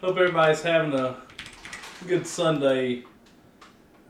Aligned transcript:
Hope 0.00 0.16
everybody's 0.16 0.62
having 0.62 0.94
a 0.94 1.16
good 2.06 2.26
Sunday. 2.26 3.02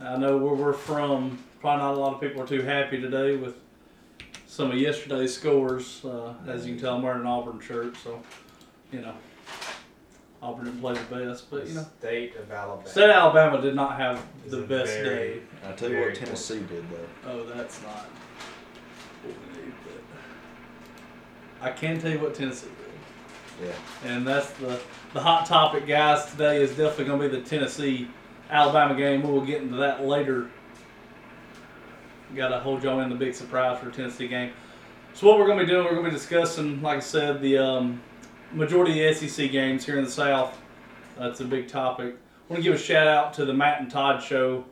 I 0.00 0.16
know 0.16 0.36
where 0.36 0.54
we're 0.54 0.72
from. 0.72 1.38
Probably 1.60 1.82
not 1.82 1.94
a 1.94 1.98
lot 1.98 2.14
of 2.14 2.20
people 2.20 2.42
are 2.42 2.46
too 2.46 2.62
happy 2.62 3.00
today 3.00 3.36
with 3.36 3.54
some 4.46 4.70
of 4.70 4.76
yesterday's 4.78 5.34
scores. 5.34 6.04
Uh, 6.04 6.34
as 6.46 6.66
you 6.66 6.74
can 6.74 6.82
tell, 6.82 6.96
I'm 6.96 7.02
wearing 7.02 7.22
an 7.22 7.26
Auburn 7.26 7.60
shirt, 7.60 7.96
so 7.96 8.22
you 8.92 9.00
know 9.00 9.14
Auburn 10.42 10.66
didn't 10.66 10.80
play 10.80 10.94
the 10.94 11.00
best, 11.26 11.50
but 11.50 11.66
you 11.66 11.74
know 11.74 11.86
State 11.98 12.36
of 12.36 12.50
Alabama. 12.52 12.88
State 12.88 13.04
of 13.04 13.10
Alabama 13.10 13.60
did 13.62 13.74
not 13.74 13.96
have 13.98 14.24
Is 14.44 14.52
the 14.52 14.62
a 14.62 14.66
best 14.66 14.92
very- 14.92 15.04
day. 15.34 15.40
I 15.66 15.72
tell 15.72 15.88
you 15.88 15.96
Very 15.96 16.10
what, 16.10 16.18
Tennessee 16.20 16.60
did 16.60 16.84
though. 16.90 17.30
Oh, 17.30 17.44
that's 17.46 17.82
not 17.82 18.06
what 19.24 19.34
we 19.56 19.62
need, 19.64 19.72
but 19.84 21.66
I 21.66 21.72
can 21.72 21.98
tell 21.98 22.12
you 22.12 22.20
what 22.20 22.34
Tennessee 22.34 22.66
did. 22.68 22.87
Yeah. 23.62 23.72
And 24.04 24.26
that's 24.26 24.50
the, 24.52 24.80
the 25.12 25.20
hot 25.20 25.46
topic, 25.46 25.86
guys. 25.86 26.30
Today 26.30 26.62
is 26.62 26.70
definitely 26.70 27.06
going 27.06 27.20
to 27.20 27.28
be 27.28 27.40
the 27.40 27.48
Tennessee 27.48 28.08
Alabama 28.50 28.94
game. 28.94 29.22
We'll 29.22 29.44
get 29.44 29.62
into 29.62 29.76
that 29.76 30.04
later. 30.04 30.50
Got 32.36 32.48
to 32.48 32.60
hold 32.60 32.82
y'all 32.82 33.00
in 33.00 33.08
the 33.08 33.16
big 33.16 33.34
surprise 33.34 33.80
for 33.80 33.90
Tennessee 33.90 34.28
game. 34.28 34.52
So, 35.14 35.26
what 35.26 35.38
we're 35.38 35.46
going 35.46 35.58
to 35.58 35.64
be 35.64 35.70
doing, 35.70 35.84
we're 35.84 35.92
going 35.92 36.04
to 36.04 36.10
be 36.10 36.16
discussing, 36.16 36.80
like 36.82 36.98
I 36.98 37.00
said, 37.00 37.40
the 37.40 37.58
um, 37.58 38.00
majority 38.52 39.04
of 39.04 39.18
the 39.18 39.28
SEC 39.28 39.50
games 39.50 39.84
here 39.84 39.98
in 39.98 40.04
the 40.04 40.10
South. 40.10 40.56
That's 41.18 41.40
a 41.40 41.44
big 41.44 41.66
topic. 41.66 42.14
I 42.14 42.52
want 42.52 42.62
to 42.62 42.70
give 42.70 42.78
a 42.78 42.82
shout 42.82 43.08
out 43.08 43.34
to 43.34 43.44
the 43.44 43.52
Matt 43.52 43.80
and 43.80 43.90
Todd 43.90 44.22
show. 44.22 44.64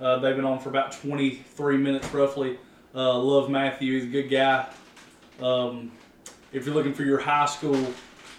Uh, 0.00 0.18
they've 0.20 0.36
been 0.36 0.44
on 0.44 0.60
for 0.60 0.68
about 0.68 0.92
23 0.92 1.76
minutes 1.78 2.12
roughly. 2.14 2.58
Uh, 2.94 3.18
love 3.18 3.50
Matthew, 3.50 3.94
he's 3.94 4.04
a 4.04 4.06
good 4.06 4.30
guy. 4.30 4.68
Um, 5.42 5.90
if 6.52 6.64
you're 6.64 6.74
looking 6.74 6.94
for 6.94 7.02
your 7.02 7.18
high 7.18 7.46
school 7.46 7.92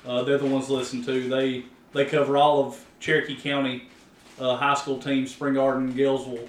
uh, 0.05 0.23
they're 0.23 0.37
the 0.37 0.45
ones 0.45 0.67
to 0.67 0.73
listen 0.73 1.03
to. 1.05 1.29
They 1.29 1.65
they 1.93 2.05
cover 2.05 2.37
all 2.37 2.65
of 2.65 2.85
Cherokee 2.99 3.35
County 3.35 3.89
uh, 4.39 4.55
high 4.55 4.73
school 4.73 4.97
teams, 4.97 5.31
Spring 5.31 5.55
Garden, 5.55 5.93
Gaylesville, 5.93 6.47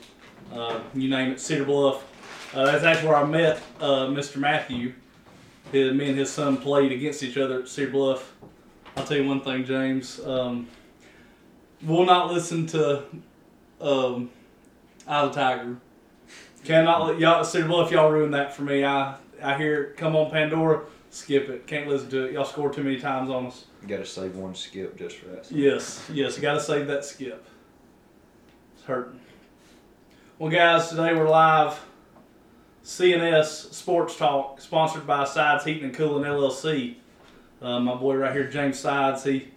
uh, 0.53 0.81
you 0.95 1.09
name 1.09 1.33
it, 1.33 1.41
Cedar 1.41 1.65
Bluff. 1.65 2.07
Uh, 2.55 2.65
that's 2.65 2.85
actually 2.85 3.09
where 3.09 3.17
I 3.17 3.25
met 3.25 3.61
uh, 3.81 4.07
Mr. 4.07 4.37
Matthew. 4.37 4.95
His, 5.73 5.95
me 5.95 6.09
and 6.09 6.19
his 6.19 6.31
son 6.31 6.57
played 6.57 6.93
against 6.93 7.23
each 7.23 7.37
other 7.37 7.61
at 7.61 7.69
Cedar 7.69 7.91
Bluff. 7.91 8.33
I'll 8.97 9.05
tell 9.05 9.17
you 9.17 9.27
one 9.27 9.41
thing, 9.41 9.65
James. 9.65 10.21
Um, 10.25 10.67
we'll 11.83 12.07
not 12.07 12.33
listen 12.33 12.67
to 12.69 13.05
um, 13.81 14.31
Eye 15.07 15.21
of 15.21 15.35
the 15.35 15.41
Tiger. 15.41 15.77
Cannot 16.65 17.07
let 17.07 17.19
y'all 17.19 17.45
Cedar 17.45 17.69
Bluff. 17.69 17.91
Y'all 17.91 18.11
ruin 18.11 18.33
that 18.33 18.55
for 18.55 18.63
me. 18.63 18.85
I 18.85 19.17
I 19.43 19.57
hear 19.57 19.83
it 19.85 19.97
come 19.97 20.15
on 20.15 20.31
Pandora. 20.31 20.83
Skip 21.11 21.49
it. 21.49 21.67
Can't 21.67 21.89
listen 21.89 22.09
to 22.11 22.25
it. 22.27 22.33
Y'all 22.33 22.45
score 22.45 22.73
too 22.73 22.85
many 22.85 22.99
times 22.99 23.31
on 23.31 23.47
us. 23.47 23.67
You 23.83 23.89
got 23.89 23.97
to 23.97 24.07
save 24.07 24.37
one 24.37 24.55
skip 24.55 24.97
just 24.97 25.17
for 25.17 25.27
that. 25.27 25.51
Yes, 25.51 26.09
yes, 26.13 26.37
you 26.37 26.43
got 26.43 26.55
to 26.55 26.61
save 26.61 26.87
that 26.87 27.05
skip. 27.05 27.45
It's 28.75 28.85
hurting. 28.85 29.19
Well, 30.39 30.51
guys, 30.51 30.89
today 30.89 31.13
we're 31.13 31.29
live. 31.29 31.79
CNS 32.85 33.75
Sports 33.75 34.17
Talk, 34.17 34.61
sponsored 34.61 35.07
by 35.07 35.25
Sides 35.25 35.65
Heating 35.65 35.85
and 35.85 35.95
Cooling 35.95 36.25
LLC. 36.25 36.97
Uh, 37.61 37.81
my 37.81 37.95
boy 37.95 38.17
right 38.17 38.33
here, 38.33 38.49
James 38.49 38.79
Sides, 38.79 39.25
he 39.25 39.49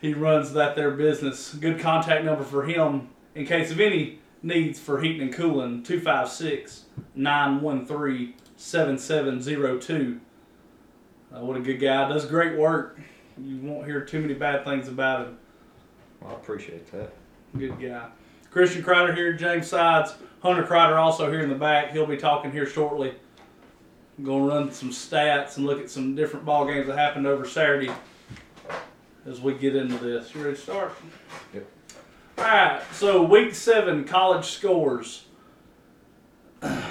he 0.00 0.14
runs 0.14 0.52
that 0.52 0.76
there 0.76 0.90
business. 0.92 1.52
Good 1.54 1.80
contact 1.80 2.24
number 2.24 2.44
for 2.44 2.64
him 2.64 3.08
in 3.34 3.44
case 3.44 3.70
of 3.70 3.80
any 3.80 4.20
needs 4.42 4.78
for 4.78 5.00
heating 5.00 5.22
and 5.22 5.34
cooling 5.34 5.82
256 5.82 6.84
913 7.14 8.34
7702. 8.56 10.20
Uh, 11.34 11.40
what 11.40 11.56
a 11.56 11.60
good 11.60 11.80
guy. 11.80 12.08
Does 12.08 12.26
great 12.26 12.56
work. 12.56 12.98
You 13.36 13.56
won't 13.58 13.86
hear 13.86 14.04
too 14.04 14.20
many 14.20 14.34
bad 14.34 14.64
things 14.64 14.86
about 14.88 15.26
him. 15.26 15.38
Well, 16.20 16.32
I 16.32 16.34
appreciate 16.34 16.90
that. 16.92 17.12
Good 17.58 17.80
guy. 17.80 18.08
Christian 18.50 18.82
Kreider 18.84 19.14
here, 19.14 19.32
James 19.32 19.66
Sides. 19.66 20.14
Hunter 20.40 20.62
Kreider 20.62 20.96
also 20.96 21.30
here 21.30 21.40
in 21.40 21.48
the 21.48 21.56
back. 21.56 21.90
He'll 21.90 22.06
be 22.06 22.16
talking 22.16 22.52
here 22.52 22.66
shortly. 22.66 23.14
I'm 24.16 24.24
going 24.24 24.42
to 24.42 24.54
run 24.54 24.72
some 24.72 24.90
stats 24.90 25.56
and 25.56 25.66
look 25.66 25.80
at 25.80 25.90
some 25.90 26.14
different 26.14 26.44
ball 26.44 26.66
games 26.66 26.86
that 26.86 26.96
happened 26.96 27.26
over 27.26 27.44
Saturday 27.44 27.90
as 29.26 29.40
we 29.40 29.54
get 29.54 29.74
into 29.74 29.98
this. 29.98 30.32
You 30.34 30.44
ready 30.44 30.54
to 30.54 30.62
start? 30.62 30.94
Yep. 31.52 31.66
All 32.38 32.44
right, 32.44 32.82
so 32.92 33.22
week 33.24 33.54
seven 33.54 34.04
college 34.04 34.44
scores. 34.44 35.24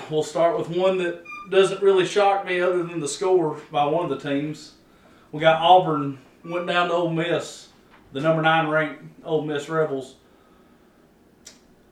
We'll 0.09 0.23
start 0.23 0.57
with 0.57 0.69
one 0.69 0.97
that 0.97 1.23
doesn't 1.49 1.81
really 1.81 2.05
shock 2.05 2.45
me 2.45 2.59
other 2.59 2.83
than 2.83 2.99
the 2.99 3.07
score 3.07 3.59
by 3.71 3.85
one 3.85 4.09
of 4.09 4.21
the 4.21 4.29
teams. 4.29 4.73
We 5.31 5.39
got 5.39 5.61
Auburn 5.61 6.19
went 6.43 6.67
down 6.67 6.89
to 6.89 6.93
Ole 6.93 7.09
Miss, 7.09 7.69
the 8.11 8.21
number 8.21 8.41
nine 8.41 8.67
ranked 8.67 9.03
Ole 9.23 9.43
Miss 9.43 9.69
Rebels. 9.69 10.15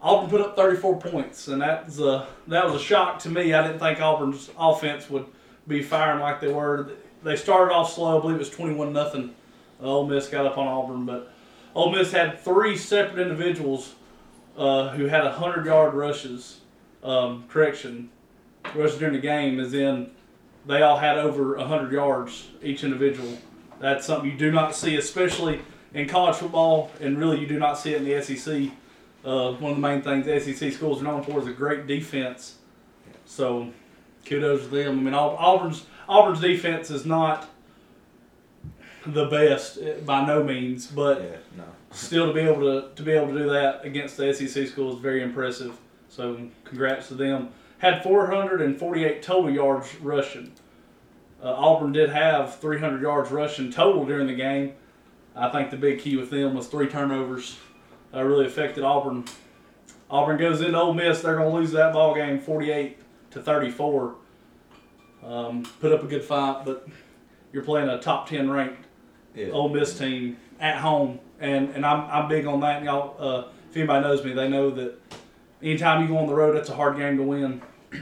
Auburn 0.01 0.29
put 0.29 0.41
up 0.41 0.56
34 0.56 1.00
points, 1.00 1.47
and 1.47 1.61
that's 1.61 2.00
a, 2.00 2.28
that 2.47 2.66
was 2.66 2.81
a 2.81 2.84
shock 2.84 3.19
to 3.19 3.29
me. 3.29 3.53
I 3.53 3.66
didn't 3.66 3.79
think 3.79 4.01
Auburn's 4.01 4.50
offense 4.57 5.09
would 5.09 5.25
be 5.67 5.84
firing 5.84 6.19
like 6.19 6.41
they 6.41 6.51
were. 6.51 6.91
They 7.23 7.35
started 7.35 7.73
off 7.73 7.94
slow. 7.94 8.17
I 8.17 8.22
believe 8.22 8.38
it 8.38 8.40
was 8.40 8.50
21 8.50 8.94
nothing. 8.94 9.35
Ole 9.79 10.07
Miss 10.07 10.28
got 10.28 10.45
up 10.45 10.57
on 10.57 10.67
Auburn, 10.67 11.06
but 11.06 11.31
Ole 11.75 11.91
Miss 11.91 12.11
had 12.11 12.40
three 12.40 12.78
separate 12.78 13.22
individuals 13.22 13.95
uh, 14.57 14.90
who 14.90 15.06
had 15.06 15.23
100 15.23 15.66
yard 15.66 15.94
rushes. 15.94 16.59
Um, 17.03 17.45
correction, 17.47 18.11
rushes 18.75 18.97
during 18.97 19.13
the 19.13 19.19
game, 19.22 19.59
is 19.59 19.73
in 19.73 20.11
they 20.66 20.81
all 20.83 20.97
had 20.97 21.17
over 21.17 21.57
100 21.57 21.91
yards 21.91 22.49
each 22.61 22.83
individual. 22.83 23.38
That's 23.79 24.05
something 24.05 24.29
you 24.29 24.38
do 24.38 24.51
not 24.51 24.75
see, 24.75 24.95
especially 24.95 25.61
in 25.94 26.07
college 26.07 26.35
football, 26.35 26.91
and 26.99 27.17
really 27.17 27.39
you 27.39 27.47
do 27.47 27.57
not 27.57 27.79
see 27.79 27.94
it 27.94 27.97
in 28.01 28.05
the 28.05 28.22
SEC. 28.22 28.69
Uh, 29.25 29.53
one 29.53 29.72
of 29.72 29.77
the 29.77 29.81
main 29.81 30.01
things 30.01 30.25
the 30.25 30.39
SEC 30.53 30.72
schools 30.73 31.01
are 31.01 31.03
known 31.03 31.23
for 31.23 31.39
is 31.39 31.47
a 31.47 31.51
great 31.51 31.88
defense. 31.88 32.55
So, 33.25 33.69
kudos 34.25 34.63
to 34.63 34.67
them. 34.69 34.99
I 34.99 35.01
mean, 35.01 35.13
Au- 35.13 35.35
Auburn's 35.38 35.85
Auburn's 36.07 36.39
defense 36.41 36.89
is 36.91 37.05
not 37.05 37.49
the 39.05 39.25
best 39.25 39.78
eh, 39.81 39.95
by 40.05 40.25
no 40.25 40.43
means, 40.43 40.88
but 40.88 41.22
Yeah, 41.22 41.38
no. 41.57 41.63
still 41.91 42.28
to 42.28 42.33
be 42.33 42.41
able 42.41 42.61
to 42.61 42.89
to 42.95 43.03
be 43.03 43.11
able 43.13 43.28
to 43.33 43.38
do 43.39 43.49
that 43.49 43.83
against 43.85 44.17
the 44.17 44.33
SEC 44.33 44.67
schools 44.67 44.95
is 44.95 45.01
very 45.01 45.23
impressive. 45.23 45.78
So, 46.09 46.38
congrats 46.66 47.07
to 47.07 47.16
them. 47.16 47.49
Had 47.81 48.03
448 48.03 49.23
total 49.23 49.49
yards 49.49 49.95
rushing. 50.01 50.51
Uh, 51.41 51.51
Auburn 51.55 51.91
did 51.91 52.11
have 52.11 52.59
300 52.59 53.01
yards 53.01 53.31
rushing 53.31 53.71
total 53.71 54.05
during 54.05 54.27
the 54.27 54.35
game. 54.35 54.73
I 55.35 55.49
think 55.49 55.71
the 55.71 55.77
big 55.77 55.97
key 55.99 56.15
with 56.15 56.29
them 56.29 56.53
was 56.53 56.67
three 56.67 56.85
turnovers. 56.87 57.57
That 58.11 58.21
really 58.21 58.45
affected 58.45 58.83
Auburn. 58.83 59.25
Auburn 60.11 60.37
goes 60.37 60.61
into 60.61 60.79
Ole 60.79 60.93
Miss. 60.93 61.21
They're 61.21 61.37
going 61.37 61.49
to 61.49 61.55
lose 61.55 61.71
that 61.71 61.93
ball 61.93 62.13
game 62.13 62.39
48 62.39 62.99
to 63.31 63.41
34. 63.41 64.15
Um, 65.25 65.63
put 65.79 65.91
up 65.91 66.03
a 66.03 66.07
good 66.07 66.23
fight, 66.23 66.63
but 66.63 66.87
you're 67.51 67.63
playing 67.63 67.89
a 67.89 67.99
top 67.99 68.29
10 68.29 68.47
ranked 68.51 68.85
Yeah. 69.33 69.47
Ole 69.49 69.69
Miss 69.69 69.97
team 69.97 70.37
at 70.59 70.77
home, 70.77 71.19
and 71.39 71.69
and 71.69 71.83
I'm 71.83 72.01
I'm 72.11 72.27
big 72.29 72.45
on 72.45 72.59
that. 72.59 72.77
And 72.77 72.85
y'all, 72.85 73.15
uh, 73.17 73.47
if 73.71 73.75
anybody 73.75 74.03
knows 74.05 74.23
me, 74.23 74.33
they 74.33 74.47
know 74.47 74.69
that 74.69 74.99
anytime 75.63 76.03
you 76.03 76.07
go 76.07 76.17
on 76.17 76.27
the 76.27 76.35
road, 76.35 76.55
it's 76.55 76.69
a 76.69 76.75
hard 76.75 76.97
game 76.97 77.17
to 77.17 77.23
win. 77.23 77.61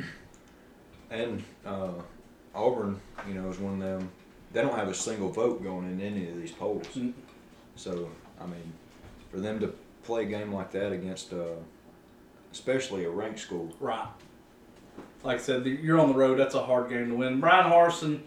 And 1.12 1.44
uh, 1.66 1.94
Auburn, 2.54 3.00
you 3.28 3.34
know, 3.34 3.50
is 3.50 3.58
one 3.58 3.74
of 3.74 3.80
them. 3.80 4.12
They 4.54 4.62
don't 4.62 4.76
have 4.76 4.90
a 4.90 4.94
single 4.94 5.30
vote 5.30 5.64
going 5.64 5.88
in 5.88 6.02
any 6.02 6.30
of 6.30 6.36
these 6.38 6.52
polls. 6.52 6.86
Mm. 6.96 7.14
So, 7.76 8.10
I 8.40 8.46
mean, 8.46 8.74
for 9.32 9.40
them 9.40 9.60
to 9.60 9.74
play 10.04 10.24
a 10.24 10.26
game 10.26 10.54
like 10.54 10.72
that 10.72 10.92
against, 10.92 11.34
uh, 11.34 11.56
especially 12.52 13.06
a 13.06 13.10
ranked 13.10 13.40
school, 13.40 13.74
Right. 13.80 14.08
Like 15.24 15.40
I 15.40 15.42
said, 15.42 15.66
you're 15.66 16.00
on 16.00 16.10
the 16.10 16.18
road. 16.18 16.40
That's 16.40 16.56
a 16.56 16.64
hard 16.64 16.90
game 16.90 17.10
to 17.10 17.16
win. 17.16 17.42
Bryan 17.42 17.70
Harsin, 17.70 18.22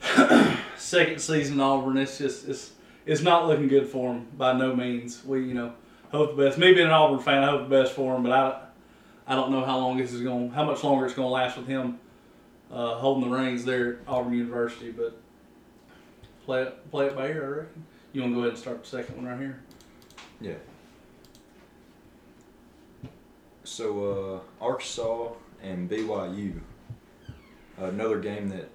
second 0.76 1.20
season 1.20 1.54
in 1.54 1.60
Auburn. 1.60 1.98
It's 1.98 2.18
just 2.18 2.48
it's 2.48 2.72
it's 3.04 3.20
not 3.20 3.46
looking 3.46 3.68
good 3.68 3.86
for 3.86 4.14
him 4.14 4.28
by 4.36 4.54
no 4.54 4.74
means. 4.74 5.22
We 5.24 5.44
you 5.44 5.52
know 5.52 5.74
hope 6.10 6.36
the 6.36 6.44
best. 6.44 6.58
Me 6.58 6.72
being 6.72 6.86
an 6.86 6.92
Auburn 6.92 7.20
fan, 7.20 7.44
I 7.44 7.50
hope 7.50 7.68
the 7.68 7.82
best 7.82 7.92
for 7.92 8.16
him, 8.16 8.22
but 8.22 8.32
I 8.32 8.67
I 9.28 9.36
don't 9.36 9.52
know 9.52 9.64
how 9.64 9.78
long 9.78 9.98
this 9.98 10.12
is 10.12 10.22
going, 10.22 10.50
how 10.50 10.64
much 10.64 10.82
longer 10.82 11.04
it's 11.04 11.14
going 11.14 11.26
to 11.28 11.32
last 11.32 11.58
with 11.58 11.66
him 11.66 12.00
uh, 12.72 12.94
holding 12.94 13.30
the 13.30 13.36
reins 13.36 13.64
there 13.64 13.92
at 13.92 13.98
Auburn 14.08 14.32
University. 14.32 14.90
But 14.90 15.18
play 16.44 16.62
it 16.62 16.90
play 16.90 17.06
it 17.06 17.16
by 17.16 17.28
ear, 17.28 17.44
I 17.44 17.58
reckon. 17.60 17.84
You 18.12 18.22
want 18.22 18.32
to 18.32 18.36
go 18.36 18.40
ahead 18.40 18.52
and 18.52 18.58
start 18.58 18.82
the 18.82 18.88
second 18.88 19.16
one 19.16 19.26
right 19.26 19.38
here? 19.38 19.60
Yeah. 20.40 20.54
So 23.64 24.42
uh, 24.60 24.64
Arkansas 24.64 25.32
and 25.62 25.90
BYU, 25.90 26.58
another 27.76 28.18
game 28.18 28.48
that 28.48 28.70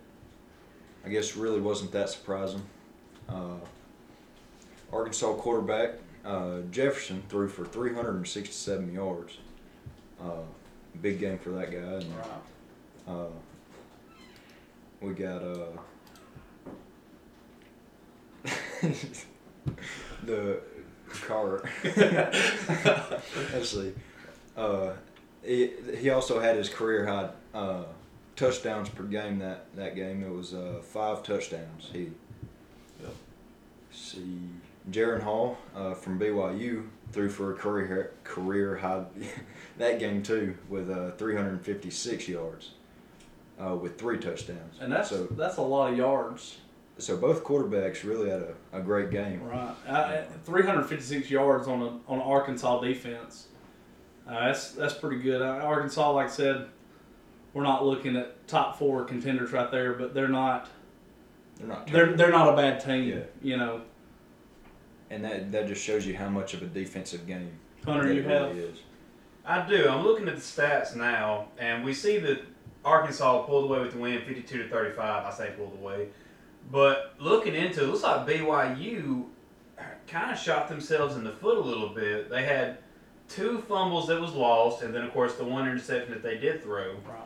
I 1.03 1.09
guess 1.09 1.35
really 1.35 1.59
wasn't 1.59 1.91
that 1.93 2.09
surprising. 2.09 2.61
Uh, 3.27 3.55
Arkansas 4.91 5.33
quarterback 5.33 5.95
uh, 6.23 6.59
Jefferson 6.69 7.23
threw 7.27 7.47
for 7.47 7.65
367 7.65 8.93
yards. 8.93 9.37
Uh, 10.23 10.41
big 11.01 11.19
game 11.19 11.37
for 11.37 11.49
that 11.51 11.71
guy. 11.71 11.77
And, 11.77 12.13
uh, 13.07 13.25
we 15.01 15.13
got 15.13 15.41
uh, 15.41 15.65
the 20.23 20.59
car. 21.09 21.69
Let's. 23.53 23.75
Uh, 24.55 24.93
he, 25.43 25.71
he 25.97 26.09
also 26.09 26.39
had 26.39 26.55
his 26.55 26.69
career 26.69 27.05
high 27.05 27.29
uh, 27.53 27.83
touchdowns 28.35 28.89
per 28.89 29.03
game 29.03 29.39
that, 29.39 29.65
that 29.75 29.95
game. 29.95 30.23
It 30.23 30.31
was 30.31 30.53
uh, 30.53 30.81
five 30.83 31.23
touchdowns. 31.23 31.89
He 31.91 32.09
Yep. 33.01 33.13
see 33.91 34.39
Jaren 34.91 35.21
Hall 35.21 35.57
uh, 35.75 35.93
from 35.93 36.19
BYU 36.19 36.87
threw 37.11 37.29
for 37.29 37.53
a 37.53 37.55
career 37.55 38.11
career 38.23 38.77
high 38.77 39.05
that 39.77 39.99
game 39.99 40.23
too 40.23 40.55
with 40.69 40.89
uh, 40.89 41.11
356 41.11 42.27
yards 42.27 42.71
uh, 43.63 43.75
with 43.75 43.97
three 43.97 44.17
touchdowns. 44.17 44.77
And 44.79 44.91
that's 44.91 45.09
so 45.09 45.25
that's 45.31 45.57
a 45.57 45.61
lot 45.61 45.91
of 45.91 45.97
yards. 45.97 46.57
so 46.97 47.15
both 47.17 47.43
quarterbacks 47.43 48.03
really 48.03 48.29
had 48.29 48.41
a, 48.41 48.79
a 48.79 48.81
great 48.81 49.09
game. 49.11 49.43
Right. 49.43 49.75
Uh, 49.87 50.23
356 50.45 51.29
yards 51.29 51.67
on 51.67 51.81
a 51.81 51.87
on 52.11 52.19
an 52.19 52.21
Arkansas 52.21 52.81
defense. 52.81 53.47
Uh, 54.27 54.47
that's 54.47 54.71
that's 54.71 54.93
pretty 54.93 55.21
good. 55.21 55.41
Uh, 55.41 55.45
Arkansas, 55.63 56.11
like 56.11 56.27
I 56.27 56.29
said, 56.29 56.67
we're 57.53 57.63
not 57.63 57.85
looking 57.85 58.15
at 58.15 58.47
top 58.47 58.77
four 58.79 59.03
contenders 59.05 59.51
right 59.51 59.69
there, 59.71 59.93
but 59.93 60.13
they're 60.13 60.27
not 60.27 60.69
They're 61.57 61.67
not 61.67 61.87
they're 61.87 62.13
they're 62.13 62.31
not 62.31 62.53
a 62.53 62.55
bad 62.55 62.83
team. 62.83 63.09
Yeah. 63.09 63.23
You 63.41 63.57
know, 63.57 63.81
and 65.13 65.23
that 65.23 65.51
that 65.51 65.67
just 65.67 65.83
shows 65.83 66.05
you 66.05 66.15
how 66.15 66.29
much 66.29 66.53
of 66.53 66.61
a 66.61 66.65
defensive 66.65 67.27
game 67.27 67.51
Hunter, 67.85 68.11
you 68.11 68.21
it 68.21 68.25
have. 68.25 68.57
is. 68.57 68.79
I 69.45 69.67
do. 69.67 69.87
I'm 69.89 70.03
looking 70.03 70.27
at 70.27 70.35
the 70.35 70.41
stats 70.41 70.95
now, 70.95 71.47
and 71.57 71.83
we 71.83 71.93
see 71.93 72.17
that 72.19 72.41
Arkansas 72.85 73.43
pulled 73.43 73.65
away 73.65 73.81
with 73.81 73.91
the 73.91 73.99
win, 73.99 74.21
52 74.25 74.63
to 74.63 74.69
35. 74.69 75.25
I 75.25 75.29
say 75.31 75.51
pulled 75.57 75.73
away, 75.73 76.07
but 76.71 77.13
looking 77.19 77.53
into 77.53 77.83
it, 77.83 77.87
looks 77.87 78.03
like 78.03 78.25
BYU 78.25 79.25
kind 80.07 80.31
of 80.31 80.39
shot 80.39 80.69
themselves 80.69 81.15
in 81.15 81.23
the 81.23 81.31
foot 81.31 81.57
a 81.57 81.61
little 81.61 81.89
bit. 81.89 82.29
They 82.29 82.43
had 82.43 82.77
two 83.27 83.59
fumbles 83.67 84.07
that 84.07 84.19
was 84.19 84.33
lost, 84.33 84.81
and 84.81 84.93
then 84.93 85.03
of 85.03 85.11
course 85.11 85.35
the 85.35 85.43
one 85.43 85.67
interception 85.67 86.13
that 86.13 86.23
they 86.23 86.37
did 86.37 86.63
throw. 86.63 86.93
Right. 86.93 87.19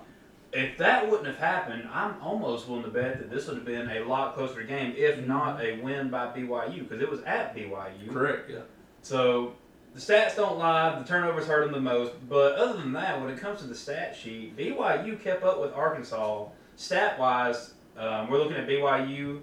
If 0.53 0.77
that 0.77 1.09
wouldn't 1.09 1.27
have 1.27 1.37
happened, 1.37 1.87
I'm 1.91 2.15
almost 2.21 2.67
willing 2.67 2.83
to 2.83 2.89
bet 2.89 3.19
that 3.19 3.29
this 3.29 3.47
would 3.47 3.57
have 3.57 3.65
been 3.65 3.89
a 3.89 4.05
lot 4.05 4.33
closer 4.35 4.63
game, 4.63 4.93
if 4.95 5.25
not 5.25 5.61
a 5.61 5.79
win 5.81 6.09
by 6.09 6.27
BYU, 6.27 6.87
because 6.87 7.01
it 7.01 7.09
was 7.09 7.21
at 7.23 7.55
BYU. 7.55 8.11
Correct. 8.11 8.49
Yeah. 8.49 8.59
So 9.01 9.53
the 9.93 9.99
stats 9.99 10.35
don't 10.35 10.57
lie. 10.57 10.97
The 10.99 11.05
turnovers 11.05 11.47
hurt 11.47 11.65
them 11.65 11.73
the 11.73 11.81
most. 11.81 12.13
But 12.29 12.55
other 12.55 12.77
than 12.77 12.93
that, 12.93 13.19
when 13.19 13.29
it 13.29 13.39
comes 13.39 13.59
to 13.59 13.67
the 13.67 13.75
stat 13.75 14.15
sheet, 14.15 14.55
BYU 14.55 15.21
kept 15.21 15.43
up 15.43 15.59
with 15.59 15.73
Arkansas 15.73 16.45
stat 16.75 17.19
wise. 17.19 17.73
Um, 17.97 18.29
we're 18.29 18.37
looking 18.37 18.57
at 18.57 18.67
BYU 18.67 19.41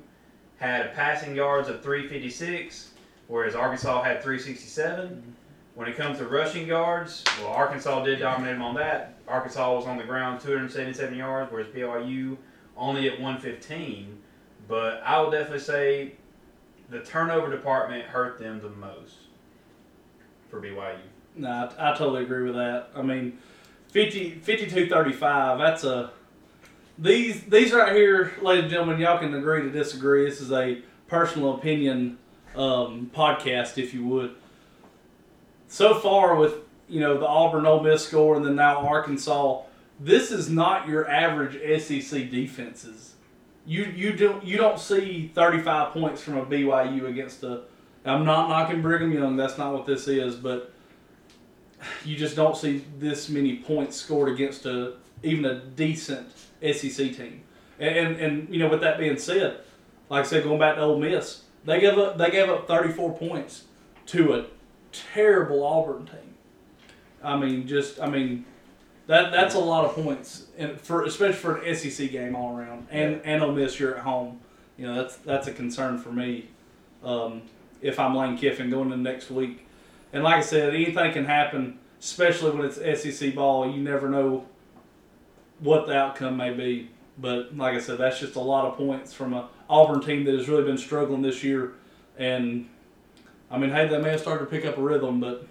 had 0.58 0.86
a 0.86 0.88
passing 0.90 1.34
yards 1.34 1.68
of 1.68 1.82
356, 1.82 2.92
whereas 3.26 3.54
Arkansas 3.54 4.02
had 4.02 4.22
367. 4.22 5.34
When 5.74 5.88
it 5.88 5.96
comes 5.96 6.18
to 6.18 6.28
rushing 6.28 6.68
yards, 6.68 7.24
well, 7.40 7.48
Arkansas 7.48 8.04
did 8.04 8.20
dominate 8.20 8.54
them 8.54 8.62
on 8.62 8.76
that. 8.76 9.13
Arkansas 9.26 9.74
was 9.74 9.86
on 9.86 9.96
the 9.96 10.04
ground 10.04 10.40
277 10.40 11.16
yards, 11.16 11.50
whereas 11.50 11.68
BYU 11.68 12.36
only 12.76 13.08
at 13.08 13.20
115. 13.20 14.18
But 14.68 15.02
I 15.04 15.20
would 15.20 15.32
definitely 15.32 15.60
say 15.60 16.12
the 16.90 17.00
turnover 17.00 17.50
department 17.50 18.04
hurt 18.04 18.38
them 18.38 18.60
the 18.60 18.70
most 18.70 19.14
for 20.50 20.60
BYU. 20.60 20.98
No, 21.36 21.70
I, 21.78 21.92
totally 21.92 22.22
agree 22.22 22.44
with 22.44 22.54
that. 22.54 22.90
I 22.94 23.02
mean, 23.02 23.38
50, 23.88 24.40
52-35, 24.44 25.58
that's 25.58 25.84
a 25.84 26.12
these 26.96 27.42
these 27.44 27.72
right 27.72 27.94
here, 27.94 28.32
ladies 28.40 28.64
and 28.64 28.70
gentlemen, 28.70 29.00
y'all 29.00 29.18
can 29.18 29.34
agree 29.34 29.62
to 29.62 29.70
disagree. 29.70 30.24
This 30.24 30.40
is 30.40 30.52
a 30.52 30.80
personal 31.08 31.56
opinion 31.56 32.18
um, 32.54 33.10
podcast, 33.12 33.78
if 33.78 33.92
you 33.92 34.06
would. 34.06 34.36
So 35.66 35.94
far, 35.94 36.36
with 36.36 36.54
you 36.88 37.00
know 37.00 37.18
the 37.18 37.26
Auburn 37.26 37.66
Ole 37.66 37.82
Miss 37.82 38.06
score 38.06 38.36
and 38.36 38.44
then 38.44 38.56
now 38.56 38.86
Arkansas, 38.86 39.62
this 40.00 40.30
is 40.30 40.50
not 40.50 40.88
your 40.88 41.08
average 41.08 41.54
SEC 41.82 42.30
defenses. 42.30 43.14
You 43.66 43.84
you 43.84 44.12
don't 44.12 44.44
you 44.44 44.56
don't 44.56 44.78
see 44.78 45.30
thirty 45.34 45.60
five 45.60 45.92
points 45.92 46.20
from 46.20 46.36
a 46.36 46.46
BYU 46.46 47.08
against 47.08 47.42
a. 47.42 47.62
I'm 48.04 48.24
not 48.24 48.50
knocking 48.50 48.82
Brigham 48.82 49.12
Young. 49.12 49.36
That's 49.36 49.56
not 49.56 49.72
what 49.72 49.86
this 49.86 50.08
is, 50.08 50.34
but 50.36 50.74
you 52.04 52.16
just 52.16 52.36
don't 52.36 52.56
see 52.56 52.84
this 52.98 53.28
many 53.28 53.56
points 53.56 53.96
scored 53.96 54.28
against 54.28 54.66
a 54.66 54.94
even 55.22 55.44
a 55.44 55.60
decent 55.60 56.28
SEC 56.60 57.16
team. 57.16 57.42
And, 57.78 57.96
and 57.96 58.16
and 58.16 58.48
you 58.48 58.58
know, 58.58 58.68
with 58.68 58.80
that 58.82 58.98
being 58.98 59.18
said, 59.18 59.60
like 60.08 60.24
I 60.24 60.28
said, 60.28 60.44
going 60.44 60.58
back 60.58 60.76
to 60.76 60.82
Ole 60.82 60.98
Miss, 60.98 61.42
they 61.64 61.80
gave 61.80 61.98
up 61.98 62.18
they 62.18 62.30
gave 62.30 62.48
up 62.48 62.68
34 62.68 63.16
points 63.16 63.64
to 64.06 64.34
a 64.34 64.46
terrible 64.92 65.64
Auburn 65.64 66.06
team. 66.06 66.23
I 67.24 67.36
mean, 67.36 67.66
just 67.66 68.00
I 68.00 68.08
mean, 68.08 68.44
that 69.06 69.32
that's 69.32 69.54
a 69.54 69.60
lot 69.60 69.84
of 69.84 69.94
points, 69.94 70.46
and 70.56 70.80
for 70.80 71.04
especially 71.04 71.34
for 71.34 71.56
an 71.56 71.74
SEC 71.74 72.10
game 72.10 72.36
all 72.36 72.56
around, 72.56 72.86
and 72.90 73.20
and 73.24 73.42
Ole 73.42 73.52
Miss 73.52 73.78
you're 73.78 73.96
at 73.96 74.02
home. 74.02 74.40
You 74.76 74.86
know, 74.86 74.94
that's 74.94 75.16
that's 75.16 75.46
a 75.46 75.52
concern 75.52 75.98
for 75.98 76.10
me. 76.10 76.48
Um, 77.02 77.42
if 77.80 77.98
I'm 77.98 78.14
Lane 78.14 78.36
Kiffin 78.36 78.70
going 78.70 78.92
into 78.92 78.96
next 78.96 79.30
week, 79.30 79.66
and 80.12 80.24
like 80.24 80.36
I 80.36 80.40
said, 80.40 80.74
anything 80.74 81.12
can 81.12 81.24
happen, 81.24 81.78
especially 82.00 82.50
when 82.50 82.66
it's 82.66 82.76
SEC 83.02 83.34
ball. 83.34 83.70
You 83.70 83.82
never 83.82 84.08
know 84.08 84.46
what 85.60 85.86
the 85.86 85.96
outcome 85.96 86.36
may 86.36 86.52
be. 86.52 86.90
But 87.18 87.56
like 87.56 87.74
I 87.74 87.80
said, 87.80 87.98
that's 87.98 88.18
just 88.18 88.36
a 88.36 88.40
lot 88.40 88.64
of 88.64 88.76
points 88.76 89.12
from 89.12 89.34
a 89.34 89.48
Auburn 89.68 90.00
team 90.00 90.24
that 90.24 90.34
has 90.34 90.48
really 90.48 90.64
been 90.64 90.78
struggling 90.78 91.22
this 91.22 91.44
year. 91.44 91.74
And 92.18 92.68
I 93.50 93.58
mean, 93.58 93.70
hey, 93.70 93.86
they 93.86 93.98
may 93.98 94.10
have 94.10 94.20
started 94.20 94.44
to 94.44 94.50
pick 94.50 94.64
up 94.64 94.78
a 94.78 94.82
rhythm, 94.82 95.20
but 95.20 95.46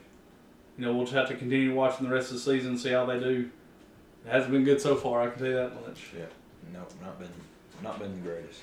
you 0.77 0.85
know 0.85 0.93
we'll 0.93 1.05
just 1.05 1.15
have 1.15 1.27
to 1.29 1.35
continue 1.35 1.73
watching 1.73 2.07
the 2.07 2.13
rest 2.13 2.29
of 2.29 2.35
the 2.35 2.41
season 2.41 2.71
and 2.71 2.79
see 2.79 2.91
how 2.91 3.05
they 3.05 3.19
do. 3.19 3.49
It 4.25 4.29
hasn't 4.31 4.51
been 4.51 4.63
good 4.63 4.79
so 4.81 4.95
far. 4.95 5.21
I 5.21 5.29
can 5.29 5.39
tell 5.39 5.47
you 5.47 5.55
that 5.55 5.75
much. 5.87 6.11
Yeah, 6.17 6.25
no, 6.73 6.79
not 7.01 7.19
been 7.19 7.29
not 7.83 7.99
been 7.99 8.11
the 8.13 8.29
greatest. 8.29 8.61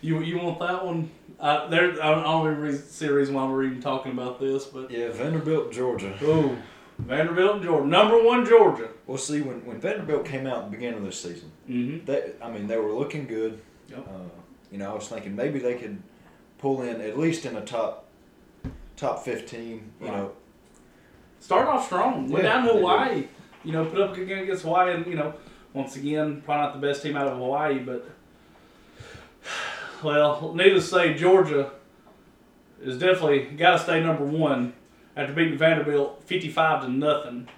You 0.00 0.20
you 0.22 0.38
want 0.38 0.58
that 0.60 0.84
one? 0.84 1.10
Uh, 1.38 1.66
there, 1.68 1.92
I 2.02 2.22
don't, 2.22 2.46
even 2.46 2.60
re- 2.60 2.76
see 2.76 3.06
a 3.06 3.12
reason 3.12 3.34
why 3.34 3.44
we're 3.48 3.64
even 3.64 3.80
talking 3.80 4.12
about 4.12 4.38
this, 4.38 4.64
but 4.66 4.90
Yeah, 4.92 5.10
Vanderbilt, 5.10 5.72
Georgia. 5.72 6.16
oh, 6.22 6.56
Vanderbilt 6.98 7.54
and 7.56 7.62
Georgia, 7.64 7.86
number 7.88 8.22
one 8.22 8.44
Georgia. 8.46 8.88
Well, 9.08 9.18
see, 9.18 9.40
when, 9.40 9.64
when 9.66 9.80
Vanderbilt 9.80 10.24
came 10.24 10.46
out 10.46 10.58
at 10.58 10.64
the 10.66 10.70
beginning 10.76 10.98
of 11.00 11.04
this 11.04 11.20
season, 11.20 11.50
Mm-hmm. 11.68 12.04
they 12.04 12.32
I 12.42 12.50
mean 12.50 12.66
they 12.66 12.76
were 12.78 12.92
looking 12.92 13.26
good. 13.26 13.60
Yep. 13.90 14.06
Uh, 14.08 14.28
you 14.70 14.78
know, 14.78 14.90
I 14.90 14.94
was 14.94 15.08
thinking 15.08 15.34
maybe 15.36 15.58
they 15.58 15.74
could 15.74 16.00
pull 16.58 16.82
in 16.82 17.00
at 17.00 17.18
least 17.18 17.44
in 17.44 17.56
a 17.56 17.60
top 17.64 18.06
top 18.96 19.24
fifteen. 19.24 19.90
You 20.00 20.06
Right. 20.08 20.16
know, 20.16 20.32
Start 21.42 21.66
off 21.66 21.86
strong. 21.86 22.28
Went 22.28 22.44
Yeah, 22.44 22.52
down 22.52 22.66
to 22.66 22.72
did. 22.72 22.78
Hawaii. 22.78 23.24
You 23.64 23.72
know, 23.72 23.84
put 23.84 24.00
up 24.00 24.12
a 24.12 24.16
good 24.16 24.28
game 24.28 24.44
against 24.44 24.62
Hawaii, 24.62 24.94
and 24.94 25.04
you 25.06 25.16
know, 25.16 25.34
once 25.72 25.96
again, 25.96 26.40
probably 26.42 26.66
not 26.66 26.80
the 26.80 26.86
best 26.86 27.02
team 27.02 27.16
out 27.16 27.26
of 27.26 27.36
Hawaii, 27.36 27.78
but 27.80 28.08
well, 30.04 30.52
needless 30.54 30.84
to 30.88 30.90
say, 30.94 31.14
Georgia 31.14 31.70
is 32.80 32.96
definitely 32.98 33.40
got 33.56 33.72
to 33.72 33.78
stay 33.80 34.00
number 34.02 34.24
one 34.24 34.72
after 35.16 35.32
beating 35.32 35.58
Vanderbilt 35.58 36.22
fifty-five 36.24 36.82
to 36.82 36.88
nothing. 36.90 37.48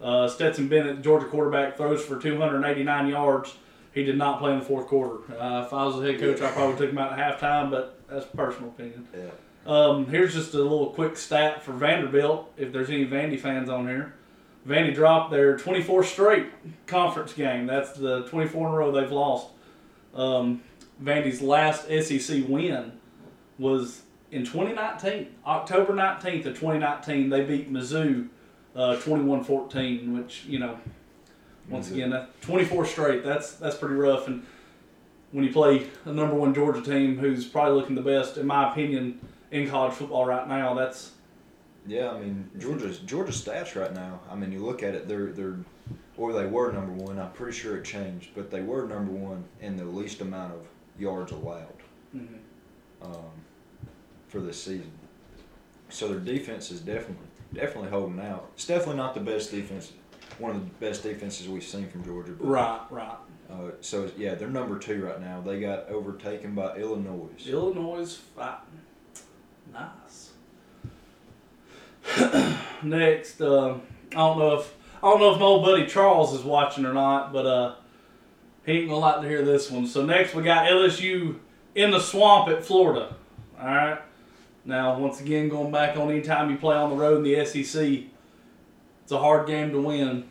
Uh, 0.00 0.28
Stetson 0.28 0.68
Bennett, 0.68 1.02
Georgia 1.02 1.26
quarterback, 1.26 1.76
throws 1.76 2.04
for 2.04 2.20
289 2.20 3.08
yards. 3.08 3.56
He 3.92 4.04
did 4.04 4.16
not 4.16 4.38
play 4.38 4.52
in 4.52 4.60
the 4.60 4.64
fourth 4.64 4.86
quarter. 4.86 5.16
Uh, 5.36 5.64
if 5.66 5.72
I 5.72 5.84
was 5.86 5.96
the 5.96 6.02
head 6.02 6.20
coach, 6.20 6.40
I 6.40 6.52
probably 6.52 6.76
took 6.76 6.90
him 6.90 6.98
out 6.98 7.18
at 7.18 7.40
halftime, 7.40 7.68
but 7.68 7.98
that's 8.08 8.24
personal 8.26 8.68
opinion. 8.70 9.08
yeah. 9.12 9.22
Um, 9.68 10.06
here's 10.06 10.32
just 10.32 10.54
a 10.54 10.62
little 10.62 10.86
quick 10.86 11.18
stat 11.18 11.62
for 11.62 11.72
Vanderbilt, 11.72 12.50
if 12.56 12.72
there's 12.72 12.88
any 12.88 13.04
Vandy 13.04 13.38
fans 13.38 13.68
on 13.68 13.86
here. 13.86 14.14
Vandy 14.66 14.94
dropped 14.94 15.30
their 15.30 15.58
24th 15.58 16.06
straight 16.06 16.46
conference 16.86 17.34
game. 17.34 17.66
That's 17.66 17.92
the 17.92 18.26
24 18.28 18.66
in 18.66 18.72
a 18.72 18.76
row 18.76 18.90
they've 18.90 19.12
lost. 19.12 19.48
Um, 20.14 20.62
Vandy's 21.02 21.42
last 21.42 21.86
SEC 21.86 22.48
win 22.48 22.92
was 23.58 24.02
in 24.30 24.44
2019, 24.44 25.28
October 25.46 25.92
19th 25.92 26.46
of 26.46 26.58
2019. 26.58 27.28
They 27.28 27.44
beat 27.44 27.70
Mizzou 27.70 28.28
uh, 28.74 28.96
21-14, 28.96 30.16
which 30.16 30.44
you 30.46 30.60
know, 30.60 30.78
once 31.68 31.90
again, 31.90 32.08
that 32.08 32.40
24 32.40 32.86
straight. 32.86 33.22
That's 33.22 33.52
that's 33.52 33.76
pretty 33.76 33.96
rough. 33.96 34.28
And 34.28 34.46
when 35.32 35.44
you 35.44 35.52
play 35.52 35.88
a 36.06 36.12
number 36.12 36.34
one 36.34 36.54
Georgia 36.54 36.80
team 36.80 37.18
who's 37.18 37.44
probably 37.44 37.78
looking 37.78 37.96
the 37.96 38.02
best, 38.02 38.38
in 38.38 38.46
my 38.46 38.70
opinion, 38.72 39.20
in 39.50 39.68
college 39.68 39.94
football 39.94 40.26
right 40.26 40.46
now, 40.48 40.74
that's 40.74 41.12
Yeah, 41.86 42.10
I 42.10 42.20
mean 42.20 42.50
Georgia's 42.58 42.98
Georgia's 43.00 43.42
stats 43.42 43.74
right 43.80 43.94
now. 43.94 44.20
I 44.30 44.34
mean, 44.34 44.52
you 44.52 44.64
look 44.64 44.82
at 44.82 44.94
it, 44.94 45.08
they're 45.08 45.32
they're, 45.32 45.56
or 46.16 46.32
they 46.32 46.46
were 46.46 46.72
number 46.72 46.92
one. 46.92 47.18
I'm 47.18 47.32
pretty 47.32 47.56
sure 47.56 47.76
it 47.76 47.84
changed, 47.84 48.30
but 48.34 48.50
they 48.50 48.62
were 48.62 48.86
number 48.86 49.12
one 49.12 49.44
in 49.60 49.76
the 49.76 49.84
least 49.84 50.20
amount 50.20 50.54
of 50.54 50.66
yards 50.98 51.32
allowed 51.32 51.74
um, 53.02 53.30
for 54.28 54.40
this 54.40 54.62
season. 54.62 54.92
So 55.90 56.08
their 56.08 56.20
defense 56.20 56.70
is 56.70 56.80
definitely 56.80 57.26
definitely 57.54 57.90
holding 57.90 58.20
out. 58.20 58.50
It's 58.54 58.66
definitely 58.66 58.96
not 58.96 59.14
the 59.14 59.20
best 59.20 59.50
defense, 59.50 59.92
one 60.38 60.54
of 60.54 60.60
the 60.60 60.86
best 60.86 61.02
defenses 61.02 61.48
we've 61.48 61.64
seen 61.64 61.88
from 61.88 62.04
Georgia. 62.04 62.32
But, 62.32 62.46
right, 62.46 62.80
right. 62.90 63.16
Uh, 63.50 63.70
so 63.80 64.10
yeah, 64.18 64.34
they're 64.34 64.48
number 64.48 64.78
two 64.78 65.02
right 65.04 65.20
now. 65.20 65.40
They 65.40 65.60
got 65.60 65.88
overtaken 65.88 66.54
by 66.54 66.76
Illinois. 66.76 67.30
Illinois 67.46 68.00
is 68.00 68.16
fighting. 68.16 68.67
Nice. 69.72 70.32
Next, 72.82 73.40
uh, 73.40 73.74
I 74.12 74.14
don't 74.14 74.38
know 74.38 74.58
if 74.58 74.74
I 75.02 75.10
don't 75.10 75.20
know 75.20 75.32
if 75.34 75.38
my 75.38 75.46
old 75.46 75.64
buddy 75.64 75.86
Charles 75.86 76.34
is 76.34 76.42
watching 76.42 76.84
or 76.84 76.92
not, 76.92 77.32
but 77.32 77.46
uh, 77.46 77.74
he 78.64 78.72
ain't 78.72 78.88
gonna 78.88 79.00
like 79.00 79.20
to 79.22 79.28
hear 79.28 79.44
this 79.44 79.70
one. 79.70 79.86
So 79.86 80.04
next 80.04 80.34
we 80.34 80.42
got 80.42 80.68
LSU 80.68 81.36
in 81.74 81.90
the 81.90 82.00
swamp 82.00 82.48
at 82.48 82.64
Florida. 82.64 83.14
All 83.60 83.66
right. 83.66 84.00
Now 84.64 84.98
once 84.98 85.20
again 85.20 85.48
going 85.48 85.70
back 85.70 85.96
on 85.96 86.10
any 86.10 86.22
time 86.22 86.50
you 86.50 86.56
play 86.56 86.76
on 86.76 86.90
the 86.90 86.96
road 86.96 87.18
in 87.18 87.22
the 87.24 87.44
SEC, 87.44 88.04
it's 89.02 89.12
a 89.12 89.18
hard 89.18 89.46
game 89.46 89.70
to 89.72 89.80
win. 89.80 90.28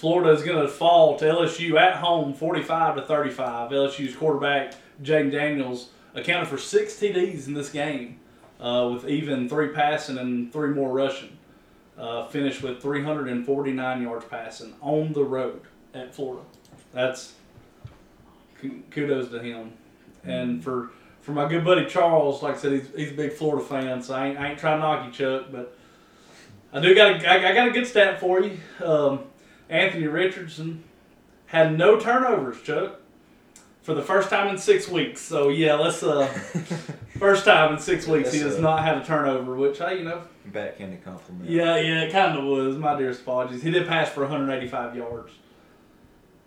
Florida 0.00 0.30
is 0.30 0.42
going 0.42 0.62
to 0.62 0.66
fall 0.66 1.18
to 1.18 1.26
LSU 1.26 1.78
at 1.78 1.96
home, 1.96 2.32
45 2.32 2.96
to 2.96 3.02
35. 3.02 3.70
LSU's 3.70 4.16
quarterback 4.16 4.72
Jayden 5.02 5.30
Daniels 5.30 5.90
accounted 6.14 6.48
for 6.48 6.58
six 6.58 6.94
TDs 6.94 7.46
in 7.46 7.54
this 7.54 7.70
game, 7.70 8.20
uh, 8.60 8.90
with 8.92 9.08
even 9.08 9.48
three 9.48 9.68
passing 9.68 10.18
and 10.18 10.52
three 10.52 10.70
more 10.70 10.92
rushing. 10.92 11.36
Uh, 11.98 12.26
finished 12.28 12.62
with 12.62 12.80
349 12.80 14.02
yards 14.02 14.24
passing 14.24 14.72
on 14.80 15.12
the 15.12 15.22
road 15.22 15.60
at 15.92 16.14
Florida. 16.14 16.42
That's 16.94 17.34
ku- 18.58 18.82
kudos 18.90 19.28
to 19.30 19.38
him. 19.38 19.72
And 20.24 20.64
for 20.64 20.90
for 21.20 21.32
my 21.32 21.46
good 21.46 21.64
buddy 21.64 21.84
Charles, 21.86 22.42
like 22.42 22.54
I 22.56 22.58
said, 22.58 22.72
he's, 22.72 22.88
he's 22.96 23.10
a 23.10 23.14
big 23.14 23.32
Florida 23.32 23.64
fan, 23.64 24.02
so 24.02 24.14
I 24.14 24.28
ain't, 24.28 24.38
I 24.38 24.50
ain't 24.50 24.58
trying 24.58 24.78
to 24.78 24.82
knock 24.82 25.06
you, 25.06 25.12
Chuck, 25.12 25.48
but 25.52 25.76
I 26.72 26.80
do 26.80 26.94
got 26.94 27.22
a, 27.22 27.30
I, 27.30 27.50
I 27.50 27.54
got 27.54 27.68
a 27.68 27.72
good 27.72 27.86
stat 27.86 28.18
for 28.20 28.40
you. 28.40 28.56
Um, 28.82 29.20
Anthony 29.68 30.06
Richardson 30.06 30.82
had 31.46 31.76
no 31.76 31.98
turnovers, 32.00 32.62
Chuck, 32.62 32.99
for 33.82 33.94
the 33.94 34.02
first 34.02 34.28
time 34.30 34.48
in 34.48 34.58
six 34.58 34.88
weeks. 34.88 35.20
So 35.20 35.48
yeah, 35.48 35.74
let's 35.74 36.02
uh, 36.02 36.26
first 37.18 37.44
time 37.44 37.74
in 37.74 37.78
six 37.80 38.06
weeks 38.06 38.32
he 38.32 38.40
has 38.40 38.56
uh, 38.56 38.60
not 38.60 38.84
had 38.84 38.98
a 38.98 39.04
turnover, 39.04 39.54
which 39.54 39.78
hey, 39.78 39.98
you 39.98 40.04
know, 40.04 40.22
Backhanded 40.46 41.04
compliment. 41.04 41.48
yeah, 41.50 41.76
yeah, 41.76 42.02
it 42.02 42.12
kind 42.12 42.38
of 42.38 42.44
was. 42.44 42.76
My 42.76 42.96
dearest 42.98 43.22
apologies. 43.22 43.62
He 43.62 43.70
did 43.70 43.86
pass 43.86 44.08
for 44.10 44.20
185 44.22 44.96
yards. 44.96 45.32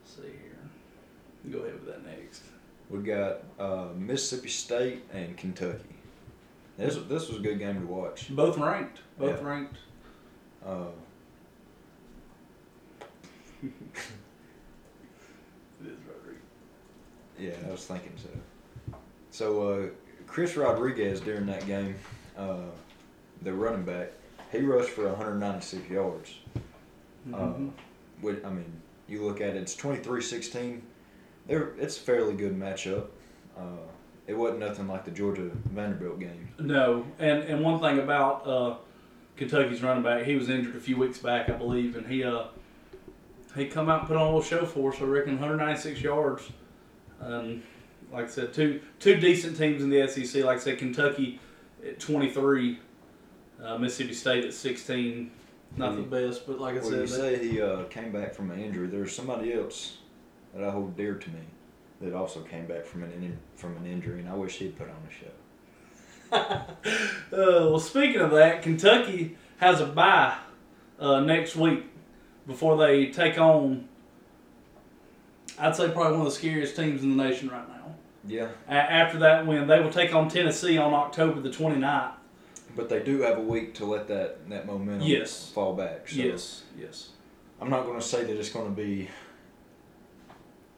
Let's 0.03 0.15
see 0.15 0.21
here. 0.23 1.51
Go 1.51 1.59
ahead 1.59 1.73
with 1.73 1.85
that 1.87 2.05
next. 2.05 2.43
We 2.89 2.99
got 2.99 3.39
uh, 3.59 3.87
Mississippi 3.95 4.49
State 4.49 5.03
and 5.13 5.35
Kentucky. 5.37 5.79
This 6.77 6.95
this 7.07 7.29
was 7.29 7.37
a 7.37 7.41
good 7.41 7.59
game 7.59 7.81
to 7.81 7.87
watch. 7.87 8.33
Both 8.35 8.57
ranked. 8.57 8.99
Both 9.17 9.41
Yeah. 9.41 9.47
ranked. 9.47 9.77
Uh, 10.65 10.85
It 15.81 15.87
is 15.87 15.97
Rodriguez. 16.07 16.41
Yeah, 17.39 17.51
I 17.67 17.71
was 17.71 17.85
thinking 17.85 18.11
so. 18.17 18.97
So 19.31 19.67
uh, 19.69 19.85
Chris 20.27 20.55
Rodriguez 20.55 21.19
during 21.19 21.45
that 21.47 21.65
game, 21.65 21.95
uh, 22.37 22.57
the 23.41 23.53
running 23.53 23.83
back, 23.83 24.11
he 24.51 24.59
rushed 24.59 24.89
for 24.91 25.07
196 25.09 25.89
yards. 25.89 26.39
Uh, 27.33 27.37
Mhm. 27.37 27.71
Which, 28.21 28.37
I 28.45 28.49
mean, 28.49 28.71
you 29.07 29.23
look 29.25 29.41
at 29.41 29.49
it, 29.49 29.57
it's 29.57 29.75
23-16. 29.75 30.81
There, 31.47 31.71
it's 31.79 31.97
a 31.97 31.99
fairly 31.99 32.35
good 32.35 32.57
matchup. 32.57 33.07
Uh, 33.57 33.61
it 34.27 34.33
wasn't 34.33 34.59
nothing 34.61 34.87
like 34.87 35.03
the 35.03 35.11
Georgia 35.11 35.49
Vanderbilt 35.71 36.19
game. 36.19 36.47
No, 36.59 37.05
and 37.19 37.43
and 37.43 37.61
one 37.61 37.81
thing 37.81 37.99
about 37.99 38.47
uh, 38.47 38.75
Kentucky's 39.35 39.83
running 39.83 40.03
back, 40.03 40.23
he 40.23 40.35
was 40.35 40.47
injured 40.49 40.75
a 40.77 40.79
few 40.79 40.95
weeks 40.95 41.17
back, 41.17 41.49
I 41.49 41.53
believe, 41.53 41.97
and 41.97 42.07
he 42.07 42.23
uh 42.23 42.45
he 43.55 43.65
come 43.67 43.89
out 43.89 43.99
and 43.99 44.07
put 44.07 44.15
on 44.15 44.21
a 44.21 44.25
little 44.25 44.41
show 44.41 44.65
for 44.65 44.93
us. 44.93 45.01
I 45.01 45.03
reckon 45.03 45.33
196 45.33 46.01
yards. 46.01 46.49
Um, 47.25 47.63
like 48.11 48.25
I 48.25 48.27
said, 48.27 48.53
two 48.53 48.81
two 48.99 49.15
decent 49.15 49.57
teams 49.57 49.83
in 49.83 49.89
the 49.89 50.07
SEC. 50.07 50.43
Like 50.43 50.57
I 50.57 50.59
said, 50.59 50.77
Kentucky 50.77 51.39
at 51.85 51.99
23, 51.99 52.79
uh, 53.63 53.77
Mississippi 53.77 54.13
State 54.13 54.45
at 54.45 54.53
16. 54.53 55.31
Not 55.75 55.95
the 55.95 56.03
best, 56.03 56.45
but 56.45 56.59
like 56.59 56.75
I 56.75 56.79
Well, 56.81 56.91
you 56.91 57.07
said, 57.07 57.19
that- 57.33 57.39
say 57.39 57.47
he 57.47 57.61
uh, 57.61 57.83
came 57.85 58.11
back 58.11 58.35
from 58.35 58.51
an 58.51 58.59
injury. 58.59 58.87
There's 58.87 59.15
somebody 59.15 59.53
else 59.53 59.97
that 60.53 60.63
I 60.63 60.69
hold 60.69 60.95
dear 60.95 61.15
to 61.15 61.29
me 61.31 61.39
that 62.01 62.13
also 62.13 62.41
came 62.41 62.67
back 62.67 62.85
from 62.85 63.01
an 63.03 63.11
in, 63.11 63.39
from 63.55 63.75
an 63.77 63.87
injury, 63.87 64.19
and 64.19 64.29
I 64.29 64.35
wish 64.35 64.57
he'd 64.57 64.77
put 64.77 64.87
on 64.87 64.95
a 65.07 65.11
show. 65.11 65.31
Uh, 67.31 67.69
well, 67.69 67.79
speaking 67.79 68.21
of 68.21 68.29
that, 68.31 68.61
Kentucky 68.61 69.35
has 69.57 69.81
a 69.81 69.87
bye 69.87 70.35
uh, 70.99 71.19
next 71.19 71.55
week 71.55 71.83
before 72.45 72.77
they 72.77 73.07
take 73.07 73.39
on. 73.39 73.87
I'd 75.59 75.75
say 75.75 75.89
probably 75.91 76.17
one 76.17 76.21
of 76.21 76.33
the 76.33 76.37
scariest 76.39 76.75
teams 76.75 77.03
in 77.03 77.15
the 77.15 77.23
nation 77.23 77.49
right 77.49 77.67
now. 77.67 77.95
Yeah, 78.27 78.49
A- 78.67 78.71
after 78.73 79.19
that 79.19 79.45
win, 79.45 79.67
they 79.67 79.79
will 79.81 79.89
take 79.91 80.13
on 80.15 80.29
Tennessee 80.29 80.77
on 80.77 80.93
October 80.93 81.41
the 81.41 81.49
29th. 81.49 82.13
but 82.75 82.89
they 82.89 83.03
do 83.03 83.21
have 83.21 83.37
a 83.37 83.41
week 83.41 83.73
to 83.75 83.85
let 83.85 84.07
that 84.07 84.49
that 84.49 84.65
momentum 84.65 85.07
Yes. 85.07 85.49
fall 85.51 85.73
back. 85.75 86.07
So 86.09 86.15
Yes, 86.15 86.63
yes. 86.79 87.09
I'm 87.61 87.69
not 87.69 87.85
going 87.85 87.99
to 87.99 88.05
say 88.05 88.23
that 88.23 88.37
it's 88.37 88.49
going 88.49 88.73
to 88.73 88.81
be 88.81 89.09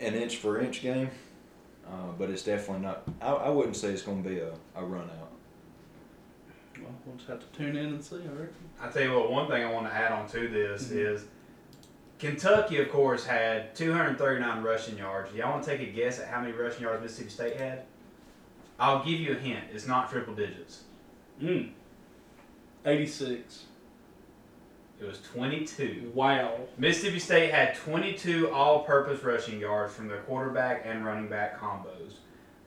an 0.02 0.14
inch 0.14 0.38
for 0.38 0.60
inch 0.60 0.82
game, 0.82 1.10
uh, 1.88 2.12
but 2.18 2.30
it's 2.30 2.44
definitely 2.44 2.84
not. 2.84 3.04
I, 3.22 3.32
I 3.32 3.50
wouldn't 3.50 3.76
say 3.78 3.90
it's 3.90 4.02
going 4.02 4.22
to 4.24 4.30
be 4.30 4.40
a, 4.40 4.52
a 4.76 4.84
run 4.84 5.04
out. 5.04 5.32
Well, 6.82 6.94
we'll 7.06 7.16
just 7.16 7.30
have 7.30 7.40
to 7.40 7.58
tune 7.58 7.78
in 7.78 7.86
and 7.86 8.04
see, 8.04 8.18
I 8.18 8.20
reckon. 8.28 8.56
I 8.82 8.90
tell 8.90 9.04
you 9.04 9.14
what, 9.14 9.32
one 9.32 9.48
thing 9.48 9.64
I 9.64 9.72
want 9.72 9.88
to 9.88 9.94
add 9.94 10.12
on 10.12 10.28
to 10.30 10.48
this 10.50 10.90
Mhm. 10.90 10.98
is 11.14 11.26
Kentucky, 12.20 12.78
of 12.78 12.90
course, 12.90 13.26
had 13.26 13.76
239 13.76 14.64
rushing 14.64 14.98
yards. 14.98 15.34
Y'all 15.34 15.52
want 15.52 15.64
to 15.64 15.78
take 15.78 15.88
a 15.88 15.92
guess 15.92 16.20
at 16.20 16.28
how 16.28 16.40
many 16.40 16.54
rushing 16.54 16.84
yards 16.84 17.02
Mississippi 17.02 17.30
State 17.30 17.58
had? 17.58 17.84
I'll 18.80 19.04
give 19.04 19.20
you 19.20 19.34
a 19.34 19.36
hint. 19.36 19.66
It's 19.74 19.88
not 19.88 20.10
triple 20.10 20.34
digits. 20.34 20.84
Mm. 21.42 21.72
86. 22.86 23.66
It 25.02 25.06
was 25.06 25.20
22. 25.34 26.12
Wow. 26.14 26.58
Mississippi 26.78 27.20
State 27.20 27.52
had 27.52 27.76
22 27.76 28.50
all-purpose 28.52 29.24
rushing 29.24 29.60
yards 29.60 29.94
from 29.94 30.08
their 30.08 30.22
quarterback 30.22 30.84
and 30.86 31.06
running 31.06 31.28
back 31.28 31.60
combos, 31.60 32.14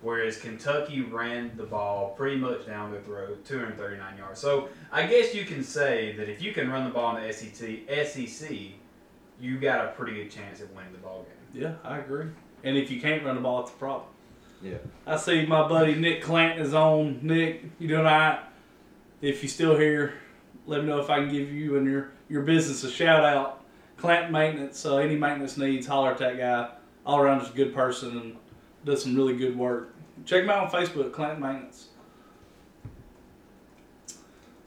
whereas 0.02 0.38
Kentucky 0.38 1.00
ran 1.00 1.57
the 1.57 1.64
ball 1.64 2.14
pretty 2.19 2.37
much 2.37 2.67
down 2.67 2.93
their 2.93 3.00
throat, 3.00 3.47
239 3.47 4.19
yards. 4.19 4.40
So 4.40 4.69
I 4.93 5.07
guess 5.07 5.35
you 5.35 5.47
can 5.47 5.62
say 5.62 6.14
that 6.17 6.28
if 6.28 6.43
you 6.43 6.52
can 6.52 6.71
run 6.71 6.85
the 6.85 6.90
ball 6.90 7.17
in 7.17 7.26
the 7.26 7.33
SEC, 7.33 7.87
SEC, 8.07 8.50
you 9.40 9.59
got 9.59 9.85
a 9.85 9.88
pretty 9.92 10.14
good 10.14 10.30
chance 10.30 10.61
at 10.61 10.73
winning 10.75 10.92
the 10.92 10.99
ball 10.99 11.25
game. 11.25 11.62
Yeah, 11.62 11.75
I 11.85 11.99
agree. 11.99 12.26
And 12.64 12.76
if 12.76 12.90
you 12.90 13.00
can't 13.00 13.25
run 13.25 13.37
the 13.37 13.40
ball, 13.40 13.62
it's 13.62 13.71
a 13.71 13.75
problem. 13.75 14.09
Yeah. 14.62 14.78
I 15.07 15.16
see 15.16 15.47
my 15.47 15.68
buddy 15.68 15.95
Nick 15.95 16.23
Clanton 16.23 16.64
is 16.64 16.75
on. 16.75 17.21
Nick, 17.23 17.64
you 17.78 17.88
doing 17.88 18.00
all 18.00 18.07
right? 18.07 18.40
If 19.21 19.42
you're 19.42 19.50
still 19.50 19.76
here, 19.76 20.14
let 20.66 20.83
me 20.83 20.88
know 20.88 21.00
if 21.00 21.11
I 21.11 21.21
can 21.21 21.30
give 21.30 21.50
you 21.52 21.76
and 21.76 21.87
your, 21.87 22.11
your 22.28 22.42
business 22.42 22.85
a 22.85 22.90
shout 22.90 23.25
out. 23.25 23.64
Clanton 23.97 24.33
Maintenance, 24.33 24.85
uh, 24.87 24.97
any 24.99 25.16
maintenance 25.16 25.57
needs, 25.57 25.87
holler 25.87 26.12
at 26.12 26.18
that 26.18 26.37
guy. 26.37 26.71
All 27.04 27.21
around 27.21 27.40
just 27.40 27.52
a 27.54 27.57
good 27.57 27.75
person 27.75 28.18
and 28.18 28.37
does 28.85 29.02
some 29.02 29.16
really 29.16 29.37
good 29.37 29.57
work. 29.57 29.95
Check 30.25 30.45
him 30.45 30.50
out 30.50 30.64
on 30.64 30.71
Facebook, 30.71 31.12
Clanton 31.12 31.40
Maintenance. 31.40 31.88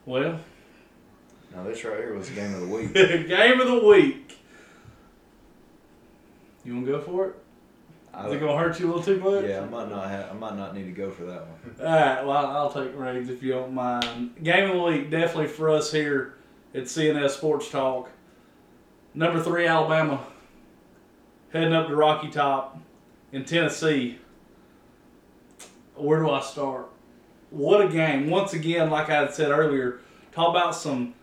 Well, 0.05 0.39
Now 1.53 1.63
this 1.63 1.83
right 1.83 1.97
here 1.97 2.13
was 2.15 2.29
the 2.29 2.35
game 2.35 2.53
of 2.53 2.61
the 2.61 2.67
week. 2.67 2.93
game 2.93 3.61
of 3.61 3.67
the 3.67 3.87
week. 3.87 4.39
You 6.63 6.73
want 6.75 6.85
to 6.85 6.91
go 6.93 7.01
for 7.01 7.27
it? 7.27 7.35
I, 8.13 8.27
Is 8.27 8.33
it 8.33 8.39
to 8.39 8.57
hurt 8.57 8.79
you 8.79 8.87
a 8.87 8.87
little 8.93 9.03
too 9.03 9.19
much? 9.19 9.45
yeah, 9.49 9.61
I 9.61 9.65
might 9.65 9.89
not 9.89 10.09
have. 10.09 10.29
I 10.31 10.33
might 10.33 10.57
not 10.57 10.75
need 10.75 10.83
to 10.83 10.91
go 10.91 11.09
for 11.11 11.23
that 11.23 11.47
one. 11.47 11.75
All 11.79 11.85
right, 11.85 12.25
well, 12.25 12.45
I'll 12.47 12.71
take 12.71 12.95
reins 12.97 13.29
if 13.29 13.41
you 13.41 13.53
don't 13.53 13.73
mind. 13.73 14.35
Game 14.43 14.69
of 14.69 14.75
the 14.75 14.83
week, 14.83 15.09
definitely 15.09 15.47
for 15.47 15.69
us 15.69 15.91
here 15.91 16.35
at 16.73 16.83
CNS 16.83 17.29
Sports 17.31 17.69
Talk. 17.69 18.09
Number 19.13 19.41
three, 19.41 19.65
Alabama, 19.65 20.25
heading 21.53 21.73
up 21.73 21.87
to 21.87 21.95
Rocky 21.95 22.29
Top 22.29 22.77
in 23.31 23.45
Tennessee. 23.45 24.19
Where 25.95 26.19
do 26.19 26.29
I 26.29 26.41
start? 26.41 26.89
What 27.49 27.81
a 27.81 27.87
game. 27.87 28.29
Once 28.29 28.53
again, 28.53 28.89
like 28.89 29.09
I 29.09 29.21
had 29.21 29.33
said 29.33 29.51
earlier, 29.51 29.99
talk 30.31 30.49
about 30.49 30.75
some, 30.75 31.13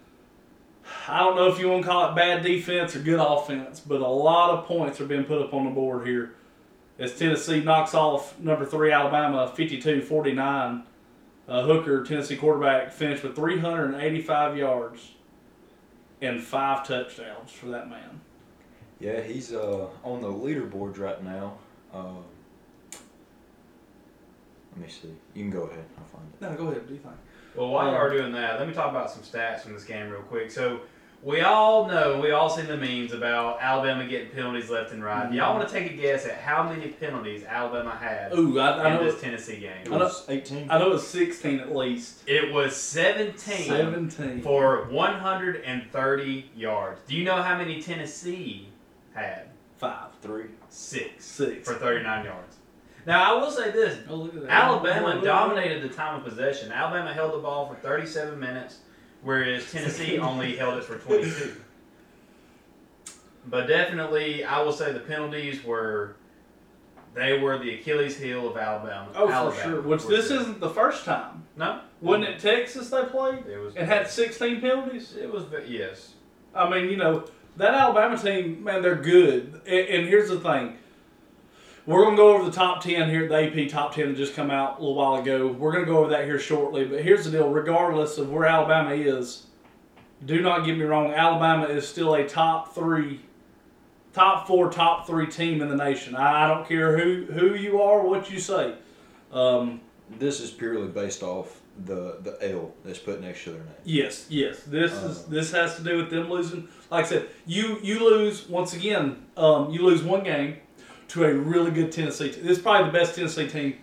I 1.08 1.18
don't 1.20 1.36
know 1.36 1.48
if 1.48 1.58
you 1.58 1.68
want 1.68 1.82
to 1.84 1.88
call 1.88 2.10
it 2.10 2.14
bad 2.14 2.42
defense 2.42 2.94
or 2.94 3.00
good 3.00 3.20
offense, 3.20 3.80
but 3.80 4.00
a 4.00 4.06
lot 4.06 4.50
of 4.50 4.66
points 4.66 5.00
are 5.00 5.06
being 5.06 5.24
put 5.24 5.40
up 5.40 5.54
on 5.54 5.64
the 5.64 5.70
board 5.70 6.06
here 6.06 6.34
as 6.98 7.18
Tennessee 7.18 7.62
knocks 7.62 7.94
off 7.94 8.38
number 8.38 8.64
three 8.64 8.92
Alabama 8.92 9.52
52-49. 9.56 10.84
Uh, 11.48 11.62
Hooker, 11.62 12.04
Tennessee 12.04 12.36
quarterback, 12.36 12.92
finished 12.92 13.22
with 13.22 13.34
385 13.34 14.56
yards 14.58 15.12
and 16.20 16.42
five 16.42 16.86
touchdowns 16.86 17.50
for 17.50 17.66
that 17.66 17.88
man. 17.88 18.20
Yeah, 19.00 19.22
he's 19.22 19.54
uh, 19.54 19.86
on 20.04 20.20
the 20.20 20.28
leaderboards 20.28 20.98
right 20.98 21.22
now. 21.22 21.56
Uh, 21.94 22.16
let 24.72 24.80
me 24.86 24.88
see. 24.88 25.14
You 25.34 25.44
can 25.44 25.50
go 25.50 25.62
ahead. 25.62 25.84
I'll 25.96 26.04
find 26.04 26.24
it. 26.34 26.42
No, 26.42 26.54
go 26.54 26.70
ahead. 26.70 26.86
Do 26.86 26.94
you 26.94 27.00
think? 27.00 27.14
Well, 27.58 27.68
while 27.70 27.90
you 27.90 27.96
are 27.96 28.08
doing 28.10 28.32
that, 28.32 28.58
let 28.58 28.68
me 28.68 28.74
talk 28.74 28.90
about 28.90 29.10
some 29.10 29.22
stats 29.22 29.60
from 29.62 29.74
this 29.74 29.84
game 29.84 30.08
real 30.10 30.22
quick. 30.22 30.50
So, 30.50 30.80
We 31.24 31.40
all 31.40 31.88
know, 31.88 32.20
we 32.20 32.30
all 32.30 32.48
seen 32.48 32.66
the 32.68 32.76
memes 32.76 33.12
about 33.12 33.60
Alabama 33.60 34.06
getting 34.06 34.30
penalties 34.30 34.70
left 34.70 34.92
and 34.92 35.02
right. 35.02 35.32
Y'all 35.32 35.56
want 35.56 35.68
to 35.68 35.74
take 35.74 35.90
a 35.90 35.94
guess 35.96 36.24
at 36.26 36.36
how 36.36 36.62
many 36.62 36.86
penalties 36.92 37.42
Alabama 37.44 37.90
had 37.90 38.32
Ooh, 38.34 38.60
I, 38.60 38.68
I 38.70 38.90
in 38.90 38.94
know. 38.98 39.04
this 39.04 39.16
It, 39.16 39.24
Tennessee 39.24 39.58
game? 39.58 39.72
I 39.86 39.88
know- 39.90 39.96
it 39.96 39.98
was 40.04 40.24
18. 40.28 40.70
I 40.70 40.78
know 40.78 40.92
it's 40.92 41.02
sixteen 41.08 41.58
at 41.58 41.74
least. 41.74 42.22
It 42.28 42.52
was 42.54 42.76
17, 42.76 43.64
Seventeen. 43.66 44.42
for 44.42 44.84
130 44.90 46.50
yards. 46.54 47.00
Do 47.08 47.16
you 47.16 47.24
know 47.24 47.42
how 47.42 47.58
many 47.58 47.82
Tennessee 47.82 48.68
had? 49.14 49.48
Five. 49.78 50.10
Three. 50.22 50.46
Six 50.68 51.24
Six. 51.24 51.66
for 51.68 51.74
39 51.74 52.24
yards. 52.26 52.57
Now, 53.08 53.34
I 53.34 53.40
will 53.40 53.50
say 53.50 53.70
this 53.70 53.98
Oh, 54.06 54.16
look 54.16 54.34
at 54.36 54.42
that. 54.42 54.50
Alabama 54.50 55.18
dominated 55.24 55.82
the 55.82 55.88
time 55.88 56.16
of 56.20 56.24
possession. 56.28 56.70
Alabama 56.70 57.14
held 57.14 57.32
the 57.32 57.38
ball 57.38 57.66
for 57.66 57.74
37 57.76 58.38
minutes, 58.38 58.80
whereas 59.22 59.72
Tennessee 59.72 60.18
only 60.18 60.56
held 60.56 60.76
it 60.76 60.84
for 60.84 60.98
22. 60.98 61.54
But 63.46 63.66
definitely, 63.66 64.44
I 64.44 64.60
will 64.60 64.74
say 64.74 64.92
the 64.92 65.00
penalties 65.00 65.64
were 65.64 66.16
they 67.14 67.38
were 67.38 67.56
the 67.56 67.76
Achilles 67.76 68.18
heel 68.18 68.46
of 68.46 68.58
Alabama. 68.58 69.08
Oh, 69.14 69.30
Alabama, 69.30 69.52
for 69.52 69.62
sure. 69.62 69.80
Which 69.80 70.02
for 70.02 70.08
this 70.08 70.28
sure. 70.28 70.42
isn't 70.42 70.60
the 70.60 70.68
first 70.68 71.06
time. 71.06 71.46
no, 71.56 71.80
Wasn't 72.02 72.24
it 72.24 72.38
Texas 72.38 72.90
they 72.90 73.04
played 73.06 73.46
It 73.46 73.58
was. 73.58 73.74
It 73.74 73.86
had 73.86 74.06
sixteen 74.10 74.60
penalties? 74.60 75.16
It 75.16 75.32
was 75.32 75.44
yes. 75.66 76.12
I 76.54 76.68
mean, 76.68 76.90
you 76.90 76.98
know, 76.98 77.24
that 77.56 77.72
Alabama 77.72 78.18
team, 78.18 78.64
man, 78.64 78.82
they're 78.82 78.96
good. 78.96 79.62
And 79.66 80.06
here's 80.06 80.28
the 80.28 80.40
thing. 80.40 80.76
We're 81.88 82.02
going 82.02 82.16
to 82.16 82.22
go 82.22 82.34
over 82.34 82.44
the 82.44 82.52
top 82.54 82.82
10 82.82 83.08
here. 83.08 83.26
The 83.26 83.62
AP 83.64 83.70
top 83.70 83.94
10 83.94 84.08
that 84.08 84.14
just 84.18 84.34
come 84.34 84.50
out 84.50 84.76
a 84.76 84.80
little 84.80 84.94
while 84.94 85.14
ago. 85.14 85.46
We're 85.46 85.72
going 85.72 85.86
to 85.86 85.90
go 85.90 86.00
over 86.00 86.10
that 86.10 86.26
here 86.26 86.38
shortly. 86.38 86.84
But 86.84 87.02
here's 87.02 87.24
the 87.24 87.30
deal 87.30 87.48
regardless 87.48 88.18
of 88.18 88.30
where 88.30 88.44
Alabama 88.44 88.90
is, 88.90 89.46
do 90.26 90.42
not 90.42 90.66
get 90.66 90.76
me 90.76 90.84
wrong, 90.84 91.14
Alabama 91.14 91.64
is 91.64 91.88
still 91.88 92.12
a 92.14 92.28
top 92.28 92.74
three, 92.74 93.20
top 94.12 94.46
four, 94.46 94.70
top 94.70 95.06
three 95.06 95.28
team 95.28 95.62
in 95.62 95.70
the 95.70 95.76
nation. 95.76 96.14
I, 96.14 96.44
I 96.44 96.48
don't 96.48 96.68
care 96.68 96.98
who, 96.98 97.24
who 97.32 97.54
you 97.54 97.80
are, 97.80 98.06
what 98.06 98.30
you 98.30 98.38
say. 98.38 98.74
Um, 99.32 99.80
This 100.18 100.40
is 100.40 100.50
purely 100.50 100.88
based 100.88 101.22
off 101.22 101.62
the 101.86 102.18
the 102.22 102.36
L 102.52 102.74
that's 102.84 102.98
put 102.98 103.22
next 103.22 103.44
to 103.44 103.50
their 103.52 103.60
name. 103.60 103.74
Yes, 103.84 104.26
yes. 104.28 104.62
This 104.64 104.92
is 104.92 105.20
Uh, 105.20 105.24
this 105.30 105.52
has 105.52 105.76
to 105.76 105.82
do 105.82 105.96
with 105.96 106.10
them 106.10 106.28
losing. 106.28 106.68
Like 106.90 107.06
I 107.06 107.08
said, 107.08 107.28
you 107.46 107.78
you 107.82 108.00
lose 108.00 108.46
once 108.46 108.74
again. 108.74 109.24
Um, 109.38 109.70
you 109.70 109.82
lose 109.82 110.02
one 110.02 110.22
game 110.22 110.56
to 111.08 111.24
a 111.24 111.34
really 111.34 111.70
good 111.70 111.90
Tennessee. 111.92 112.30
team. 112.30 112.44
This 112.44 112.58
is 112.58 112.62
probably 112.62 112.90
the 112.90 112.98
best 112.98 113.14
Tennessee 113.14 113.48
team 113.48 113.78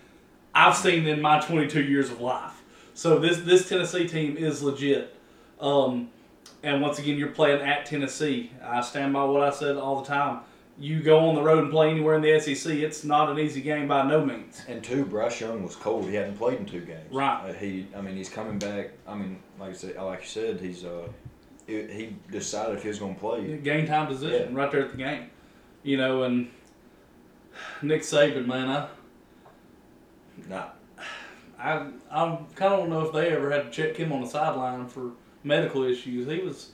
I've 0.53 0.75
seen 0.75 1.05
in 1.07 1.21
my 1.21 1.39
22 1.39 1.83
years 1.83 2.09
of 2.09 2.21
life. 2.21 2.61
So 2.93 3.19
this 3.19 3.39
this 3.39 3.67
Tennessee 3.67 4.07
team 4.07 4.37
is 4.37 4.63
legit. 4.63 5.15
Um, 5.59 6.09
and 6.63 6.81
once 6.81 6.97
again, 6.97 7.17
you're 7.17 7.29
playing 7.29 7.61
at 7.61 7.85
Tennessee. 7.85 8.51
I 8.63 8.81
stand 8.81 9.13
by 9.13 9.23
what 9.25 9.43
I 9.43 9.51
said 9.51 9.75
all 9.75 10.01
the 10.01 10.07
time. 10.07 10.41
You 10.77 11.01
go 11.01 11.29
on 11.29 11.35
the 11.35 11.41
road 11.41 11.63
and 11.63 11.71
play 11.71 11.89
anywhere 11.89 12.15
in 12.15 12.21
the 12.21 12.39
SEC. 12.39 12.73
It's 12.73 13.03
not 13.03 13.29
an 13.29 13.39
easy 13.39 13.61
game 13.61 13.87
by 13.87 14.05
no 14.05 14.25
means. 14.25 14.61
And 14.67 14.83
two, 14.83 15.05
Bryce 15.05 15.39
Young 15.39 15.63
was 15.63 15.75
cold. 15.75 16.05
He 16.05 16.15
hadn't 16.15 16.37
played 16.37 16.59
in 16.59 16.65
two 16.65 16.81
games. 16.81 17.13
Right. 17.13 17.49
Uh, 17.49 17.53
he, 17.53 17.87
I 17.95 18.01
mean, 18.01 18.17
he's 18.17 18.29
coming 18.29 18.59
back. 18.59 18.91
I 19.07 19.15
mean, 19.15 19.39
like 19.57 19.69
I 19.69 19.73
said, 19.73 19.95
like 19.95 20.21
you 20.21 20.27
said, 20.27 20.59
he's 20.59 20.83
uh, 20.83 21.07
he, 21.65 22.15
decided 22.29 22.75
if 22.75 22.83
he 22.83 22.89
was 22.89 22.99
going 22.99 23.15
to 23.15 23.19
play. 23.19 23.57
game 23.57 23.87
time 23.87 24.07
position 24.07 24.53
right 24.53 24.71
there 24.71 24.83
at 24.83 24.91
the 24.91 24.97
game. 24.97 25.29
You 25.83 25.97
know, 25.97 26.23
and 26.23 26.49
Nick 27.81 28.01
Saban, 28.01 28.45
man, 28.45 28.69
I 28.69 28.87
Not 30.49 30.77
I 31.59 31.87
I 32.11 32.37
kind 32.55 32.73
of 32.73 32.79
don't 32.79 32.89
know 32.89 33.05
if 33.05 33.13
they 33.13 33.29
ever 33.29 33.51
had 33.51 33.65
to 33.65 33.71
check 33.71 33.95
him 33.95 34.11
on 34.11 34.21
the 34.21 34.27
sideline 34.27 34.87
for 34.87 35.11
medical 35.43 35.83
issues. 35.83 36.27
He 36.27 36.39
was 36.39 36.71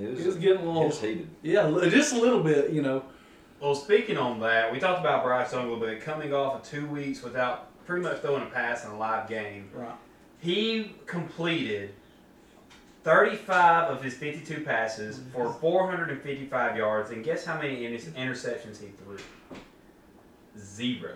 it 0.00 0.10
was, 0.10 0.20
he 0.20 0.26
was 0.26 0.36
getting 0.36 0.62
a 0.62 0.66
little 0.66 0.86
was 0.86 1.00
heated. 1.00 1.28
yeah, 1.42 1.70
just 1.88 2.14
a 2.14 2.18
little 2.18 2.42
bit. 2.42 2.70
You 2.70 2.82
know, 2.82 3.04
Well, 3.60 3.74
speaking 3.74 4.18
on 4.18 4.40
that, 4.40 4.72
we 4.72 4.78
talked 4.78 5.00
about 5.00 5.22
Bryce 5.24 5.52
Young 5.52 5.66
a 5.66 5.72
little 5.72 5.86
bit, 5.86 6.00
coming 6.00 6.34
off 6.34 6.56
of 6.56 6.62
two 6.68 6.86
weeks 6.86 7.22
without 7.22 7.68
pretty 7.86 8.02
much 8.02 8.20
throwing 8.20 8.42
a 8.42 8.46
pass 8.46 8.84
in 8.84 8.90
a 8.90 8.98
live 8.98 9.28
game. 9.28 9.70
right? 9.72 9.94
He 10.40 10.96
completed 11.06 11.94
35 13.04 13.90
of 13.90 14.02
his 14.02 14.14
52 14.14 14.64
passes 14.64 15.20
for 15.32 15.46
mm-hmm. 15.46 15.60
455 15.60 16.76
yards, 16.76 17.10
and 17.10 17.24
guess 17.24 17.44
how 17.44 17.56
many 17.60 17.84
inter- 17.84 18.10
interceptions 18.10 18.80
he 18.80 18.88
threw? 18.88 19.18
Zero. 20.58 21.12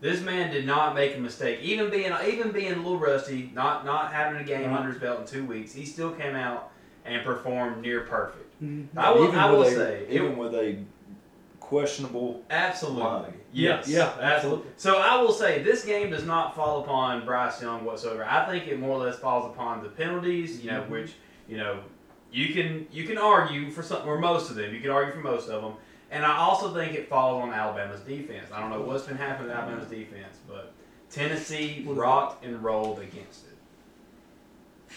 This 0.00 0.20
man 0.20 0.52
did 0.52 0.66
not 0.66 0.94
make 0.94 1.16
a 1.16 1.20
mistake. 1.20 1.60
Even 1.62 1.88
being 1.90 2.12
even 2.26 2.50
being 2.50 2.72
a 2.72 2.76
little 2.76 2.98
rusty, 2.98 3.50
not 3.54 3.84
not 3.84 4.12
having 4.12 4.40
a 4.40 4.44
game 4.44 4.70
Right. 4.70 4.78
under 4.80 4.90
his 4.92 5.00
belt 5.00 5.20
in 5.20 5.26
two 5.26 5.44
weeks, 5.46 5.72
he 5.72 5.84
still 5.86 6.10
came 6.10 6.34
out 6.34 6.70
and 7.04 7.24
performed 7.24 7.80
near 7.82 8.00
perfect. 8.00 8.60
Mm-hmm. 8.62 8.98
I 8.98 9.10
will, 9.12 9.24
even 9.28 9.38
I 9.38 9.50
will 9.50 9.62
a, 9.62 9.70
say, 9.70 10.04
it- 10.08 10.10
even 10.12 10.36
with 10.36 10.54
a 10.54 10.78
questionable. 11.60 12.42
Absolutely. 12.50 13.02
Line. 13.02 13.34
Yes. 13.52 13.88
Yeah, 13.88 13.96
yeah, 13.98 14.02
absolutely. 14.04 14.30
absolutely. 14.34 14.70
So 14.76 14.98
I 14.98 15.20
will 15.20 15.32
say 15.32 15.62
this 15.62 15.84
game 15.84 16.10
does 16.10 16.24
not 16.24 16.54
fall 16.56 16.82
upon 16.82 17.24
Bryce 17.24 17.60
Young 17.62 17.84
whatsoever. 17.84 18.24
I 18.24 18.46
think 18.50 18.66
it 18.68 18.78
more 18.80 18.90
or 18.98 19.04
less 19.04 19.18
falls 19.18 19.50
upon 19.52 19.82
the 19.82 19.88
penalties, 19.88 20.64
you 20.64 20.70
know, 20.70 20.82
Mhm. 20.82 20.88
which, 20.88 21.12
you 21.48 21.56
know, 21.58 21.80
you 22.32 22.52
can 22.54 22.86
you 22.90 23.04
can 23.06 23.18
argue 23.18 23.70
for 23.70 23.82
some 23.82 24.06
or 24.08 24.18
most 24.18 24.50
of 24.50 24.56
them. 24.56 24.74
You 24.74 24.80
can 24.80 24.90
argue 24.90 25.12
for 25.12 25.20
most 25.20 25.48
of 25.48 25.62
them. 25.62 25.74
And 26.12 26.24
I 26.26 26.36
also 26.36 26.72
think 26.74 26.92
it 26.94 27.08
falls 27.08 27.42
on 27.42 27.52
Alabama's 27.52 28.00
defense. 28.02 28.46
I 28.52 28.60
don't 28.60 28.70
know 28.70 28.82
what's 28.82 29.06
been 29.06 29.16
happening 29.16 29.48
to 29.48 29.54
Alabama's 29.56 29.88
defense, 29.88 30.36
but 30.46 30.72
Tennessee 31.10 31.84
rocked 31.88 32.44
and 32.44 32.62
rolled 32.62 32.98
against 33.00 33.46
it. 33.46 34.94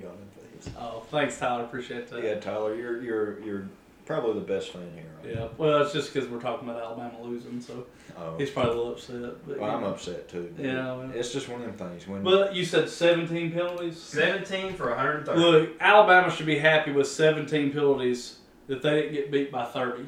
Yawn 0.00 0.12
in. 0.12 0.72
Oh, 0.78 1.02
thanks, 1.10 1.38
Tyler. 1.38 1.64
Appreciate 1.64 2.08
that. 2.08 2.22
Yeah, 2.22 2.34
Tyler, 2.40 2.74
you're 2.74 3.02
you're 3.02 3.40
you're 3.40 3.68
probably 4.06 4.34
the 4.34 4.46
best 4.46 4.70
fan 4.70 4.90
here. 4.94 5.04
Right? 5.22 5.34
Yeah. 5.36 5.48
Well, 5.56 5.82
it's 5.82 5.92
just 5.92 6.12
because 6.12 6.28
we're 6.28 6.40
talking 6.40 6.68
about 6.68 6.82
Alabama 6.82 7.20
losing, 7.22 7.60
so 7.60 7.84
Oh, 8.16 8.36
he's 8.36 8.50
probably 8.50 8.72
a 8.72 8.74
little 8.76 8.92
upset. 8.92 9.46
But, 9.46 9.58
well, 9.60 9.70
I'm 9.76 9.84
upset 9.84 10.28
too. 10.28 10.52
but 10.56 10.64
Yeah, 10.64 10.96
well. 10.96 11.10
It's 11.14 11.32
just 11.32 11.48
one 11.48 11.62
of 11.62 11.76
them 11.78 11.88
things 11.90 12.08
when. 12.08 12.22
But 12.22 12.54
you 12.54 12.64
said 12.64 12.88
17 12.88 13.52
penalties. 13.52 14.00
17 14.00 14.74
for 14.74 14.88
130. 14.88 15.40
Look, 15.40 15.70
Alabama 15.80 16.30
should 16.30 16.46
be 16.46 16.58
happy 16.58 16.90
with 16.92 17.06
17 17.06 17.72
penalties 17.72 18.38
that 18.66 18.82
they 18.82 19.02
didn't 19.02 19.12
get 19.14 19.30
beat 19.30 19.52
by 19.52 19.64
30. 19.64 20.04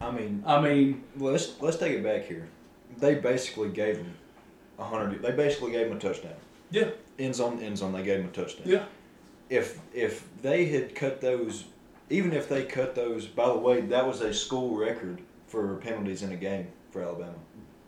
I 0.00 0.10
mean, 0.10 0.42
I 0.46 0.60
mean, 0.60 1.04
let's 1.16 1.60
let's 1.60 1.76
take 1.76 1.92
it 1.92 2.02
back 2.04 2.24
here. 2.26 2.48
They 2.98 3.16
basically 3.16 3.70
gave 3.70 3.98
him 3.98 4.14
a 4.78 4.84
hundred. 4.84 5.22
They 5.22 5.32
basically 5.32 5.72
gave 5.72 5.88
him 5.88 5.96
a 5.96 6.00
touchdown. 6.00 6.34
Yeah. 6.70 6.90
End 7.18 7.34
zone, 7.34 7.60
end 7.62 7.78
zone. 7.78 7.92
They 7.92 8.02
gave 8.02 8.20
him 8.20 8.26
a 8.26 8.32
touchdown. 8.32 8.66
Yeah. 8.68 8.84
If 9.50 9.78
if 9.92 10.24
they 10.42 10.66
had 10.66 10.94
cut 10.94 11.20
those, 11.20 11.64
even 12.10 12.32
if 12.32 12.48
they 12.48 12.64
cut 12.64 12.94
those. 12.94 13.26
By 13.26 13.48
the 13.48 13.56
way, 13.58 13.80
that 13.80 14.06
was 14.06 14.20
a 14.20 14.32
school 14.32 14.76
record 14.76 15.20
for 15.46 15.76
penalties 15.76 16.22
in 16.22 16.32
a 16.32 16.36
game 16.36 16.68
for 16.90 17.02
Alabama. 17.02 17.34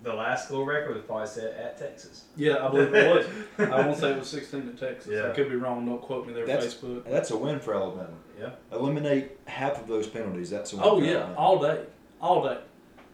the 0.02 0.12
last 0.14 0.46
school 0.46 0.64
record 0.64 0.94
was 0.96 1.04
probably 1.04 1.26
set 1.26 1.54
at 1.54 1.78
Texas. 1.78 2.24
yeah, 2.36 2.66
I 2.66 2.70
believe 2.70 2.94
it 2.94 3.14
was. 3.14 3.26
I 3.70 3.86
won't 3.86 3.98
say 3.98 4.12
it 4.12 4.18
was 4.18 4.28
16 4.28 4.62
to 4.62 4.72
Texas. 4.72 5.12
Yeah. 5.12 5.28
I 5.30 5.34
could 5.34 5.50
be 5.50 5.56
wrong. 5.56 5.84
Don't 5.86 6.00
quote 6.00 6.26
me 6.26 6.32
there, 6.32 6.46
That's- 6.46 6.74
Facebook. 6.74 7.04
That's 7.04 7.30
a 7.30 7.36
win 7.36 7.60
for 7.60 7.74
Alabama. 7.74 8.08
Yeah. 8.38 8.50
Eliminate 8.72 9.38
half 9.46 9.78
of 9.78 9.86
those 9.86 10.06
penalties. 10.06 10.48
That's 10.48 10.72
a 10.72 10.76
win. 10.76 10.84
Oh, 10.86 10.98
for 10.98 11.04
yeah, 11.04 11.12
Alabama. 11.16 11.34
all 11.36 11.58
day. 11.60 11.84
All 12.20 12.42
day. 12.42 12.58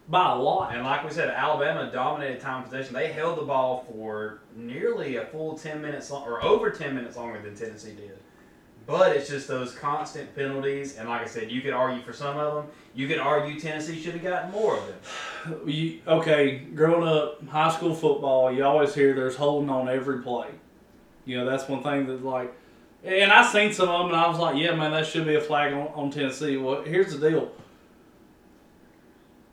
By 0.09 0.33
a 0.33 0.37
lot. 0.37 0.75
And 0.75 0.85
like 0.85 1.05
we 1.05 1.11
said, 1.11 1.31
Alabama 1.31 1.91
dominated 1.93 2.41
time 2.41 2.63
possession. 2.63 2.95
They 2.95 3.13
held 3.13 3.39
the 3.39 3.43
ball 3.43 3.87
for 3.91 4.41
nearly 4.55 5.17
a 5.17 5.27
full 5.27 5.59
10 5.59 5.83
minutes 5.83 6.11
long, 6.11 6.27
or 6.27 6.43
over 6.45 6.71
10 6.71 6.95
minutes 6.95 7.17
longer 7.17 7.41
than 7.41 7.57
Tennessee 7.57 7.93
did. 7.93 8.19
But 8.87 9.17
it's 9.17 9.29
just 9.29 9.49
those 9.49 9.75
constant 9.75 10.35
penalties. 10.37 10.97
And 10.97 11.09
like 11.09 11.23
I 11.23 11.27
said, 11.27 11.51
you 11.51 11.61
could 11.61 11.73
argue 11.73 12.03
for 12.03 12.13
some 12.13 12.39
of 12.39 12.55
them. 12.55 12.73
You 12.95 13.09
could 13.09 13.19
argue 13.19 13.59
Tennessee 13.59 14.01
should 14.01 14.15
have 14.15 14.23
gotten 14.23 14.51
more 14.53 14.79
of 14.79 14.87
them. 14.87 14.97
You, 15.65 16.01
okay, 16.09 16.59
growing 16.59 17.07
up, 17.07 17.47
high 17.47 17.71
school 17.71 17.95
football, 17.95 18.51
you 18.51 18.65
always 18.65 18.97
hear 18.97 19.15
there's 19.15 19.37
holding 19.37 19.71
on 19.71 19.89
every 19.89 20.21
play. 20.21 20.49
You 21.25 21.39
know, 21.39 21.49
that's 21.49 21.69
one 21.69 21.85
thing 21.85 22.07
that, 22.07 22.25
like, 22.25 22.53
and 23.05 23.31
I 23.31 23.47
seen 23.47 23.73
some 23.73 23.89
of 23.89 24.01
them, 24.01 24.09
and 24.09 24.17
I 24.17 24.27
was 24.29 24.39
like, 24.39 24.57
yeah, 24.57 24.75
man, 24.75 24.91
that 24.91 25.07
should 25.07 25.25
be 25.25 25.37
a 25.37 25.41
flag 25.41 25.73
on, 25.73 25.87
on 25.95 26.11
Tennessee. 26.11 26.57
Well, 26.57 26.83
here's 26.83 27.17
the 27.17 27.31
deal. 27.31 27.53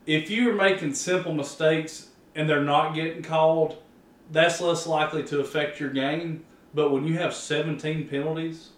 If 0.06 0.30
you're 0.30 0.54
making 0.54 0.94
simple 0.96 1.34
mistakes 1.34 2.10
and 2.36 2.50
they're 2.50 2.64
not 2.64 2.94
getting 2.94 3.24
called, 3.24 3.78
that's 4.32 4.60
less 4.62 4.86
likely 4.88 5.24
to 5.24 5.40
affect 5.40 5.80
your 5.80 5.90
game. 5.90 6.44
But 6.74 6.92
when 6.92 7.06
you 7.08 7.18
have 7.20 7.34
17 7.34 8.08
penalties 8.08 8.70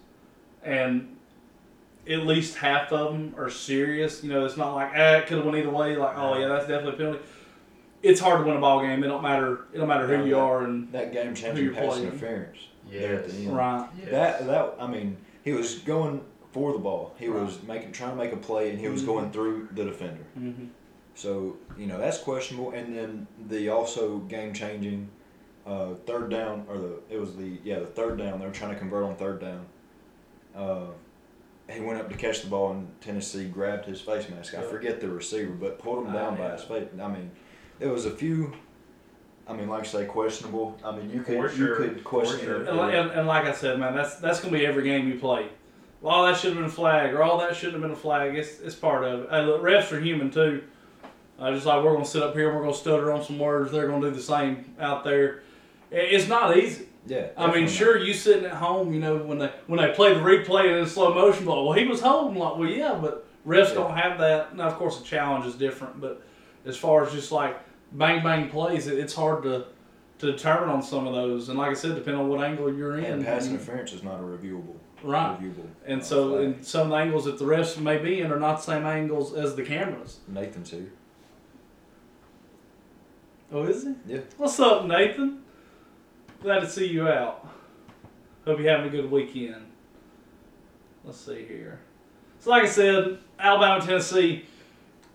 and 0.62 1.16
at 2.08 2.20
least 2.26 2.56
half 2.58 2.92
of 2.92 3.12
them 3.12 3.34
are 3.36 3.50
serious, 3.50 4.22
you 4.22 4.30
know, 4.30 4.44
it's 4.44 4.56
not 4.56 4.74
like, 4.74 4.92
ah, 4.94 5.14
it 5.16 5.26
could 5.26 5.38
have 5.38 5.46
went 5.46 5.56
either 5.58 5.70
way. 5.70 5.96
Like, 5.96 6.16
oh, 6.16 6.38
yeah, 6.38 6.48
that's 6.48 6.66
definitely 6.68 6.92
a 6.94 6.96
penalty. 6.96 7.20
It's 8.02 8.20
hard 8.20 8.40
to 8.40 8.46
win 8.46 8.56
a 8.56 8.60
ball 8.60 8.80
game. 8.82 9.02
It 9.02 9.08
don't 9.08 9.22
matter. 9.22 9.64
It 9.72 9.78
don't 9.78 9.88
matter 9.88 10.06
who 10.06 10.24
you 10.26 10.38
are 10.38 10.64
and 10.64 10.92
That 10.92 11.12
game 11.12 11.28
Who 11.28 11.34
changing 11.34 11.64
you're 11.64 11.74
pass 11.74 11.86
playing. 11.94 12.04
interference. 12.08 12.58
there 12.88 13.14
at 13.16 13.28
the 13.28 13.36
end. 13.36 13.56
right. 13.56 13.88
Yes. 13.98 14.10
That 14.12 14.46
that 14.46 14.74
I 14.78 14.86
mean, 14.86 15.16
he 15.42 15.52
was 15.52 15.76
going 15.80 16.20
for 16.52 16.72
the 16.72 16.78
ball. 16.78 17.14
He 17.18 17.26
Right. 17.26 17.42
was 17.42 17.60
making 17.66 17.90
trying 17.92 18.10
to 18.10 18.16
make 18.16 18.32
a 18.32 18.36
play, 18.36 18.70
and 18.70 18.78
he 18.78 18.86
was 18.88 19.02
Mhm. 19.02 19.06
going 19.06 19.30
through 19.32 19.68
the 19.72 19.84
defender. 19.84 20.22
Mm-hmm. 20.38 20.66
So 21.16 21.56
you 21.76 21.86
know 21.86 21.98
that's 21.98 22.18
questionable. 22.18 22.70
And 22.72 22.94
then 22.96 23.26
the 23.48 23.70
also 23.70 24.18
game 24.18 24.52
changing 24.52 25.08
uh, 25.66 25.94
third 26.06 26.30
down 26.30 26.64
or 26.68 26.78
the 26.78 27.00
it 27.10 27.18
was 27.18 27.34
the 27.36 27.58
yeah 27.64 27.80
the 27.80 27.86
third 27.86 28.18
down 28.18 28.38
they 28.38 28.46
were 28.46 28.52
trying 28.52 28.72
to 28.74 28.78
convert 28.78 29.02
on 29.04 29.16
third 29.16 29.40
down. 29.40 29.66
Uh, 30.54 30.86
he 31.68 31.80
went 31.80 31.98
up 31.98 32.08
to 32.10 32.16
catch 32.16 32.42
the 32.42 32.48
ball 32.48 32.70
and 32.72 32.88
Tennessee 33.00 33.46
grabbed 33.46 33.86
his 33.86 34.00
face 34.00 34.28
mask. 34.28 34.54
I 34.54 34.62
forget 34.62 35.00
the 35.00 35.08
receiver, 35.08 35.50
but 35.52 35.78
pulled 35.80 36.04
him 36.04 36.10
Ah, 36.10 36.12
down 36.12 36.36
by 36.36 36.44
yeah. 36.46 36.52
his 36.52 36.62
face. 36.62 36.86
I 37.02 37.08
mean, 37.08 37.30
there 37.80 37.90
was 37.90 38.06
a 38.06 38.10
few. 38.12 38.52
I 39.48 39.52
mean, 39.54 39.68
like 39.68 39.80
I 39.80 39.86
say, 39.86 40.04
questionable. 40.06 40.76
I 40.84 40.94
mean, 40.96 41.08
you 41.10 41.22
could 41.22 41.38
For 41.40 41.48
sure. 41.48 41.82
you 41.84 41.90
could 41.94 42.04
question 42.04 42.38
For 42.40 42.44
sure. 42.44 42.62
it. 42.62 42.68
And, 42.68 42.76
li- 42.78 42.94
and, 42.96 43.10
and 43.10 43.26
like 43.26 43.44
I 43.46 43.52
said, 43.52 43.78
man, 43.80 43.94
that's 43.96 44.16
that's 44.16 44.40
gonna 44.40 44.56
be 44.56 44.66
every 44.66 44.82
game 44.84 45.08
you 45.08 45.18
play. 45.18 45.48
Well, 46.02 46.24
that 46.26 46.36
should 46.36 46.50
have 46.50 46.56
been 46.58 46.66
a 46.66 46.68
flag, 46.68 47.12
or 47.14 47.22
all 47.22 47.38
that 47.38 47.56
shouldn't 47.56 47.74
have 47.74 47.82
been 47.82 47.90
a 47.90 47.96
flag. 47.96 48.36
It's 48.36 48.60
it's 48.60 48.74
part 48.76 49.02
of 49.04 49.22
it. 49.22 49.30
Hey, 49.30 49.44
look, 49.46 49.62
refs 49.62 49.90
are 49.92 49.98
human 50.00 50.30
too. 50.30 50.62
Uh, 51.38 51.52
just 51.52 51.66
like 51.66 51.84
we're 51.84 51.92
gonna 51.92 52.04
sit 52.04 52.22
up 52.22 52.34
here 52.34 52.48
and 52.48 52.56
we're 52.56 52.62
gonna 52.64 52.74
stutter 52.76 53.12
on 53.12 53.22
some 53.22 53.38
words, 53.38 53.70
they're 53.72 53.86
gonna 53.88 54.08
do 54.08 54.14
the 54.14 54.22
same 54.22 54.64
out 54.80 55.04
there. 55.04 55.42
It's 55.90 56.28
not 56.28 56.56
easy. 56.56 56.88
Yeah. 57.06 57.28
I 57.36 57.52
mean, 57.54 57.68
sure, 57.68 57.96
you 57.98 58.12
sitting 58.14 58.46
at 58.46 58.54
home, 58.54 58.92
you 58.92 58.98
know, 59.00 59.16
when 59.18 59.38
they 59.38 59.52
when 59.66 59.78
they 59.80 59.92
play 59.94 60.14
the 60.14 60.20
replay 60.20 60.80
in 60.80 60.86
slow 60.86 61.14
motion, 61.14 61.44
like, 61.46 61.56
well, 61.56 61.72
he 61.72 61.86
was 61.86 62.00
holding, 62.00 62.38
like, 62.38 62.56
well, 62.58 62.68
yeah, 62.68 62.98
but 63.00 63.26
refs 63.46 63.68
Yeah. 63.68 63.74
don't 63.74 63.94
have 63.96 64.18
that. 64.18 64.56
Now, 64.56 64.66
of 64.68 64.74
course, 64.74 64.98
the 64.98 65.04
challenge 65.04 65.46
is 65.46 65.54
different, 65.54 66.00
but 66.00 66.22
as 66.64 66.76
far 66.76 67.04
as 67.06 67.12
just 67.12 67.30
like 67.30 67.56
bang 67.92 68.22
bang 68.24 68.48
plays, 68.48 68.86
it, 68.88 68.98
it's 68.98 69.14
hard 69.14 69.42
to 69.44 69.66
to 70.18 70.32
determine 70.32 70.70
on 70.70 70.82
some 70.82 71.06
of 71.06 71.14
those. 71.14 71.50
And 71.50 71.58
like 71.58 71.70
I 71.70 71.74
said, 71.74 71.94
depending 71.94 72.22
on 72.22 72.28
what 72.30 72.42
angle 72.42 72.72
you're 72.74 72.96
in, 72.98 73.04
And 73.04 73.24
pass 73.24 73.46
interference 73.46 73.92
is 73.92 74.02
not 74.02 74.18
a 74.18 74.22
reviewable. 74.22 74.74
right? 75.04 75.38
Reviewable. 75.38 75.66
And 75.86 76.00
uh, 76.00 76.04
so, 76.04 76.30
flag. 76.30 76.42
in 76.44 76.62
some 76.62 76.90
angles 76.92 77.26
that 77.26 77.38
the 77.38 77.44
refs 77.44 77.78
may 77.78 77.98
be 77.98 78.20
in 78.22 78.32
are 78.32 78.40
not 78.40 78.56
the 78.56 78.62
same 78.62 78.86
angles 78.86 79.34
as 79.34 79.54
the 79.54 79.62
cameras. 79.62 80.20
Nathan's 80.26 80.70
here. 80.70 80.90
Oh, 83.56 83.64
is 83.64 83.84
he? 83.84 83.94
Yeah. 84.06 84.20
What's 84.36 84.60
up, 84.60 84.84
Nathan? 84.84 85.42
Glad 86.42 86.60
to 86.60 86.68
see 86.68 86.88
you 86.88 87.08
out. 87.08 87.48
Hope 88.44 88.60
you're 88.60 88.70
having 88.70 88.88
a 88.88 88.90
good 88.90 89.10
weekend. 89.10 89.64
Let's 91.06 91.18
see 91.18 91.42
here. 91.46 91.80
So, 92.38 92.50
like 92.50 92.64
I 92.64 92.66
said, 92.66 93.16
Alabama, 93.38 93.82
Tennessee. 93.82 94.44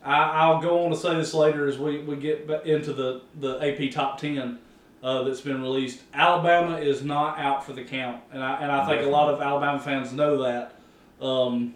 I, 0.04 0.24
I'll 0.24 0.60
go 0.60 0.84
on 0.84 0.90
to 0.90 0.98
say 0.98 1.14
this 1.18 1.36
later 1.36 1.68
as 1.68 1.78
we, 1.78 2.00
we 2.00 2.16
get 2.16 2.50
into 2.66 2.94
the, 2.94 3.22
the 3.40 3.60
AP 3.60 3.92
top 3.92 4.20
10 4.20 4.58
uh, 5.04 5.22
that's 5.22 5.42
been 5.42 5.62
released. 5.62 6.02
Alabama 6.12 6.78
is 6.78 7.04
not 7.04 7.38
out 7.38 7.64
for 7.64 7.74
the 7.74 7.84
count. 7.84 8.24
And 8.34 8.44
I, 8.44 8.56
and 8.60 8.72
I 8.72 8.88
think 8.88 9.06
a 9.06 9.10
lot 9.10 9.32
of 9.32 9.40
Alabama 9.40 9.80
fans 9.80 10.14
know 10.14 10.42
that. 10.42 10.74
Um, 11.24 11.76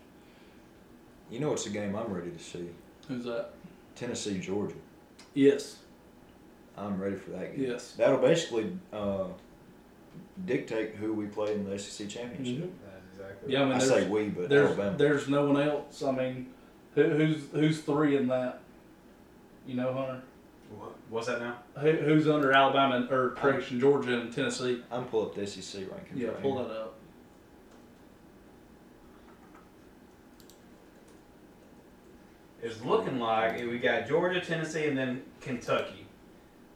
You 1.29 1.39
know, 1.41 1.53
it's 1.53 1.67
a 1.67 1.69
game 1.69 1.95
I'm 1.95 2.11
ready 2.11 2.31
to 2.31 2.39
see. 2.39 2.69
who's 3.07 3.25
that? 3.25 3.51
Tennessee, 3.95 4.39
Georgia. 4.39 4.73
Yes. 5.35 5.77
I'm 6.77 6.99
ready 6.99 7.15
for 7.15 7.31
that 7.31 7.55
game. 7.55 7.69
Yes. 7.69 7.93
That'll 7.97 8.17
basically 8.19 8.77
uh, 8.91 9.25
dictate 10.45 10.95
who 10.95 11.13
we 11.13 11.25
play 11.25 11.53
in 11.53 11.69
the 11.69 11.77
SEC 11.79 12.07
championship. 12.09 12.65
Mhm. 12.65 12.69
Exactly. 13.13 13.53
Yeah, 13.53 13.61
I 13.61 13.65
mean, 13.65 13.73
I 13.73 13.79
say 13.79 14.07
we, 14.09 14.27
but 14.27 14.49
there's, 14.49 14.67
Alabama. 14.67 14.97
there's 14.97 15.29
no 15.29 15.45
one 15.47 15.61
else. 15.61 16.03
I 16.03 16.11
mean, 16.11 16.47
who, 16.95 17.03
who's 17.03 17.43
who's 17.53 17.81
three 17.81 18.17
in 18.17 18.27
that? 18.27 18.59
You 19.65 19.75
know, 19.75 19.93
Hunter. 19.93 20.21
What, 20.77 20.95
what's 21.09 21.27
that 21.27 21.39
now? 21.39 21.57
Who, 21.79 21.91
who's 21.91 22.27
under 22.27 22.51
Alabama 22.51 23.07
or 23.09 23.31
correction, 23.31 23.79
Georgia 23.79 24.19
and 24.19 24.33
Tennessee? 24.33 24.83
I'm 24.91 25.05
pull 25.05 25.23
up 25.23 25.35
the 25.35 25.47
SEC 25.47 25.83
rankings. 25.83 26.15
Yeah, 26.15 26.27
right 26.29 26.41
pull 26.41 26.55
that 26.55 26.71
up. 26.71 26.95
It's 32.61 32.83
looking 32.83 33.19
like 33.19 33.57
we 33.59 33.77
got 33.77 34.07
Georgia, 34.07 34.41
Tennessee, 34.41 34.87
and 34.87 34.97
then 34.97 35.21
Kentucky. 35.39 36.04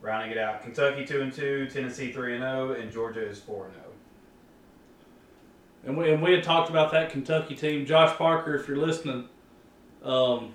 Rounding 0.01 0.31
it 0.31 0.37
out, 0.37 0.63
Kentucky 0.63 1.05
two 1.05 1.21
and 1.21 1.33
two, 1.33 1.67
Tennessee 1.67 2.11
three 2.11 2.35
and 2.35 2.41
zero, 2.41 2.71
and 2.71 2.89
Georgia 2.91 3.27
is 3.27 3.39
four 3.39 3.65
and 3.65 3.73
oh. 3.75 3.79
zero. 3.79 3.89
And 5.85 5.97
we 5.97 6.11
and 6.11 6.21
we 6.23 6.31
had 6.31 6.43
talked 6.43 6.69
about 6.69 6.91
that 6.93 7.09
Kentucky 7.09 7.55
team. 7.55 7.85
Josh 7.85 8.15
Parker, 8.15 8.55
if 8.55 8.67
you're 8.67 8.77
listening, 8.77 9.27
um, 10.03 10.53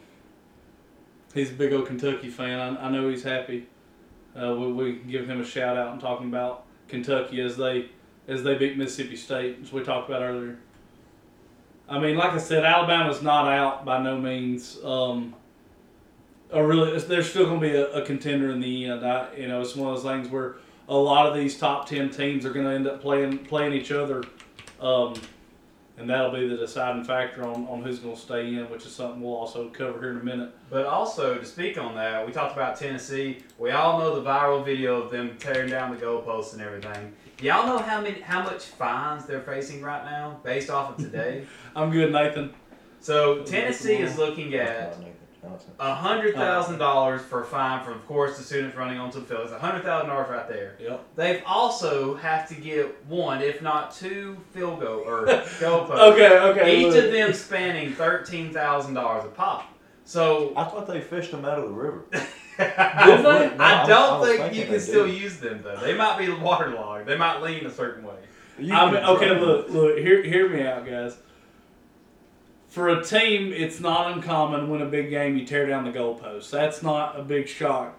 he's 1.35 1.51
a 1.51 1.55
big 1.55 1.73
old 1.73 1.87
Kentucky 1.87 2.31
fan. 2.31 2.59
I, 2.59 2.87
I 2.87 2.91
know 2.91 3.09
he's 3.09 3.23
happy. 3.23 3.67
Uh, 4.35 4.55
we, 4.55 4.73
we 4.73 4.93
give 4.93 5.29
him 5.29 5.41
a 5.41 5.45
shout 5.45 5.77
out 5.77 5.93
and 5.93 6.01
talking 6.01 6.29
about 6.29 6.65
Kentucky 6.89 7.41
as 7.41 7.57
they 7.57 7.91
as 8.27 8.43
they 8.43 8.55
beat 8.55 8.79
Mississippi 8.79 9.17
State, 9.17 9.59
as 9.63 9.73
we 9.73 9.83
talked 9.83 10.09
about 10.09 10.23
earlier. 10.23 10.59
I 11.89 11.99
mean, 11.99 12.17
like 12.17 12.33
I 12.33 12.39
said, 12.39 12.65
Alabama's 12.65 13.21
not 13.21 13.47
out 13.47 13.85
by 13.85 14.03
no 14.03 14.19
means. 14.19 14.79
Um, 14.83 15.35
or 16.53 16.67
really, 16.67 16.99
they're 17.01 17.23
still 17.23 17.47
going 17.47 17.61
to 17.61 17.67
be 17.69 17.75
a, 17.75 17.91
a 17.93 18.03
contender 18.03 18.51
in 18.51 18.61
the 18.61 18.87
end. 18.87 19.05
I, 19.05 19.35
you 19.35 19.49
know, 19.49 19.61
it's 19.61 19.75
one 19.75 19.89
of 19.89 20.03
those 20.03 20.05
things 20.05 20.29
where 20.29 20.57
a 20.89 20.97
lot 20.97 21.27
of 21.27 21.35
these 21.35 21.59
top 21.59 21.89
ten 21.89 22.11
teams 22.11 22.45
are 22.45 22.53
going 22.53 22.67
to 22.67 22.73
end 22.73 22.87
up 22.87 23.01
playing 23.01 23.39
playing 23.39 23.73
each 23.73 23.91
other 23.91 24.23
um, 24.81 25.15
and 25.97 26.11
that'll 26.11 26.33
be 26.33 26.49
the 26.49 26.57
deciding 26.57 27.05
factor 27.05 27.45
on, 27.45 27.67
on 27.69 27.83
who's 27.83 28.01
going 28.01 28.17
to 28.17 28.21
stay 28.21 28.55
in, 28.55 28.69
which 28.69 28.85
is 28.85 28.93
something 28.93 29.23
we'll 29.23 29.35
also 29.35 29.69
cover 29.69 30.01
here 30.01 30.11
in 30.11 30.19
a 30.19 30.25
minute. 30.25 30.51
But 30.69 30.87
also 30.87 31.39
to 31.39 31.45
speak 31.45 31.79
on 31.79 31.95
that, 31.95 32.27
we 32.27 32.33
talked 32.33 32.55
about 32.55 32.77
Tennessee. 32.77 33.39
We 33.59 33.71
all 33.71 33.99
know 33.99 34.21
the 34.21 34.29
viral 34.29 34.65
video 34.65 35.01
of 35.01 35.11
them 35.11 35.37
tearing 35.39 35.71
down 35.71 35.95
the 35.95 36.05
goalposts 36.05 36.53
and 36.53 36.63
everything. 36.63 37.13
Y'all 37.41 37.67
know 37.67 37.79
how 37.79 38.01
many 38.01 38.21
how 38.21 38.43
much 38.43 38.65
fines 38.65 39.25
they're 39.25 39.41
facing 39.41 39.83
right 39.83 40.05
now 40.05 40.41
based 40.43 40.71
off 40.71 40.99
of 40.99 41.05
today. 41.05 41.47
I'm 41.77 41.91
good, 41.91 42.13
Nathan. 42.13 42.53
so 43.01 43.43
Tennessee 43.43 43.97
is 43.97 44.19
looking 44.19 44.55
at 44.55 44.97
That's 45.51 45.67
not 45.67 45.69
Nathan 45.69 45.69
Johnson. 45.69 45.73
a 45.79 45.95
hundred 45.95 46.35
thousand 46.35 46.79
dollars 46.79 47.23
for 47.23 47.43
a 47.43 47.45
fine 47.45 47.85
for, 47.85 47.93
of 47.93 48.07
course, 48.07 48.37
the 48.39 48.43
students 48.45 48.77
running 48.77 48.99
onto 48.99 49.21
the 49.21 49.27
field. 49.27 49.43
It's 49.45 49.53
a 49.53 49.59
hundred 49.59 49.83
thousand 49.85 50.09
dollars 50.11 50.29
right 50.31 50.49
there. 50.49 50.77
Yep. 50.81 51.05
They've 51.17 51.43
also 51.47 52.15
have 52.17 52.49
to 52.49 52.55
get 52.55 53.05
one, 53.07 53.43
if 53.43 53.63
not 53.63 53.95
two, 53.95 54.37
field 54.53 54.81
goal 54.81 55.03
or 55.07 55.27
goalposts. 55.61 56.13
Okay, 56.13 56.39
okay. 56.39 56.77
Each 56.81 56.95
look. 56.95 57.05
of 57.05 57.13
them 57.13 57.33
spanning 57.33 57.93
thirteen 57.93 58.53
thousand 58.53 58.95
dollars 58.95 59.25
a 59.25 59.29
pop. 59.29 59.67
So 60.05 60.53
I 60.57 60.65
thought 60.65 60.87
they 60.87 61.01
fished 61.01 61.31
them 61.31 61.45
out 61.45 61.59
of 61.59 61.65
the 61.65 61.75
river. 61.75 62.05
Did 62.13 62.21
they? 62.59 62.65
I 62.67 63.53
I'm- 63.59 63.89
don't 63.89 64.21
I'm 64.21 64.27
think 64.27 64.41
thinking 64.43 64.61
you 64.61 64.67
can 64.67 64.81
still 64.81 65.07
do. 65.07 65.13
use 65.13 65.39
them 65.39 65.63
though. 65.63 65.77
They 65.81 65.95
might 65.95 66.19
be 66.19 66.29
waterlogged. 66.31 67.07
They 67.07 67.17
might 67.17 67.41
lean 67.43 67.65
a 67.67 67.71
certain 67.71 68.05
way. 68.05 68.15
I 68.59 68.61
mean, 68.91 69.03
okay, 69.03 69.39
look, 69.41 69.69
look. 69.71 69.99
Hear, 69.99 70.23
hear 70.23 70.49
me 70.49 70.63
out, 70.65 70.87
guys. 70.87 71.17
For 72.75 72.89
a 72.89 73.05
team, 73.05 73.53
it's 73.53 73.79
not 73.79 74.11
uncommon 74.11 74.69
when 74.69 74.83
a 74.83 74.87
big 74.87 75.09
game 75.11 75.37
you 75.37 75.47
tear 75.47 75.65
down 75.67 75.85
the 75.85 75.93
goalpost. 75.97 76.51
That's 76.51 76.83
not 76.83 77.19
a 77.19 77.23
big 77.23 77.47
shock. 77.47 77.97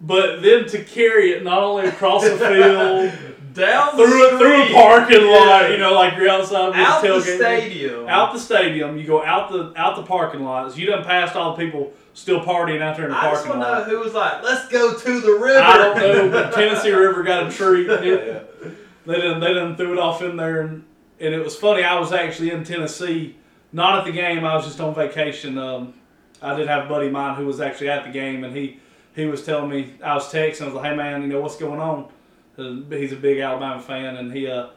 But 0.00 0.40
then 0.42 0.66
to 0.68 0.84
carry 0.84 1.32
it 1.32 1.42
not 1.42 1.58
only 1.62 1.86
across 1.86 2.22
the 2.22 2.36
field, 2.38 3.12
Down 3.54 3.96
through 3.96 4.06
the 4.30 4.36
a, 4.36 4.38
through 4.38 4.62
a 4.64 4.72
parking 4.72 5.26
lot, 5.26 5.62
Yeah. 5.62 5.68
you 5.70 5.78
know, 5.78 5.94
like 5.94 6.14
you're 6.16 6.28
outside 6.28 6.68
with 6.68 6.76
out 6.76 7.02
the 7.02 7.20
stadium. 7.22 8.06
out 8.06 8.32
the 8.34 8.38
stadium. 8.38 8.96
You 8.98 9.04
go 9.04 9.24
out 9.24 9.50
the 9.50 9.72
out 9.74 9.96
the 9.96 10.02
parking 10.04 10.44
lots. 10.44 10.76
You 10.76 10.86
done 10.86 11.02
passed 11.02 11.34
all 11.34 11.56
the 11.56 11.64
people 11.64 11.92
still 12.14 12.40
partying 12.44 12.80
out 12.82 12.96
there 12.96 13.06
in 13.06 13.10
the 13.10 13.16
I 13.16 13.30
just 13.32 13.46
parking 13.46 13.60
want 13.60 13.62
to 13.62 13.72
know 13.74 13.78
lot. 13.80 13.88
who 13.88 13.98
was 13.98 14.14
like, 14.14 14.42
"Let's 14.44 14.68
go 14.68 14.94
to 14.96 15.20
the 15.20 15.32
river." 15.32 15.58
I 15.60 15.76
don't 15.78 15.96
know, 15.96 16.30
but 16.30 16.54
Tennessee 16.54 16.90
River 16.92 17.22
got 17.24 17.46
a 17.48 17.50
treat. 17.50 17.88
It- 17.88 18.44
Yeah. 18.62 18.68
they 19.06 19.20
done 19.20 19.40
they 19.40 19.54
done 19.54 19.76
threw 19.76 19.92
it 19.94 19.98
off 19.98 20.20
in 20.22 20.36
there, 20.36 20.60
and 20.60 20.84
and 21.18 21.34
it 21.34 21.42
was 21.42 21.56
funny. 21.56 21.82
I 21.82 21.98
was 21.98 22.12
actually 22.12 22.50
in 22.50 22.62
Tennessee, 22.64 23.36
not 23.76 23.98
at 23.98 24.04
the 24.06 24.12
game. 24.12 24.42
I 24.42 24.54
was 24.54 24.64
just 24.64 24.80
on 24.80 24.94
vacation. 24.94 25.58
Um, 25.58 25.92
I 26.40 26.56
did 26.56 26.66
have 26.66 26.86
a 26.86 26.88
buddy 26.88 27.08
of 27.08 27.12
mine 27.12 27.36
who 27.36 27.44
was 27.44 27.60
actually 27.60 27.90
at 27.90 28.04
the 28.04 28.10
game, 28.10 28.42
and 28.42 28.56
he 28.56 28.80
he 29.14 29.26
was 29.26 29.44
telling 29.44 29.68
me 29.68 29.92
I 30.02 30.14
was 30.14 30.32
texting. 30.32 30.62
I 30.62 30.64
was 30.64 30.74
like, 30.74 30.86
"Hey 30.86 30.96
man, 30.96 31.20
you 31.20 31.28
know 31.28 31.42
what's 31.42 31.56
going 31.56 31.78
on?" 31.78 32.08
He's 32.56 33.12
a 33.12 33.16
big 33.16 33.38
Alabama 33.38 33.80
fan, 33.80 34.16
and 34.16 34.32
he 34.32 34.48
uh 34.48 34.68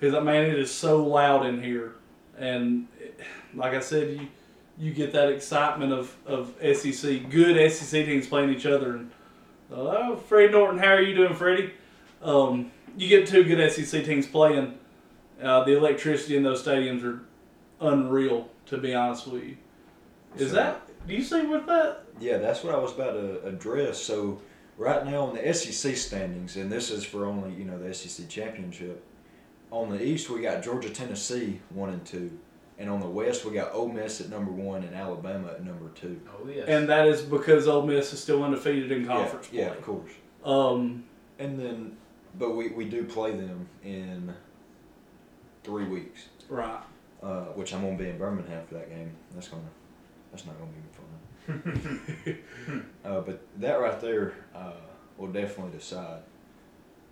he's 0.00 0.12
like, 0.12 0.22
"Man, 0.22 0.44
it 0.44 0.56
is 0.56 0.72
so 0.72 1.04
loud 1.04 1.46
in 1.46 1.60
here," 1.60 1.94
and 2.38 2.86
it, 3.00 3.18
like 3.54 3.74
I 3.74 3.80
said, 3.80 4.16
you 4.16 4.28
you 4.78 4.92
get 4.92 5.12
that 5.12 5.30
excitement 5.30 5.92
of 5.92 6.16
of 6.24 6.54
SEC 6.60 7.28
good 7.30 7.72
SEC 7.72 8.04
teams 8.06 8.28
playing 8.28 8.50
each 8.50 8.66
other, 8.66 8.94
and 8.98 9.10
oh, 9.72 10.14
Freddie 10.14 10.52
Norton, 10.52 10.78
how 10.78 10.92
are 10.92 11.02
you 11.02 11.16
doing, 11.16 11.34
Freddie? 11.34 11.72
Um, 12.22 12.70
you 12.96 13.08
get 13.08 13.26
two 13.26 13.42
good 13.42 13.72
SEC 13.72 14.04
teams 14.04 14.28
playing. 14.28 14.78
Uh, 15.42 15.64
the 15.64 15.76
electricity 15.76 16.36
in 16.36 16.44
those 16.44 16.64
stadiums 16.64 17.04
are 17.04 17.20
unreal, 17.80 18.48
to 18.66 18.78
be 18.78 18.94
honest 18.94 19.26
with 19.28 19.44
you. 19.44 19.56
Is 20.36 20.50
So- 20.50 20.56
that? 20.56 20.82
Do 21.06 21.14
you 21.14 21.22
see 21.22 21.42
with 21.46 21.66
that? 21.66 22.04
Yeah, 22.20 22.38
that's 22.38 22.62
what 22.62 22.74
I 22.74 22.78
was 22.78 22.92
about 22.92 23.12
to 23.12 23.42
address. 23.46 23.98
So, 23.98 24.40
right 24.76 25.04
now 25.06 25.28
in 25.30 25.36
the 25.36 25.48
SEC 25.54 25.96
standings, 25.96 26.56
and 26.56 26.70
this 26.70 26.90
is 26.90 27.04
for 27.04 27.24
only 27.24 27.54
you 27.54 27.64
know 27.64 27.78
the 27.78 27.88
SEC 27.94 28.28
championship. 28.28 29.02
On 29.70 29.88
the 29.90 30.02
East, 30.02 30.28
we 30.30 30.40
got 30.42 30.62
Georgia, 30.62 30.90
Tennessee, 30.90 31.60
one 31.70 31.90
and 31.90 32.04
two, 32.04 32.30
and 32.78 32.88
on 32.90 33.00
the 33.00 33.08
West, 33.08 33.44
we 33.44 33.52
got 33.52 33.74
Ole 33.74 33.88
Miss 33.88 34.20
at 34.20 34.28
number 34.30 34.50
one 34.50 34.82
and 34.82 34.94
Alabama 34.94 35.48
at 35.52 35.64
number 35.64 35.88
two. 35.94 36.20
Oh 36.28 36.48
yes. 36.48 36.66
And 36.68 36.88
that 36.88 37.06
is 37.06 37.22
because 37.22 37.66
Ole 37.68 37.86
Miss 37.86 38.12
is 38.12 38.22
still 38.22 38.42
undefeated 38.42 38.90
in 38.92 39.06
conference 39.06 39.48
yeah, 39.52 39.66
yeah, 39.66 39.70
of 39.72 39.82
course. 39.82 40.12
Um, 40.44 41.04
And 41.38 41.58
then, 41.58 41.96
but 42.38 42.50
we, 42.56 42.68
we 42.68 42.84
do 42.84 43.04
play 43.04 43.30
them 43.32 43.68
in 43.84 44.34
three 45.64 45.84
weeks, 45.84 46.26
right. 46.48 46.80
Uh, 47.22 47.44
which 47.54 47.72
I'm 47.74 47.82
gonna 47.82 47.96
be 47.96 48.08
in 48.08 48.18
Birmingham 48.18 48.64
for 48.66 48.74
that 48.74 48.88
game. 48.90 49.10
That's 49.34 49.48
gonna, 49.48 49.62
that's 50.30 50.44
not 50.46 50.54
gonna 50.58 50.70
be 50.70 50.82
fun. 50.92 52.38
uh, 53.04 53.20
but 53.20 53.40
that 53.58 53.80
right 53.80 54.00
there 54.00 54.34
uh, 54.54 54.72
will 55.16 55.28
definitely 55.28 55.76
decide 55.78 56.20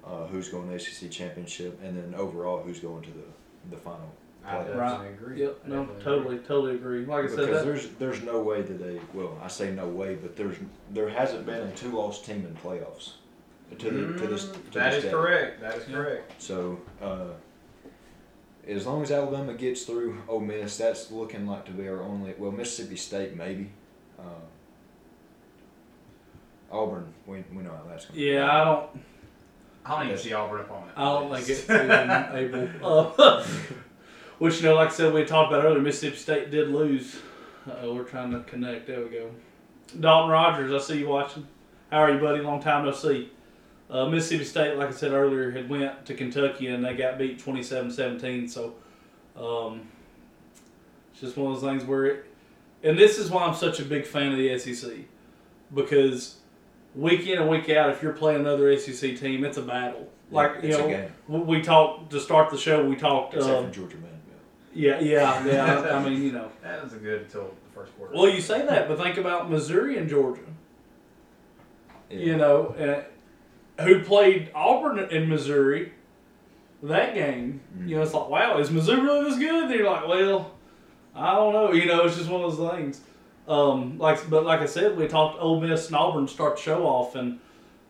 uh, 0.05 0.27
who's 0.27 0.49
going 0.49 0.67
to 0.69 0.73
the 0.75 0.79
SEC 0.79 1.11
championship, 1.11 1.81
and 1.83 1.97
then 1.97 2.15
overall 2.19 2.63
who's 2.63 2.81
going 2.81 3.03
to 3.03 3.11
the 3.11 3.25
the 3.71 3.77
final. 3.77 4.13
I 4.45 4.55
playoffs. 4.59 4.67
definitely 4.67 4.79
Right. 5.07 5.15
agree. 5.15 5.41
Yep, 5.43 5.59
I 5.65 5.69
no, 5.69 5.85
definitely 5.87 6.05
totally, 6.05 6.39
totally 6.39 6.75
agree. 6.77 7.05
Like 7.05 7.19
I 7.19 7.23
Because 7.23 7.37
said, 7.37 7.55
that, 7.55 7.65
there's 7.65 7.89
there's 7.99 8.23
no 8.23 8.41
way 8.43 8.63
that 8.63 8.79
they 8.79 9.01
well 9.13 9.37
I 9.43 9.49
say 9.49 9.73
no 9.73 9.89
way, 9.89 10.15
but 10.15 10.37
there's 10.37 10.57
there 10.93 11.09
hasn't 11.09 11.47
been 11.47 11.63
a 11.67 11.71
two 11.73 11.91
loss 11.91 12.23
team 12.23 12.47
in 12.47 12.55
playoffs 12.63 13.15
to 13.77 13.91
the 13.91 14.19
to 14.21 14.27
this 14.29 14.45
Mm, 14.47 14.71
to 14.71 14.79
that 14.79 14.91
this 14.93 14.99
is 14.99 15.05
day. 15.05 15.11
correct. 15.11 15.61
That 15.61 15.75
is 15.79 15.85
correct. 15.85 16.41
So 16.41 16.79
uh, 17.03 17.31
as 18.69 18.87
long 18.87 19.03
as 19.03 19.11
Alabama 19.11 19.55
gets 19.55 19.85
through 19.85 20.23
Ole 20.29 20.41
Miss, 20.41 20.79
that's 20.79 21.11
looking 21.11 21.47
like 21.47 21.65
to 21.67 21.73
be 21.73 21.89
our 21.89 22.03
only. 22.03 22.35
Well, 22.37 22.51
Mississippi 22.51 22.97
State 22.97 23.37
maybe. 23.37 23.71
Uh, 24.19 24.23
Auburn, 26.73 27.13
we, 27.27 27.45
we 27.53 27.63
know 27.63 27.71
how 27.71 27.89
that's 27.89 28.07
going. 28.07 28.21
yeah, 28.21 28.51
I 28.51 28.65
don't, 28.65 28.89
I 29.85 29.99
don't 29.99 30.07
even 30.07 30.19
see 30.19 30.33
Auburn 30.33 30.61
up 30.63 30.71
on 30.71 30.89
it. 30.89 30.95
I 30.97 31.05
don't 31.05 31.35
think 31.35 31.49
it's 31.49 31.71
even 31.71 32.71
able. 32.83 33.15
Uh, 33.19 33.47
which 34.39 34.57
you 34.57 34.65
know, 34.65 34.75
like 34.75 34.89
I 34.89 34.93
said, 34.93 35.15
we 35.15 35.25
talked 35.25 35.53
about 35.53 35.65
earlier. 35.65 35.81
Mississippi 35.81 36.17
State 36.17 36.51
did 36.51 36.69
lose. 36.69 37.17
Uh, 37.69 37.93
we're 37.93 38.05
trying 38.05 38.33
to 38.33 38.41
connect. 38.41 38.87
There 38.87 39.01
we 39.03 39.11
go. 39.11 39.31
Dalton 40.01 40.31
Rogers, 40.31 40.73
I 40.73 40.85
see 40.85 41.01
you 41.01 41.09
watching. 41.09 41.47
How 41.91 41.99
are 41.99 42.13
you, 42.13 42.19
buddy? 42.19 42.41
Long 42.41 42.61
time 42.61 42.85
no 42.85 42.93
see. 42.93 43.31
Uh, 43.89 44.07
Mississippi 44.09 44.45
State, 44.45 44.77
like 44.77 44.89
I 44.89 44.93
said 44.93 45.13
earlier, 45.13 45.51
had 45.53 45.69
went 45.69 46.05
to 46.07 46.15
Kentucky 46.15 46.67
and 46.69 46.85
they 46.85 46.95
got 46.97 47.19
beat 47.19 47.39
27-17. 47.43 48.51
So 48.51 48.75
um, 49.37 49.83
it's 51.13 51.21
just 51.21 51.37
one 51.37 51.53
of 51.53 51.61
those 51.61 51.71
things 51.71 51.85
where, 51.85 52.05
it, 52.07 52.25
and 52.83 52.99
this 52.99 53.19
is 53.19 53.31
why 53.31 53.45
I'm 53.45 53.55
such 53.55 53.79
a 53.81 53.85
big 53.85 54.05
fan 54.07 54.33
of 54.33 54.39
the 54.39 54.59
SEC 54.59 54.91
because 55.75 56.37
week 56.95 57.27
in 57.27 57.39
and 57.39 57.49
week 57.49 57.69
out, 57.71 57.91
if 57.91 58.03
you're 58.03 58.13
playing 58.13 58.41
another 58.41 58.77
SEC 58.79 59.17
team, 59.17 59.45
it's 59.45 59.57
a 59.59 59.63
battle. 59.63 60.09
Like 60.33 60.63
you 60.63 60.69
it's 60.71 60.77
a 60.77 60.81
know, 60.81 60.89
game, 60.89 61.13
we- 61.29 61.39
we 61.59 61.63
talked 61.63 62.11
to 62.11 62.19
start 62.21 62.51
the 62.51 62.59
show. 62.59 62.85
We 62.85 62.97
talked. 62.97 63.35
except 63.35 63.55
Um, 63.55 63.67
for 63.69 63.71
Georgia 63.75 63.97
Vanderbilt. 63.99 64.21
yeah, 64.75 64.99
yeah, 64.99 65.47
yeah. 65.47 65.81
I, 65.91 65.99
I 65.99 66.03
mean, 66.09 66.21
you 66.21 66.33
know. 66.33 66.51
That 66.65 66.83
was 66.83 66.93
a 66.95 66.97
good 66.97 67.23
until 67.23 67.43
the 67.65 67.73
first 67.73 67.97
quarter. 67.97 68.13
Well, 68.13 68.29
you 68.29 68.41
say 68.41 68.67
that, 68.67 68.89
but 68.89 68.99
think 68.99 69.17
about 69.19 69.49
Missouri 69.49 69.97
and 69.99 70.09
Georgia. 70.09 70.41
Yeah. 72.11 72.19
You 72.19 72.37
know, 72.37 72.67
uh, 72.79 73.03
who 73.81 74.03
played 74.03 74.51
Auburn 74.55 74.99
in 75.11 75.29
Missouri 75.29 75.93
that 76.83 77.15
game. 77.15 77.61
You 77.85 77.97
know, 77.97 78.03
it's 78.03 78.15
like, 78.15 78.29
wow, 78.29 78.59
is 78.59 78.71
Missouri 78.71 79.01
really 79.01 79.25
this 79.31 79.39
good? 79.39 79.65
And 79.65 79.75
you're 79.75 79.91
like, 79.91 80.07
well, 80.07 80.53
I 81.15 81.35
don't 81.35 81.53
know. 81.53 81.73
You 81.73 81.87
know, 81.87 82.05
it's 82.05 82.17
just 82.17 82.29
one 82.29 82.43
of 82.43 82.57
those 82.57 82.71
things. 82.73 83.01
Um, 83.49 83.99
like, 83.99 84.29
but 84.29 84.45
like 84.45 84.61
I 84.61 84.67
said, 84.67 84.97
we 84.97 85.07
talked 85.07 85.41
Ole 85.41 85.61
Miss 85.61 85.87
and 85.87 85.97
Auburn 85.97 86.27
start 86.29 86.57
the 86.57 86.63
show 86.63 86.85
off, 86.85 87.15
and 87.15 87.39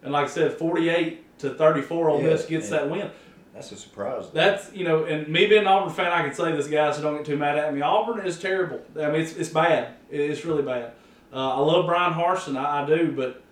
and 0.02 0.12
like 0.12 0.26
I 0.26 0.28
said, 0.28 0.52
48 0.58 1.38
to 1.38 1.50
34, 1.54 2.10
Ole 2.10 2.22
Yeah, 2.22 2.28
Miss 2.28 2.44
gets 2.44 2.68
that 2.70 2.90
win. 2.90 3.10
That's 3.54 3.72
a 3.72 3.76
surprise. 3.76 4.26
That's 4.34 4.72
you 4.74 4.84
know, 4.84 5.04
and 5.04 5.26
me 5.28 5.46
being 5.46 5.62
an 5.62 5.66
Auburn 5.66 5.92
fan, 5.92 6.12
I 6.12 6.22
can 6.22 6.34
say 6.34 6.52
this, 6.52 6.68
guys. 6.68 6.96
So 6.96 7.02
don't 7.02 7.16
get 7.16 7.26
too 7.26 7.38
mad 7.38 7.56
at 7.56 7.72
me. 7.74 7.80
Auburn 7.80 8.26
is 8.26 8.38
terrible. 8.38 8.82
I 9.00 9.10
mean, 9.10 9.22
it's, 9.22 9.34
it's 9.34 9.48
bad. 9.48 9.94
It's 10.10 10.44
really 10.44 10.62
bad. 10.62 10.92
Uh, 11.32 11.56
I 11.56 11.58
love 11.60 11.86
Bryan 11.86 12.12
Harsin, 12.12 12.56
I, 12.56 12.82
I 12.82 12.86
do, 12.86 13.12
but 13.12 13.42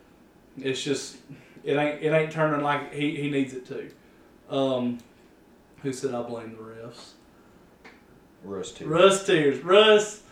it's 0.59 0.83
just 0.83 1.16
it 1.64 1.77
ain't 1.77 2.03
it 2.03 2.12
ain't 2.12 2.31
turning 2.33 2.62
like 2.62 2.92
he, 2.92 3.16
he 3.16 3.31
needs 3.31 3.55
it 3.55 3.66
to. 3.66 3.90
Um, 4.55 4.98
who 5.83 5.92
said 5.92 6.14
I 6.14 6.22
blame 6.22 6.57
the 6.57 6.62
refs? 6.62 7.12
Russ 8.42 8.72
too. 8.72 8.87
Russ 8.87 9.24
tears. 9.27 9.62
Russ. 9.64 10.22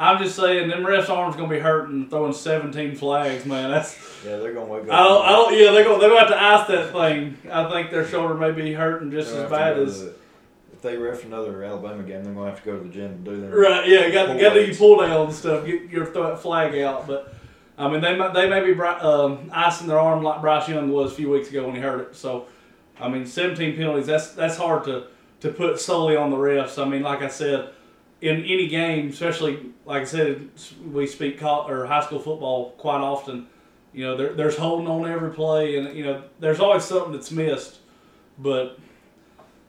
I'm 0.00 0.22
just 0.22 0.36
saying, 0.36 0.68
them 0.68 0.84
refs' 0.84 1.10
arms 1.10 1.34
gonna 1.34 1.48
be 1.48 1.58
hurting 1.58 2.08
throwing 2.08 2.32
17 2.32 2.94
flags, 2.94 3.44
man. 3.44 3.68
That's 3.70 3.98
Yeah, 4.24 4.36
they're 4.36 4.54
gonna 4.54 4.66
wake 4.66 4.84
up. 4.84 4.90
I 4.92 5.02
don't, 5.02 5.26
I 5.26 5.30
don't. 5.32 5.58
Yeah, 5.58 5.72
they're 5.72 5.82
going. 5.84 5.98
They're 6.00 6.10
to 6.10 6.18
have 6.18 6.28
to 6.28 6.40
ice 6.40 6.68
that 6.68 6.92
thing. 6.92 7.36
I 7.50 7.68
think 7.68 7.90
their 7.90 8.06
shoulder 8.06 8.34
may 8.34 8.52
be 8.52 8.72
hurting 8.72 9.10
just 9.10 9.32
They'll 9.32 9.44
as 9.44 9.50
bad 9.50 9.78
as. 9.78 10.04
the- 10.04 10.14
if 10.72 10.82
they 10.82 10.96
ref 10.96 11.24
another 11.24 11.64
Alabama 11.64 12.04
game, 12.04 12.22
they're 12.22 12.32
gonna 12.32 12.48
have 12.50 12.62
to 12.62 12.64
go 12.64 12.78
to 12.78 12.84
the 12.84 12.90
gym 12.90 13.06
and 13.06 13.24
do 13.24 13.40
that. 13.40 13.48
Right. 13.52 13.88
Yeah. 13.88 14.08
Got 14.10 14.38
got 14.38 14.52
to 14.52 14.60
do 14.60 14.66
your 14.66 14.76
pull 14.76 14.98
down 15.00 15.26
and 15.26 15.34
stuff. 15.34 15.66
Get 15.66 15.90
your 15.90 16.06
throw 16.06 16.28
that 16.28 16.38
flag 16.40 16.78
out. 16.78 17.08
But 17.08 17.34
I 17.78 17.88
mean, 17.88 18.00
they 18.00 18.16
might 18.16 18.34
they 18.34 18.48
may 18.48 18.60
be 18.60 18.78
um, 18.80 19.50
icing 19.52 19.86
their 19.86 20.00
arm 20.00 20.22
like 20.22 20.40
Bryce 20.40 20.68
Young 20.68 20.90
was 20.90 21.12
a 21.12 21.14
few 21.14 21.30
weeks 21.30 21.48
ago 21.48 21.64
when 21.66 21.76
he 21.76 21.80
hurt 21.80 22.00
it. 22.00 22.16
So, 22.16 22.46
I 23.00 23.08
mean, 23.08 23.24
17 23.24 23.76
penalties. 23.76 24.06
That's 24.06 24.32
that's 24.32 24.56
hard 24.56 24.84
to 24.84 25.06
to 25.40 25.50
put 25.50 25.78
solely 25.78 26.16
on 26.16 26.30
the 26.30 26.36
refs. 26.36 26.82
I 26.84 26.88
mean, 26.88 27.02
like 27.02 27.22
I 27.22 27.28
said, 27.28 27.70
in 28.20 28.42
any 28.42 28.66
game, 28.66 29.10
especially 29.10 29.72
like 29.84 30.02
I 30.02 30.06
said, 30.06 30.50
we 30.90 31.06
speak 31.06 31.38
col- 31.38 31.68
or 31.68 31.86
high 31.86 32.04
school 32.04 32.18
football 32.18 32.72
quite 32.72 33.00
often. 33.00 33.46
You 33.92 34.04
know, 34.04 34.16
there, 34.16 34.34
there's 34.34 34.56
holding 34.56 34.88
on 34.88 35.08
every 35.08 35.30
play, 35.30 35.76
and 35.76 35.96
you 35.96 36.04
know, 36.04 36.24
there's 36.40 36.58
always 36.58 36.84
something 36.84 37.12
that's 37.12 37.30
missed. 37.30 37.78
But 38.38 38.78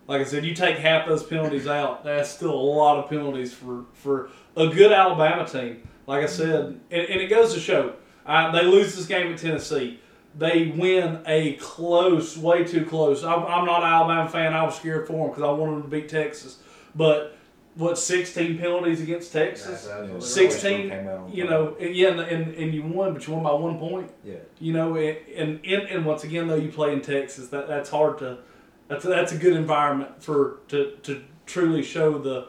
like 0.07 0.21
I 0.21 0.23
said, 0.23 0.43
you 0.43 0.55
take 0.55 0.77
half 0.77 1.07
those 1.07 1.21
penalties 1.23 1.67
out, 1.67 2.03
that's 2.03 2.29
still 2.29 2.53
a 2.53 2.59
lot 2.59 2.97
of 2.97 3.07
penalties 3.07 3.53
for 3.53 3.85
for 3.93 4.31
a 4.57 4.67
good 4.67 4.91
Alabama 4.91 5.47
team. 5.47 5.87
Like 6.09 6.23
I 6.23 6.25
said, 6.25 6.65
and, 6.65 6.81
and 6.89 7.21
it 7.21 7.29
goes 7.29 7.53
to 7.53 7.59
show, 7.59 7.93
uh, 8.25 8.51
they 8.51 8.65
lose 8.65 8.95
this 8.95 9.05
game 9.05 9.31
at 9.31 9.37
Tennessee. 9.37 9.99
They 10.35 10.73
win 10.75 11.21
a 11.27 11.53
close, 11.57 12.35
way 12.35 12.63
too 12.63 12.83
close. 12.83 13.23
I'm, 13.23 13.43
I'm 13.43 13.63
not 13.63 13.83
an 13.83 13.89
Alabama 13.89 14.27
fan. 14.27 14.55
I 14.55 14.63
was 14.63 14.75
scared 14.75 15.05
for 15.05 15.13
them 15.13 15.27
because 15.27 15.43
I 15.43 15.51
wanted 15.51 15.73
them 15.73 15.81
to 15.83 15.87
beat 15.87 16.09
Texas. 16.09 16.57
But 16.95 17.37
what, 17.75 17.99
16 17.99 18.57
penalties 18.57 19.01
against 19.01 19.31
Texas? 19.31 19.87
right. 19.87 20.23
16, 20.23 20.89
Came 20.89 21.27
You 21.31 21.45
know, 21.45 21.75
and 21.79 21.95
yeah, 21.95 22.07
and, 22.07 22.21
and, 22.21 22.55
and 22.55 22.73
you 22.73 22.81
won, 22.81 23.13
but 23.13 23.27
you 23.27 23.33
won 23.35 23.43
by 23.43 23.53
one 23.53 23.77
point. 23.77 24.09
Yeah. 24.23 24.37
You 24.59 24.73
know, 24.73 24.95
and 24.95 25.15
and, 25.35 25.63
and, 25.63 25.83
and 25.89 26.05
once 26.07 26.23
again, 26.23 26.47
though, 26.47 26.55
you 26.55 26.71
play 26.71 26.91
in 26.91 27.01
Texas. 27.01 27.49
That 27.49 27.67
that's 27.67 27.91
hard 27.91 28.17
to. 28.17 28.39
That's 28.87 29.05
a, 29.05 29.09
that's 29.09 29.31
a 29.31 29.37
good 29.37 29.53
environment 29.53 30.23
for 30.23 30.61
to, 30.69 30.95
to 31.03 31.23
truly 31.45 31.83
show 31.83 32.17
the 32.17 32.47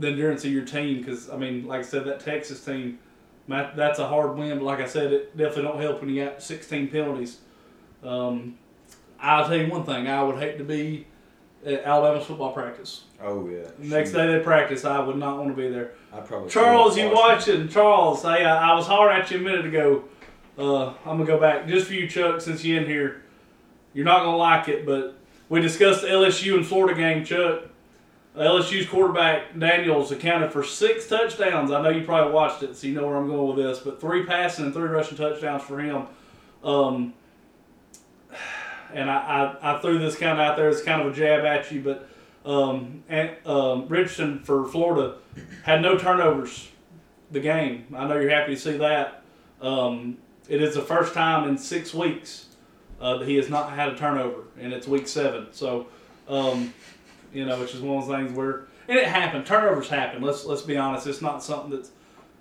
the 0.00 0.08
endurance 0.08 0.44
of 0.44 0.52
your 0.52 0.64
team. 0.64 0.98
Because 0.98 1.30
I 1.30 1.36
mean, 1.36 1.66
like 1.66 1.80
I 1.80 1.82
said, 1.82 2.04
that 2.06 2.20
Texas 2.20 2.64
team, 2.64 2.98
Matt, 3.46 3.76
that's 3.76 3.98
a 3.98 4.08
hard 4.08 4.36
win. 4.36 4.58
But 4.58 4.64
like 4.64 4.80
I 4.80 4.86
said, 4.86 5.12
it 5.12 5.36
definitely 5.36 5.64
don't 5.64 5.80
help 5.80 6.00
when 6.00 6.10
you 6.10 6.24
got 6.24 6.42
16 6.42 6.88
penalties. 6.88 7.38
Um, 8.02 8.58
I'll 9.20 9.46
tell 9.46 9.56
you 9.56 9.68
one 9.70 9.84
thing: 9.84 10.08
I 10.08 10.22
would 10.22 10.38
hate 10.38 10.58
to 10.58 10.64
be 10.64 11.06
at 11.64 11.84
Alabama's 11.84 12.26
football 12.26 12.52
practice. 12.52 13.04
Oh 13.22 13.48
yeah. 13.48 13.68
Next 13.78 14.10
Shoot. 14.10 14.16
day 14.16 14.38
they 14.38 14.42
practice, 14.42 14.84
I 14.84 15.00
would 15.00 15.16
not 15.16 15.38
want 15.38 15.50
to 15.50 15.56
be 15.56 15.68
there. 15.68 15.92
I 16.12 16.20
probably 16.20 16.50
Charles, 16.50 16.96
you 16.96 17.10
watching? 17.12 17.68
Charles, 17.68 18.22
hey, 18.22 18.44
I, 18.44 18.72
I 18.72 18.74
was 18.74 18.86
hollering 18.86 19.20
at 19.20 19.30
you 19.30 19.38
a 19.38 19.42
minute 19.42 19.66
ago. 19.66 20.04
Uh, 20.58 20.88
I'm 21.04 21.18
gonna 21.18 21.26
go 21.26 21.38
back 21.38 21.66
just 21.66 21.86
for 21.86 21.94
you, 21.94 22.08
Chuck, 22.08 22.40
since 22.40 22.64
you're 22.64 22.80
in 22.80 22.86
here. 22.86 23.22
You're 23.92 24.04
not 24.04 24.24
gonna 24.24 24.36
like 24.36 24.68
it, 24.68 24.86
but 24.86 25.16
we 25.48 25.60
discussed 25.60 26.02
the 26.02 26.08
LSU 26.08 26.54
and 26.54 26.66
Florida 26.66 26.98
game, 26.98 27.24
Chuck. 27.24 27.64
LSU's 28.36 28.86
quarterback 28.86 29.58
Daniels 29.58 30.12
accounted 30.12 30.52
for 30.52 30.62
six 30.62 31.08
touchdowns. 31.08 31.70
I 31.70 31.82
know 31.82 31.88
you 31.88 32.04
probably 32.04 32.32
watched 32.32 32.62
it, 32.62 32.76
so 32.76 32.86
you 32.86 32.94
know 32.94 33.06
where 33.06 33.16
I'm 33.16 33.26
going 33.26 33.56
with 33.56 33.64
this. 33.64 33.80
But 33.80 34.00
three 34.00 34.24
passing 34.24 34.66
and 34.66 34.74
three 34.74 34.88
rushing 34.88 35.16
touchdowns 35.16 35.62
for 35.62 35.80
him. 35.80 36.06
Um, 36.62 37.14
and 38.92 39.10
I, 39.10 39.56
I, 39.62 39.76
I 39.76 39.78
threw 39.80 39.98
this 39.98 40.16
kind 40.16 40.32
of 40.32 40.38
out 40.38 40.56
there 40.56 40.68
as 40.68 40.82
kind 40.82 41.02
of 41.02 41.12
a 41.12 41.16
jab 41.16 41.44
at 41.44 41.70
you, 41.72 41.80
but 41.80 42.08
um, 42.44 43.02
and, 43.08 43.30
um, 43.46 43.86
Richardson 43.88 44.40
for 44.40 44.66
Florida 44.68 45.16
had 45.64 45.82
no 45.82 45.98
turnovers 45.98 46.68
the 47.30 47.40
game. 47.40 47.86
I 47.94 48.06
know 48.06 48.18
you're 48.18 48.30
happy 48.30 48.54
to 48.54 48.60
see 48.60 48.76
that. 48.78 49.22
Um, 49.60 50.18
it 50.48 50.62
is 50.62 50.74
the 50.74 50.82
first 50.82 51.14
time 51.14 51.48
in 51.48 51.58
six 51.58 51.92
weeks 51.92 52.46
uh, 53.00 53.18
that 53.18 53.28
he 53.28 53.36
has 53.36 53.48
not 53.48 53.72
had 53.72 53.90
a 53.90 53.96
turnover, 53.96 54.44
and 54.58 54.72
it's 54.72 54.88
week 54.88 55.06
seven. 55.06 55.48
So, 55.52 55.86
um, 56.28 56.72
you 57.32 57.46
know, 57.46 57.58
which 57.58 57.74
is 57.74 57.80
one 57.80 57.98
of 57.98 58.06
those 58.06 58.16
things 58.16 58.36
where, 58.36 58.64
and 58.88 58.98
it 58.98 59.06
happened. 59.06 59.46
Turnovers 59.46 59.88
happen. 59.88 60.22
Let's 60.22 60.44
let's 60.44 60.62
be 60.62 60.76
honest. 60.76 61.06
It's 61.06 61.22
not 61.22 61.42
something 61.42 61.70
that's 61.70 61.90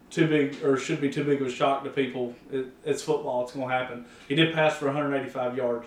too 0.10 0.28
big 0.28 0.64
or 0.64 0.78
should 0.78 1.02
be 1.02 1.10
too 1.10 1.24
big 1.24 1.42
of 1.42 1.48
a 1.48 1.52
shock 1.52 1.84
to 1.84 1.90
people. 1.90 2.36
It, 2.52 2.68
it's 2.84 3.02
football. 3.02 3.44
It's 3.44 3.54
going 3.54 3.68
to 3.68 3.74
happen. 3.74 4.06
He 4.28 4.36
did 4.36 4.54
pass 4.54 4.76
for 4.76 4.86
185 4.86 5.56
yards. 5.56 5.86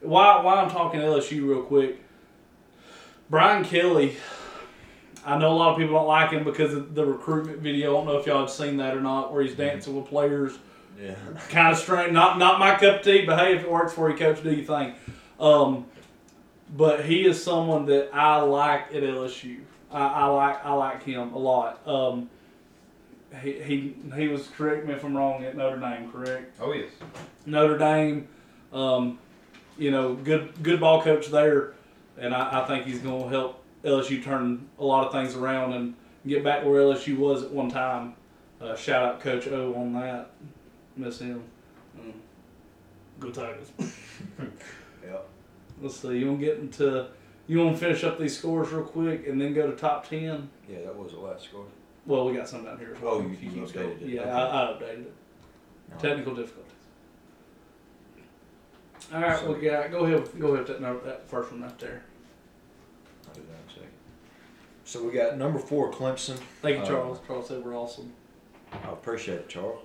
Why 0.00 0.42
why 0.42 0.56
I'm 0.56 0.70
talking 0.70 1.00
LSU 1.00 1.48
real 1.48 1.62
quick. 1.62 2.00
Brian 3.30 3.64
Kelly. 3.64 4.16
I 5.24 5.38
know 5.38 5.52
a 5.52 5.54
lot 5.54 5.72
of 5.72 5.78
people 5.78 5.94
don't 5.94 6.08
like 6.08 6.32
him 6.32 6.42
because 6.42 6.74
of 6.74 6.96
the 6.96 7.06
recruitment 7.06 7.58
video. 7.58 7.92
I 7.92 7.96
don't 7.98 8.06
know 8.06 8.18
if 8.18 8.26
y'all 8.26 8.40
have 8.40 8.50
seen 8.50 8.78
that 8.78 8.96
or 8.96 9.00
not, 9.00 9.32
where 9.32 9.44
he's 9.44 9.54
dancing 9.54 9.94
with 9.94 10.06
players. 10.06 10.58
Yeah. 11.00 11.14
Kind 11.48 11.72
of 11.72 11.78
strange. 11.78 12.12
Not 12.12 12.38
not 12.38 12.58
my 12.58 12.72
cup 12.72 12.98
of 12.98 13.02
tea, 13.02 13.24
but 13.24 13.38
hey, 13.38 13.54
if 13.54 13.62
it 13.62 13.70
works 13.70 13.92
for 13.92 14.10
you, 14.10 14.16
coach, 14.16 14.42
do 14.42 14.52
you 14.52 14.64
thing. 14.64 14.94
Um, 15.38 15.86
but 16.76 17.04
he 17.04 17.26
is 17.26 17.42
someone 17.42 17.86
that 17.86 18.10
I 18.12 18.40
like 18.40 18.94
at 18.94 19.02
LSU. 19.02 19.60
I, 19.90 20.06
I 20.06 20.26
like 20.26 20.64
I 20.64 20.72
like 20.72 21.02
him 21.02 21.32
a 21.34 21.38
lot. 21.38 21.86
Um, 21.86 22.30
he, 23.42 23.52
he 23.62 23.96
he 24.16 24.28
was 24.28 24.48
correct 24.48 24.86
me 24.86 24.94
if 24.94 25.04
I'm 25.04 25.16
wrong 25.16 25.44
at 25.44 25.56
Notre 25.56 25.78
Dame, 25.78 26.10
correct? 26.10 26.56
Oh 26.60 26.72
yes. 26.72 26.90
Notre 27.46 27.78
Dame, 27.78 28.28
um, 28.72 29.18
you 29.78 29.90
know, 29.90 30.14
good 30.14 30.62
good 30.62 30.80
ball 30.80 31.02
coach 31.02 31.28
there, 31.28 31.74
and 32.18 32.34
I, 32.34 32.62
I 32.62 32.66
think 32.66 32.86
he's 32.86 32.98
going 32.98 33.24
to 33.24 33.28
help 33.28 33.62
LSU 33.84 34.22
turn 34.22 34.68
a 34.78 34.84
lot 34.84 35.06
of 35.06 35.12
things 35.12 35.34
around 35.34 35.72
and 35.72 35.94
get 36.26 36.42
back 36.44 36.62
to 36.62 36.68
where 36.68 36.80
LSU 36.80 37.18
was 37.18 37.42
at 37.42 37.50
one 37.50 37.70
time. 37.70 38.14
Uh, 38.60 38.76
shout 38.76 39.02
out 39.02 39.20
Coach 39.20 39.48
O 39.48 39.74
on 39.74 39.92
that. 39.94 40.30
Miss 40.96 41.18
him. 41.18 41.42
Mm. 41.98 42.12
Go 43.18 43.30
Tigers. 43.30 43.72
Let's 45.82 45.96
see. 46.00 46.18
You 46.18 46.28
want 46.28 46.40
to 46.40 46.46
get 46.46 46.58
into 46.58 47.08
You 47.48 47.58
want 47.58 47.74
to 47.76 47.80
finish 47.84 48.04
up 48.04 48.18
these 48.18 48.38
scores 48.38 48.70
real 48.70 48.84
quick 48.84 49.26
and 49.26 49.40
then 49.40 49.52
go 49.52 49.68
to 49.70 49.76
top 49.76 50.08
ten? 50.08 50.48
Yeah, 50.68 50.78
that 50.84 50.96
was 50.96 51.12
the 51.12 51.18
last 51.18 51.44
score. 51.44 51.66
Well, 52.06 52.24
we 52.26 52.34
got 52.36 52.48
some 52.48 52.64
down 52.64 52.78
here 52.78 52.92
as 52.94 53.00
well. 53.02 53.14
Oh, 53.14 53.20
you- 53.20 53.36
you 53.50 53.62
updated 53.62 54.00
it. 54.02 54.08
Yeah, 54.08 54.20
Okay. 54.22 54.30
I, 54.30 54.62
I 54.62 54.72
updated 54.72 55.00
it. 55.02 55.12
Technical 55.98 56.34
difficulties. 56.34 56.72
All 59.12 59.20
right, 59.20 59.38
So- 59.38 59.52
we 59.52 59.60
got. 59.60 59.90
Go 59.90 60.04
ahead. 60.04 60.28
Go 60.38 60.46
ahead 60.48 60.58
with 60.60 60.66
that, 60.68 60.80
number, 60.80 61.04
that 61.04 61.28
first 61.28 61.50
one 61.52 61.62
right 61.62 61.78
there. 61.78 62.02
I'll 63.28 63.34
do 63.34 63.40
that 63.42 63.48
in 63.48 63.70
a 63.70 63.72
second. 63.74 63.88
So 64.84 65.02
we 65.04 65.12
got 65.12 65.36
number 65.36 65.58
four, 65.58 65.90
Clemson. 65.92 66.36
Thank 66.62 66.76
you, 66.78 66.82
Uh, 66.82 66.86
Charles. 66.86 67.18
Charles 67.26 67.48
said 67.48 67.64
we're 67.64 67.76
awesome. 67.76 68.12
I 68.72 68.90
appreciate 68.92 69.38
it, 69.40 69.48
Charles. 69.48 69.84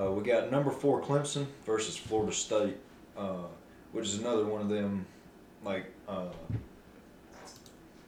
Uh, 0.00 0.10
we 0.12 0.22
got 0.22 0.50
number 0.50 0.70
four 0.70 1.02
Clemson 1.02 1.46
versus 1.66 1.96
Florida 1.96 2.32
State, 2.32 2.76
uh, 3.18 3.42
which 3.92 4.06
is 4.06 4.18
another 4.18 4.44
one 4.44 4.60
of 4.62 4.68
them, 4.68 5.04
like, 5.64 5.86
uh, 6.08 6.26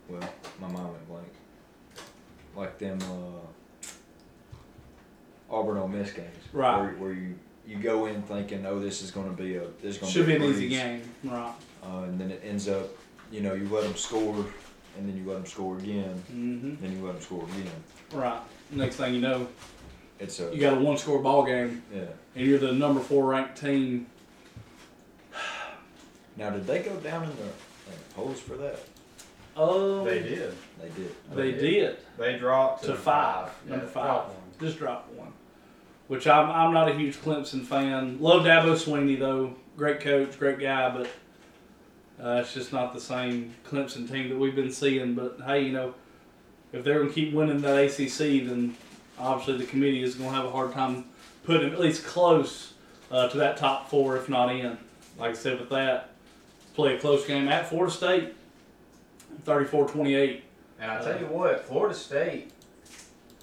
well, 0.08 0.28
my 0.60 0.66
mind 0.68 0.88
went 0.88 1.08
blank. 1.08 1.28
Like 2.54 2.78
them 2.78 2.98
uh, 3.02 3.86
Auburn 5.50 5.78
Ole 5.78 5.88
Miss 5.88 6.12
games, 6.12 6.26
Right. 6.52 6.80
Where, 6.80 6.90
where 6.94 7.12
you 7.12 7.34
you 7.66 7.76
go 7.78 8.06
in 8.06 8.20
thinking, 8.22 8.66
oh, 8.66 8.80
this 8.80 9.02
is 9.02 9.10
going 9.12 9.34
to 9.34 9.40
be 9.42 9.54
a 9.56 9.60
this 9.80 9.94
is 9.94 9.98
going 9.98 10.12
to 10.12 10.18
Should 10.18 10.26
be 10.26 10.34
an 10.36 10.42
easy 10.42 10.68
game, 10.68 11.02
right? 11.24 11.52
uh, 11.84 12.02
and 12.02 12.20
then 12.20 12.30
it 12.32 12.42
ends 12.44 12.68
up, 12.68 12.88
you 13.30 13.40
know, 13.40 13.54
you 13.54 13.68
let 13.68 13.84
them 13.84 13.94
score, 13.94 14.34
and 14.98 15.08
then 15.08 15.16
you 15.16 15.24
let 15.24 15.34
them 15.34 15.46
score 15.46 15.78
again, 15.78 16.20
Mm-hmm. 16.32 16.74
then 16.82 16.92
you 16.96 17.04
let 17.06 17.12
them 17.14 17.22
score 17.22 17.44
again. 17.44 17.70
Right. 18.12 18.40
Next 18.72 18.96
thing 18.96 19.14
you 19.14 19.20
know, 19.20 19.46
It's 20.18 20.40
a 20.40 20.52
you 20.52 20.60
got 20.60 20.76
a 20.76 20.80
one-score 20.80 21.20
ball 21.20 21.44
game, 21.44 21.82
yeah. 21.94 22.02
and 22.34 22.46
you're 22.46 22.58
the 22.58 22.72
number 22.72 23.00
four 23.00 23.26
ranked 23.26 23.60
team. 23.60 24.06
Now, 26.36 26.50
did 26.50 26.66
they 26.66 26.80
go 26.82 26.94
down 26.96 27.24
in 27.24 27.30
the, 27.36 27.42
in 27.42 27.98
the 28.08 28.14
polls 28.14 28.40
for 28.40 28.56
that? 28.56 28.78
Oh, 29.56 30.04
They 30.04 30.20
did. 30.20 30.54
They 30.80 30.88
did. 30.88 31.14
They 31.34 31.50
They 31.52 31.58
did. 31.60 31.96
They 32.18 32.38
dropped 32.38 32.82
to, 32.82 32.88
To 32.88 32.96
five. 32.96 33.50
Yeah, 33.66 33.72
Number 33.72 33.86
five. 33.86 34.04
dropped 34.06 34.28
one. 34.28 34.42
Just 34.60 34.78
dropped 34.78 35.12
one. 35.14 35.32
Which 36.08 36.26
I'm, 36.26 36.50
I'm 36.50 36.72
not 36.72 36.88
a 36.90 36.94
huge 36.94 37.16
Clemson 37.18 37.64
fan. 37.64 38.18
Love 38.20 38.42
Dabo 38.42 38.74
Swinney 38.74 39.18
though. 39.18 39.54
Great 39.76 40.00
coach, 40.00 40.38
great 40.38 40.58
guy, 40.58 40.90
but 40.90 41.06
uh, 42.22 42.40
it's 42.40 42.52
just 42.52 42.72
not 42.72 42.92
the 42.92 43.00
same 43.00 43.54
Clemson 43.66 44.10
team 44.10 44.28
that 44.28 44.38
we've 44.38 44.54
been 44.54 44.72
seeing. 44.72 45.14
But 45.14 45.38
hey, 45.46 45.64
you 45.64 45.72
know, 45.72 45.94
if 46.72 46.84
they're 46.84 47.00
gonna 47.00 47.12
keep 47.12 47.32
winning 47.32 47.60
that 47.62 47.76
ACC, 47.76 48.46
then 48.46 48.76
obviously 49.18 49.56
the 49.58 49.64
committee 49.70 50.02
is 50.02 50.14
gonna 50.14 50.30
have 50.30 50.44
a 50.44 50.50
hard 50.50 50.72
time 50.72 51.06
putting 51.44 51.62
them 51.64 51.72
at 51.72 51.80
least 51.80 52.04
close 52.04 52.74
uh, 53.10 53.28
to 53.28 53.38
that 53.38 53.56
top 53.56 53.88
four, 53.88 54.16
if 54.16 54.28
not 54.28 54.54
in. 54.54 54.76
Like 55.18 55.30
I 55.30 55.34
said, 55.34 55.60
with 55.60 55.70
that, 55.70 56.10
play 56.74 56.96
a 56.96 56.98
close 56.98 57.26
game 57.26 57.48
at 57.48 57.68
Florida 57.68 57.92
State, 57.92 58.34
34-28. 59.44 60.40
And 60.80 60.90
I 60.90 61.02
tell 61.02 61.18
you 61.20 61.26
what, 61.26 61.64
Florida 61.64 61.94
State 61.94 62.50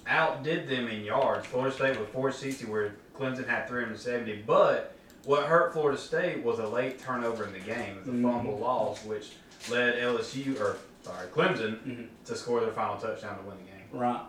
outdid 0.06 0.68
them 0.68 0.88
in 0.88 1.04
yards. 1.04 1.46
Florida 1.46 1.74
State 1.74 1.98
was 1.98 2.08
460, 2.08 2.66
where 2.66 2.94
Clemson 3.16 3.46
had 3.48 3.68
370. 3.68 4.42
But 4.46 4.94
what 5.24 5.44
hurt 5.46 5.72
Florida 5.72 5.98
State 5.98 6.42
was 6.42 6.58
a 6.58 6.66
late 6.66 6.98
turnover 6.98 7.44
in 7.44 7.52
the 7.52 7.58
game, 7.60 7.98
the 8.04 8.12
Mhm. 8.12 8.22
fumble 8.22 8.58
loss, 8.58 9.04
which 9.04 9.32
led 9.70 9.98
LSU 9.98 10.56
or 10.60 10.76
sorry 11.02 11.26
Clemson 11.28 11.78
Mhm. 11.86 12.08
to 12.26 12.36
score 12.36 12.60
their 12.60 12.72
final 12.72 12.96
touchdown 12.96 13.38
to 13.38 13.44
win 13.44 13.56
the 13.58 13.64
game. 13.70 13.86
Right. 13.92 14.20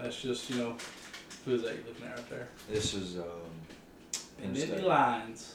That's 0.00 0.20
just, 0.20 0.48
you 0.50 0.56
know, 0.56 0.76
who's 1.44 1.62
that 1.62 1.74
you 1.76 1.84
looking 1.86 2.06
at 2.06 2.16
right 2.16 2.30
there? 2.30 2.48
This 2.68 2.94
is 2.94 3.16
um, 3.18 3.24
Penn 4.40 4.54
Nittany 4.54 4.66
State. 4.66 4.82
Lions. 4.84 5.54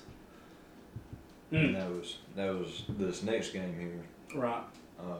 And 1.51 1.69
Hmm. 1.69 1.73
that 1.75 1.89
was 1.89 2.17
that 2.35 2.53
was 2.53 2.83
this 2.89 3.23
next 3.23 3.51
game 3.51 3.73
here. 3.79 4.39
Right. 4.39 4.63
Uh, 4.99 5.17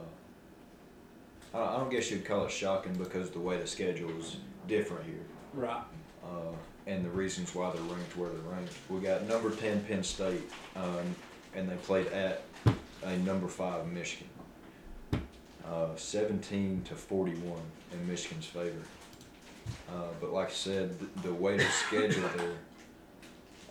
I, 1.53 1.59
I 1.75 1.77
don't 1.77 1.89
guess 1.89 2.11
you'd 2.11 2.25
call 2.25 2.45
it 2.45 2.51
shocking 2.51 2.93
because 2.93 3.29
the 3.31 3.39
way 3.39 3.57
the 3.57 3.67
schedule 3.67 4.09
is 4.19 4.37
different 4.67 5.05
here, 5.05 5.25
Right. 5.53 5.81
uh, 6.23 6.51
and 6.85 7.05
the 7.05 7.09
reasons 7.09 7.55
why 7.55 7.71
they're 7.71 7.81
ranked 7.83 8.17
where 8.17 8.29
they're 8.29 8.51
ranked. 8.51 8.73
We 8.89 8.99
got 8.99 9.23
number 9.27 9.51
ten 9.51 9.83
Penn 9.85 10.03
State, 10.03 10.41
um, 10.75 11.15
and 11.55 11.69
they 11.69 11.75
played 11.77 12.07
at 12.07 12.41
a 13.03 13.15
number 13.19 13.47
five 13.47 13.87
Michigan. 13.87 14.27
Uh, 15.65 15.93
17 15.97 16.83
to 16.85 16.95
41 16.95 17.59
in 17.91 18.07
Michigan's 18.07 18.45
favor. 18.45 18.79
Uh, 19.89 20.03
but 20.21 20.31
like 20.31 20.47
I 20.47 20.53
said, 20.53 20.97
the, 20.97 21.27
the 21.27 21.33
way 21.33 21.57
to 21.57 21.69
schedule 21.71 22.23
there, 22.37 22.53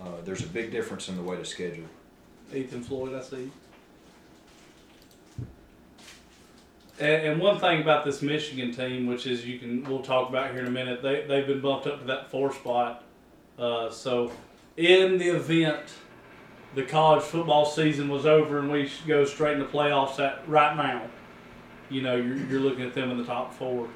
uh, 0.02 0.20
there's 0.22 0.42
a 0.42 0.46
big 0.46 0.70
difference 0.70 1.08
in 1.08 1.16
the 1.16 1.22
way 1.22 1.36
to 1.38 1.44
schedule. 1.46 1.86
Ethan 2.54 2.82
Floyd, 2.82 3.14
I 3.14 3.22
see. 3.22 3.50
And, 6.98 7.26
and 7.26 7.40
one 7.40 7.58
thing 7.58 7.82
about 7.82 8.04
this 8.04 8.22
Michigan 8.22 8.72
team, 8.72 9.06
which 9.06 9.26
is 9.26 9.44
you 9.44 9.58
can 9.58 9.84
we'll 9.84 10.02
talk 10.02 10.28
about 10.28 10.52
here 10.52 10.60
in 10.60 10.66
a 10.66 10.70
minute, 10.70 11.02
they 11.02 11.24
they've 11.28 11.46
been 11.46 11.60
bumped 11.60 11.86
up 11.86 12.00
to 12.00 12.06
that 12.06 12.30
four 12.30 12.52
spot. 12.52 13.04
Uh, 13.58 13.90
so, 13.90 14.32
in 14.76 15.18
the 15.18 15.28
event 15.28 15.82
the 16.74 16.82
college 16.82 17.22
football 17.22 17.64
season 17.64 18.08
was 18.08 18.26
over 18.26 18.58
and 18.58 18.70
we 18.70 18.90
go 19.06 19.24
straight 19.24 19.54
into 19.54 19.64
playoffs 19.64 20.18
at 20.18 20.46
right 20.48 20.76
now, 20.76 21.02
you 21.90 22.02
know 22.02 22.16
you're 22.16 22.36
you're 22.36 22.60
looking 22.60 22.84
at 22.84 22.94
them 22.94 23.10
in 23.10 23.18
the 23.18 23.24
top 23.24 23.52
four. 23.52 23.88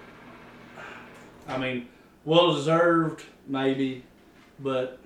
I 1.49 1.59
mean, 1.59 1.89
well 2.25 2.55
deserved 2.55 3.25
maybe, 3.47 4.05
but 4.61 5.00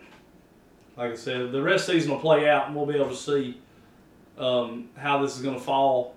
like 0.97 1.13
I 1.13 1.17
said, 1.17 1.53
the 1.53 1.63
rest 1.63 1.89
of 1.89 1.95
the 1.95 2.01
season 2.01 2.13
will 2.13 2.21
play 2.21 2.49
out, 2.49 2.67
and 2.67 2.77
we'll 2.77 2.87
be 2.87 2.95
able 2.95 3.11
to 3.11 3.17
see 3.17 3.61
um, 4.39 4.89
how 4.97 5.23
this 5.23 5.37
is 5.37 5.43
going 5.43 5.57
to 5.57 5.61
fall. 5.61 6.15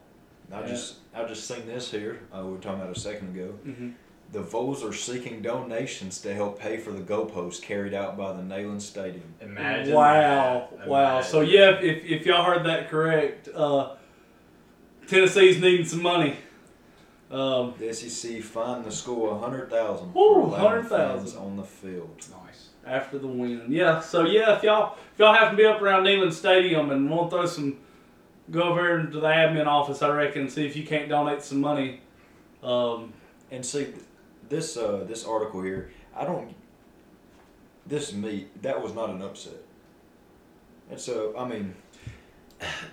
I 0.52 0.64
just 0.64 0.96
I 1.14 1.26
just 1.26 1.48
seen 1.48 1.66
this 1.66 1.92
here. 1.92 2.22
Uh, 2.34 2.44
we 2.46 2.52
were 2.52 2.58
talking 2.58 2.82
about 2.82 2.96
a 2.96 3.00
second 3.00 3.36
ago. 3.36 3.54
Mm-hmm. 3.66 3.90
The 4.32 4.42
Vols 4.42 4.84
are 4.84 4.94
seeking 4.94 5.42
donations 5.42 6.20
to 6.22 6.34
help 6.34 6.60
pay 6.60 6.78
for 6.78 6.92
the 6.92 7.02
goalpost 7.02 7.62
carried 7.62 7.94
out 7.94 8.18
by 8.18 8.34
the 8.34 8.42
Neyland 8.42 8.82
Stadium. 8.82 9.34
Imagine. 9.42 9.94
Wow, 9.94 10.70
that. 10.78 10.88
wow. 10.88 11.22
So 11.22 11.42
yeah, 11.42 11.80
if, 11.80 12.04
if 12.04 12.26
y'all 12.26 12.44
heard 12.44 12.66
that 12.66 12.90
correct, 12.90 13.48
uh, 13.54 13.96
Tennessee's 15.08 15.62
needing 15.62 15.86
some 15.86 16.02
money. 16.02 16.38
Um, 17.30 17.74
The 17.78 17.94
SEC 17.94 18.42
fined 18.42 18.86
the 18.86 18.92
school 18.92 19.32
a 19.36 19.38
hundred 19.40 19.70
thousand 19.70 20.14
Woo, 20.14 20.34
for 20.34 20.40
allowing 20.40 20.54
100,000. 20.86 21.38
on 21.40 21.58
the 21.58 21.64
field. 21.64 22.10
Nice. 22.46 22.70
after 22.86 23.18
the 23.20 23.28
win, 23.28 23.66
yeah. 23.70 24.00
So 24.00 24.24
yeah, 24.26 24.56
if 24.58 24.64
y'all 24.64 24.96
if 25.14 25.20
y'all 25.20 25.34
happen 25.34 25.52
to 25.52 25.58
be 25.58 25.66
up 25.66 25.82
around 25.82 26.04
Neyland 26.06 26.32
Stadium 26.34 26.90
and 26.92 27.10
want 27.10 27.30
to 27.32 27.36
throw 27.38 27.46
some, 27.46 27.78
go 28.50 28.62
over 28.64 29.04
to 29.04 29.20
the 29.20 29.28
admin 29.28 29.68
office, 29.68 30.02
I 30.02 30.10
reckon, 30.10 30.44
and 30.44 30.52
see 30.52 30.66
if 30.66 30.76
you 30.78 30.86
can't 30.86 31.10
donate 31.10 31.42
some 31.44 31.60
money. 31.60 32.00
Um, 32.64 33.12
And 33.52 33.66
see, 33.66 33.88
this 34.48 34.78
uh, 34.78 35.04
this 35.08 35.26
article 35.26 35.62
here, 35.62 35.92
I 36.16 36.24
don't. 36.24 36.56
This 37.86 38.10
is 38.10 38.16
me. 38.16 38.48
That 38.62 38.82
was 38.82 38.94
not 38.94 39.10
an 39.10 39.22
upset. 39.22 39.62
And 40.90 40.98
so 41.00 41.34
I 41.38 41.46
mean, 41.46 41.76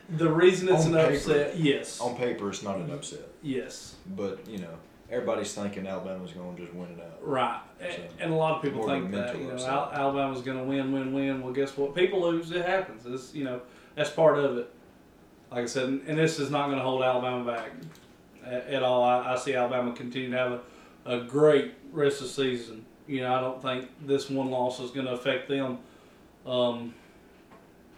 the 0.08 0.28
reason 0.30 0.68
it's 0.68 0.86
an 0.86 0.94
paper. 0.94 1.14
upset, 1.14 1.56
yes, 1.56 2.00
on 2.00 2.16
paper, 2.16 2.48
it's 2.50 2.62
not 2.64 2.76
an 2.78 2.90
upset. 2.90 3.28
Yes. 3.44 3.94
But 4.16 4.48
you 4.48 4.58
know, 4.58 4.74
everybody's 5.10 5.54
thinking 5.54 5.86
Alabama's 5.86 6.32
going 6.32 6.56
to 6.56 6.62
just 6.62 6.74
win 6.74 6.90
it 6.90 7.00
out. 7.00 7.18
Right, 7.22 7.60
So, 7.80 8.02
and 8.18 8.32
a 8.32 8.36
lot 8.36 8.56
of 8.56 8.62
people 8.62 8.78
more 8.80 8.90
of 8.96 8.98
a 8.98 9.00
think 9.00 9.12
that 9.12 9.38
you 9.38 9.46
know. 9.46 9.66
Al- 9.66 9.92
Alabama's 9.92 10.42
going 10.42 10.58
to 10.58 10.64
win, 10.64 10.92
win, 10.92 11.12
win. 11.12 11.42
Well, 11.42 11.52
guess 11.52 11.76
what? 11.76 11.94
People 11.94 12.22
lose. 12.22 12.50
It 12.50 12.64
happens. 12.64 13.06
It's 13.06 13.34
you 13.34 13.44
know 13.44 13.60
that's 13.94 14.10
part 14.10 14.38
of 14.38 14.58
it. 14.58 14.70
Like 15.50 15.62
I 15.62 15.66
said, 15.66 15.84
and 16.06 16.18
this 16.18 16.40
is 16.40 16.50
not 16.50 16.66
going 16.66 16.78
to 16.78 16.84
hold 16.84 17.02
Alabama 17.02 17.44
back 17.44 17.70
at, 18.44 18.66
at 18.66 18.82
all. 18.82 19.04
I, 19.04 19.34
I 19.34 19.36
see 19.36 19.54
Alabama 19.54 19.92
continue 19.92 20.30
to 20.30 20.36
have 20.36 20.52
a, 21.04 21.18
a 21.18 21.24
great 21.24 21.74
rest 21.92 22.20
of 22.20 22.26
the 22.26 22.32
season. 22.32 22.84
You 23.06 23.20
know, 23.20 23.34
I 23.34 23.40
don't 23.40 23.62
think 23.62 23.88
this 24.06 24.30
one 24.30 24.50
loss 24.50 24.80
is 24.80 24.90
going 24.90 25.06
to 25.06 25.12
affect 25.12 25.48
them. 25.48 25.78
Um, 26.46 26.94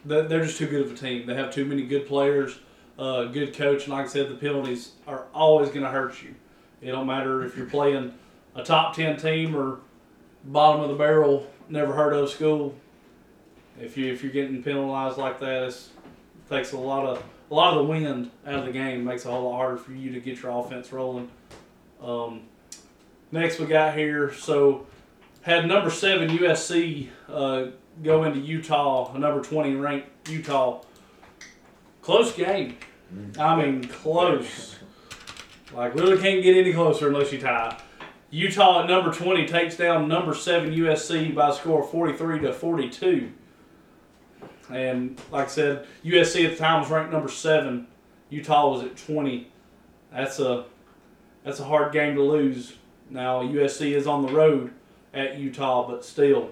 they're 0.04 0.44
just 0.44 0.59
too 0.59 0.66
good 0.66 0.82
of 0.82 0.92
a 0.92 0.96
team. 0.96 1.26
They 1.26 1.35
have 1.35 1.52
too 1.52 1.64
many 1.64 1.82
good 1.82 2.06
players, 2.06 2.59
uh, 2.98 3.24
good 3.24 3.54
coach, 3.54 3.85
and 3.85 3.92
like 3.92 4.06
I 4.06 4.09
said, 4.09 4.28
the 4.28 4.35
penalties 4.35 4.92
are 5.06 5.26
always 5.35 5.68
going 5.68 5.82
to 5.82 5.90
hurt 5.90 6.22
you. 6.22 6.35
It 6.80 6.92
don't 6.92 7.06
matter 7.06 7.44
if 7.44 7.56
you're 7.56 7.66
playing 7.66 8.14
a 8.54 8.62
top 8.62 8.94
ten 8.94 9.16
team 9.16 9.54
or 9.54 9.80
bottom 10.44 10.82
of 10.82 10.88
the 10.88 10.94
barrel, 10.94 11.47
never 11.68 11.92
heard 11.92 12.12
of 12.12 12.30
school. 12.30 12.74
If 13.80 13.97
you 13.97 14.12
if 14.12 14.22
you're 14.22 14.32
getting 14.32 14.62
penalized 14.62 15.18
like 15.18 15.38
that, 15.40 15.64
it 15.64 15.88
takes 16.49 16.72
a 16.72 16.78
lot 16.78 17.07
of 17.07 17.22
a 17.51 17.55
lot 17.55 17.74
of 17.74 17.78
the 17.78 17.84
wind 17.84 18.30
out 18.47 18.61
of 18.61 18.64
the 18.64 18.72
game. 18.72 19.05
Makes 19.05 19.24
it 19.24 19.28
a 19.28 19.32
whole 19.32 19.51
lot 19.51 19.57
harder 19.57 19.76
for 19.76 19.92
you 19.92 20.12
to 20.12 20.20
get 20.20 20.42
your 20.42 20.59
offense 20.59 20.92
rolling. 20.92 21.28
Um, 22.03 22.42
next 23.30 23.59
we 23.59 23.66
got 23.66 23.97
here, 23.97 24.32
so 24.32 24.86
had 25.42 25.66
number 25.66 25.90
seven 25.90 26.28
USC 26.30 27.09
uh, 27.28 27.66
go 28.03 28.24
into 28.24 28.40
Utah, 28.40 29.14
a 29.14 29.18
number 29.18 29.42
twenty 29.42 29.74
ranked 29.74 30.28
Utah. 30.30 30.82
Close 32.07 32.32
game. 32.32 32.76
I 33.36 33.57
mean, 33.57 33.82
close. 33.88 34.76
Like, 35.74 35.92
really 35.96 36.16
can't 36.16 36.40
get 36.40 36.57
any 36.57 36.72
closer 36.72 37.09
unless 37.09 37.32
you 37.32 37.40
tie. 37.40 37.76
Utah 38.30 38.84
at 38.84 38.88
number 38.88 39.12
20 39.12 39.44
takes 39.48 39.76
down 39.76 40.07
number 40.07 40.32
7 40.32 40.72
USC 40.72 41.34
by 41.34 41.48
a 41.48 41.52
score 41.52 41.82
of 41.82 41.90
43 41.90 42.38
to 42.42 42.52
42. 42.52 43.32
And 44.70 45.20
like 45.32 45.46
I 45.46 45.48
said, 45.48 45.86
USC 46.04 46.44
at 46.44 46.52
the 46.52 46.57
time 46.57 46.82
was 46.82 46.90
ranked 46.90 47.12
number 47.12 47.28
seven. 47.28 47.88
Utah 48.30 48.70
was 48.70 48.84
at 48.84 48.96
twenty. 48.96 49.50
That's 50.12 50.38
a 50.38 50.66
that's 51.44 51.59
a 51.59 51.64
hard 51.64 51.92
game 51.92 52.14
to 52.14 52.22
lose. 52.22 52.74
Now 53.11 53.42
USC 53.42 53.92
is 53.96 54.07
on 54.07 54.26
the 54.26 54.32
road 54.32 54.72
at 55.12 55.38
Utah, 55.38 55.88
but 55.88 56.04
still. 56.04 56.50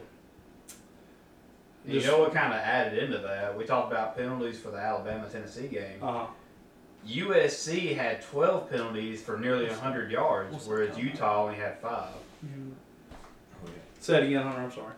You 1.86 1.94
Just- 2.00 2.06
know 2.06 2.20
what 2.20 2.32
kind 2.32 2.52
of 2.52 2.58
added 2.60 2.98
into 2.98 3.18
that? 3.18 3.56
We 3.56 3.64
talked 3.64 3.92
about 3.92 4.16
penalties 4.16 4.58
for 4.58 4.70
the 4.70 4.78
Alabama 4.78 5.28
Tennessee 5.30 5.68
game. 5.68 6.02
Uh, 6.02 6.26
USC 7.06 7.94
had 7.94 8.22
12 8.22 8.70
penalties 8.70 9.22
for 9.22 9.36
nearly 9.38 9.66
100 9.68 10.10
yards, 10.10 10.52
What's 10.52 10.66
whereas 10.66 10.94
that? 10.94 11.02
Utah 11.04 11.42
only 11.44 11.56
had 11.56 11.78
five. 11.80 12.08
Oh, 12.42 12.46
yeah. 13.66 13.70
say 14.00 14.22
it 14.22 14.26
again, 14.28 14.42
Hunter. 14.42 14.62
I'm 14.62 14.72
sorry. 14.72 14.94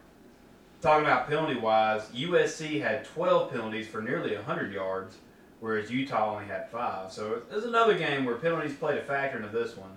Talking 0.80 1.04
about 1.06 1.26
penalty 1.28 1.56
wise, 1.58 2.08
USC 2.14 2.80
had 2.80 3.04
12 3.04 3.50
penalties 3.50 3.88
for 3.88 4.00
nearly 4.00 4.36
100 4.36 4.72
yards, 4.72 5.16
whereas 5.58 5.90
Utah 5.90 6.34
only 6.34 6.44
had 6.46 6.70
five. 6.70 7.10
So 7.10 7.42
there's 7.50 7.64
another 7.64 7.98
game 7.98 8.24
where 8.24 8.36
penalties 8.36 8.74
played 8.74 8.98
a 8.98 9.02
factor 9.02 9.38
into 9.38 9.48
this 9.48 9.76
one. 9.76 9.90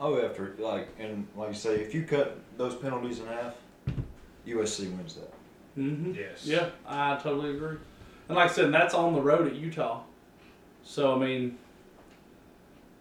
Oh, 0.00 0.24
after 0.24 0.54
like 0.58 0.88
and 0.98 1.26
like 1.36 1.48
you 1.50 1.54
say, 1.54 1.76
if 1.80 1.94
you 1.94 2.04
cut 2.04 2.38
those 2.56 2.74
penalties 2.74 3.20
in 3.20 3.26
half, 3.26 3.54
USC 4.46 4.90
wins 4.96 5.14
that. 5.16 5.32
Mm-hmm. 5.76 6.12
Yes. 6.14 6.44
Yeah, 6.44 6.70
I 6.86 7.16
totally 7.16 7.50
agree. 7.50 7.76
And 8.28 8.36
like 8.36 8.50
I 8.50 8.52
said, 8.52 8.72
that's 8.72 8.94
on 8.94 9.14
the 9.14 9.20
road 9.20 9.46
at 9.46 9.54
Utah. 9.54 10.02
So 10.84 11.14
I 11.14 11.18
mean, 11.18 11.58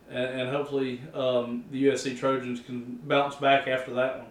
and, 0.10 0.42
and 0.42 0.50
hopefully 0.50 1.02
um, 1.14 1.66
the 1.72 1.86
USC 1.86 2.18
Trojans 2.18 2.60
can 2.62 3.00
bounce 3.04 3.36
back 3.36 3.68
after 3.68 3.94
that 3.96 4.20
one. 4.20 4.28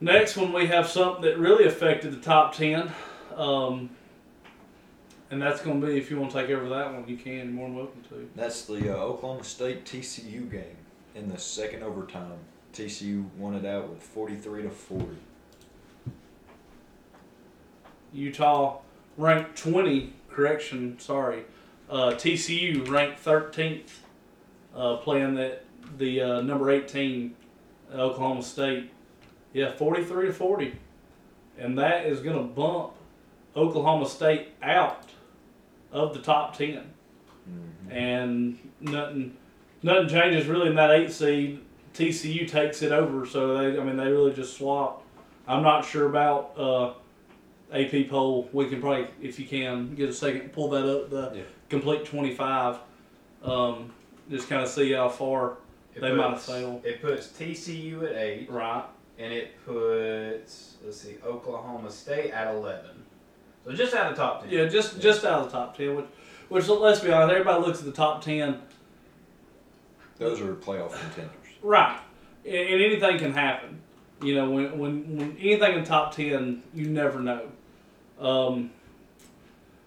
Next 0.00 0.36
one, 0.36 0.52
we 0.52 0.66
have 0.66 0.86
something 0.86 1.22
that 1.22 1.38
really 1.38 1.64
affected 1.66 2.12
the 2.12 2.20
top 2.20 2.54
ten, 2.54 2.92
um, 3.34 3.90
and 5.30 5.42
that's 5.42 5.60
going 5.60 5.80
to 5.80 5.86
be 5.88 5.98
if 5.98 6.08
you 6.10 6.18
want 6.20 6.30
to 6.32 6.40
take 6.40 6.50
over 6.50 6.68
that 6.68 6.94
one, 6.94 7.08
you 7.08 7.16
can. 7.16 7.34
You're 7.34 7.46
more 7.46 7.68
than 7.68 7.76
welcome 7.76 8.02
to. 8.10 8.30
That's 8.36 8.62
the 8.62 8.94
uh, 8.94 8.98
Oklahoma 9.02 9.42
State 9.42 9.84
TCU 9.84 10.48
game 10.50 10.76
in 11.16 11.28
the 11.28 11.38
second 11.38 11.82
overtime. 11.82 12.38
TCU 12.72 13.28
won 13.36 13.54
it 13.54 13.66
out 13.66 13.88
with 13.88 14.00
forty 14.00 14.36
three 14.36 14.62
to 14.62 14.70
forty. 14.70 15.16
Utah 18.12 18.78
ranked 19.16 19.56
20, 19.58 20.12
correction, 20.30 20.98
sorry. 20.98 21.44
Uh, 21.90 22.12
TCU 22.12 22.88
ranked 22.88 23.24
13th, 23.24 23.90
uh, 24.74 24.96
playing 24.96 25.34
that 25.34 25.64
the 25.96 26.20
uh, 26.20 26.40
number 26.42 26.70
18 26.70 27.34
Oklahoma 27.92 28.42
State. 28.42 28.90
Yeah, 29.52 29.72
43 29.72 30.26
to 30.26 30.32
40. 30.32 30.74
And 31.58 31.78
that 31.78 32.06
is 32.06 32.20
going 32.20 32.36
to 32.36 32.42
bump 32.42 32.92
Oklahoma 33.56 34.08
State 34.08 34.48
out 34.62 35.08
of 35.90 36.14
the 36.14 36.20
top 36.20 36.56
10. 36.56 36.74
Mm-hmm. 36.76 37.92
And 37.92 38.58
nothing 38.80 39.36
nothing 39.82 40.08
changes 40.08 40.46
really 40.46 40.68
in 40.68 40.74
that 40.76 40.90
8 40.90 41.10
seed. 41.10 41.60
TCU 41.94 42.48
takes 42.48 42.82
it 42.82 42.92
over, 42.92 43.26
so 43.26 43.56
they 43.56 43.80
I 43.80 43.82
mean 43.82 43.96
they 43.96 44.10
really 44.10 44.32
just 44.32 44.56
swap. 44.56 45.02
I'm 45.46 45.62
not 45.62 45.84
sure 45.84 46.06
about 46.06 46.52
uh, 46.58 46.92
AP 47.72 48.08
poll. 48.08 48.48
We 48.52 48.66
can 48.68 48.80
probably, 48.80 49.08
if 49.20 49.38
you 49.38 49.46
can, 49.46 49.94
get 49.94 50.08
a 50.08 50.12
second, 50.12 50.52
pull 50.52 50.68
that 50.70 50.84
up. 50.86 51.10
The 51.10 51.32
Yeah. 51.36 51.42
complete 51.68 52.04
25. 52.04 52.78
Um, 53.42 53.92
just 54.30 54.48
kind 54.48 54.62
of 54.62 54.68
see 54.68 54.92
how 54.92 55.08
far. 55.08 55.56
It 55.94 56.00
They 56.00 56.12
might 56.12 56.22
have 56.24 56.32
puts- 56.34 56.46
failed. 56.46 56.84
It 56.84 57.02
puts 57.02 57.28
TCU 57.28 58.04
at 58.04 58.16
eight, 58.16 58.50
Right. 58.50 58.84
and 59.18 59.32
it 59.32 59.50
puts 59.66 60.76
let's 60.84 61.00
see 61.00 61.16
Oklahoma 61.26 61.90
State 61.90 62.30
at 62.30 62.54
11. 62.54 63.04
So 63.64 63.72
just 63.72 63.94
out 63.94 64.10
of 64.12 64.16
the 64.16 64.22
top 64.22 64.42
10. 64.44 64.50
Yeah, 64.52 64.66
just 64.66 65.00
just 65.00 65.24
out 65.24 65.40
of 65.40 65.44
the 65.46 65.58
top 65.58 65.76
10. 65.76 65.96
Which, 65.96 66.06
which 66.48 66.68
let's 66.68 67.00
be 67.00 67.10
honest, 67.12 67.32
everybody 67.32 67.66
looks 67.66 67.80
at 67.80 67.84
the 67.86 67.92
top 67.92 68.22
10. 68.22 68.60
Those 70.18 70.40
are 70.40 70.54
playoff 70.54 70.92
contenders. 70.92 71.32
Right. 71.62 71.98
And, 72.44 72.54
and 72.54 72.82
anything 72.82 73.18
can 73.18 73.32
happen. 73.32 73.80
You 74.22 74.34
know, 74.34 74.50
when, 74.50 74.78
when, 74.78 75.16
when 75.16 75.36
anything 75.38 75.78
in 75.78 75.84
top 75.84 76.14
10, 76.14 76.62
you 76.74 76.86
never 76.88 77.20
know. 77.20 77.50
Um, 78.18 78.70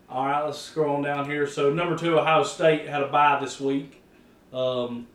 all 0.10 0.26
right, 0.26 0.44
let's 0.44 0.60
scroll 0.60 0.98
on 0.98 1.04
down 1.04 1.30
here. 1.30 1.48
So, 1.48 1.72
number 1.72 1.98
two, 1.98 2.20
Ohio 2.20 2.44
State 2.44 2.88
had 2.88 3.02
a 3.02 3.08
bye 3.08 3.40
this 3.40 3.60
week, 3.60 4.02
um, 4.54 5.08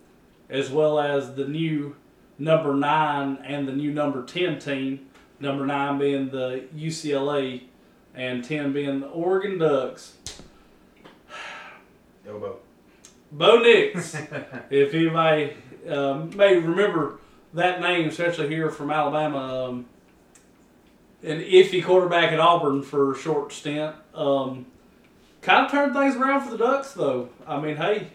as 0.48 0.70
well 0.70 0.98
as 0.98 1.34
the 1.34 1.46
new 1.46 1.96
number 2.38 2.74
nine 2.74 3.38
and 3.44 3.66
the 3.68 3.72
new 3.72 3.92
number 3.92 4.24
10 4.24 4.58
team. 4.58 5.06
Number 5.38 5.66
nine 5.66 5.98
being 5.98 6.30
the 6.30 6.64
UCLA, 6.74 7.64
and 8.14 8.42
10 8.42 8.72
being 8.72 9.00
the 9.00 9.08
Oregon 9.08 9.58
Ducks. 9.58 10.16
Go 12.24 12.38
Bo. 12.38 12.56
Bo 13.30 13.58
Nix. 13.58 14.14
if 14.70 14.94
anybody 14.94 15.54
um, 15.88 16.34
may 16.34 16.56
remember 16.56 17.18
that 17.52 17.80
name, 17.80 18.08
especially 18.08 18.48
here 18.48 18.70
from 18.70 18.90
Alabama, 18.90 19.68
um, 19.68 19.86
an 21.26 21.40
iffy 21.40 21.84
quarterback 21.84 22.32
at 22.32 22.40
Auburn 22.40 22.82
for 22.82 23.12
a 23.12 23.18
short 23.18 23.52
stint. 23.52 23.94
Um, 24.14 24.66
kind 25.42 25.66
of 25.66 25.70
turned 25.72 25.92
things 25.92 26.16
around 26.16 26.42
for 26.42 26.50
the 26.52 26.58
Ducks, 26.58 26.92
though. 26.92 27.28
I 27.46 27.60
mean, 27.60 27.76
hey, 27.76 28.08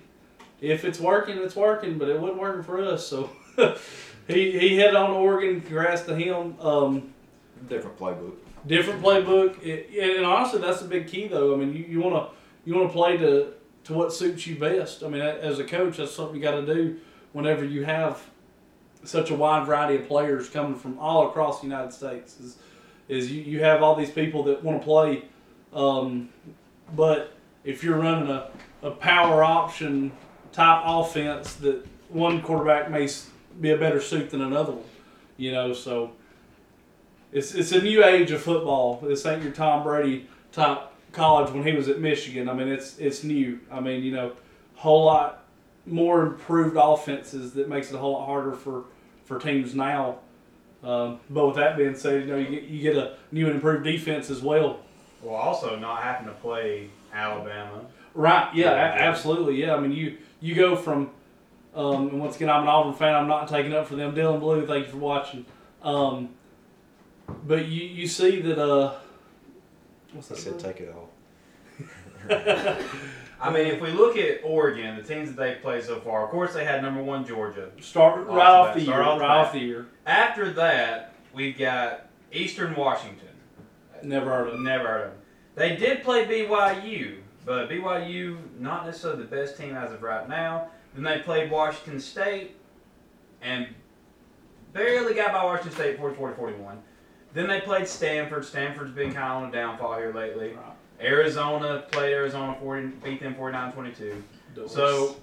if 0.61 0.85
it's 0.85 0.99
working, 0.99 1.37
it's 1.37 1.55
working, 1.55 1.97
but 1.97 2.09
it 2.09 2.19
wasn't 2.19 2.39
working 2.39 2.63
for 2.63 2.81
us. 2.83 3.05
So 3.05 3.29
he, 4.27 4.57
he 4.57 4.77
headed 4.77 4.95
on 4.95 5.09
to 5.11 5.15
Oregon. 5.15 5.61
Congrats 5.61 6.03
to 6.03 6.15
him. 6.15 6.55
Um, 6.59 7.13
Different 7.69 7.99
playbook. 7.99 8.33
different 8.65 9.03
playbook, 9.03 9.61
it, 9.61 10.15
and 10.17 10.25
honestly, 10.25 10.59
that's 10.59 10.81
the 10.81 10.87
big 10.87 11.07
key, 11.07 11.27
though. 11.27 11.53
I 11.53 11.57
mean, 11.57 11.75
you, 11.75 11.85
you 11.85 12.01
want 12.01 12.15
to 12.15 12.35
you 12.65 12.73
want 12.75 12.89
to 12.89 12.93
play 12.93 13.17
to 13.17 13.53
to 13.83 13.93
what 13.93 14.11
suits 14.13 14.47
you 14.47 14.55
best. 14.55 15.03
I 15.03 15.09
mean, 15.09 15.21
as 15.21 15.59
a 15.59 15.63
coach, 15.63 15.97
that's 15.97 16.11
something 16.11 16.35
you 16.35 16.41
got 16.41 16.59
to 16.59 16.65
do 16.65 16.97
whenever 17.33 17.63
you 17.63 17.83
have 17.85 18.19
such 19.03 19.29
a 19.29 19.35
wide 19.35 19.67
variety 19.67 19.95
of 20.01 20.07
players 20.07 20.49
coming 20.49 20.73
from 20.75 20.97
all 20.97 21.29
across 21.29 21.59
the 21.61 21.67
United 21.67 21.93
States. 21.93 22.39
Is 22.39 22.57
is 23.07 23.31
you, 23.31 23.41
you 23.41 23.63
have 23.63 23.83
all 23.83 23.95
these 23.95 24.11
people 24.11 24.43
that 24.43 24.63
want 24.63 24.81
to 24.81 24.85
play, 24.85 25.23
um, 25.73 26.29
but 26.95 27.33
if 27.63 27.83
you're 27.83 27.97
running 27.97 28.29
a, 28.29 28.49
a 28.81 28.91
power 28.91 29.43
option 29.43 30.11
type 30.51 30.83
offense, 30.85 31.53
that 31.55 31.85
one 32.09 32.41
quarterback 32.41 32.89
may 32.89 33.07
be 33.59 33.71
a 33.71 33.77
better 33.77 34.01
suit 34.01 34.29
than 34.29 34.41
another 34.41 34.73
one. 34.73 34.85
You 35.37 35.51
know, 35.51 35.73
so 35.73 36.11
it's 37.31 37.53
it's 37.53 37.71
a 37.71 37.81
new 37.81 38.03
age 38.03 38.31
of 38.31 38.41
football. 38.41 38.99
This 39.01 39.25
ain't 39.25 39.43
your 39.43 39.53
Tom 39.53 39.83
Brady 39.83 40.27
type 40.51 40.91
college 41.11 41.51
when 41.51 41.63
he 41.63 41.73
was 41.73 41.87
at 41.89 41.99
Michigan. 41.99 42.49
I 42.49 42.53
mean, 42.53 42.67
it's 42.67 42.97
it's 42.99 43.23
new. 43.23 43.59
I 43.71 43.79
mean, 43.79 44.03
you 44.03 44.11
know, 44.11 44.33
whole 44.75 45.05
lot 45.05 45.45
more 45.85 46.23
improved 46.23 46.77
offenses 46.79 47.53
that 47.53 47.67
makes 47.67 47.91
it 47.91 47.95
a 47.95 47.97
whole 47.97 48.13
lot 48.13 48.25
harder 48.25 48.53
for 48.53 48.85
for 49.25 49.39
teams 49.39 49.73
now. 49.73 50.19
Um, 50.83 51.19
but 51.29 51.47
with 51.47 51.55
that 51.57 51.77
being 51.77 51.95
said, 51.95 52.21
you 52.23 52.27
know, 52.27 52.37
you 52.37 52.47
get, 52.49 52.63
you 52.63 52.81
get 52.81 52.95
a 52.97 53.15
new 53.31 53.45
and 53.47 53.55
improved 53.55 53.83
defense 53.83 54.29
as 54.29 54.41
well. 54.41 54.79
Well, 55.21 55.35
also 55.35 55.77
not 55.77 56.01
having 56.01 56.27
to 56.27 56.33
play 56.33 56.89
Alabama. 57.13 57.85
Right. 58.15 58.53
Yeah. 58.55 58.65
Yeah, 58.71 58.95
a- 58.95 58.99
absolutely. 59.09 59.61
Yeah. 59.61 59.75
I 59.75 59.79
mean, 59.79 59.91
you 59.91 60.17
you 60.39 60.55
go 60.55 60.75
from, 60.75 61.11
um, 61.75 62.09
and 62.09 62.19
once 62.19 62.35
again, 62.35 62.49
I'm 62.49 62.63
an 62.63 62.67
Auburn 62.69 62.93
fan. 62.95 63.13
I'm 63.13 63.27
not 63.27 63.47
taking 63.47 63.73
up 63.73 63.87
for 63.87 63.95
them. 63.95 64.15
Dylan 64.15 64.39
Blue, 64.39 64.65
thank 64.65 64.87
you 64.87 64.91
for 64.91 64.97
watching. 64.97 65.45
Um, 65.83 66.29
but 67.45 67.65
you 67.67 67.83
you 67.87 68.07
see 68.07 68.41
that 68.41 68.57
uh, 68.59 68.95
what's 70.13 70.31
I 70.31 70.35
that? 70.35 70.41
said 70.41 70.53
word? 70.53 70.61
take 70.61 70.81
it 70.81 70.95
all. 70.95 71.09
I 73.41 73.49
mean, 73.51 73.65
if 73.65 73.81
we 73.81 73.89
look 73.89 74.17
at 74.17 74.41
Oregon, 74.43 74.95
the 74.95 75.03
teams 75.03 75.29
that 75.29 75.37
they've 75.37 75.61
played 75.61 75.83
so 75.83 75.99
far, 75.99 76.23
of 76.23 76.29
course 76.29 76.53
they 76.53 76.63
had 76.63 76.81
number 76.83 77.01
one 77.01 77.25
Georgia. 77.25 77.69
Start 77.79 78.27
right 78.27 78.47
Off 78.47 78.75
the 78.75 78.81
year. 78.81 78.93
Start 78.93 79.05
off 79.05 79.17
the 79.17 79.23
Right 79.23 79.37
off 79.37 79.51
the 79.53 79.59
year. 79.59 79.87
After 80.05 80.51
that, 80.53 81.13
we've 81.33 81.57
got 81.57 82.07
Eastern 82.31 82.75
Washington. 82.75 83.27
Never 84.03 84.29
heard 84.29 84.47
of. 84.49 84.53
it. 84.55 84.59
Never 84.59 84.87
heard 84.87 85.03
of 85.05 85.11
them. 85.11 85.21
They 85.55 85.75
did 85.75 86.03
play 86.03 86.25
BYU, 86.25 87.17
but 87.45 87.67
BYU 87.69 88.37
not 88.59 88.85
necessarily 88.85 89.23
the 89.23 89.27
best 89.29 89.57
team 89.57 89.75
as 89.75 89.91
of 89.91 90.03
right 90.03 90.29
now. 90.29 90.69
Then 90.93 91.03
they 91.03 91.19
played 91.19 91.49
Washington 91.49 91.99
State 91.99 92.55
and 93.41 93.67
barely 94.73 95.13
got 95.13 95.31
by 95.33 95.43
Washington 95.43 95.73
State 95.73 95.97
44 95.97 96.29
to 96.29 96.35
41. 96.35 96.81
Then 97.33 97.47
they 97.47 97.61
played 97.61 97.87
Stanford. 97.87 98.45
Stanford's 98.45 98.91
been 98.91 99.13
kind 99.13 99.31
of 99.31 99.43
on 99.43 99.49
a 99.49 99.51
downfall 99.51 99.97
here 99.97 100.13
lately. 100.13 100.49
Right. 100.53 100.70
Arizona 101.01 101.83
played 101.91 102.13
Arizona 102.13 102.55
40, 102.59 102.87
beat 103.03 103.21
them 103.21 103.35
49-22. 103.35 104.21
So 104.67 105.15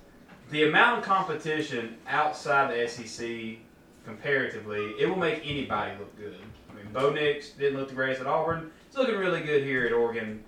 the 0.51 0.69
amount 0.69 0.99
of 0.99 1.05
competition 1.05 1.97
outside 2.09 2.75
the 2.75 2.89
SEC 2.89 3.59
comparatively, 4.05 4.95
it 4.99 5.09
will 5.09 5.17
make 5.17 5.43
anybody 5.45 5.93
look 5.99 6.17
good. 6.17 6.37
I 6.71 6.75
mean, 6.75 6.87
Bo 6.93 7.11
Nix 7.11 7.51
didn't 7.51 7.79
look 7.79 7.89
the 7.89 7.95
greatest 7.95 8.21
at 8.21 8.27
Auburn. 8.27 8.71
It's 8.87 8.97
looking 8.97 9.17
really 9.17 9.41
good 9.41 9.63
here 9.63 9.87
at 9.87 9.93
Oregon 9.93 10.43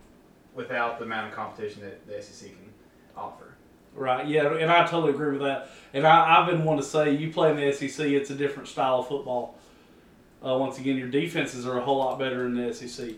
without 0.55 0.99
the 0.99 1.05
amount 1.05 1.29
of 1.29 1.35
competition 1.35 1.83
that 1.83 2.07
the 2.07 2.23
SEC 2.23 2.49
can 2.49 2.71
offer. 3.17 3.55
Right, 3.95 4.27
yeah, 4.27 4.55
and 4.55 4.71
I 4.71 4.87
totally 4.87 5.13
agree 5.13 5.33
with 5.33 5.43
that. 5.43 5.69
And 5.93 6.07
I, 6.07 6.39
I've 6.39 6.47
been 6.47 6.65
wanting 6.65 6.83
to 6.83 6.89
say, 6.89 7.15
you 7.15 7.33
play 7.33 7.51
in 7.51 7.57
the 7.57 7.73
SEC, 7.73 8.07
it's 8.07 8.31
a 8.31 8.35
different 8.35 8.69
style 8.69 9.01
of 9.01 9.09
football. 9.09 9.57
Uh, 10.45 10.57
once 10.57 10.79
again, 10.79 10.97
your 10.97 11.09
defenses 11.09 11.67
are 11.67 11.79
a 11.79 11.83
whole 11.83 11.99
lot 11.99 12.19
better 12.19 12.47
in 12.47 12.55
the 12.55 12.73
SEC. 12.73 13.11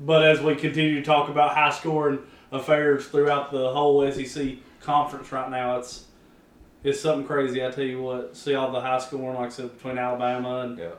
But 0.00 0.24
as 0.24 0.40
we 0.40 0.54
continue 0.56 0.96
to 0.96 1.02
talk 1.02 1.28
about 1.28 1.54
high 1.54 1.70
scoring 1.70 2.18
affairs 2.52 3.06
throughout 3.06 3.50
the 3.52 3.72
whole 3.72 4.10
SEC 4.10 4.54
conference 4.80 5.30
right 5.32 5.50
now, 5.50 5.78
it's 5.78 6.06
it's 6.82 7.00
something 7.00 7.26
crazy. 7.26 7.64
I 7.64 7.70
tell 7.70 7.84
you 7.84 8.00
what, 8.02 8.34
see 8.36 8.54
all 8.54 8.72
the 8.72 8.80
high 8.80 8.98
scoring, 8.98 9.36
like 9.36 9.46
I 9.46 9.50
said, 9.50 9.74
between 9.76 9.98
Alabama 9.98 10.60
and 10.62 10.78
Yeah. 10.78 10.90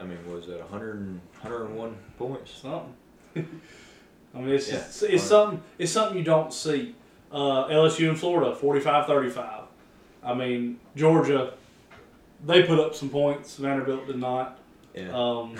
I 0.00 0.04
mean, 0.04 0.18
was 0.30 0.48
it 0.48 0.58
100 0.60 0.96
and, 0.96 1.20
101 1.42 1.96
points? 2.18 2.52
something. 2.52 2.94
I 4.34 4.38
mean, 4.38 4.48
it's 4.50 4.68
Yeah. 4.68 4.76
just, 4.78 5.02
it's 5.04 5.22
something 5.22 5.62
it's 5.78 5.92
something 5.92 6.16
you 6.18 6.24
don't 6.24 6.52
see. 6.52 6.94
Uh, 7.32 7.66
LSU 7.68 8.08
and 8.08 8.18
Florida, 8.18 8.54
45-35. 8.56 9.64
I 10.22 10.34
mean, 10.34 10.78
Georgia, 10.94 11.54
they 12.44 12.62
put 12.62 12.78
up 12.78 12.94
some 12.94 13.10
points. 13.10 13.56
Vanderbilt 13.56 14.06
did 14.06 14.16
not. 14.18 14.58
Yeah. 14.94 15.10
Um, 15.12 15.56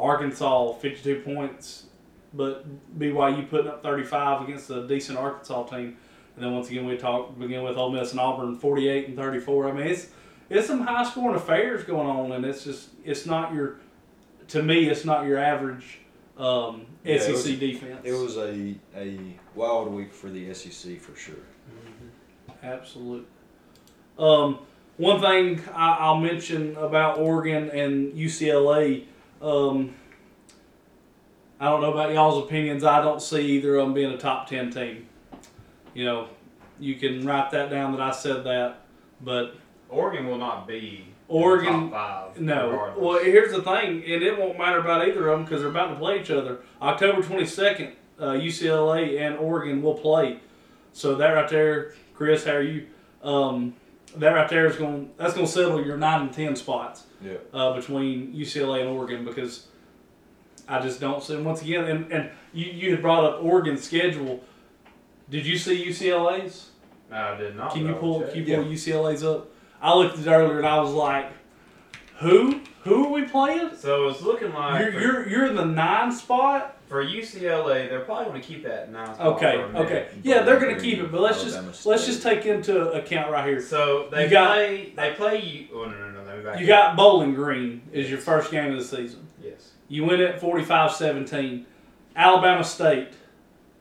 Arkansas, 0.00 0.72
52 0.74 1.20
points, 1.20 1.84
but 2.32 2.64
BYU 2.98 3.48
putting 3.48 3.68
up 3.68 3.82
35 3.82 4.42
against 4.48 4.70
a 4.70 4.86
decent 4.86 5.18
Arkansas 5.18 5.64
team. 5.64 5.96
And 6.36 6.44
then 6.44 6.52
once 6.54 6.70
again, 6.70 6.86
we 6.86 6.96
talk 6.96 7.38
begin 7.38 7.62
with 7.62 7.76
Ole 7.76 7.92
Miss 7.92 8.12
and 8.12 8.20
Auburn, 8.20 8.56
48 8.56 9.08
and 9.08 9.16
34. 9.16 9.68
I 9.68 9.72
mean, 9.72 9.86
it's 9.88 10.08
it's 10.48 10.66
some 10.66 10.80
high 10.80 11.04
scoring 11.08 11.36
affairs 11.36 11.84
going 11.84 12.08
on, 12.08 12.32
and 12.32 12.44
it's 12.44 12.64
just 12.64 12.88
it's 13.04 13.26
not 13.26 13.52
your 13.54 13.76
to 14.48 14.62
me, 14.62 14.88
it's 14.88 15.04
not 15.04 15.26
your 15.26 15.38
average 15.38 15.98
um, 16.38 16.86
Yeah, 17.04 17.14
it 17.16 17.20
SEC 17.22 17.32
was- 17.34 17.44
defense. 17.58 18.00
it 18.04 18.12
was 18.12 18.36
a, 18.36 18.74
a 18.96 19.18
wild 19.54 19.92
week 19.92 20.12
for 20.12 20.28
the 20.30 20.52
SEC 20.54 20.98
for 21.00 21.14
sure. 21.14 21.34
Absolute. 22.62 23.26
Um, 24.18 24.58
one 24.96 25.20
thing 25.20 25.60
I, 25.74 25.96
I'll 26.00 26.18
mention 26.18 26.76
about 26.76 27.18
Oregon 27.18 27.70
and 27.70 28.12
UCLA. 28.14 29.04
Um, 29.40 29.94
I 31.58 31.66
don't 31.66 31.80
know 31.80 31.92
about 31.92 32.12
y'all's 32.12 32.42
opinions. 32.44 32.84
I 32.84 33.02
don't 33.02 33.20
see 33.20 33.40
either 33.52 33.76
of 33.76 33.86
them 33.86 33.94
being 33.94 34.10
a 34.12 34.18
top 34.18 34.48
ten 34.48 34.70
team. 34.70 35.06
You 35.94 36.04
know, 36.04 36.28
you 36.78 36.94
can 36.96 37.24
write 37.26 37.50
that 37.50 37.70
down 37.70 37.92
that 37.92 38.00
I 38.00 38.10
said 38.12 38.44
that, 38.44 38.82
but 39.20 39.56
Oregon 39.88 40.26
will 40.26 40.38
not 40.38 40.66
be 40.66 41.06
Oregon- 41.28 41.90
top 41.90 42.34
five. 42.34 42.40
no. 42.40 42.70
regardless. 42.70 43.02
Well, 43.04 43.18
here's 43.24 43.52
the 43.52 43.62
thing, 43.62 44.04
and 44.04 44.22
it 44.22 44.38
won't 44.38 44.58
matter 44.58 44.78
about 44.78 45.06
either 45.06 45.28
of 45.28 45.38
them 45.38 45.44
because 45.44 45.60
they're 45.60 45.70
about 45.70 45.88
to 45.88 45.96
play 45.96 46.20
each 46.20 46.30
other. 46.30 46.60
October 46.80 47.22
22nd, 47.22 47.92
uh, 48.18 48.32
UCLA 48.32 49.18
and 49.20 49.36
Oregon 49.38 49.82
will 49.82 49.94
play. 49.94 50.38
So 50.92 51.14
that 51.16 51.30
right 51.30 51.48
there, 51.48 51.94
Chris, 52.14 52.44
how 52.44 52.52
are 52.52 52.62
you? 52.62 52.86
Um, 53.22 53.74
that 54.16 54.30
right 54.30 54.48
there 54.48 54.66
is 54.66 54.76
going. 54.76 55.10
That's 55.16 55.34
going 55.34 55.46
to 55.46 55.52
settle 55.52 55.84
your 55.84 55.96
nine 55.96 56.22
and 56.22 56.32
ten 56.32 56.56
spots 56.56 57.04
Yeah. 57.22 57.34
uh, 57.52 57.74
between 57.74 58.32
UCLA 58.34 58.80
and 58.80 58.90
Oregon 58.90 59.24
because 59.24 59.66
I 60.68 60.80
just 60.80 61.00
don't 61.00 61.22
see. 61.22 61.34
And 61.34 61.44
Once 61.44 61.62
again, 61.62 61.84
and, 61.84 62.12
and 62.12 62.30
you 62.52 62.66
you 62.66 62.90
had 62.92 63.02
brought 63.02 63.24
up 63.24 63.42
Oregon's 63.42 63.82
schedule. 63.82 64.42
Did 65.28 65.46
you 65.46 65.56
see 65.58 65.84
UCLA's? 65.86 66.70
No, 67.10 67.16
I 67.16 67.36
did 67.36 67.56
not. 67.56 67.72
Can 67.72 67.86
you 67.86 67.94
pull 67.94 68.20
Check. 68.20 68.32
can 68.34 68.46
you 68.46 68.56
pull 68.56 68.64
UCLA's 68.64 69.22
up? 69.24 69.48
I 69.80 69.94
looked 69.96 70.18
at 70.18 70.26
it 70.26 70.30
earlier 70.30 70.58
and 70.58 70.66
I 70.66 70.78
was 70.80 70.92
like, 70.92 71.32
who 72.18 72.60
who 72.84 73.06
are 73.06 73.10
we 73.12 73.22
playing? 73.24 73.70
So 73.76 74.08
it's 74.08 74.22
looking 74.22 74.52
like 74.52 74.80
You're 74.82 74.92
for, 74.92 75.00
you're 75.00 75.28
you're 75.28 75.46
in 75.46 75.54
the 75.56 75.64
nine 75.64 76.12
spot. 76.12 76.76
For 76.90 77.02
UCLA, 77.02 77.88
they're 77.88 78.00
probably 78.00 78.24
going 78.26 78.42
to 78.42 78.46
keep 78.46 78.64
that 78.64 78.90
nine. 78.92 79.08
Okay, 79.18 79.56
for 79.56 79.64
a 79.64 79.68
minute. 79.72 79.86
okay, 79.86 80.08
yeah, 80.22 80.42
they're 80.42 80.58
gonna 80.60 80.78
keep 80.78 80.98
it, 80.98 81.10
but 81.10 81.20
let's 81.22 81.42
Alabama 81.42 81.68
just 81.70 81.86
let's 81.86 82.04
just 82.04 82.20
take 82.22 82.44
into 82.44 82.90
account 82.92 83.30
right 83.30 83.46
here. 83.48 83.62
So 83.62 84.08
they 84.10 84.24
You 84.24 84.30
got- 84.30 84.54
play. 84.56 84.92
They 84.96 85.12
play 85.14 85.40
you. 85.40 85.68
Oh 85.72 85.84
no 85.84 85.90
no 85.96 86.10
no! 86.10 86.24
Let 86.24 86.36
me 86.38 86.44
back 86.44 86.58
You 86.60 86.64
up. 86.66 86.68
got 86.68 86.96
Bowling 86.96 87.32
Green 87.34 87.80
is 87.92 88.10
your 88.10 88.18
first 88.18 88.50
game 88.50 88.72
of 88.72 88.78
the 88.78 88.84
season. 88.84 89.26
yes. 89.42 89.70
You 89.88 90.04
win 90.04 90.20
it 90.20 90.40
45-17. 90.40 91.64
Alabama 92.16 92.62
State, 92.64 93.08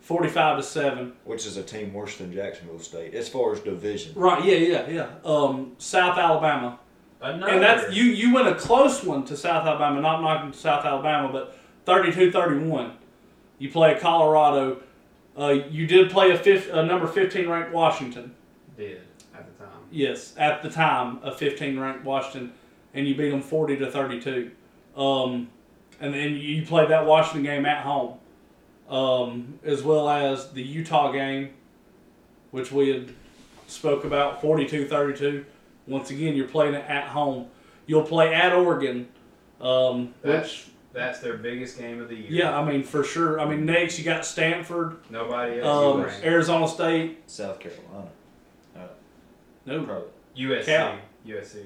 forty-five 0.02 0.58
to 0.58 0.64
seven. 0.64 1.14
Which 1.26 1.46
is 1.48 1.58
a 1.58 1.64
team 1.64 1.94
worse 1.94 2.18
than 2.18 2.32
Jacksonville 2.32 2.80
State 2.80 3.16
as 3.16 3.28
far 3.28 3.54
as 3.54 3.60
division. 3.60 4.14
Right? 4.16 4.44
Yeah, 4.46 4.56
yeah, 4.58 4.88
yeah. 4.90 5.08
Um, 5.26 5.74
South 5.80 6.18
Alabama. 6.18 6.80
Another. 7.22 7.52
And 7.54 7.62
that's 7.64 7.94
you 7.94 8.04
you 8.04 8.34
win 8.36 8.46
a 8.48 8.56
close 8.56 9.04
one 9.04 9.26
to 9.26 9.36
South 9.36 9.66
Alabama, 9.66 10.00
not 10.00 10.22
knocking 10.22 10.52
to 10.52 10.58
South 10.58 10.86
Alabama, 10.86 11.30
but 11.34 11.56
32-31. 11.86 12.92
You 13.60 13.70
play 13.70 13.98
Colorado. 14.00 14.82
Uh, 15.38 15.60
you 15.70 15.86
did 15.86 16.10
play 16.10 16.32
a, 16.32 16.38
fifth, 16.38 16.70
a 16.72 16.84
number 16.84 17.06
15 17.06 17.48
ranked 17.48 17.72
Washington. 17.72 18.34
did 18.76 19.02
at 19.36 19.46
the 19.46 19.64
time. 19.64 19.74
Yes, 19.92 20.34
at 20.38 20.64
the 20.64 20.70
time, 20.70 21.20
a 21.22 21.32
15 21.32 21.80
ranked 21.80 22.04
Washington, 22.04 22.54
and 22.94 23.08
you 23.08 23.16
beat 23.16 23.30
them 23.30 23.42
40 23.42 23.78
to 23.78 23.92
32. 23.92 24.52
Um, 24.96 25.50
and 26.00 26.14
then 26.14 26.36
you 26.36 26.66
played 26.66 26.90
that 26.90 27.06
Washington 27.06 27.44
game 27.44 27.66
at 27.66 27.84
home, 27.84 28.18
um, 28.90 29.60
as 29.64 29.84
well 29.84 30.10
as 30.10 30.52
the 30.52 30.64
Utah 30.64 31.12
game, 31.12 31.50
which 32.52 32.72
we 32.72 32.90
had 32.90 33.14
spoke 33.68 34.04
about 34.04 34.42
42-32. 34.42 35.46
Once 35.88 36.10
again, 36.10 36.36
you're 36.36 36.48
playing 36.48 36.74
it 36.74 36.86
at 36.88 37.08
home. 37.08 37.48
You'll 37.86 38.04
play 38.04 38.34
at 38.34 38.54
Oregon, 38.54 39.08
um, 39.60 40.14
That's 40.22 40.50
which 40.50 40.70
that's 40.94 41.20
their 41.20 41.38
biggest 41.38 41.78
game 41.78 42.02
of 42.02 42.10
the 42.10 42.16
year. 42.16 42.28
yeah, 42.30 42.58
I 42.58 42.66
mean 42.66 42.84
for 42.84 43.04
sure. 43.04 43.40
I 43.40 43.46
mean 43.46 43.66
next 43.66 43.98
you 44.00 44.06
got 44.06 44.26
Stanford, 44.26 44.98
Nobody 45.10 45.60
else. 45.62 45.96
um, 45.96 46.02
ranked. 46.04 46.26
Arizona 46.26 46.68
State. 46.68 47.30
South 47.30 47.60
Carolina. 47.60 48.10
No, 49.66 49.84
Probably. 49.84 50.10
USC. 50.36 50.66
Cal. 50.66 50.98
USC. 51.28 51.66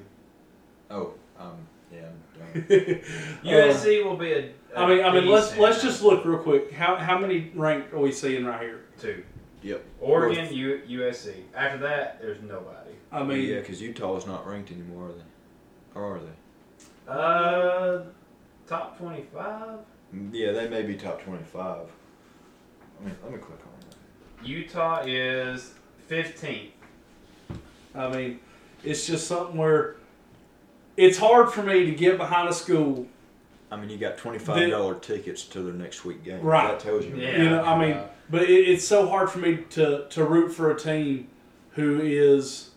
Oh, 0.90 1.14
um, 1.40 1.56
yeah. 1.92 2.00
I'm 2.44 2.54
done. 2.54 2.68
USC 3.44 4.04
will 4.04 4.18
be 4.18 4.34
a. 4.34 4.40
a 4.76 4.80
I 4.80 4.88
mean, 4.88 5.06
I 5.06 5.14
mean, 5.14 5.28
let's 5.28 5.56
let's 5.58 5.82
just 5.82 6.02
look 6.04 6.26
real 6.26 6.40
quick. 6.40 6.72
How 6.74 6.96
how 6.98 7.18
many 7.18 7.52
ranked 7.56 7.94
are 7.94 8.00
we 8.00 8.12
seeing 8.12 8.46
right 8.46 8.62
here? 8.62 8.82
two. 9.00 9.24
Yep. 9.62 9.86
Oregon, 10.02 10.54
U, 10.54 10.82
USC. 10.90 11.36
After 11.56 11.78
that, 11.80 12.20
there's 12.22 12.42
nobody. 12.42 12.92
I 13.12 13.24
mean, 13.24 13.48
yeah, 13.48 13.60
because 13.60 13.82
Utah 13.82 14.18
is 14.18 14.28
not 14.28 14.46
ranked 14.46 14.72
anymore, 14.72 15.08
are 15.08 15.14
they? 15.14 15.22
Or 15.96 16.16
are 16.16 16.20
they? 16.20 16.34
Uh, 17.08 18.04
top 18.68 18.98
twenty-five. 18.98 19.80
Mm, 20.16 20.30
Yeah, 20.34 20.52
they 20.52 20.68
may 20.70 20.84
be 20.84 20.96
top 20.96 21.22
25. 21.24 21.66
I 23.00 23.04
mean, 23.06 23.16
let 23.24 23.32
me 23.32 23.38
click 23.40 23.60
on 23.60 23.90
that. 23.90 24.48
Utah 24.48 25.02
is 25.06 25.72
fifteenth. 26.08 26.72
I 27.96 28.10
mean, 28.10 28.40
it's 28.84 29.06
just 29.08 29.28
something 29.28 29.58
where 29.58 29.96
it's 30.98 31.18
hard 31.18 31.52
for 31.52 31.64
me 31.64 31.86
to 31.86 31.92
get 31.92 32.18
behind 32.18 32.50
a 32.50 32.54
school. 32.54 33.08
I 33.72 33.76
mean, 33.76 33.90
you 33.90 33.98
got 33.98 34.18
$25 34.18 35.02
tickets 35.02 35.46
to 35.46 35.64
their 35.64 35.74
next 35.74 36.06
week 36.06 36.24
game. 36.24 36.42
Right. 36.42 36.68
That 36.68 36.80
tells 36.80 37.06
you. 37.06 37.16
Yeah. 37.16 37.42
You 37.42 37.50
know, 37.50 37.64
I 37.64 37.76
mean, 37.80 37.98
but 38.30 38.44
it, 38.44 38.52
it's 38.70 38.88
so 38.88 39.08
hard 39.08 39.32
for 39.32 39.40
me 39.40 39.58
to 39.72 40.06
to 40.10 40.24
root 40.24 40.50
for 40.50 40.70
a 40.72 40.80
team 40.80 41.28
who 41.72 42.00
is 42.02 42.70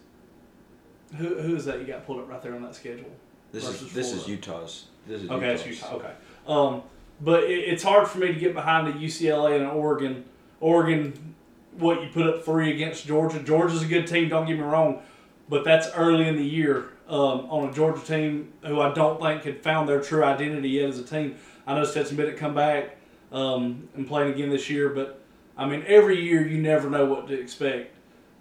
who 1.16 1.34
who 1.40 1.54
is 1.56 1.66
that 1.66 1.80
you 1.80 1.86
got 1.86 2.06
pulled 2.06 2.20
up 2.20 2.28
right 2.30 2.40
there 2.42 2.54
on 2.54 2.62
that 2.62 2.74
schedule? 2.74 3.10
This 3.52 3.68
is 3.68 3.92
this 3.92 4.12
is 4.12 4.26
Utah's. 4.26 4.86
This 5.06 5.22
is 5.22 5.30
Okay, 5.30 5.56
that's. 5.56 5.82
Okay. 5.84 6.12
Um, 6.46 6.82
but 7.20 7.44
it, 7.44 7.58
it's 7.60 7.82
hard 7.82 8.08
for 8.08 8.18
me 8.18 8.28
to 8.28 8.34
get 8.34 8.54
behind 8.54 8.86
the 8.86 8.92
UCLA 8.92 9.56
and 9.56 9.66
Oregon. 9.66 10.24
Oregon, 10.60 11.34
what 11.78 12.02
you 12.02 12.08
put 12.08 12.26
up 12.26 12.44
three 12.44 12.72
against 12.72 13.06
Georgia. 13.06 13.40
Georgia's 13.40 13.82
a 13.82 13.86
good 13.86 14.06
team. 14.06 14.28
Don't 14.28 14.46
get 14.46 14.56
me 14.56 14.62
wrong, 14.62 15.02
but 15.48 15.64
that's 15.64 15.88
early 15.94 16.28
in 16.28 16.36
the 16.36 16.44
year 16.44 16.90
um, 17.08 17.46
on 17.50 17.68
a 17.68 17.72
Georgia 17.72 18.04
team 18.04 18.52
who 18.64 18.80
I 18.80 18.92
don't 18.92 19.20
think 19.20 19.44
had 19.44 19.62
found 19.62 19.88
their 19.88 20.00
true 20.00 20.24
identity 20.24 20.70
yet 20.70 20.88
as 20.88 20.98
a 20.98 21.04
team. 21.04 21.36
I 21.66 21.74
know 21.74 21.84
Stetson 21.84 22.16
Bennett 22.16 22.36
come 22.36 22.54
back 22.54 22.96
um, 23.32 23.88
and 23.94 24.06
playing 24.06 24.32
again 24.32 24.50
this 24.50 24.70
year, 24.70 24.88
but 24.88 25.20
I 25.56 25.66
mean 25.66 25.84
every 25.86 26.20
year 26.20 26.46
you 26.46 26.58
never 26.58 26.90
know 26.90 27.06
what 27.06 27.28
to 27.28 27.38
expect. 27.38 27.94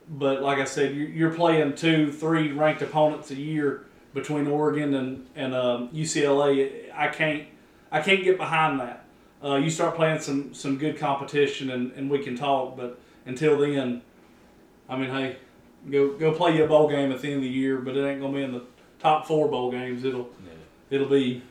But 0.07 0.41
like 0.41 0.59
I 0.59 0.65
said, 0.65 0.95
you're, 0.95 1.09
you're 1.09 1.33
playing 1.33 1.75
two, 1.75 2.11
three 2.11 2.51
ranked 2.51 2.81
opponents 2.81 3.31
a 3.31 3.35
year 3.35 3.84
between 4.15 4.47
Oregon 4.47 4.95
and 4.95 5.27
and 5.35 5.53
um, 5.53 5.89
UCLA. 5.89 6.85
I 6.95 7.09
can't 7.09 7.45
I 7.91 8.01
can't 8.01 8.23
get 8.23 8.37
behind 8.37 8.79
that. 8.79 9.05
Uh, 9.43 9.57
you 9.57 9.69
start 9.69 9.95
playing 9.95 10.19
some 10.19 10.55
some 10.55 10.79
good 10.79 10.97
competition 10.97 11.69
and, 11.69 11.91
and 11.91 12.09
we 12.09 12.23
can 12.23 12.35
talk. 12.35 12.75
But 12.75 12.99
until 13.27 13.59
then, 13.59 14.01
I 14.89 14.97
mean, 14.97 15.11
hey, 15.11 15.37
go 15.91 16.17
go 16.17 16.31
play 16.31 16.57
your 16.57 16.67
bowl 16.67 16.89
game 16.89 17.11
at 17.11 17.21
the 17.21 17.27
end 17.27 17.37
of 17.37 17.43
the 17.43 17.49
year. 17.49 17.77
But 17.77 17.95
it 17.95 18.07
ain't 18.07 18.21
gonna 18.21 18.33
be 18.33 18.41
in 18.41 18.53
the 18.53 18.63
top 18.97 19.27
four 19.27 19.47
bowl 19.47 19.69
games. 19.69 20.03
It'll 20.03 20.29
it'll 20.89 21.09
be 21.09 21.43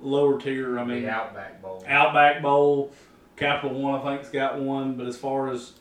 lower 0.00 0.40
tier. 0.40 0.78
I 0.78 0.84
mean, 0.84 1.02
the 1.02 1.10
Outback 1.10 1.60
Bowl. 1.60 1.84
Outback 1.86 2.40
Bowl, 2.40 2.92
Capital 3.36 3.78
One, 3.78 4.00
I 4.00 4.16
think's 4.16 4.30
got 4.30 4.60
one. 4.60 4.94
But 4.94 5.06
as 5.06 5.16
far 5.16 5.50
as 5.50 5.72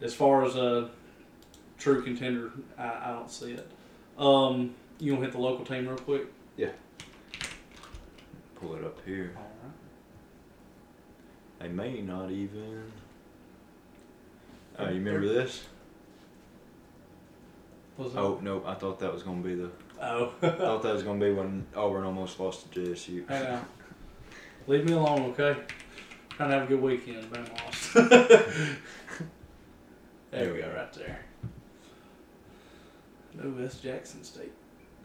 as 0.00 0.14
far 0.14 0.44
as 0.44 0.54
a 0.54 0.90
true 1.76 2.02
contender, 2.02 2.52
I, 2.78 2.84
I 3.06 3.12
don't 3.12 3.30
see 3.30 3.52
it. 3.52 3.68
Um, 4.16 4.74
you 4.98 5.12
gonna 5.12 5.24
hit 5.24 5.32
the 5.32 5.38
local 5.38 5.64
team 5.64 5.86
real 5.86 5.98
quick? 5.98 6.26
Yeah. 6.56 6.70
Pull 8.60 8.76
it 8.76 8.84
up 8.84 8.98
here. 9.04 9.36
They 11.58 11.68
may 11.68 12.00
not 12.00 12.30
even. 12.30 12.92
Uh, 14.78 14.88
you 14.88 15.02
remember 15.02 15.28
this? 15.28 15.64
Oh 17.98 18.38
nope, 18.42 18.64
I 18.66 18.74
thought 18.74 18.98
that 19.00 19.12
was 19.12 19.22
gonna 19.22 19.42
be 19.42 19.54
the. 19.54 19.70
Oh. 20.02 20.32
I 20.42 20.50
thought 20.50 20.82
that 20.82 20.94
was 20.94 21.02
gonna 21.02 21.24
be 21.24 21.32
when 21.32 21.66
Auburn 21.74 22.04
almost 22.04 22.38
lost 22.38 22.70
to 22.72 22.80
JSU. 22.80 23.26
Hey 23.28 23.42
now. 23.42 23.64
Leave 24.66 24.84
me 24.84 24.92
alone, 24.92 25.30
okay? 25.30 25.56
Trying 26.30 26.50
to 26.50 26.54
have 26.56 26.64
a 26.64 26.66
good 26.66 26.82
weekend. 26.82 27.30
Bama 27.30 27.64
lost. 27.64 27.94
there 30.30 30.52
we 30.52 30.60
go, 30.60 30.72
right 30.76 30.92
there. 30.92 31.20
No, 33.34 33.54
that's 33.54 33.80
Jackson 33.80 34.24
State. 34.24 34.52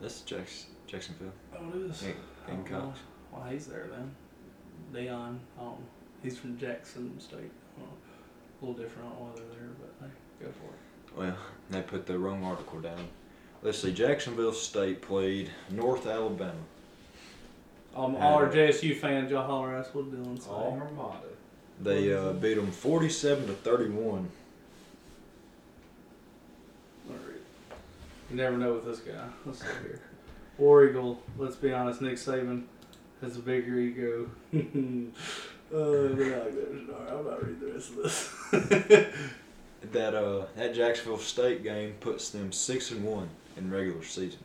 That's 0.02 0.22
Jacks- 0.22 0.66
Jacksonville. 0.88 1.32
Oh, 1.56 1.70
it 1.76 1.92
is. 1.92 2.02
Game- 2.02 2.16
Oh, 2.18 2.54
well, 2.54 2.58
Gamecocks. 2.64 3.00
well, 3.32 3.44
he's 3.50 3.68
there 3.68 3.88
then. 3.92 4.12
Dion, 4.94 5.40
um, 5.60 5.76
he's 6.24 6.38
from 6.40 6.58
Jackson 6.58 7.18
State. 7.20 7.52
A 7.80 8.66
little 8.66 8.80
different 8.82 9.10
on 9.10 9.14
why 9.20 9.30
they're 9.36 9.46
there, 9.46 9.70
but 9.80 10.06
hey, 10.08 10.12
go 10.46 10.52
for 10.52 10.68
it. 10.74 11.18
Well, 11.18 11.38
they 11.70 11.82
put 11.82 12.06
the 12.06 12.18
wrong 12.18 12.44
article 12.44 12.80
down. 12.82 13.08
Let's 13.64 13.80
see. 13.80 13.92
Jacksonville 13.94 14.54
State 14.54 15.02
played 15.02 15.50
North 15.70 16.08
Alabama. 16.08 16.54
Um, 17.96 18.16
all 18.16 18.36
our 18.36 18.50
JSU 18.50 18.96
fans, 18.96 19.30
y'all 19.32 19.46
holler 19.46 19.76
at 19.76 19.86
us 19.86 19.94
what 19.94 20.12
Dylan 20.12 20.42
say. 20.42 20.50
Alma 20.50 20.90
Mater. 20.96 21.28
They 21.82 22.14
uh, 22.14 22.34
beat 22.34 22.56
them 22.56 22.72
47 22.72 23.48
to 23.48 23.54
31. 23.54 24.30
All 27.10 27.16
right. 27.16 27.22
You 28.32 28.38
never 28.38 28.58
know 28.58 28.74
with 28.76 28.86
this 28.86 29.00
guy. 29.00 29.26
Let's 29.46 29.60
see 29.60 29.68
here. 29.84 30.00
War 30.58 30.86
Eagle, 30.86 31.22
let's 31.38 31.58
be 31.58 31.74
honest, 31.74 32.02
Nick 32.02 32.16
Saban 32.16 32.64
has 33.20 33.36
a 33.36 33.42
bigger 33.42 33.78
ego. 33.78 34.30
uh, 34.54 34.58
but 35.70 36.18
like 36.18 36.56
there's 36.56 36.88
no, 36.88 36.96
I'm 37.10 37.26
not 37.26 37.46
reading 37.46 37.60
the 37.60 37.74
rest 37.74 37.90
of 37.90 38.94
this. 38.94 39.14
That 39.94 40.14
uh, 40.14 40.46
that 40.56 40.76
Jacksonville 40.76 41.18
State 41.18 41.64
game 41.64 41.96
puts 42.00 42.30
them 42.30 42.52
six 42.52 42.92
and 42.92 43.04
one 43.04 43.30
in 43.58 43.72
regular 43.72 44.04
season. 44.04 44.40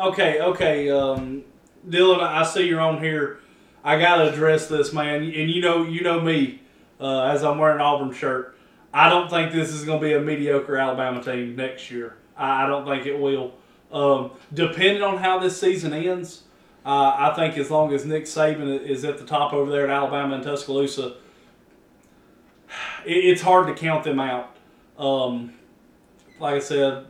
okay, 0.00 0.40
okay, 0.40 0.90
um, 0.90 1.44
Dylan, 1.88 2.20
I 2.20 2.42
see 2.42 2.66
you're 2.66 2.80
on 2.80 3.00
here. 3.00 3.38
I 3.84 3.96
gotta 3.96 4.32
address 4.32 4.66
this, 4.66 4.92
man. 4.92 5.22
And 5.22 5.48
you 5.48 5.62
know, 5.62 5.84
you 5.84 6.02
know 6.02 6.20
me, 6.20 6.60
uh, 7.00 7.22
as 7.26 7.44
I'm 7.44 7.58
wearing 7.58 7.76
an 7.76 7.82
Auburn 7.82 8.12
shirt. 8.12 8.57
I 8.92 9.08
don't 9.08 9.28
think 9.28 9.52
this 9.52 9.70
is 9.70 9.84
going 9.84 10.00
to 10.00 10.06
be 10.06 10.14
a 10.14 10.20
mediocre 10.20 10.76
Alabama 10.76 11.22
team 11.22 11.56
next 11.56 11.90
year. 11.90 12.16
I, 12.36 12.66
don't 12.66 12.86
think 12.86 13.06
it 13.06 13.18
will. 13.18 13.54
Um, 13.92 14.30
depending 14.54 15.02
on 15.02 15.18
how 15.18 15.38
this 15.38 15.60
season 15.60 15.92
ends, 15.92 16.44
uh, 16.86 17.14
I 17.18 17.32
think 17.34 17.58
as 17.58 17.70
long 17.70 17.92
as 17.92 18.06
Nick 18.06 18.24
Saban 18.24 18.80
is 18.80 19.04
at 19.04 19.18
the 19.18 19.24
top 19.24 19.52
over 19.52 19.70
there 19.70 19.84
at 19.84 19.90
Alabama 19.90 20.36
and 20.36 20.44
Tuscaloosa, 20.44 21.16
it, 23.04 23.12
it's 23.12 23.42
hard 23.42 23.66
to 23.66 23.74
count 23.74 24.04
them 24.04 24.20
out. 24.20 24.56
Um, 24.98 25.54
like 26.38 26.54
I 26.54 26.60
said, 26.60 27.06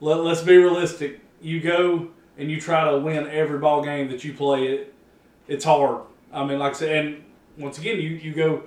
let, 0.00 0.20
let's 0.20 0.42
be 0.42 0.56
realistic. 0.56 1.20
You 1.40 1.60
go 1.60 2.08
and 2.38 2.50
you 2.50 2.60
try 2.60 2.90
to 2.90 2.98
win 2.98 3.26
every 3.28 3.58
ball 3.58 3.82
game 3.82 4.08
that 4.10 4.24
you 4.24 4.32
play. 4.32 4.66
It 4.68 4.94
it's 5.48 5.64
hard. 5.64 6.02
I 6.32 6.44
mean, 6.44 6.58
like 6.58 6.74
I 6.74 6.76
said, 6.76 7.06
and 7.06 7.24
once 7.56 7.78
again, 7.78 8.00
you, 8.00 8.10
you 8.10 8.32
go 8.34 8.64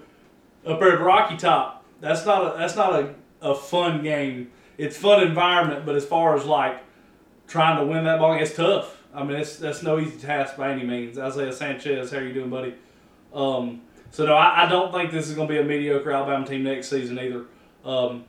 up 0.66 0.80
there 0.80 0.94
at 0.94 1.02
Rocky 1.02 1.38
Top. 1.38 1.79
That's 2.02 2.26
not 2.26 2.56
a 2.56 2.58
that's 2.58 2.76
not 2.76 2.96
a, 2.96 3.16
a 3.42 3.56
fun 3.56 4.04
game. 4.04 4.52
It's 4.78 4.98
fun 4.98 5.22
environment, 5.26 5.86
but 5.86 5.96
as 5.96 6.06
far 6.06 6.36
as 6.36 6.46
like 6.46 6.82
trying 7.48 7.80
to 7.80 7.86
win 7.92 8.06
that 8.06 8.20
ball, 8.20 8.34
it's 8.34 8.56
tough. 8.56 8.98
I 9.14 9.24
mean, 9.24 9.38
it's 9.38 9.58
that's 9.58 9.84
no 9.84 10.00
easy 10.00 10.18
task 10.20 10.56
by 10.56 10.72
any 10.72 10.84
means. 10.84 11.18
Isaiah 11.18 11.52
Sanchez, 11.52 12.12
how 12.12 12.18
are 12.18 12.24
you 12.24 12.34
doing, 12.34 12.50
buddy? 12.50 12.76
Um, 13.34 13.82
so 14.12 14.26
no, 14.26 14.36
I, 14.36 14.66
I 14.66 14.70
don't 14.70 14.92
think 14.92 15.12
this 15.12 15.28
is 15.30 15.36
going 15.36 15.48
to 15.48 15.54
be 15.54 15.60
a 15.60 15.64
mediocre 15.64 16.12
Alabama 16.12 16.46
team 16.46 16.64
next 16.64 16.90
season 16.90 17.20
either. 17.20 17.46
Um, 17.84 18.26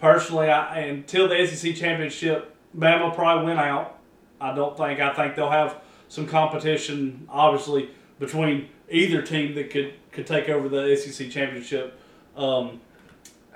personally, 0.00 0.48
I, 0.48 0.80
until 0.80 1.28
the 1.28 1.46
SEC 1.46 1.74
championship, 1.74 2.54
Bama 2.76 3.14
probably 3.14 3.46
win 3.46 3.58
out. 3.58 3.98
I 4.40 4.54
don't 4.54 4.76
think. 4.76 5.00
I 5.00 5.12
think 5.14 5.34
they'll 5.36 5.50
have 5.50 5.80
some 6.08 6.26
competition, 6.26 7.26
obviously, 7.30 7.90
between 8.18 8.68
either 8.90 9.22
team 9.22 9.54
that 9.54 9.70
could 9.70 9.94
could 10.12 10.26
take 10.26 10.48
over 10.48 10.68
the 10.68 10.96
SEC 10.96 11.30
championship. 11.30 11.98
Um, 12.36 12.80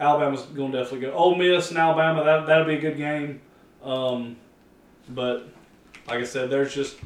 Alabama's 0.00 0.42
going 0.42 0.72
to 0.72 0.78
definitely 0.78 1.06
go. 1.06 1.12
Ole 1.12 1.36
Miss 1.36 1.68
and 1.68 1.78
Alabama, 1.78 2.24
that 2.24 2.46
that'll 2.46 2.64
be 2.64 2.76
a 2.76 2.80
good 2.80 2.96
game. 2.96 3.40
Um, 3.84 4.36
but 5.10 5.48
like 6.08 6.20
I 6.20 6.24
said, 6.24 6.50
there's 6.50 6.74
just 6.74 6.96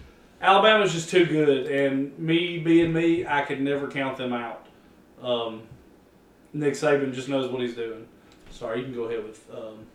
Alabama's 0.40 0.92
just 0.92 1.10
too 1.10 1.26
good, 1.26 1.66
and 1.66 2.16
me 2.18 2.58
being 2.58 2.92
me, 2.92 3.26
I 3.26 3.42
could 3.42 3.60
never 3.60 3.88
count 3.88 4.16
them 4.16 4.32
out. 4.32 4.66
Um, 5.20 5.62
Nick 6.52 6.74
Saban 6.74 7.12
just 7.12 7.28
knows 7.28 7.50
what 7.50 7.60
he's 7.62 7.74
doing. 7.74 8.06
Sorry, 8.50 8.78
you 8.78 8.84
can 8.84 8.94
go 8.94 9.04
ahead 9.04 9.24
with 9.24 9.44
um, 9.52 9.86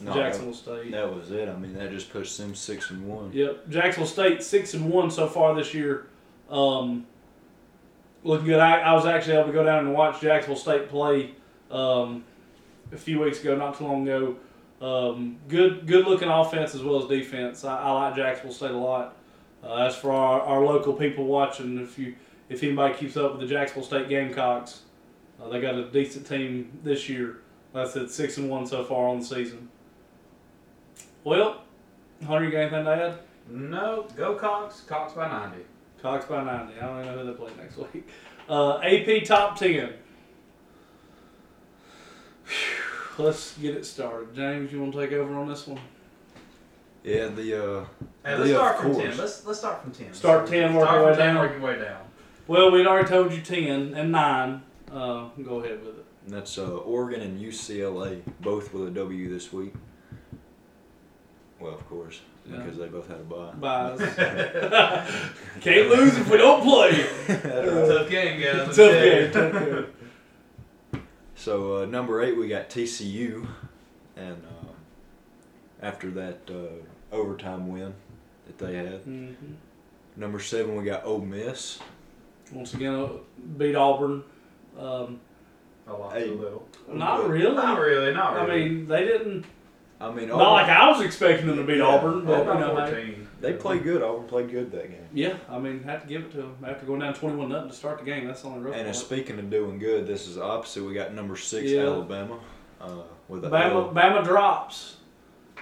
No, 0.00 0.14
Jacksonville 0.14 0.54
State. 0.54 0.92
That 0.92 1.14
was 1.14 1.30
it. 1.30 1.48
I 1.48 1.56
mean, 1.56 1.74
that 1.74 1.90
just 1.90 2.10
pushed 2.10 2.38
them 2.38 2.54
six 2.54 2.90
and 2.90 3.06
one. 3.06 3.30
Yep, 3.34 3.68
Jacksonville 3.68 4.08
State 4.08 4.42
six 4.42 4.72
and 4.72 4.88
one 4.88 5.10
so 5.10 5.28
far 5.28 5.54
this 5.54 5.74
year. 5.74 6.06
Um, 6.48 7.06
looking 8.24 8.46
good. 8.46 8.60
I, 8.60 8.80
I 8.80 8.92
was 8.94 9.04
actually 9.04 9.34
able 9.34 9.48
to 9.48 9.52
go 9.52 9.64
down 9.64 9.84
and 9.84 9.94
watch 9.94 10.22
Jacksonville 10.22 10.56
State 10.56 10.88
play 10.88 11.32
um, 11.70 12.24
a 12.92 12.96
few 12.96 13.20
weeks 13.20 13.40
ago, 13.40 13.56
not 13.56 13.78
too 13.78 13.84
long 13.84 14.08
ago. 14.08 14.36
Um, 14.80 15.38
good, 15.48 15.86
good 15.86 16.06
looking 16.06 16.28
offense 16.28 16.74
as 16.74 16.82
well 16.82 17.02
as 17.02 17.08
defense. 17.08 17.64
I, 17.64 17.78
I 17.78 17.90
like 17.92 18.16
Jacksonville 18.16 18.54
State 18.54 18.70
a 18.70 18.76
lot. 18.76 19.16
Uh, 19.62 19.74
as 19.74 19.96
for 19.96 20.10
our, 20.12 20.40
our 20.40 20.64
local 20.64 20.94
people 20.94 21.26
watching, 21.26 21.78
if 21.78 21.98
you 21.98 22.14
if 22.48 22.62
anybody 22.62 22.94
keeps 22.94 23.16
up 23.16 23.32
with 23.32 23.40
the 23.42 23.46
Jacksonville 23.46 23.84
State 23.84 24.08
Gamecocks, 24.08 24.82
uh, 25.40 25.48
they 25.48 25.60
got 25.60 25.74
a 25.74 25.90
decent 25.90 26.26
team 26.26 26.78
this 26.82 27.08
year. 27.08 27.42
I 27.74 27.86
said 27.86 28.10
six 28.10 28.38
and 28.38 28.50
one 28.50 28.66
so 28.66 28.82
far 28.84 29.08
on 29.08 29.20
the 29.20 29.24
season. 29.24 29.68
Well, 31.22 31.62
Hunter, 32.26 32.46
you 32.46 32.50
got 32.50 32.58
anything 32.58 32.84
to 32.84 32.90
add? 32.90 33.18
No, 33.48 34.06
go 34.16 34.34
Cox. 34.34 34.80
Cox 34.80 35.12
by 35.12 35.28
90. 35.28 35.58
Cox 36.02 36.24
by 36.24 36.42
90. 36.42 36.78
I 36.78 36.86
don't 36.86 37.04
even 37.04 37.14
know 37.14 37.24
who 37.24 37.30
they 37.30 37.36
play 37.36 37.50
next 37.58 37.76
week. 37.94 38.08
Uh, 38.48 38.78
AP 38.78 39.24
top 39.24 39.58
10. 39.58 39.92
Whew, 42.46 42.79
Let's 43.20 43.56
get 43.58 43.76
it 43.76 43.84
started. 43.86 44.34
James, 44.34 44.72
you 44.72 44.80
want 44.80 44.92
to 44.94 45.00
take 45.00 45.12
over 45.12 45.34
on 45.34 45.48
this 45.48 45.66
one? 45.66 45.78
Yeah, 47.04 47.28
the 47.28 47.80
uh, 47.80 47.84
Hey, 48.24 48.36
let's 48.36 48.50
Yeah, 48.50 48.56
start 48.56 48.76
of 48.76 48.82
from 48.82 48.92
course. 48.94 49.04
10. 49.08 49.16
Let's 49.18 49.46
let's 49.46 49.58
start 49.58 49.82
from 49.82 49.92
10. 49.92 50.14
Start 50.14 50.46
10, 50.46 50.74
work 50.74 50.84
Start 50.84 50.98
our 50.98 51.04
way 51.06 51.10
from 51.12 51.18
10, 51.18 51.34
down. 51.34 51.42
work 51.44 51.52
your 51.52 51.60
way 51.60 51.78
down. 51.84 52.00
Well, 52.46 52.70
we'd 52.70 52.86
already 52.86 53.08
told 53.08 53.32
you 53.32 53.40
10 53.40 53.94
and 53.94 54.12
9. 54.12 54.62
Uh, 54.90 55.28
go 55.42 55.60
ahead 55.60 55.80
with 55.84 55.98
it. 55.98 56.04
and 56.26 56.34
that's 56.34 56.58
uh, 56.58 56.64
Oregon 56.78 57.20
and 57.22 57.40
UCLA, 57.40 58.20
both 58.40 58.72
with 58.74 58.88
a 58.88 58.90
W 58.90 59.32
this 59.32 59.52
week. 59.52 59.72
Well, 61.60 61.74
of 61.74 61.86
course, 61.88 62.20
Yeah. 62.50 62.56
because 62.58 62.78
they 62.78 62.86
both 62.88 63.06
had 63.08 63.18
a 63.18 63.22
bye. 63.22 63.52
Buys. 63.52 64.00
Can't 65.60 65.88
lose 65.90 66.16
if 66.18 66.30
we 66.30 66.38
don't 66.38 66.62
play. 66.62 67.06
Tough 67.26 68.10
game, 68.10 68.40
guys. 68.40 68.76
Tough 68.76 68.76
game. 68.76 69.30
Tough 69.32 69.52
game. 69.52 69.86
So 71.40 71.78
uh, 71.82 71.86
number 71.86 72.20
eight, 72.20 72.36
we 72.36 72.48
got 72.48 72.68
TCU, 72.68 73.46
and 74.14 74.36
uh, 74.44 74.72
after 75.80 76.10
that 76.10 76.40
uh, 76.50 77.14
overtime 77.16 77.68
win 77.72 77.94
that 78.46 78.58
they 78.58 78.74
had. 78.76 79.06
Mhm. 79.06 79.34
Number 80.16 80.38
seven, 80.38 80.76
we 80.76 80.84
got 80.84 81.06
Ole 81.06 81.20
Miss. 81.22 81.78
Once 82.52 82.74
again, 82.74 82.94
uh, 82.94 83.08
beat 83.56 83.74
Auburn. 83.74 84.22
Um, 84.78 85.18
A 85.88 85.92
lot 85.94 86.12
Hey. 86.12 86.26
too 86.26 86.34
little. 86.34 86.68
not 86.92 87.26
really. 87.26 87.54
Not 87.56 87.80
really, 87.80 88.12
not 88.12 88.34
really. 88.46 88.62
I 88.62 88.68
mean, 88.68 88.86
they 88.86 89.04
didn't. 89.06 89.46
I 89.98 90.10
mean, 90.12 90.28
Not 90.28 90.52
like 90.52 90.68
I 90.68 90.90
was 90.90 91.00
expecting 91.00 91.46
them 91.46 91.56
to 91.56 91.64
beat 91.64 91.78
Yeah. 91.78 91.84
Auburn, 91.86 92.26
but 92.26 92.40
Auburn 92.40 92.58
you 92.58 92.60
know, 92.66 92.74
they, 92.84 92.92
14. 92.92 93.28
They 93.40 93.54
played 93.54 93.82
good. 93.82 94.02
Auburn 94.02 94.26
played 94.28 94.50
good 94.50 94.70
that 94.72 94.90
game. 94.90 95.06
yeah. 95.12 95.36
I 95.48 95.58
mean, 95.58 95.82
have 95.84 96.02
to 96.02 96.08
give 96.08 96.22
it 96.22 96.30
to 96.32 96.36
them 96.38 96.56
after 96.66 96.86
going 96.86 97.00
down 97.00 97.14
twenty-one 97.14 97.48
nothing 97.48 97.70
to 97.70 97.74
start 97.76 97.98
the 97.98 98.04
game. 98.04 98.26
That's 98.26 98.42
the 98.42 98.48
only 98.48 98.60
rough 98.60 98.76
And 98.76 98.94
speaking 98.94 99.38
of 99.38 99.50
doing 99.50 99.78
good, 99.78 100.06
this 100.06 100.26
is 100.28 100.34
the 100.36 100.44
opposite. 100.44 100.84
We 100.84 100.94
got 100.94 101.14
number 101.14 101.36
six 101.36 101.70
Yeah. 101.70 101.82
Alabama 101.82 102.38
uh, 102.80 103.02
with 103.28 103.44
a 103.44 103.48
Bama, 103.50 103.70
L. 103.72 103.92
Bama 103.94 104.24
drops. 104.24 104.96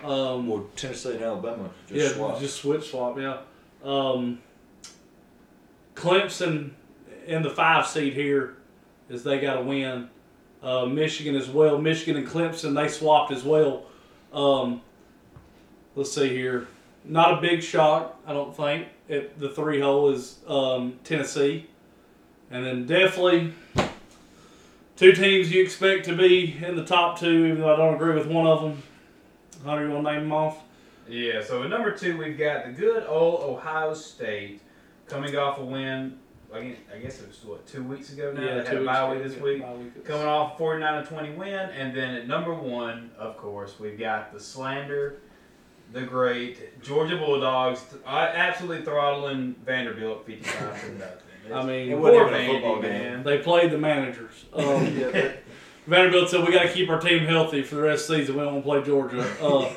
Um, 0.04 0.46
Well, 0.48 0.66
Tennessee 0.76 1.14
and 1.14 1.22
Alabama 1.22 1.70
just 1.88 2.16
yeah, 2.16 2.36
just 2.38 2.56
switch 2.60 2.90
swap. 2.90 3.18
Yeah. 3.18 3.38
Um, 3.82 4.40
Clemson 5.94 6.70
in 7.26 7.42
the 7.42 7.50
five 7.50 7.86
seed 7.86 8.14
here, 8.14 8.56
is 9.08 9.22
they 9.24 9.40
got 9.40 9.54
to 9.54 9.62
win. 9.62 10.08
Uh, 10.62 10.86
Michigan 10.86 11.36
as 11.36 11.48
well. 11.48 11.78
Michigan 11.78 12.16
and 12.16 12.26
Clemson 12.26 12.74
they 12.74 12.88
swapped 12.88 13.32
as 13.32 13.44
well. 13.44 13.86
Um, 14.32 14.82
let's 15.94 16.12
see 16.12 16.28
here. 16.28 16.66
Not 17.08 17.38
a 17.38 17.40
big 17.40 17.62
shock, 17.62 18.20
I 18.26 18.32
don't 18.32 18.54
think. 18.54 18.88
At 19.08 19.40
the 19.40 19.48
three 19.48 19.80
hole 19.80 20.10
is 20.10 20.38
um, 20.46 20.98
Tennessee, 21.04 21.66
and 22.50 22.64
then 22.64 22.86
definitely 22.86 23.54
two 24.96 25.12
teams 25.12 25.50
you 25.50 25.62
expect 25.62 26.04
to 26.04 26.14
be 26.14 26.56
in 26.62 26.76
the 26.76 26.84
top 26.84 27.18
two, 27.18 27.46
even 27.46 27.60
though 27.60 27.72
I 27.72 27.76
don't 27.76 27.94
agree 27.94 28.14
with 28.14 28.26
one 28.26 28.46
of 28.46 28.60
them. 28.60 28.82
Hunter, 29.64 29.86
you 29.86 29.92
want 29.92 30.06
to 30.06 30.12
name 30.12 30.22
them 30.24 30.32
off? 30.32 30.62
Yeah, 31.08 31.42
so 31.42 31.62
at 31.62 31.70
number 31.70 31.92
two, 31.92 32.18
we've 32.18 32.36
got 32.36 32.66
the 32.66 32.72
good 32.72 33.04
old 33.08 33.42
Ohio 33.42 33.94
State 33.94 34.60
coming 35.06 35.34
off 35.36 35.58
a 35.58 35.64
win. 35.64 36.18
I 36.52 36.74
guess, 37.00 37.20
it 37.20 37.28
was, 37.28 37.44
what, 37.44 37.66
two 37.66 37.82
weeks 37.82 38.12
ago 38.12 38.32
now? 38.32 38.40
Yeah, 38.40 38.62
they 38.62 38.68
had 38.68 38.78
a 38.78 38.84
bye 38.84 39.12
week 39.12 39.22
this 39.22 39.34
yeah, 39.36 39.42
week. 39.42 39.62
week. 39.62 40.04
Coming 40.04 40.26
off 40.26 40.56
49 40.56 41.02
to 41.02 41.08
20 41.08 41.32
win. 41.32 41.52
And 41.52 41.94
then 41.94 42.14
at 42.14 42.26
number 42.26 42.54
one, 42.54 43.10
of 43.18 43.36
course, 43.36 43.78
we've 43.78 43.98
got 43.98 44.32
the 44.32 44.40
slander, 44.40 45.20
the 45.92 46.02
great 46.02 46.82
Georgia 46.82 47.16
Bulldogs, 47.16 47.82
uh, 48.06 48.08
absolutely 48.34 48.84
throttling 48.84 49.54
Vanderbilt 49.64 50.26
55 50.26 50.80
to 50.82 50.92
nothing. 50.98 51.12
I 51.52 51.64
mean, 51.64 51.90
It 51.90 51.98
wasn't 51.98 52.28
Poor 52.28 52.36
even 52.36 52.40
a 52.40 52.52
football 52.52 52.82
game. 52.82 52.90
man. 52.92 53.22
they 53.24 53.38
played 53.38 53.70
the 53.70 53.78
managers. 53.78 54.44
Um, 54.52 54.64
yeah, 54.98 55.08
but 55.12 55.42
Vanderbilt 55.86 56.28
said 56.30 56.44
we 56.46 56.52
got 56.52 56.64
to 56.64 56.72
keep 56.72 56.90
our 56.90 57.00
team 57.00 57.20
healthy 57.24 57.62
for 57.62 57.76
the 57.76 57.82
rest 57.82 58.08
of 58.10 58.16
the 58.16 58.22
season. 58.22 58.36
We 58.36 58.42
don't 58.42 58.52
want 58.64 58.64
to 58.64 58.70
play 58.70 58.82
Georgia. 58.84 59.26
Uh, 59.42 59.70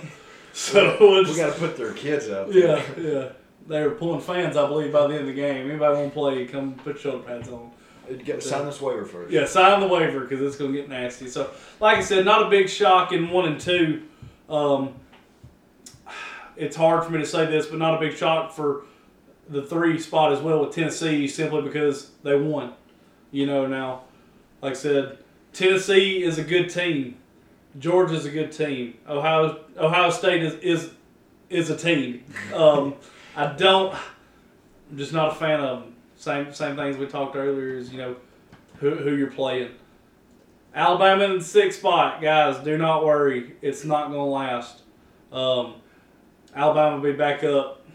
so 0.53 0.97
we'll 0.99 1.23
we 1.23 1.37
got 1.37 1.53
to 1.53 1.59
put 1.59 1.77
their 1.77 1.93
kids 1.93 2.29
out 2.29 2.51
there. 2.51 2.77
yeah, 2.77 2.83
yeah. 2.97 3.29
They 3.69 3.81
were 3.83 3.91
pulling 3.91 4.19
fans, 4.19 4.57
I 4.57 4.67
believe, 4.67 4.91
by 4.91 5.07
the 5.07 5.13
end 5.13 5.21
of 5.21 5.27
the 5.27 5.33
game. 5.33 5.69
Anybody 5.69 5.95
want 5.95 6.09
to 6.09 6.13
play? 6.13 6.45
Come 6.45 6.73
put 6.73 6.99
shoulder 6.99 7.23
pads 7.23 7.47
on. 7.47 7.71
You 8.09 8.17
got 8.17 8.33
to 8.33 8.41
sign 8.41 8.65
this 8.65 8.81
waiver 8.81 9.05
first. 9.05 9.31
Yeah, 9.31 9.45
sign 9.45 9.79
the 9.79 9.87
waiver 9.87 10.19
because 10.21 10.41
it's 10.41 10.57
going 10.57 10.73
to 10.73 10.77
get 10.77 10.89
nasty. 10.89 11.29
So, 11.29 11.51
like 11.79 11.99
I 11.99 12.01
said, 12.01 12.25
not 12.25 12.47
a 12.47 12.49
big 12.49 12.67
shock 12.67 13.13
in 13.13 13.29
one 13.29 13.45
and 13.45 13.61
two. 13.61 14.01
Um, 14.49 14.95
it's 16.55 16.75
hard 16.75 17.03
for 17.03 17.11
me 17.11 17.19
to 17.19 17.25
say 17.25 17.45
this, 17.45 17.67
but 17.67 17.79
not 17.79 17.95
a 17.95 17.99
big 17.99 18.15
shock 18.15 18.51
for 18.51 18.83
the 19.49 19.61
three 19.61 19.99
spot 19.99 20.31
as 20.31 20.39
well 20.39 20.61
with 20.65 20.73
Tennessee, 20.73 21.27
simply 21.27 21.61
because 21.61 22.11
they 22.23 22.35
won. 22.35 22.73
You 23.31 23.45
know, 23.45 23.67
now, 23.67 24.03
like 24.61 24.71
I 24.71 24.75
said, 24.75 25.17
Tennessee 25.53 26.23
is 26.23 26.37
a 26.37 26.43
good 26.43 26.69
team. 26.69 27.17
Georgia's 27.79 28.25
a 28.25 28.31
good 28.31 28.51
team. 28.51 28.97
Ohio 29.07 29.63
Ohio 29.77 30.09
State 30.09 30.43
is 30.43 30.55
is, 30.55 30.91
is 31.49 31.69
a 31.69 31.77
team. 31.77 32.23
Um, 32.53 32.95
I 33.35 33.47
don't. 33.47 33.93
I'm 34.89 34.97
just 34.97 35.13
not 35.13 35.31
a 35.31 35.35
fan 35.35 35.59
of 35.61 35.81
them. 35.81 35.95
Same 36.17 36.53
same 36.53 36.75
things 36.75 36.97
we 36.97 37.07
talked 37.07 37.35
earlier 37.35 37.75
is 37.75 37.91
you 37.91 37.97
know 37.97 38.15
who 38.79 38.95
who 38.95 39.15
you're 39.15 39.31
playing. 39.31 39.71
Alabama 40.73 41.25
in 41.25 41.39
the 41.39 41.43
sixth 41.43 41.79
spot, 41.79 42.21
guys. 42.21 42.57
Do 42.63 42.77
not 42.77 43.05
worry. 43.05 43.55
It's 43.61 43.83
not 43.83 44.07
going 44.07 44.19
to 44.19 44.23
last. 44.23 44.81
Um, 45.31 45.75
Alabama 46.55 46.95
will 46.97 47.03
be 47.03 47.17
back 47.17 47.43
up. 47.43 47.85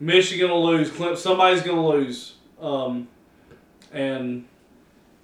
Michigan 0.00 0.50
will 0.50 0.64
lose. 0.64 0.90
Clemson, 0.90 1.16
somebody's 1.16 1.62
going 1.62 1.76
to 1.76 1.86
lose. 1.86 2.34
Um, 2.60 3.08
and 3.92 4.46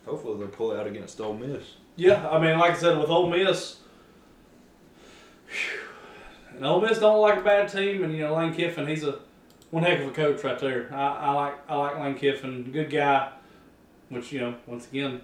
Hopefully 0.07 0.39
they'll 0.39 0.49
pull 0.49 0.73
out 0.77 0.87
against 0.87 1.21
Ole 1.21 1.35
Miss. 1.35 1.63
yeah, 1.97 2.29
I 2.29 2.39
mean, 2.41 2.59
like 2.59 2.73
I 2.73 2.77
said, 2.77 2.97
with 2.99 3.11
Ole 3.11 3.29
Miss, 3.29 3.77
and 6.55 6.65
Ole 6.65 6.81
Miss 6.81 6.99
don't 6.99 7.21
like 7.21 7.39
a 7.39 7.43
bad 7.43 7.69
team, 7.69 8.05
and 8.05 8.13
you 8.15 8.21
know 8.21 8.35
Lane 8.37 8.55
Kiffin, 8.55 8.87
he's 8.87 9.05
a 9.05 9.19
one 9.71 9.83
heck 9.83 10.01
of 10.01 10.09
a 10.09 10.11
coach 10.13 10.43
right 10.45 10.59
there. 10.59 10.89
I, 10.93 11.07
I 11.09 11.33
like 11.33 11.55
I 11.69 11.77
like 11.77 11.99
Lane 11.99 12.15
Kiffin, 12.15 12.71
good 12.73 12.91
guy, 12.91 13.31
which 14.09 14.33
you 14.33 14.41
know 14.41 14.55
once 14.67 14.87
again, 14.89 15.21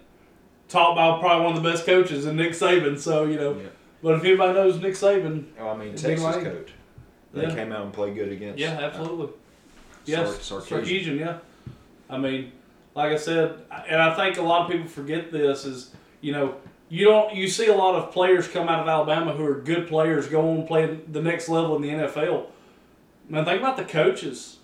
taught 0.68 0.94
by 0.96 1.18
probably 1.18 1.46
one 1.46 1.56
of 1.56 1.62
the 1.62 1.70
best 1.70 1.86
coaches 1.86 2.26
in 2.26 2.36
Nick 2.36 2.52
Saban. 2.52 2.98
So 2.98 3.24
you 3.24 3.36
know, 3.36 3.54
Yeah. 3.56 3.68
But 4.04 4.14
if 4.16 4.24
anybody 4.24 4.52
knows 4.52 4.80
Nick 4.80 4.94
Saban, 4.94 5.44
Oh, 5.58 5.70
I 5.70 5.76
mean 5.76 5.96
Texas 5.96 6.22
Lane. 6.22 6.44
coach. 6.44 6.68
They 7.32 7.42
Yeah. 7.42 7.54
came 7.54 7.72
out 7.72 7.82
and 7.82 7.92
played 7.92 8.14
good 8.14 8.30
against. 8.30 8.58
yeah, 8.60 8.76
uh, 8.78 8.82
absolutely. 8.82 9.26
Sar- 9.26 9.34
Yes, 10.06 10.50
Sarkisian. 10.50 10.84
Sarkeesian, 10.84 11.18
yeah. 11.18 11.38
I 12.10 12.18
mean, 12.18 12.52
like 12.94 13.10
I 13.12 13.16
said, 13.16 13.54
and 13.88 14.00
I 14.00 14.14
think 14.14 14.36
a 14.38 14.42
lot 14.42 14.66
of 14.66 14.70
people 14.70 14.86
forget 14.86 15.32
this 15.32 15.64
is, 15.64 15.90
you 16.20 16.30
know, 16.32 16.54
you 16.90 17.06
don't 17.06 17.34
you 17.34 17.48
see 17.48 17.66
a 17.68 17.74
lot 17.74 17.94
of 17.96 18.12
players 18.12 18.46
come 18.46 18.68
out 18.68 18.80
of 18.80 18.88
Alabama 18.88 19.32
who 19.32 19.44
are 19.46 19.54
good 19.54 19.88
players 19.88 20.28
go 20.28 20.48
on 20.50 20.58
and 20.58 20.66
play 20.68 20.98
the 21.10 21.22
next 21.22 21.48
level 21.48 21.74
in 21.76 21.82
the 21.82 21.88
NFL. 21.90 22.46
Man, 23.28 23.44
think 23.46 23.58
about 23.60 23.76
the 23.78 23.84
coaches. 23.84 24.58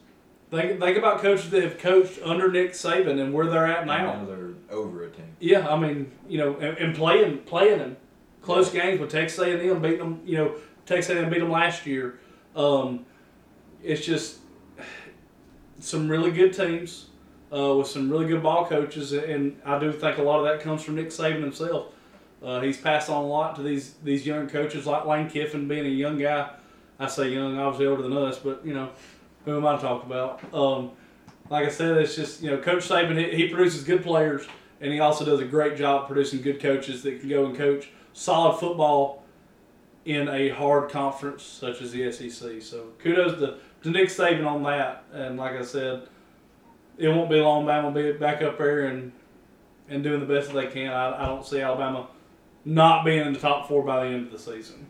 Think 0.51 0.78
think 0.78 0.99
about 0.99 1.20
coaches 1.20 1.49
that 1.51 1.62
have 1.62 1.78
coached 1.78 2.20
under 2.22 2.53
Nick 2.53 2.72
Saban 2.72 3.18
and 3.20 3.32
where 3.32 3.47
they're 3.47 3.66
at 3.66 3.86
now. 3.86 4.14
Now 4.14 4.24
they're 4.26 4.51
over 4.70 5.05
a 5.05 5.09
team. 5.11 5.24
Yeah, 5.41 5.66
I 5.68 5.76
mean, 5.78 6.12
you 6.28 6.38
know, 6.38 6.57
and, 6.61 6.76
and 6.76 6.95
playing 6.95 7.38
playing 7.38 7.78
them 7.78 7.97
close 8.43 8.70
games 8.70 9.01
with 9.01 9.11
Texas 9.11 9.38
A&M 9.38 9.80
beating 9.80 9.99
them. 9.99 10.22
You 10.24 10.36
know, 10.36 10.55
Texas 10.86 11.16
A&M 11.16 11.30
beat 11.30 11.41
them 11.41 11.51
last 11.51 11.86
year. 11.86 12.18
Um, 12.57 13.07
it's 13.82 14.05
just 14.05 14.38
some 15.78 16.09
really 16.09 16.30
good 16.30 16.53
teams 16.53 17.07
uh, 17.53 17.74
with 17.76 17.88
some 17.88 18.11
really 18.11 18.26
good 18.26 18.43
ball 18.43 18.66
coaches, 18.66 19.12
and 19.12 19.61
I 19.64 19.78
do 19.78 19.93
think 19.93 20.18
a 20.18 20.22
lot 20.22 20.41
of 20.41 20.45
that 20.47 20.61
comes 20.61 20.82
from 20.82 20.97
Nick 20.97 21.09
Saban 21.09 21.41
himself. 21.41 21.86
Uh, 22.43 22.61
he's 22.61 22.78
passed 22.78 23.11
on 23.11 23.24
a 23.24 23.26
lot 23.26 23.57
to 23.57 23.62
these 23.62 23.95
these 24.03 24.26
young 24.26 24.49
coaches 24.49 24.86
like 24.86 25.05
Lane 25.05 25.28
Kiffin, 25.28 25.68
being 25.68 25.86
a 25.86 25.88
young 25.88 26.18
guy. 26.18 26.51
I 26.99 27.07
say 27.07 27.30
young, 27.30 27.59
obviously 27.59 27.86
older 27.86 28.03
than 28.03 28.16
us, 28.16 28.38
but 28.38 28.64
you 28.64 28.74
know, 28.74 28.91
who 29.45 29.57
am 29.57 29.66
I 29.66 29.76
to 29.76 29.82
talk 29.82 30.05
about? 30.05 30.43
Um, 30.55 30.93
like 31.49 31.66
I 31.66 31.70
said, 31.70 31.97
it's 31.99 32.14
just 32.14 32.43
you 32.43 32.51
know, 32.51 32.59
Coach 32.59 32.88
Saban 32.88 33.18
he, 33.18 33.36
he 33.36 33.49
produces 33.49 33.84
good 33.84 34.03
players, 34.03 34.47
and 34.80 34.93
he 34.93 35.01
also 35.01 35.24
does 35.24 35.41
a 35.41 35.45
great 35.45 35.76
job 35.76 36.07
producing 36.07 36.41
good 36.41 36.61
coaches 36.61 37.03
that 37.03 37.20
can 37.20 37.28
go 37.28 37.47
and 37.47 37.57
coach 37.57 37.91
solid 38.13 38.59
football 38.59 39.25
in 40.05 40.29
a 40.29 40.49
hard 40.51 40.91
conference 40.91 41.43
such 41.43 41.83
as 41.83 41.93
the 41.93 42.11
SEC. 42.11 42.63
So 42.63 42.89
kudos 42.99 43.39
to, 43.41 43.59
to 43.83 43.91
Nick 43.91 44.09
Saban 44.09 44.47
on 44.47 44.63
that. 44.65 45.05
And 45.13 45.37
like 45.37 45.53
I 45.53 45.63
said, 45.63 46.03
it 46.99 47.09
won't 47.09 47.31
be 47.31 47.37
long. 47.37 47.65
Bama 47.65 47.85
will 47.85 47.91
be 47.91 48.13
back 48.13 48.43
up 48.43 48.59
there 48.59 48.87
and 48.87 49.13
and 49.89 50.05
doing 50.05 50.21
the 50.21 50.27
best 50.27 50.53
that 50.53 50.55
they 50.55 50.67
can. 50.69 50.93
I, 50.93 51.25
I 51.25 51.27
don't 51.27 51.45
see 51.45 51.61
Alabama 51.61 52.07
not 52.65 53.05
being 53.05 53.27
in 53.27 53.33
the 53.33 53.41
top 53.41 53.67
four 53.67 53.83
by 53.83 54.05
the 54.05 54.11
end 54.15 54.27
of 54.27 54.33
the 54.33 54.39
season. 54.39 54.87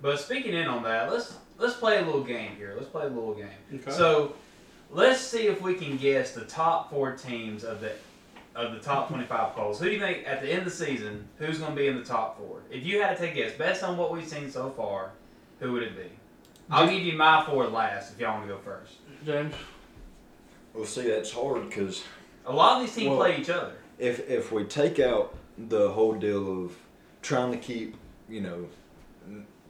But 0.00 0.18
speaking 0.18 0.54
in 0.54 0.66
on 0.66 0.82
that, 0.84 1.12
let's 1.12 1.36
let's 1.58 1.74
play 1.74 1.98
a 1.98 2.02
little 2.02 2.24
game 2.24 2.56
here. 2.56 2.74
Let's 2.76 2.88
play 2.88 3.04
a 3.04 3.08
little 3.08 3.34
game. 3.34 3.48
Okay. 3.74 3.90
So 3.90 4.34
let's 4.90 5.20
see 5.20 5.46
if 5.46 5.60
we 5.60 5.74
can 5.74 5.96
guess 5.96 6.32
the 6.32 6.44
top 6.44 6.90
four 6.90 7.12
teams 7.12 7.64
of 7.64 7.80
the 7.80 7.92
of 8.54 8.72
the 8.72 8.78
top 8.80 9.08
twenty 9.08 9.24
five 9.24 9.54
polls. 9.54 9.78
Who 9.80 9.86
do 9.86 9.92
you 9.92 9.98
think 10.00 10.26
at 10.26 10.40
the 10.42 10.48
end 10.48 10.60
of 10.60 10.64
the 10.66 10.70
season 10.70 11.28
who's 11.38 11.58
going 11.58 11.72
to 11.72 11.76
be 11.76 11.86
in 11.88 11.96
the 11.96 12.04
top 12.04 12.38
four? 12.38 12.60
If 12.70 12.84
you 12.84 13.00
had 13.02 13.16
to 13.16 13.22
take 13.22 13.32
a 13.32 13.34
guess, 13.34 13.52
based 13.56 13.82
on 13.82 13.96
what 13.96 14.12
we've 14.12 14.26
seen 14.28 14.50
so 14.50 14.70
far, 14.70 15.10
who 15.60 15.72
would 15.72 15.82
it 15.82 15.96
be? 15.96 16.10
I'll 16.70 16.88
give 16.88 17.02
you 17.02 17.14
my 17.16 17.44
four 17.44 17.66
last 17.66 18.12
if 18.14 18.20
y'all 18.20 18.34
want 18.38 18.48
to 18.48 18.54
go 18.54 18.60
first. 18.60 18.94
James. 19.26 19.54
Well, 20.72 20.84
see, 20.86 21.08
that's 21.08 21.30
hard 21.32 21.68
because 21.68 22.02
A 22.46 22.52
lot 22.52 22.76
of 22.80 22.86
these 22.86 22.94
teams 22.94 23.10
Well- 23.10 23.18
play 23.18 23.38
each 23.40 23.50
other. 23.50 23.72
if 23.98 24.28
if 24.28 24.52
we 24.52 24.64
take 24.64 24.98
out 24.98 25.34
the 25.56 25.90
whole 25.90 26.14
deal 26.14 26.64
of 26.64 26.76
trying 27.22 27.50
to 27.52 27.58
keep 27.58 27.96
you 28.28 28.40
know 28.40 28.66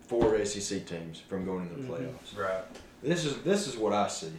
four 0.07 0.37
SEC 0.45 0.85
teams 0.87 1.21
from 1.21 1.45
going 1.45 1.69
into 1.69 1.77
the 1.77 1.83
Mhm. 1.83 1.89
playoffs, 1.89 2.37
Right. 2.39 2.65
this 3.03 3.25
is 3.25 3.39
this 3.43 3.67
is 3.67 3.77
what 3.77 3.93
I 3.93 4.09
see. 4.09 4.33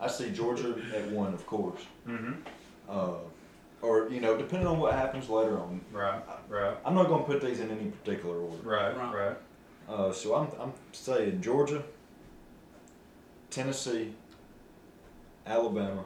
I 0.00 0.08
see 0.08 0.30
Georgia 0.30 0.74
at 0.94 1.10
one, 1.10 1.32
of 1.32 1.46
course, 1.46 1.80
Mm-hmm. 2.08 2.32
uh, 2.88 3.14
or 3.82 4.08
you 4.08 4.20
know, 4.20 4.36
depending 4.36 4.66
on 4.68 4.78
what 4.78 4.94
happens 4.94 5.28
later 5.28 5.58
on. 5.58 5.80
Right. 5.92 6.20
Right. 6.48 6.76
I'm 6.84 6.94
not 6.94 7.08
going 7.08 7.24
to 7.24 7.28
put 7.30 7.42
these 7.42 7.60
in 7.60 7.70
any 7.70 7.90
particular 7.90 8.38
order. 8.38 8.62
Right. 8.62 8.96
Right. 8.96 9.14
Right. 9.14 9.36
Uh, 9.88 10.12
so 10.12 10.34
I'm 10.34 10.48
I'm 10.60 10.72
saying 10.92 11.42
Georgia, 11.42 11.82
Tennessee, 13.50 14.12
Alabama, 15.46 16.04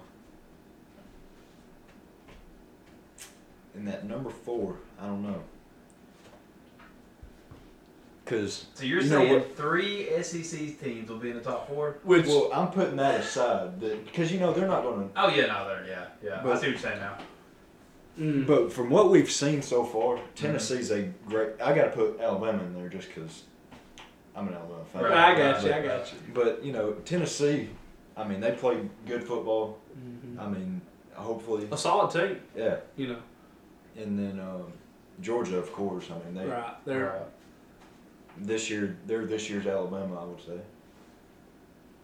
and 3.74 3.87
that 3.87 4.05
number 4.05 4.31
four. 4.31 4.77
I 5.01 5.07
don't 5.07 5.22
know. 5.22 5.43
Cause 8.24 8.66
So 8.74 8.85
you're 8.85 9.03
You 9.03 9.11
know 9.11 9.18
saying 9.18 9.33
what- 9.35 9.57
three 9.57 10.09
SEC 10.20 10.81
teams 10.81 11.09
will 11.09 11.18
be 11.18 11.31
in 11.31 11.37
the 11.37 11.43
top 11.43 11.68
four? 11.68 11.99
Which 12.03 12.27
well, 12.27 12.51
I'm 12.53 12.68
putting 12.72 12.97
that 12.97 13.20
aside 13.20 13.79
because 13.79 14.33
you 14.33 14.41
know 14.41 14.53
they're 14.53 14.66
not 14.66 14.83
going 14.83 15.09
to. 15.09 15.20
Oh 15.22 15.29
yeah, 15.29 15.47
no, 15.47 15.68
there, 15.68 15.87
yeah, 15.87 16.07
yeah. 16.24 16.41
I 16.41 16.43
see 16.43 16.49
what 16.49 16.62
you're 16.70 16.79
saying 16.79 16.99
now. 16.99 17.18
Mm, 18.19 18.47
But 18.47 18.73
from 18.73 18.91
what 18.91 19.11
we've 19.11 19.31
seen 19.31 19.62
so 19.62 19.85
far, 19.85 20.19
Tennessee's 20.35 20.91
a 20.91 21.03
great. 21.27 21.61
I 21.62 21.75
got 21.75 21.85
to 21.87 21.91
put 21.91 22.21
Alabama 22.21 22.62
in 22.64 22.75
there 22.75 22.89
just 22.89 23.09
because 23.09 23.45
I'm 24.35 24.49
an 24.49 24.55
Alabama 24.55 24.85
fan. 24.93 25.03
Right. 25.05 25.12
I 25.12 25.39
got 25.39 25.64
you. 25.64 25.73
I 25.73 25.83
got 25.83 26.12
you. 26.12 26.19
But 26.35 26.64
you 26.64 26.73
know 26.73 26.93
Tennessee, 27.05 27.71
I 28.17 28.27
mean 28.27 28.41
they 28.41 28.53
play 28.53 28.81
good 29.07 29.25
football. 29.25 29.79
Mhm. 29.99 30.39
I 30.39 30.49
mean 30.49 30.81
hopefully, 31.14 31.67
A 31.73 31.77
solid 31.79 32.11
team, 32.11 32.41
yeah. 32.55 32.77
you 32.97 33.09
know. 33.09 33.19
And 33.97 34.19
then 34.19 34.39
um, 34.41 34.71
Georgia, 35.23 35.57
of 35.59 35.73
course. 35.73 36.11
I 36.11 36.19
mean 36.25 36.35
they 36.35 36.47
Right. 36.51 36.75
They're 36.85 37.07
Right. 37.07 37.23
this 38.47 38.69
year 38.71 38.97
they're 39.07 39.25
this 39.27 39.49
year's 39.49 39.67
Alabama, 39.67 40.21
I 40.21 40.25
would 40.25 40.41
say. 40.41 40.61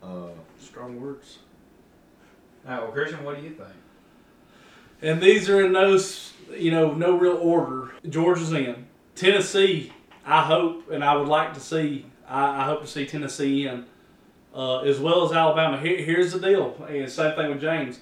Uh, 0.02 0.30
strong 0.58 1.00
words. 1.00 1.38
Now, 2.64 2.82
well, 2.84 2.92
Christian, 2.92 3.22
what 3.24 3.36
do 3.36 3.42
you 3.42 3.50
think? 3.50 3.68
And 5.02 5.20
these 5.20 5.50
are 5.50 5.64
in 5.64 5.72
no, 5.72 5.98
you 6.56 6.70
know, 6.70 6.94
no 6.94 7.16
real 7.18 7.36
order. 7.36 7.90
Georgia's 8.08 8.52
in. 8.52 8.86
Tennessee, 9.16 9.92
I 10.24 10.42
hope, 10.42 10.90
and 10.90 11.04
I 11.04 11.16
would 11.16 11.28
like 11.28 11.54
to 11.54 11.60
see. 11.60 12.06
I, 12.28 12.62
I 12.62 12.64
hope 12.64 12.82
to 12.82 12.86
see 12.86 13.04
Tennessee 13.04 13.66
in, 13.66 13.84
uh, 14.54 14.78
as 14.78 15.00
well 15.00 15.24
as 15.24 15.32
Alabama. 15.32 15.78
Here, 15.78 15.98
here's 15.98 16.32
the 16.32 16.38
deal, 16.38 16.76
and 16.88 17.10
same 17.10 17.34
thing 17.34 17.50
with 17.50 17.60
James. 17.60 18.00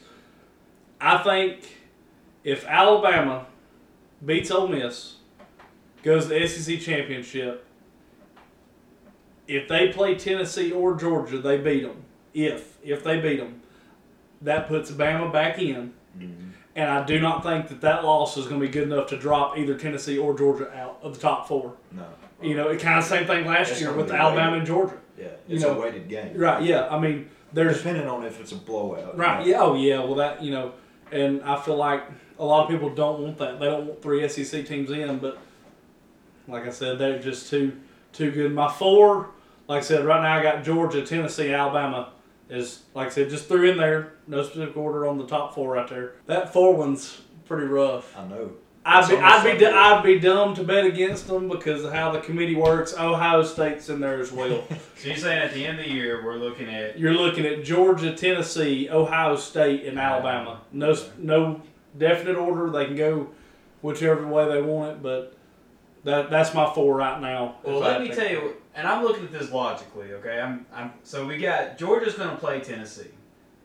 I 1.00 1.18
think 1.18 1.78
if 2.44 2.64
Alabama 2.66 3.46
beats 4.24 4.50
Ole 4.50 4.68
Miss, 4.68 5.16
goes 6.02 6.28
to 6.28 6.38
the 6.38 6.46
SEC 6.46 6.80
championship. 6.80 7.66
If 9.48 9.68
they 9.68 9.88
play 9.88 10.14
Tennessee 10.16 10.70
or 10.70 10.94
Georgia, 10.94 11.38
they 11.38 11.56
beat 11.56 11.82
them. 11.82 12.04
If 12.34 12.76
if 12.84 13.02
they 13.02 13.20
beat 13.20 13.40
them, 13.40 13.62
that 14.42 14.68
puts 14.68 14.90
Bama 14.90 15.32
back 15.32 15.58
in. 15.58 15.94
And 16.80 16.90
I 16.90 17.04
do 17.04 17.20
not 17.20 17.42
think 17.42 17.68
that 17.68 17.80
that 17.82 18.04
loss 18.04 18.36
is 18.38 18.46
going 18.46 18.58
to 18.60 18.66
be 18.66 18.72
good 18.72 18.84
enough 18.84 19.08
to 19.08 19.18
drop 19.18 19.58
either 19.58 19.74
Tennessee 19.76 20.16
or 20.16 20.36
Georgia 20.36 20.70
out 20.74 20.98
of 21.02 21.14
the 21.14 21.20
top 21.20 21.46
four. 21.46 21.74
no. 21.92 22.06
You 22.42 22.54
know, 22.54 22.68
it 22.70 22.80
kind 22.80 22.98
of 22.98 23.04
same 23.04 23.26
thing 23.26 23.44
last 23.44 23.78
year 23.82 23.92
with 23.92 24.10
Alabama 24.10 24.52
weighted. 24.52 24.58
and 24.60 24.66
Georgia. 24.66 24.96
Yeah, 25.18 25.24
you 25.46 25.56
it's 25.56 25.62
know, 25.62 25.76
a 25.76 25.80
weighted 25.82 26.08
game. 26.08 26.34
Right? 26.34 26.62
Yeah. 26.62 26.88
I 26.88 26.98
mean, 26.98 27.28
there's 27.52 27.76
Depending 27.76 28.08
on 28.08 28.24
if 28.24 28.40
it's 28.40 28.52
a 28.52 28.56
blowout. 28.56 29.14
right. 29.18 29.46
Yeah. 29.46 29.60
Oh 29.60 29.74
yeah. 29.74 29.98
Well, 29.98 30.14
that 30.14 30.42
you 30.42 30.50
know, 30.50 30.72
and 31.12 31.42
I 31.42 31.60
feel 31.60 31.76
like 31.76 32.02
a 32.38 32.44
lot 32.46 32.64
of 32.64 32.70
people 32.70 32.88
don't 32.94 33.20
want 33.20 33.36
that. 33.36 33.60
They 33.60 33.66
don't 33.66 33.86
want 33.88 34.00
three 34.00 34.26
SEC 34.26 34.64
teams 34.66 34.90
in, 34.90 35.18
but 35.18 35.36
like 36.48 36.66
I 36.66 36.70
said, 36.70 36.98
they're 36.98 37.18
just 37.18 37.50
too 37.50 37.78
too 38.14 38.30
good. 38.30 38.54
My 38.54 38.72
four, 38.72 39.28
like 39.68 39.80
I 39.80 39.84
said, 39.84 40.06
right 40.06 40.22
now 40.22 40.38
I 40.38 40.42
got 40.42 40.64
Georgia, 40.64 41.04
Tennessee, 41.04 41.52
Alabama. 41.52 42.10
Is 42.50 42.80
like 42.94 43.06
I 43.06 43.10
said, 43.10 43.30
just 43.30 43.46
threw 43.46 43.70
in 43.70 43.76
there. 43.78 44.14
No 44.26 44.42
specific 44.42 44.76
order 44.76 45.06
on 45.06 45.18
the 45.18 45.26
top 45.26 45.54
four 45.54 45.74
right 45.74 45.88
there. 45.88 46.14
That 46.26 46.52
four 46.52 46.74
one's 46.74 47.20
pretty 47.46 47.66
rough. 47.66 48.16
I 48.16 48.26
know. 48.26 48.50
I'd 48.84 49.08
be, 49.08 49.16
I'd 49.18 49.42
be, 49.44 49.50
like 49.50 49.58
du- 49.58 49.70
a- 49.70 49.78
I'd 49.78 50.02
be 50.02 50.18
dumb 50.18 50.54
to 50.54 50.64
bet 50.64 50.86
against 50.86 51.28
them 51.28 51.48
because 51.50 51.84
of 51.84 51.92
how 51.92 52.10
the 52.12 52.20
committee 52.20 52.54
works. 52.56 52.94
Ohio 52.98 53.42
State's 53.42 53.88
in 53.90 54.00
there 54.00 54.18
as 54.20 54.32
well. 54.32 54.64
So 54.96 55.08
you're 55.08 55.16
saying 55.16 55.38
at 55.42 55.54
the 55.54 55.64
end 55.64 55.78
of 55.80 55.86
the 55.86 55.90
year 55.92 56.22
we're 56.24 56.36
looking 56.36 56.68
at 56.68 56.98
You're 56.98 57.14
looking 57.14 57.46
at 57.46 57.62
Georgia, 57.64 58.14
Tennessee, 58.14 58.88
Ohio 58.90 59.36
State, 59.36 59.84
and 59.86 59.98
Alabama. 59.98 60.60
No, 60.72 60.90
s- 60.90 61.08
no 61.18 61.62
definite 61.96 62.36
order. 62.36 62.68
They 62.70 62.84
can 62.86 62.96
go 62.96 63.28
whichever 63.82 64.26
way 64.26 64.46
they 64.48 64.60
want 64.60 64.90
it, 64.96 65.02
but 65.02 65.36
that 66.04 66.28
that's 66.30 66.52
my 66.54 66.70
four 66.74 66.96
right 66.96 67.20
now. 67.20 67.56
Well, 67.62 67.78
If 67.78 67.84
I 67.84 67.88
let 67.92 68.00
me 68.02 68.08
to- 68.08 68.14
tell 68.14 68.30
you, 68.30 68.56
and 68.80 68.88
I'm 68.88 69.04
looking 69.04 69.24
at 69.24 69.32
this 69.32 69.50
logically. 69.52 70.12
Okay, 70.14 70.40
I'm, 70.40 70.66
I'm. 70.74 70.92
So 71.04 71.26
we 71.26 71.38
got 71.38 71.78
Georgia's 71.78 72.14
going 72.14 72.30
to 72.30 72.36
play 72.36 72.60
Tennessee 72.60 73.08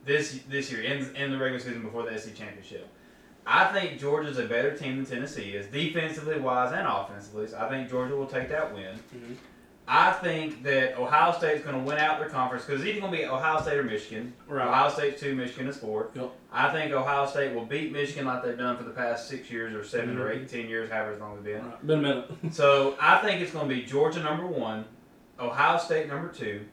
this 0.04 0.40
this 0.48 0.70
year 0.70 0.82
in 0.82 1.14
in 1.16 1.30
the 1.32 1.38
regular 1.38 1.58
season 1.58 1.82
before 1.82 2.08
the 2.08 2.16
SEC 2.18 2.34
championship. 2.34 2.88
I 3.46 3.66
think 3.72 3.98
Georgia's 4.00 4.38
a 4.38 4.44
better 4.46 4.76
team 4.76 4.96
than 4.96 5.06
Tennessee 5.06 5.50
is, 5.52 5.66
defensively 5.66 6.38
wise 6.38 6.72
and 6.72 6.86
offensively. 6.86 7.46
So 7.48 7.58
I 7.58 7.68
think 7.68 7.88
Georgia 7.88 8.16
will 8.16 8.26
take 8.26 8.48
that 8.50 8.74
win. 8.74 8.98
Mhm. 9.14 9.36
I 9.88 10.10
think 10.14 10.64
that 10.64 10.98
Ohio 10.98 11.30
State's 11.30 11.62
going 11.64 11.76
to 11.78 11.88
win 11.88 11.96
out 11.98 12.18
their 12.18 12.28
conference 12.28 12.64
because 12.64 12.80
it's 12.80 12.90
either 12.90 12.98
going 12.98 13.12
to 13.12 13.18
be 13.18 13.24
Ohio 13.24 13.62
State 13.62 13.78
or 13.78 13.84
Michigan. 13.84 14.32
Right. 14.48 14.66
Ohio 14.66 14.90
State's 14.90 15.20
two, 15.20 15.36
Michigan 15.36 15.68
is 15.68 15.76
four. 15.76 16.08
Yep. 16.16 16.32
I 16.52 16.72
think 16.72 16.92
Ohio 16.92 17.24
State 17.24 17.54
will 17.54 17.66
beat 17.66 17.92
Michigan 17.92 18.26
like 18.26 18.42
they've 18.42 18.58
done 18.58 18.76
for 18.76 18.82
the 18.82 18.90
past 18.90 19.28
six 19.28 19.48
years 19.48 19.72
or 19.76 19.84
7 19.84 20.18
or 20.18 20.28
Mhm. 20.28 20.42
eight, 20.42 20.48
ten 20.48 20.68
years, 20.68 20.90
however 20.90 21.16
long 21.18 21.34
it's 21.34 21.44
been. 21.44 21.64
Right. 21.64 21.86
Been 21.86 21.98
a 22.00 22.02
minute. 22.02 22.30
So 22.50 22.96
I 23.00 23.18
think 23.18 23.40
it's 23.40 23.52
going 23.52 23.68
to 23.68 23.72
be 23.76 23.82
Georgia 23.82 24.20
number 24.24 24.44
one, 24.44 24.86
Ohio 25.40 25.78
State 25.78 26.08
number 26.08 26.28
two. 26.28 26.64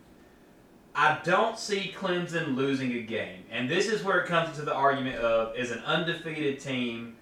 I 0.96 1.20
don't 1.24 1.58
see 1.58 1.92
Clemson 1.98 2.56
losing 2.56 2.92
a 2.94 3.02
game, 3.02 3.44
and 3.52 3.68
this 3.70 3.88
is 3.88 4.04
where 4.04 4.20
it 4.20 4.28
comes 4.28 4.50
into 4.50 4.62
the 4.62 4.74
argument 4.76 5.18
of 5.18 5.56
is 5.58 5.72
an 5.72 5.80
undefeated 5.80 6.60
team 6.60 7.16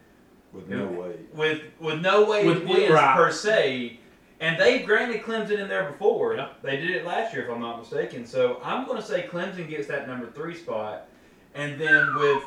With 0.52 0.68
no 0.68 0.78
Yeah. 0.92 1.00
way. 1.00 1.16
with 1.34 1.62
with 1.80 2.02
no 2.02 2.26
way 2.26 2.46
With- 2.46 2.68
to 2.68 2.74
win 2.74 2.92
right. 2.92 3.16
per 3.16 3.32
se, 3.32 3.98
and 4.42 4.60
they've 4.60 4.86
granted 4.86 5.22
Clemson 5.24 5.58
in 5.60 5.70
there 5.70 5.86
before. 5.90 6.36
Yeah. 6.36 6.50
They 6.62 6.78
did 6.78 6.90
it 6.90 7.06
last 7.06 7.34
year, 7.34 7.44
if 7.46 7.50
I'm 7.50 7.62
not 7.62 7.80
mistaken. 7.80 8.26
So 8.26 8.60
I'm 8.64 8.86
going 8.86 8.98
to 8.98 9.08
say 9.08 9.26
Clemson 9.32 9.70
gets 9.70 9.88
that 9.88 10.06
number 10.08 10.28
three 10.28 10.56
spot, 10.56 11.08
and 11.56 11.80
then 11.80 12.14
with 12.16 12.44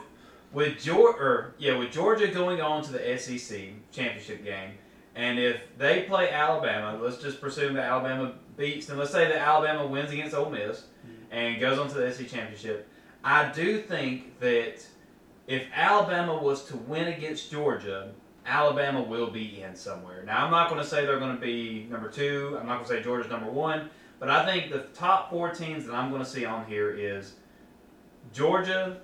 with 0.53 0.79
Georgia, 0.81 1.53
yeah, 1.59 1.77
with 1.77 1.91
Georgia 1.91 2.29
going 2.29 2.61
on 2.61 2.81
to 2.85 2.93
the 2.93 3.19
SEC 3.19 3.73
championship 3.91 4.45
game, 4.45 4.73
and 5.17 5.37
if 5.39 5.57
they 5.79 6.03
play 6.03 6.31
Alabama, 6.31 6.97
let's 7.03 7.17
just 7.21 7.41
presume 7.41 7.75
that 7.75 7.87
Alabama 7.87 8.35
beats, 8.57 8.89
and 8.89 8.99
let's 8.99 9.13
say 9.13 9.27
that 9.27 9.39
Alabama 9.39 9.87
wins 9.87 10.13
against 10.13 10.35
Ole 10.35 10.51
Miss 10.51 10.81
mm-hmm. 10.81 11.33
and 11.33 11.61
goes 11.61 11.79
on 11.79 11.89
to 11.89 11.95
the 11.95 12.13
SEC 12.13 12.29
championship. 12.29 12.89
I 13.23 13.51
do 13.53 13.81
think 13.81 14.39
that 14.41 14.87
if 15.47 15.67
Alabama 15.75 16.41
was 16.41 16.65
to 16.67 16.77
win 16.77 17.09
against 17.09 17.51
Georgia, 17.51 18.13
Alabama 18.47 19.03
will 19.03 19.31
be 19.31 19.63
in 19.63 19.75
somewhere. 19.75 20.23
Now, 20.25 20.45
I'm 20.45 20.51
not 20.51 20.69
going 20.69 20.81
to 20.81 20.87
say 20.87 21.07
they're 21.07 21.19
going 21.19 21.35
to 21.35 21.41
be 21.41 21.87
number 21.91 22.11
two. 22.11 22.57
I'm 22.61 22.67
not 22.67 22.75
going 22.75 22.89
to 22.89 22.97
say 22.97 23.03
Georgia's 23.03 23.31
number 23.31 23.51
one. 23.51 23.89
But 24.19 24.31
I 24.31 24.45
think 24.45 24.71
the 24.71 24.81
top 24.95 25.31
four 25.31 25.51
teams 25.51 25.87
that 25.87 25.95
I'm 25.95 26.11
going 26.11 26.23
to 26.23 26.29
see 26.29 26.45
on 26.45 26.67
here 26.67 26.91
is 26.91 27.35
Georgia, 28.33 29.01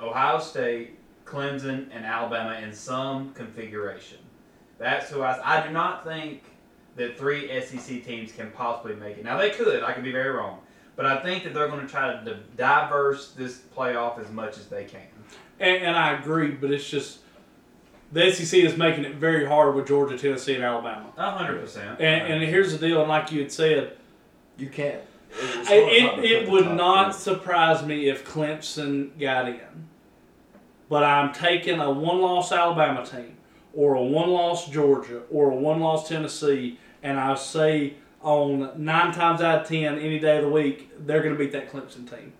Ohio 0.00 0.38
State, 0.40 0.98
Clemson, 1.24 1.88
and 1.92 2.04
Alabama 2.04 2.58
in 2.60 2.72
some 2.72 3.32
configuration. 3.32 4.18
That's 4.78 5.10
who 5.10 5.22
I. 5.22 5.58
I 5.58 5.66
do 5.66 5.72
not 5.72 6.04
think 6.04 6.42
that 6.96 7.18
three 7.18 7.48
SEC 7.60 8.04
teams 8.04 8.32
can 8.32 8.50
possibly 8.50 8.94
make 8.94 9.16
it. 9.18 9.24
Now 9.24 9.38
they 9.38 9.50
could. 9.50 9.82
I 9.82 9.92
could 9.92 10.04
be 10.04 10.12
very 10.12 10.30
wrong. 10.30 10.58
But 10.94 11.06
I 11.06 11.22
think 11.22 11.44
that 11.44 11.54
they're 11.54 11.68
going 11.68 11.80
to 11.80 11.90
try 11.90 12.12
to 12.12 12.24
di- 12.24 12.40
diverse 12.56 13.32
this 13.32 13.62
playoff 13.76 14.18
as 14.18 14.30
much 14.30 14.58
as 14.58 14.66
they 14.66 14.84
can. 14.84 15.00
And, 15.58 15.84
and 15.84 15.96
I 15.96 16.12
agree, 16.18 16.50
but 16.50 16.70
it's 16.70 16.88
just 16.88 17.20
the 18.12 18.30
SEC 18.30 18.60
is 18.60 18.76
making 18.76 19.04
it 19.06 19.14
very 19.14 19.46
hard 19.46 19.74
with 19.74 19.88
Georgia, 19.88 20.18
Tennessee, 20.18 20.54
and 20.54 20.62
Alabama. 20.64 21.06
A 21.16 21.30
hundred 21.30 21.60
percent. 21.60 21.98
And, 21.98 22.30
and 22.32 22.42
here's 22.42 22.72
the 22.78 22.86
deal, 22.86 23.00
and 23.00 23.08
like 23.08 23.32
you 23.32 23.40
had 23.40 23.50
said, 23.52 23.96
You 24.58 24.68
can't. 24.68 25.00
it's 25.30 25.54
hard 25.68 25.82
not 26.02 26.18
it, 26.18 26.24
it, 26.24 26.42
it 26.42 26.50
would 26.50 26.70
not 26.72 27.14
three. 27.14 27.34
surprise 27.34 27.82
me 27.86 28.10
if 28.10 28.26
Clemson 28.26 29.18
got 29.18 29.48
in. 29.48 29.60
But 30.90 31.04
I'm 31.04 31.32
taking 31.32 31.80
a 31.80 31.90
one 31.90 32.20
loss 32.20 32.52
Alabama 32.52 33.06
team, 33.06 33.36
or 33.72 33.94
a 33.94 34.02
one 34.02 34.28
loss 34.28 34.68
Georgia, 34.68 35.22
or 35.30 35.50
a 35.52 35.54
one 35.56 35.80
loss 35.80 36.06
Tennessee, 36.06 36.78
and 37.02 37.18
I 37.18 37.34
say 37.34 37.94
on 38.20 38.72
nine 38.82 39.12
times 39.12 39.40
out 39.40 39.62
of 39.62 39.68
ten, 39.68 39.98
any 39.98 40.18
day 40.18 40.36
of 40.38 40.44
the 40.44 40.50
week, 40.50 40.90
they're 41.06 41.22
going 41.22 41.34
to 41.34 41.38
beat 41.38 41.52
that 41.52 41.70
Clemson 41.70 42.08
team. 42.08 42.32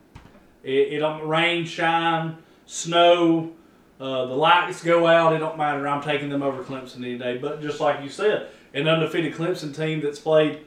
It, 0.63 0.93
it 0.93 0.99
don't 0.99 1.27
rain, 1.27 1.65
shine, 1.65 2.39
snow, 2.67 3.53
uh, 4.03 4.27
the 4.27 4.35
lights 4.35 4.83
go 4.83 5.07
out. 5.07 5.33
It 5.33 5.39
don't 5.39 5.57
matter. 5.57 5.87
I'm 5.87 6.03
taking 6.03 6.29
them 6.29 6.43
over 6.43 6.65
Clemson 6.65 6.99
any 6.99 7.17
day. 7.17 7.39
But 7.39 7.63
just 7.63 7.79
like 7.79 8.03
you 8.03 8.09
said, 8.09 8.49
an 8.75 8.89
undefeated 8.89 9.35
Clemson 9.35 9.75
team 9.75 10.01
that's 10.01 10.19
played 10.19 10.67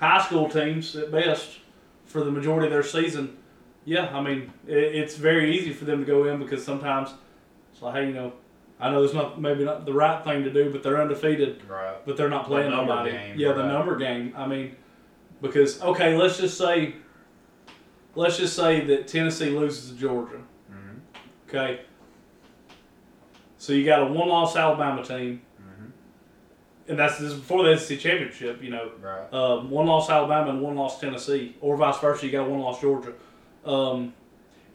high 0.00 0.20
school 0.20 0.48
teams 0.48 0.96
at 0.96 1.12
best 1.12 1.58
for 2.04 2.24
the 2.24 2.30
majority 2.30 2.66
of 2.66 2.72
their 2.72 2.82
season. 2.82 3.36
Yeah, 3.84 4.06
I 4.16 4.20
mean 4.20 4.52
it, 4.66 4.76
it's 4.76 5.16
very 5.16 5.56
easy 5.56 5.72
for 5.72 5.84
them 5.84 6.00
to 6.00 6.04
go 6.04 6.24
in 6.24 6.38
because 6.38 6.64
sometimes 6.64 7.10
it's 7.72 7.82
like, 7.82 7.94
hey, 7.94 8.06
you 8.08 8.14
know, 8.14 8.32
I 8.84 8.90
know 8.90 9.02
it's 9.02 9.14
not 9.14 9.40
maybe 9.40 9.64
not 9.64 9.86
the 9.86 9.94
right 9.94 10.22
thing 10.22 10.44
to 10.44 10.50
do, 10.52 10.70
but 10.70 10.82
they're 10.82 11.00
undefeated 11.00 11.62
Right. 11.66 11.96
but 12.04 12.16
they're 12.18 12.28
not 12.28 12.44
playing 12.46 12.70
number 12.70 12.92
nobody. 12.94 13.12
game, 13.12 13.38
yeah, 13.38 13.52
the 13.52 13.66
number 13.66 13.96
game. 13.96 14.34
I 14.36 14.46
mean, 14.46 14.76
because 15.40 15.80
okay, 15.82 16.16
let's 16.16 16.36
just 16.36 16.58
say, 16.58 16.96
let's 18.14 18.36
just 18.36 18.54
say 18.54 18.80
that 18.84 19.08
Tennessee 19.08 19.50
loses 19.50 19.90
to 19.92 19.96
Georgia. 19.96 20.40
Mhm. 20.70 20.98
Okay. 21.48 21.80
So 23.56 23.72
you 23.72 23.86
got 23.86 24.02
a 24.02 24.06
one-loss 24.12 24.54
Alabama 24.56 25.02
team, 25.02 25.40
Mhm. 25.58 25.90
and 26.88 26.98
that's 26.98 27.18
this 27.18 27.32
is 27.32 27.38
before 27.38 27.64
the 27.64 27.70
SEC 27.72 27.98
championship. 27.98 28.62
You 28.62 28.68
know, 28.70 28.90
Right. 29.00 29.32
um, 29.32 29.70
one-loss 29.70 30.10
Alabama 30.10 30.50
and 30.50 30.60
one-loss 30.60 31.00
Tennessee, 31.00 31.56
or 31.62 31.76
vice 31.76 31.98
versa. 32.00 32.26
You 32.26 32.32
got 32.32 32.48
one-loss 32.50 32.82
Georgia. 32.82 33.12
Um, 33.64 34.12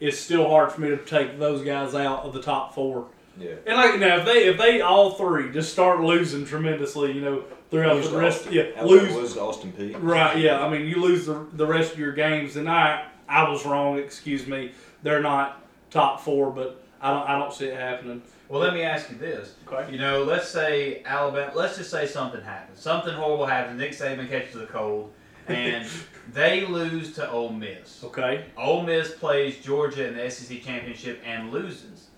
it's 0.00 0.18
still 0.18 0.48
hard 0.48 0.72
for 0.72 0.80
me 0.80 0.88
to 0.88 0.96
take 0.96 1.38
those 1.38 1.62
guys 1.62 1.94
out 1.94 2.24
of 2.24 2.32
the 2.32 2.42
top 2.42 2.74
four. 2.74 3.06
Yeah. 3.40 3.54
And 3.66 3.76
like 3.76 3.98
now, 3.98 4.18
if 4.18 4.26
they 4.26 4.46
if 4.48 4.58
they 4.58 4.80
all 4.80 5.12
three 5.12 5.50
just 5.50 5.72
start 5.72 6.00
losing 6.00 6.44
tremendously, 6.44 7.12
you 7.12 7.20
know, 7.20 7.44
throughout 7.70 7.96
Lose 7.96 8.10
the 8.10 8.18
rest, 8.18 8.38
Austin- 8.40 8.52
yeah, 8.52 8.62
Alabama 8.76 8.86
lose 9.02 9.14
lose 9.14 9.32
to 9.34 9.40
Austin 9.40 9.72
Peay. 9.72 9.96
right, 10.00 10.38
yeah. 10.38 10.64
I 10.64 10.68
mean, 10.68 10.86
you 10.86 10.96
lose 11.00 11.26
the, 11.26 11.46
the 11.54 11.66
rest 11.66 11.92
of 11.92 11.98
your 11.98 12.12
games, 12.12 12.56
and 12.56 12.68
I 12.68 13.06
I 13.28 13.48
was 13.48 13.64
wrong. 13.64 13.98
Excuse 13.98 14.46
me. 14.46 14.72
They're 15.02 15.22
not 15.22 15.64
top 15.90 16.20
four, 16.20 16.50
but 16.50 16.82
I 17.00 17.12
don't 17.12 17.28
I 17.28 17.38
don't 17.38 17.52
see 17.52 17.66
it 17.66 17.76
happening. 17.76 18.22
Well, 18.48 18.60
let 18.60 18.74
me 18.74 18.82
ask 18.82 19.08
you 19.10 19.16
this. 19.16 19.54
Okay. 19.68 19.92
You 19.92 19.98
know, 19.98 20.24
let's 20.24 20.48
say 20.48 21.02
Alabama. 21.06 21.52
Let's 21.54 21.76
just 21.78 21.90
say 21.90 22.06
something 22.06 22.42
happens. 22.42 22.80
Something 22.80 23.14
horrible 23.14 23.46
happens. 23.46 23.78
Nick 23.78 23.92
Saban 23.92 24.28
catches 24.28 24.56
a 24.56 24.66
cold, 24.66 25.12
and 25.46 25.86
they 26.32 26.66
lose 26.66 27.14
to 27.14 27.30
Ole 27.30 27.52
Miss. 27.52 28.02
Okay. 28.04 28.44
Ole 28.56 28.82
Miss 28.82 29.12
plays 29.12 29.56
Georgia 29.58 30.08
in 30.08 30.16
the 30.16 30.28
SEC 30.28 30.62
championship 30.62 31.22
and 31.24 31.50
loses. 31.52 32.08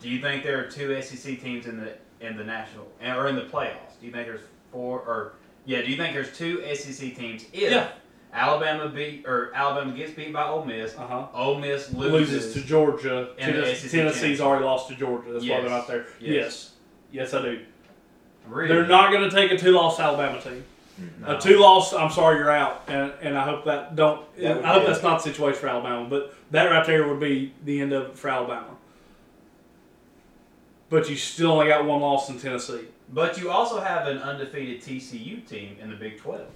Do 0.00 0.08
you 0.08 0.20
think 0.20 0.44
there 0.44 0.60
are 0.60 0.70
two 0.70 1.00
SEC 1.02 1.40
teams 1.40 1.66
in 1.66 1.78
the 1.78 1.94
in 2.20 2.36
the 2.36 2.44
national 2.44 2.86
or 3.04 3.28
in 3.28 3.36
the 3.36 3.42
playoffs? 3.42 3.98
Do 4.00 4.06
you 4.06 4.12
think 4.12 4.26
there's 4.26 4.40
four 4.72 5.00
or 5.00 5.32
yeah? 5.64 5.82
Do 5.82 5.90
you 5.90 5.96
think 5.96 6.14
there's 6.14 6.36
two 6.36 6.62
SEC 6.74 7.14
teams 7.16 7.44
if 7.52 7.70
Yeah. 7.72 7.88
Alabama 8.32 8.88
beat 8.88 9.24
or 9.26 9.50
Alabama 9.54 9.96
gets 9.96 10.12
beat 10.12 10.32
by 10.32 10.46
Ole 10.46 10.64
Miss? 10.64 10.96
Uh 10.96 11.06
huh. 11.06 11.26
Ole 11.34 11.58
Miss 11.58 11.90
loses, 11.92 12.32
Loses 12.32 12.54
to 12.54 12.60
Georgia. 12.68 13.30
in 13.38 13.46
Tennessee, 13.52 13.74
SEC 13.74 13.90
Tennessee's 13.90 14.40
already 14.40 14.64
lost 14.64 14.88
to 14.88 14.94
Georgia. 14.94 15.32
That's 15.32 15.44
why 15.48 15.60
they're 15.60 15.70
not 15.70 15.86
there. 15.88 16.06
Yes. 16.20 16.30
Yes. 16.30 16.70
Yes, 17.10 17.34
I 17.34 17.42
do. 17.42 17.60
Really? 18.46 18.68
They're 18.68 18.86
not 18.86 19.10
going 19.12 19.28
to 19.28 19.34
take 19.34 19.50
a 19.50 19.56
two-loss 19.58 19.98
Alabama 19.98 20.40
team. 20.40 20.62
No. 21.20 21.36
A 21.36 21.40
two-loss. 21.40 21.92
I'm 21.94 22.10
sorry, 22.10 22.38
you're 22.38 22.50
out, 22.50 22.82
and 22.88 23.12
and 23.22 23.38
I 23.38 23.44
hope 23.44 23.64
that 23.66 23.94
don't. 23.96 24.20
That 24.36 24.64
I 24.64 24.72
hope 24.74 24.82
be 24.82 24.88
that's 24.92 25.02
not 25.02 25.22
the 25.22 25.30
situation 25.30 25.60
for 25.60 25.68
Alabama, 25.68 26.06
but 26.08 26.34
that 26.50 26.64
right 26.66 26.84
there 26.86 27.06
would 27.08 27.20
be 27.20 27.54
the 27.64 27.80
end 27.80 27.92
of 27.92 28.06
it 28.10 28.18
for 28.18 28.28
Alabama. 28.28 28.66
But 30.90 31.08
you 31.10 31.16
still 31.16 31.52
only 31.52 31.68
got 31.68 31.84
one 31.84 32.00
loss 32.00 32.30
in 32.30 32.38
Tennessee. 32.38 32.86
But 33.12 33.38
you 33.38 33.50
also 33.50 33.80
have 33.80 34.06
an 34.06 34.18
undefeated 34.18 34.82
TCU 34.82 35.46
team 35.46 35.76
in 35.80 35.90
the 35.90 35.96
Big 35.96 36.18
Twelve. 36.18 36.48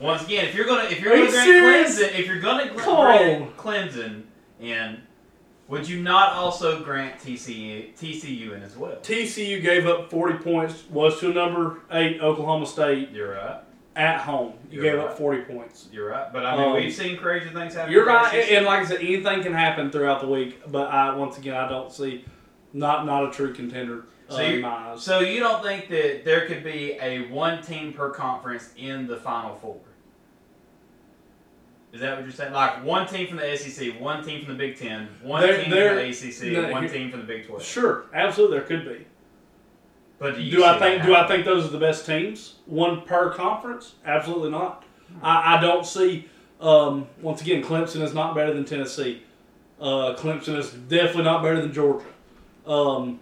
Once 0.00 0.24
again, 0.24 0.46
if 0.46 0.54
you're 0.54 0.66
gonna 0.66 0.84
if 0.84 1.00
you're 1.00 1.14
gonna 1.14 1.30
grant 1.30 1.44
serious? 1.44 1.98
Clemson, 2.00 2.18
if 2.18 2.26
you're 2.26 2.40
gonna 2.40 2.68
Come 2.74 2.96
grant 3.04 3.42
on. 3.42 3.52
Clemson 3.52 4.22
in, 4.60 5.02
would 5.66 5.88
you 5.88 6.00
not 6.02 6.34
also 6.34 6.82
grant 6.84 7.18
TCU 7.18 7.92
TCU 7.94 8.52
in 8.54 8.62
as 8.62 8.76
well? 8.76 8.96
TCU 9.02 9.60
gave 9.60 9.86
up 9.86 10.10
40 10.10 10.38
points, 10.38 10.84
was 10.90 11.18
to 11.20 11.32
number 11.32 11.80
eight 11.90 12.20
Oklahoma 12.20 12.66
State. 12.66 13.10
You're 13.10 13.34
right. 13.34 13.60
At 13.98 14.20
home. 14.20 14.52
You 14.70 14.80
You're 14.80 14.92
gave 14.92 15.00
right. 15.02 15.10
up 15.10 15.18
40 15.18 15.42
points. 15.42 15.88
You're 15.92 16.08
right, 16.10 16.32
but 16.32 16.46
I 16.46 16.56
mean, 16.56 16.66
Um, 16.68 16.72
we've 16.74 16.94
seen 16.94 17.16
crazy 17.16 17.50
things 17.50 17.74
happen. 17.74 17.92
You're 17.92 18.06
right, 18.06 18.30
SEC. 18.30 18.52
and 18.52 18.64
like 18.64 18.80
I 18.80 18.84
said, 18.84 19.00
anything 19.00 19.42
can 19.42 19.52
happen 19.52 19.90
throughout 19.90 20.20
the 20.20 20.28
week. 20.28 20.62
But 20.70 20.88
I 20.90 21.12
once 21.14 21.36
again, 21.36 21.56
I 21.56 21.68
don't 21.68 21.92
see 21.92 22.24
not 22.72 23.04
not 23.06 23.28
a 23.28 23.30
true 23.32 23.52
contender 23.52 24.04
uh, 24.30 24.34
So 24.34 24.40
in 24.42 24.52
you- 24.60 24.98
So 24.98 25.20
you 25.20 25.40
don't 25.40 25.62
think 25.64 25.88
that 25.88 26.24
there 26.24 26.46
could 26.46 26.62
be 26.62 26.92
a 27.02 27.26
one 27.28 27.60
team 27.60 27.92
per 27.92 28.10
conference 28.10 28.72
in 28.76 29.08
the 29.08 29.16
Final 29.16 29.56
Four? 29.56 29.78
Is 31.92 32.00
that 32.02 32.14
what 32.16 32.22
you're 32.24 32.32
saying? 32.32 32.52
Like 32.52 32.84
one 32.84 33.08
team 33.08 33.26
from 33.26 33.38
the 33.38 33.56
SEC, 33.56 33.98
one 34.00 34.22
team 34.22 34.44
from 34.44 34.52
the 34.56 34.58
Big 34.58 34.76
Ten, 34.76 35.08
one 35.22 35.40
There- 35.40 35.60
team 35.60 35.70
there- 35.70 35.88
from 35.88 35.96
the 35.98 36.08
ACC, 36.10 36.50
there- 36.54 36.70
one 36.70 36.88
team 36.88 37.10
from 37.10 37.20
the 37.20 37.26
Big 37.26 37.46
Twelve. 37.48 37.64
Sure, 37.64 38.04
absolutely, 38.14 38.58
there 38.58 38.66
could 38.66 38.84
be. 38.88 39.06
But 40.18 40.36
do 40.36 40.50
Do 40.50 40.64
I 40.64 40.78
think 40.78 41.04
do 41.04 41.14
I 41.14 41.26
think 41.26 41.44
those 41.44 41.64
are 41.64 41.68
the 41.70 41.78
best 41.78 42.06
teams? 42.06 42.54
One 42.66 43.02
per 43.02 43.32
conference? 43.32 43.94
Absolutely 44.04 44.50
not. 44.50 44.84
I, 45.22 45.56
I 45.56 45.60
don't 45.60 45.86
see. 45.86 46.28
Um, 46.60 47.06
once 47.22 47.40
again, 47.40 47.62
Clemson 47.62 48.02
is 48.02 48.12
not 48.12 48.34
better 48.34 48.52
than 48.52 48.64
Tennessee. 48.64 49.22
Uh, 49.80 50.16
Clemson 50.18 50.56
is 50.56 50.70
definitely 50.72 51.22
not 51.22 51.42
better 51.42 51.60
than 51.60 51.72
Georgia. 51.72 52.04
Um, 52.66 53.20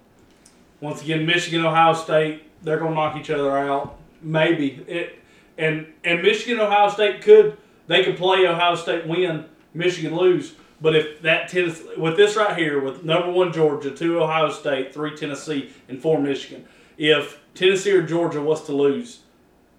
once 0.80 1.02
again, 1.02 1.26
Michigan, 1.26 1.64
Ohio 1.64 1.92
State, 1.92 2.44
they're 2.62 2.78
gonna 2.78 2.94
knock 2.94 3.16
each 3.16 3.30
other 3.30 3.56
out. 3.56 3.98
Maybe 4.22 4.82
it, 4.88 5.18
and 5.58 5.86
and 6.02 6.22
Michigan, 6.22 6.60
Ohio 6.60 6.88
State 6.88 7.20
could 7.20 7.58
they 7.86 8.02
could 8.04 8.16
play 8.16 8.46
Ohio 8.46 8.74
State 8.74 9.06
win, 9.06 9.44
Michigan 9.74 10.16
lose. 10.16 10.54
But 10.80 10.94
if 10.94 11.22
that 11.22 11.48
Tennessee 11.48 11.84
with 11.96 12.16
this 12.16 12.36
right 12.36 12.56
here 12.56 12.80
with 12.80 13.04
number 13.04 13.30
one 13.30 13.52
Georgia, 13.52 13.90
two 13.90 14.22
Ohio 14.22 14.50
State, 14.50 14.92
three 14.92 15.14
Tennessee, 15.16 15.70
and 15.88 16.00
four 16.00 16.20
Michigan, 16.20 16.66
if 16.98 17.40
Tennessee 17.54 17.92
or 17.92 18.02
Georgia 18.02 18.40
was 18.40 18.64
to 18.66 18.72
lose, 18.72 19.20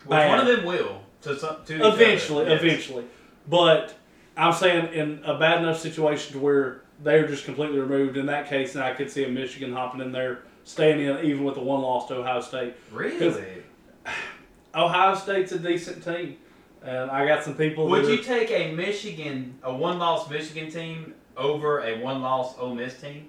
Which 0.05 0.17
one 0.17 0.39
of 0.39 0.47
them 0.47 0.65
will 0.65 1.01
to 1.21 1.37
some 1.37 1.57
to 1.65 1.87
eventually, 1.87 2.45
Yes. 2.47 2.61
eventually. 2.61 3.05
But 3.47 3.93
I'm 4.35 4.53
saying 4.53 4.93
in 4.93 5.21
a 5.25 5.37
bad 5.37 5.59
enough 5.63 5.79
situation 5.79 6.33
to 6.33 6.39
where 6.39 6.81
they're 7.03 7.27
just 7.27 7.45
completely 7.45 7.79
removed. 7.79 8.17
In 8.17 8.25
that 8.27 8.49
case, 8.49 8.75
and 8.75 8.83
I 8.83 8.93
could 8.93 9.09
see 9.09 9.23
a 9.23 9.29
Michigan 9.29 9.73
hopping 9.73 10.01
in 10.01 10.11
there, 10.11 10.39
staying 10.63 10.99
in 11.01 11.25
even 11.25 11.43
with 11.43 11.55
the 11.55 11.61
one 11.61 11.81
loss 11.81 12.07
to 12.09 12.15
Ohio 12.15 12.41
State. 12.41 12.73
Really? 12.91 13.63
Ohio 14.75 15.15
State's 15.15 15.51
a 15.53 15.59
decent 15.59 16.03
team, 16.03 16.37
and 16.83 17.09
I 17.09 17.25
got 17.25 17.43
some 17.43 17.55
people. 17.55 17.87
Would 17.87 18.05
you 18.07 18.15
are- 18.19 18.23
take 18.23 18.51
a 18.51 18.71
Michigan, 18.73 19.57
a 19.63 19.73
one-loss 19.73 20.29
Michigan 20.29 20.69
team 20.69 21.13
over 21.35 21.79
a 21.83 21.97
one-loss 21.99 22.57
Ole 22.59 22.75
Miss 22.75 22.99
team, 22.99 23.27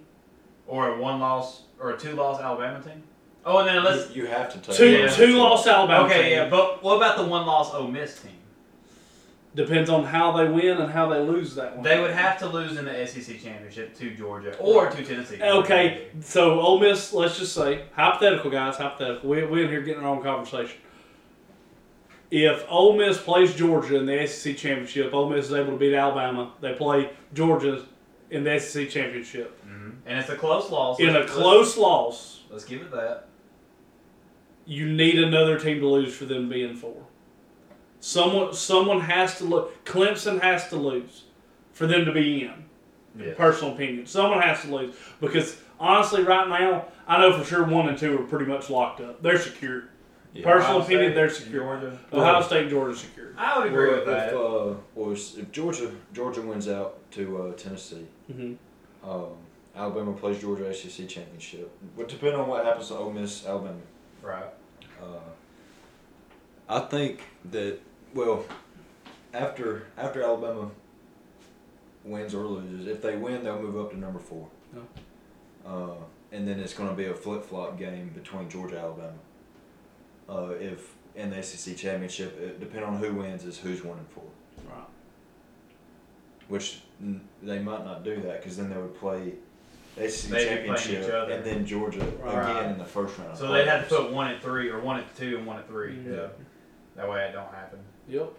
or 0.67 0.91
a 0.91 0.99
one-loss 1.01 1.63
or 1.81 1.91
a 1.93 1.99
two-loss 1.99 2.41
Alabama 2.41 2.83
team? 2.83 3.03
Oh, 3.51 3.59
and 3.59 3.69
then 3.69 3.83
let's. 3.83 4.15
You, 4.15 4.23
you 4.25 4.29
have 4.29 4.53
to 4.53 4.59
take 4.59 4.77
two 4.77 4.91
Yeah. 4.91 5.07
two 5.09 5.37
loss 5.39 5.67
Alabama? 5.67 6.05
Okay, 6.05 6.23
team. 6.23 6.33
yeah, 6.33 6.49
but 6.49 6.83
what 6.83 6.97
about 6.97 7.17
the 7.17 7.25
one-loss 7.25 7.73
Ole 7.75 7.89
Miss 7.89 8.21
team? 8.21 8.33
Depends 9.55 9.89
on 9.91 10.05
how 10.05 10.37
they 10.37 10.47
win 10.49 10.77
and 10.77 10.93
how 10.93 11.09
they 11.09 11.19
lose 11.21 11.55
that 11.55 11.75
one. 11.75 11.83
They 11.83 11.99
would 12.01 12.11
have 12.13 12.39
to 12.41 12.47
lose 12.49 12.77
in 12.77 12.85
the 12.85 13.07
SEC 13.07 13.41
championship 13.43 13.97
to 13.97 14.15
Georgia 14.15 14.55
or 14.59 14.91
to 14.91 15.03
Tennessee. 15.05 15.43
Okay, 15.43 16.09
so 16.21 16.61
Ole 16.61 16.79
Miss, 16.79 17.13
let's 17.15 17.39
just 17.39 17.55
say, 17.55 17.85
hypothetical, 17.95 18.51
guys, 18.51 18.77
hypothetical. 18.77 19.29
We, 19.31 19.45
we 19.47 19.63
in 19.65 19.69
here 19.71 19.81
getting 19.81 20.03
our 20.05 20.15
own 20.15 20.23
conversation. 20.23 20.77
If 22.31 22.67
Ole 22.69 22.99
Miss 22.99 23.19
plays 23.19 23.55
Georgia 23.55 23.97
in 23.97 24.05
the 24.07 24.27
SEC 24.27 24.57
championship, 24.59 25.15
Ole 25.15 25.31
Miss 25.31 25.47
is 25.47 25.55
able 25.55 25.73
to 25.73 25.79
beat 25.79 25.95
Alabama. 25.95 26.53
They 26.61 26.75
play 26.75 27.11
Georgia 27.33 27.83
in 28.31 28.45
the 28.45 28.61
SEC 28.61 28.91
championship. 28.91 29.59
Mhm. 29.67 29.95
And 30.05 30.19
it's 30.19 30.29
a 30.29 30.37
close 30.37 30.71
loss. 30.71 31.01
In 31.01 31.09
a 31.09 31.21
Let's- 31.21 31.33
close 31.33 31.77
loss, 31.79 32.41
Let's, 32.51 32.53
let's 32.53 32.65
give 32.67 32.83
it 32.83 32.91
that. 32.91 33.28
You 34.69 34.87
need 34.93 35.19
another 35.19 35.59
team 35.59 35.81
to 35.81 35.89
lose 35.89 36.15
for 36.15 36.27
them 36.27 36.49
to 36.49 36.55
be 36.55 36.63
in 36.63 36.77
four. 36.77 36.95
Someone, 38.01 38.53
someone 38.53 39.01
has 39.01 39.39
to 39.39 39.45
look. 39.45 39.85
Clemson 39.85 40.41
has 40.41 40.69
to 40.69 40.77
lose 40.77 41.25
for 41.73 41.87
them 41.87 42.05
to 42.05 42.13
be 42.13 42.43
in. 42.45 42.65
Yeah. 43.19 43.35
personal 43.35 43.75
opinion. 43.75 44.07
Someone 44.07 44.41
has 44.43 44.61
to 44.63 44.73
lose 44.73 44.95
because 45.21 45.57
honestly, 45.81 46.23
right 46.23 46.49
now, 46.49 46.85
I 47.09 47.19
know 47.19 47.37
for 47.37 47.45
sure 47.45 47.65
one 47.65 47.89
and 47.89 47.99
two 47.99 48.17
are 48.17 48.23
pretty 48.25 48.45
much 48.45 48.71
locked 48.71 49.01
up. 49.01 49.21
They're 49.23 49.39
secure. 49.39 49.85
Yeah. 50.35 50.45
Personal 50.45 50.77
Ohio 50.77 50.85
opinion, 50.85 51.07
State 51.09 51.15
they're 51.17 51.31
secure. 51.31 51.63
Georgia. 51.81 51.99
Ohio 52.13 52.43
State 52.43 52.61
and 52.63 52.71
Georgia 52.71 52.97
secure. 52.97 53.29
I 53.37 53.59
would 53.59 53.69
agree 53.69 53.89
Well, 53.89 53.97
with 53.97 54.07
that. 54.07 54.29
if, 54.29 54.35
uh, 54.35 54.75
was 54.95 55.37
if 55.39 55.51
Georgia 55.51 55.91
Georgia 56.13 56.43
wins 56.43 56.69
out 56.69 57.11
to 57.13 57.43
uh, 57.43 57.53
Tennessee, 57.55 58.07
hmm 58.31 58.53
um, 59.03 59.29
Alabama 59.75 60.13
plays 60.13 60.41
Georgia 60.41 60.69
ACC 60.69 61.09
championship. 61.09 61.71
But 61.97 62.09
depending 62.09 62.39
on 62.41 62.47
what 62.47 62.65
happens 62.65 62.89
to 62.89 62.97
Ole 62.97 63.11
Miss, 63.13 63.47
Alabama. 63.47 63.79
right. 64.23 64.45
Uh, 65.03 65.21
I 66.69 66.81
think 66.81 67.21
that 67.51 67.79
well, 68.15 68.45
after 69.33 69.87
after 69.97 70.23
Alabama 70.23 70.71
wins 72.05 72.35
or 72.35 72.45
loses, 72.45 72.87
if 72.87 73.03
they 73.03 73.17
win, 73.17 73.45
they'll 73.45 73.61
move 73.61 73.79
up 73.79 73.91
to 73.91 73.99
number 73.99 74.19
four. 74.19 74.49
Uh, 75.67 75.95
and 76.33 76.47
then 76.47 76.61
it's 76.61 76.75
going 76.75 76.89
to 76.89 76.95
be 76.95 77.07
a 77.07 77.15
flip 77.15 77.45
flop 77.45 77.79
game 77.79 78.11
between 78.15 78.49
Georgia 78.49 78.79
Alabama. 78.79 79.19
Uh, 80.29 80.55
if 80.59 80.95
in 81.15 81.31
the 81.31 81.43
SEC 81.43 81.77
championship, 81.77 82.39
it, 82.41 82.61
depending 82.61 82.89
on 82.89 82.99
who 82.99 83.15
wins, 83.15 83.45
is 83.45 83.59
who's 83.59 83.83
one 83.83 83.99
and 83.99 84.09
four. 84.09 84.25
Right. 84.69 84.87
Which 86.49 86.81
mm, 87.03 87.21
they 87.43 87.59
might 87.59 87.85
not 87.85 88.05
do 88.05 88.21
that 88.23 88.41
because 88.41 88.57
then 88.57 88.71
they 88.71 88.77
would 88.77 88.99
play 88.99 89.35
SEC 89.99 90.31
They'd 90.31 90.39
be 90.39 90.45
playing 90.47 90.49
championship 90.79 91.05
each 91.05 91.11
other. 91.11 91.33
and 91.33 91.45
then 91.45 91.67
Georgia 91.67 92.01
Right. 92.21 92.51
again 92.61 92.73
in 92.73 92.79
the 92.79 92.85
first 92.85 93.17
round. 93.19 93.33
of 93.33 93.39
So 93.39 93.53
they'd 93.53 93.67
have 93.67 93.89
to 93.89 93.95
playoffs. 93.95 93.99
put 94.07 94.13
one 94.13 94.29
at 94.31 94.43
three 94.43 94.69
or 94.71 94.81
one 94.81 94.99
at 95.01 95.17
two 95.17 95.37
and 95.39 95.47
one 95.47 95.59
at 95.59 95.67
three. 95.67 95.99
Yeah. 96.07 96.13
Yeah. 96.15 96.27
That 96.97 97.09
way 97.09 97.25
it 97.29 97.33
don't 97.33 97.53
happen. 97.53 97.79
Yep. 98.09 98.33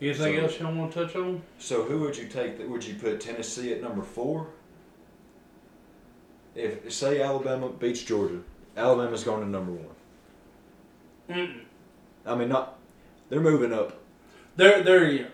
Anything 0.00 0.36
So- 0.36 0.42
else 0.42 0.60
you 0.60 0.66
want 0.66 0.92
to 0.92 1.04
touch 1.04 1.14
on? 1.16 1.42
So 1.58 1.84
who 1.84 2.00
would 2.00 2.16
you 2.16 2.26
take? 2.26 2.58
That 2.58 2.68
would 2.68 2.84
you 2.84 2.94
put 2.94 3.20
Tennessee 3.20 3.72
at 3.72 3.82
number 3.82 4.02
four? 4.02 4.48
If 6.54 6.92
say 6.92 7.22
Alabama 7.22 7.68
beats 7.70 8.02
Georgia, 8.02 8.40
Alabama's 8.76 9.24
going 9.24 9.42
to 9.42 9.48
number 9.48 9.72
one. 9.72 9.94
Mm-mm. 11.30 11.60
I 12.26 12.34
mean, 12.34 12.48
not 12.48 12.78
they're 13.30 13.40
moving 13.40 13.72
up 13.72 13.98
They're 14.56 14.82
they're 14.82 15.04
in. 15.04 15.26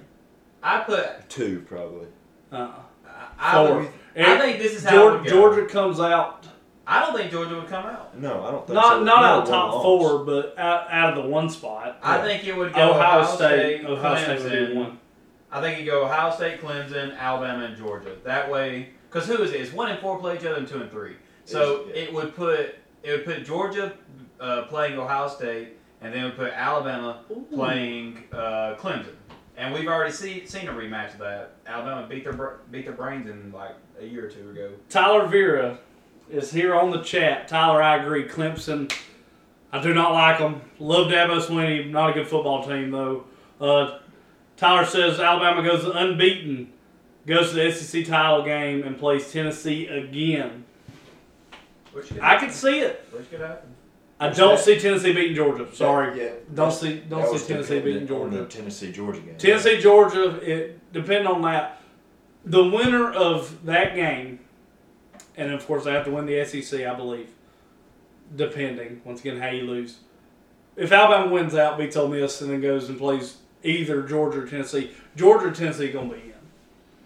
I 0.63 0.81
put. 0.81 1.29
two 1.29 1.65
probably. 1.69 2.07
Uh, 2.53 2.71
I, 3.07 3.29
I, 3.39 3.67
Four. 3.67 3.79
would, 3.81 3.89
I 4.19 4.39
think 4.39 4.59
this 4.59 4.75
is 4.75 4.85
how 4.85 4.91
it 4.91 4.95
Georgia, 4.99 5.19
would 5.19 5.25
go. 5.25 5.31
Georgia 5.31 5.67
comes 5.73 6.01
out 6.01 6.47
I 6.91 7.01
don't 7.05 7.15
think 7.15 7.31
Georgia 7.31 7.55
would 7.57 7.69
come 7.69 7.85
out. 7.85 8.19
No, 8.19 8.45
I 8.45 8.51
don't 8.51 8.67
think 8.67 8.75
not 8.75 8.93
so. 8.93 9.05
not 9.05 9.21
No, 9.21 9.27
out 9.27 9.43
of 9.43 9.49
one 9.49 9.53
top 9.53 9.75
loss. 9.75 9.83
four, 9.83 10.25
but 10.25 10.59
out, 10.59 10.87
out 10.91 11.19
of 11.19 11.23
the 11.23 11.29
one 11.29 11.51
spot. 11.51 11.99
I 12.03 12.23
think 12.23 12.47
it 12.47 12.57
would 12.57 12.73
go 12.73 12.93
Ohio, 12.93 13.19
Ohio, 13.21 13.37
State, 13.37 13.81
State, 13.83 13.85
Ohio 13.87 14.17
State 14.17 14.43
would 14.43 14.51
be 14.51 14.57
Clemson. 14.57 14.75
one. 14.75 14.99
I 15.53 15.61
think 15.61 15.81
you 15.81 15.85
go 15.85 16.05
Ohio 16.05 16.31
State, 16.35 16.63
Clemson, 16.63 17.15
Alabama, 17.19 17.65
and 17.67 17.77
Georgia. 17.77 18.17
That 18.25 18.51
way, 18.51 18.89
because 19.11 19.29
who 19.29 19.43
is 19.43 19.53
it? 19.53 19.61
It's 19.61 19.73
one 19.73 19.91
and 19.91 20.01
four 20.01 20.19
play 20.19 20.37
each 20.37 20.47
other, 20.47 20.57
and 20.57 20.67
two 20.67 20.81
and 20.81 20.91
three. 20.91 21.17
So 21.45 21.83
Is- 21.83 21.89
yeah. 21.89 22.03
it 22.05 22.13
would 22.15 22.35
put 22.35 22.77
it 23.03 23.11
would 23.11 23.25
put 23.27 23.45
Georgia 23.45 23.93
uh, 24.41 24.63
playing 24.63 24.99
Ohio 24.99 25.29
State, 25.29 25.77
and 26.01 26.15
then 26.15 26.23
it 26.23 26.25
would 26.25 26.37
put 26.37 26.53
Alabama 26.55 27.21
playing 27.53 28.25
uh, 28.33 28.77
Clemson. 28.79 29.15
And 29.59 29.75
we've 29.75 29.89
already 29.89 30.13
see, 30.13 30.47
seen 30.47 30.69
a 30.69 30.73
rematch 30.73 31.15
of 31.15 31.19
that. 31.19 31.57
Alabama 31.67 32.07
beat 32.09 32.23
their 32.23 32.61
beat 32.71 32.85
their 32.85 32.95
brains 32.95 33.29
in 33.29 33.51
like 33.51 33.75
a 34.01 34.07
year 34.07 34.27
or 34.27 34.31
two 34.31 34.51
ago. 34.51 34.71
Tyler 34.89 35.27
Vera 35.27 35.79
is 36.31 36.53
here 36.53 36.77
on 36.77 36.93
the 36.93 37.03
chat. 37.03 37.49
Tyler, 37.49 37.83
I 37.83 37.97
agree. 37.97 38.25
Clemson, 38.29 38.93
I 39.73 39.83
do 39.83 39.93
not 39.93 40.13
like 40.13 40.39
them. 40.39 40.61
Love 40.79 41.09
Dabo 41.09 41.41
Swinney, 41.41 41.91
not 41.91 42.11
a 42.11 42.13
good 42.13 42.29
football 42.29 42.65
team 42.65 42.93
though. 42.93 43.25
Uh, 43.61 43.99
Tyler 44.57 44.87
says 44.87 45.19
Alabama 45.19 45.69
goes 45.69 45.85
unbeaten, 45.85 46.73
goes 47.27 47.51
to 47.51 47.57
the 47.57 47.73
SEC 47.73 48.07
title 48.07 48.45
game 48.45 48.85
and 48.85 48.97
plays 48.97 49.33
Tennessee 49.33 49.89
again. 49.89 50.65
Which 51.93 52.09
could 52.09 52.21
I 52.21 52.39
can 52.39 52.51
see 52.51 52.79
it. 52.79 53.05
Which 53.11 53.29
could 53.29 53.41
happen. 53.41 53.75
I 54.21 54.31
don't 54.31 54.57
that? 54.57 54.65
see 54.65 54.79
Tennessee 54.79 55.13
beating 55.13 55.37
Georgia. 55.37 55.67
Sorry, 55.75 56.21
Yeah, 56.21 56.31
don't 56.53 56.73
see 56.73 57.03
don't 57.09 57.39
see 57.39 57.47
Tennessee 57.47 57.81
beating 57.81 58.07
Georgia. 58.07 58.47
Tennessee 58.47 58.91
Georgia 58.93 59.21
game. 59.21 59.37
Tennessee, 59.39 59.81
Georgia, 59.81 60.41
it 60.43 60.93
depend 60.93 61.29
on 61.29 61.43
that. 61.43 61.81
The 62.45 62.65
winner 62.65 63.13
of 63.13 63.65
that 63.65 63.95
game, 63.95 64.41
and 65.37 65.53
of 65.53 65.65
course 65.67 65.85
they 65.85 65.93
have 65.93 66.05
to 66.07 66.11
win 66.11 66.27
the 66.27 66.45
SEC, 66.45 66.85
I 66.85 66.95
believe. 66.95 67.31
Depending, 68.35 69.01
once 69.05 69.21
again, 69.21 69.41
how 69.41 69.49
you 69.49 69.63
lose. 69.63 69.99
If 70.77 70.93
Alabama 70.93 71.33
wins 71.33 71.55
out, 71.55 71.79
beats 71.79 71.97
Ole 71.97 72.09
Miss, 72.09 72.41
and 72.41 72.51
then 72.51 72.61
goes 72.61 72.89
and 72.89 72.99
plays 72.99 73.39
either 73.63 74.03
Georgia 74.03 74.43
or 74.43 74.47
Tennessee, 74.47 74.91
Georgia 75.17 75.49
or 75.49 75.51
Tennessee 75.53 75.91
gonna 75.91 76.09
be 76.13 76.21
in. 76.21 76.35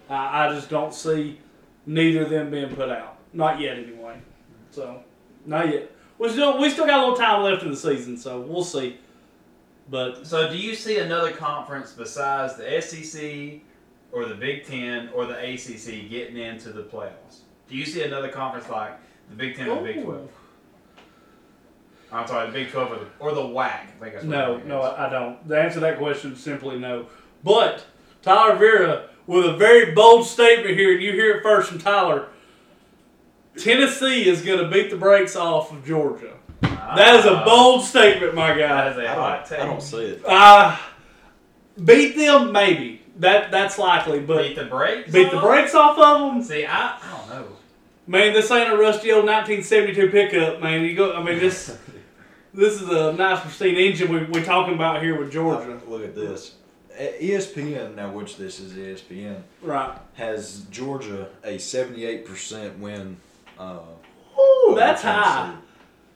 I, 0.09 0.47
I 0.47 0.53
just 0.53 0.69
don't 0.69 0.93
see 0.93 1.39
neither 1.85 2.23
of 2.23 2.29
them 2.29 2.49
being 2.51 2.75
put 2.75 2.89
out. 2.89 3.17
Not 3.33 3.59
yet, 3.59 3.77
anyway. 3.77 4.19
So, 4.71 5.01
not 5.45 5.69
yet. 5.69 5.91
We 6.23 6.29
still 6.29 6.57
we 6.57 6.69
still 6.69 6.85
got 6.85 6.99
a 6.99 7.01
little 7.01 7.17
time 7.17 7.43
left 7.43 7.63
in 7.63 7.71
the 7.71 7.75
season, 7.75 8.15
so 8.15 8.39
we'll 8.39 8.63
see. 8.63 8.97
But 9.89 10.25
So, 10.25 10.49
do 10.49 10.57
you 10.57 10.73
see 10.73 10.99
another 10.99 11.33
conference 11.33 11.91
besides 11.91 12.55
the 12.55 12.81
SEC 12.81 13.59
or 14.13 14.25
the 14.25 14.35
Big 14.35 14.65
Ten 14.65 15.09
or 15.09 15.25
the 15.25 15.37
ACC 15.37 16.09
getting 16.09 16.37
into 16.37 16.71
the 16.71 16.83
playoffs? 16.83 17.39
Do 17.67 17.75
you 17.75 17.85
see 17.85 18.03
another 18.03 18.29
conference 18.29 18.69
like 18.69 18.97
the 19.29 19.35
Big 19.35 19.57
Ten 19.57 19.67
or 19.67 19.81
the 19.81 19.93
Big 19.93 20.03
Twelve? 20.05 20.29
I'm 22.09 22.25
sorry, 22.25 22.47
the 22.47 22.53
Big 22.53 22.71
12 22.71 22.91
or 22.91 22.99
the, 22.99 23.07
or 23.19 23.33
the 23.33 23.41
WAC. 23.41 23.71
I 23.71 23.85
think 23.99 24.13
that's 24.13 24.23
No, 24.23 24.59
no. 24.59 24.81
I 24.81 25.07
I 25.07 25.09
don't. 25.09 25.45
The 25.45 25.59
answer 25.59 25.75
to 25.75 25.79
that 25.81 25.97
question 25.97 26.33
is 26.33 26.39
simply 26.39 26.79
no. 26.79 27.07
But 27.43 27.85
Tyler 28.21 28.55
Vera, 28.55 29.09
with 29.27 29.45
a 29.45 29.57
very 29.57 29.93
bold 29.93 30.25
statement 30.25 30.77
here, 30.77 30.93
and 30.93 31.01
you 31.01 31.11
hear 31.11 31.35
it 31.35 31.43
first 31.43 31.69
from 31.69 31.79
Tyler. 31.79 32.29
Tennessee 33.57 34.27
is 34.27 34.41
going 34.41 34.59
to 34.59 34.69
beat 34.69 34.89
the 34.89 34.97
brakes 34.97 35.35
off 35.35 35.71
of 35.71 35.85
Georgia. 35.85 36.33
That 36.61 37.15
is 37.19 37.25
a 37.25 37.31
Ah, 37.37 37.45
bold 37.45 37.83
statement, 37.83 38.33
my 38.35 38.57
guy. 38.57 38.89
is 38.91 38.97
a 38.97 39.07
I 39.09 39.13
hot 39.15 39.39
don't, 39.39 39.49
take. 39.49 39.59
I 39.59 39.65
don't 39.65 39.81
see 39.81 39.97
it. 40.05 40.21
Uh, 40.25 40.77
beat 41.83 42.15
them, 42.15 42.51
maybe. 42.51 43.01
That 43.17 43.51
that's 43.51 43.77
likely, 43.77 44.19
but 44.21 44.41
beat 44.41 44.55
the 44.55 44.65
brakes. 44.65 45.11
beat 45.11 45.29
the 45.29 45.37
off? 45.37 45.43
brakes 45.43 45.75
off 45.75 45.97
of 45.99 46.33
them. 46.33 46.41
See, 46.43 46.65
I, 46.65 46.97
I 46.97 47.11
don't 47.17 47.29
know. 47.29 47.47
Man, 48.07 48.33
this 48.33 48.49
ain't 48.51 48.73
a 48.73 48.77
rusty 48.77 49.11
old 49.11 49.25
1972 49.25 50.09
pickup, 50.09 50.61
man. 50.61 50.83
You 50.83 50.95
go. 50.95 51.13
I 51.15 51.21
mean, 51.23 51.37
this 51.39 51.77
this 52.53 52.81
is 52.81 52.89
a 52.89 53.13
nice 53.13 53.39
pristine 53.41 53.75
engine 53.75 54.11
we 54.11 54.23
we 54.25 54.43
talking 54.43 54.73
about 54.73 55.01
here 55.03 55.17
with 55.17 55.31
Georgia, 55.31 55.79
Look 55.87 56.03
at 56.03 56.15
this. 56.15 56.55
ESPN, 56.99 57.95
now 57.95 58.11
which 58.11 58.37
this 58.37 58.59
is 58.59 58.73
ESPN, 58.73 59.41
right? 59.61 59.97
has 60.13 60.61
Georgia 60.69 61.27
a 61.43 61.57
78% 61.57 62.77
win. 62.79 63.17
Uh, 63.59 63.79
Ooh, 64.39 64.73
that's 64.75 65.01
Tennessee. 65.01 65.21
high. 65.23 65.55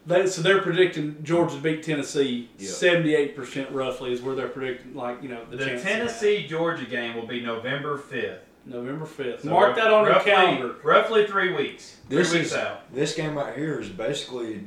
They, 0.05 0.25
so 0.27 0.41
they're 0.41 0.61
predicting 0.61 1.21
Georgia 1.23 1.55
to 1.55 1.61
beat 1.61 1.83
Tennessee. 1.83 2.49
Yeah. 2.57 2.69
Seventy-eight 2.69 3.35
percent 3.35 3.69
roughly 3.71 4.13
is 4.13 4.21
where 4.21 4.35
they're 4.35 4.47
predicting, 4.47 4.95
like 4.95 5.21
you 5.21 5.29
know, 5.29 5.43
the, 5.49 5.57
The 5.57 5.65
chances 5.65 5.83
Tennessee 5.85 6.47
Georgia 6.47 6.85
game 6.85 7.15
will 7.15 7.27
be 7.27 7.41
November 7.41 7.97
5th. 7.97 8.39
November 8.65 9.05
fifth. 9.05 9.43
So 9.43 9.49
Mark 9.49 9.75
that 9.77 9.93
on 9.93 10.05
your 10.05 10.19
calendar. 10.19 10.75
Roughly 10.83 11.25
three 11.25 11.53
weeks. 11.53 11.95
Three 12.09 12.17
This 12.17 12.33
weeks 12.33 12.47
is- 12.47 12.53
out. 12.53 12.93
This 12.93 13.15
game 13.15 13.37
right 13.37 13.55
here 13.55 13.79
is 13.79 13.87
basically, 13.87 14.61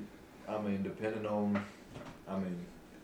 I 0.48 0.56
mean, 0.58 0.82
depending 0.82 1.26
on, 1.26 1.62
I 2.26 2.36
mean, 2.38 2.56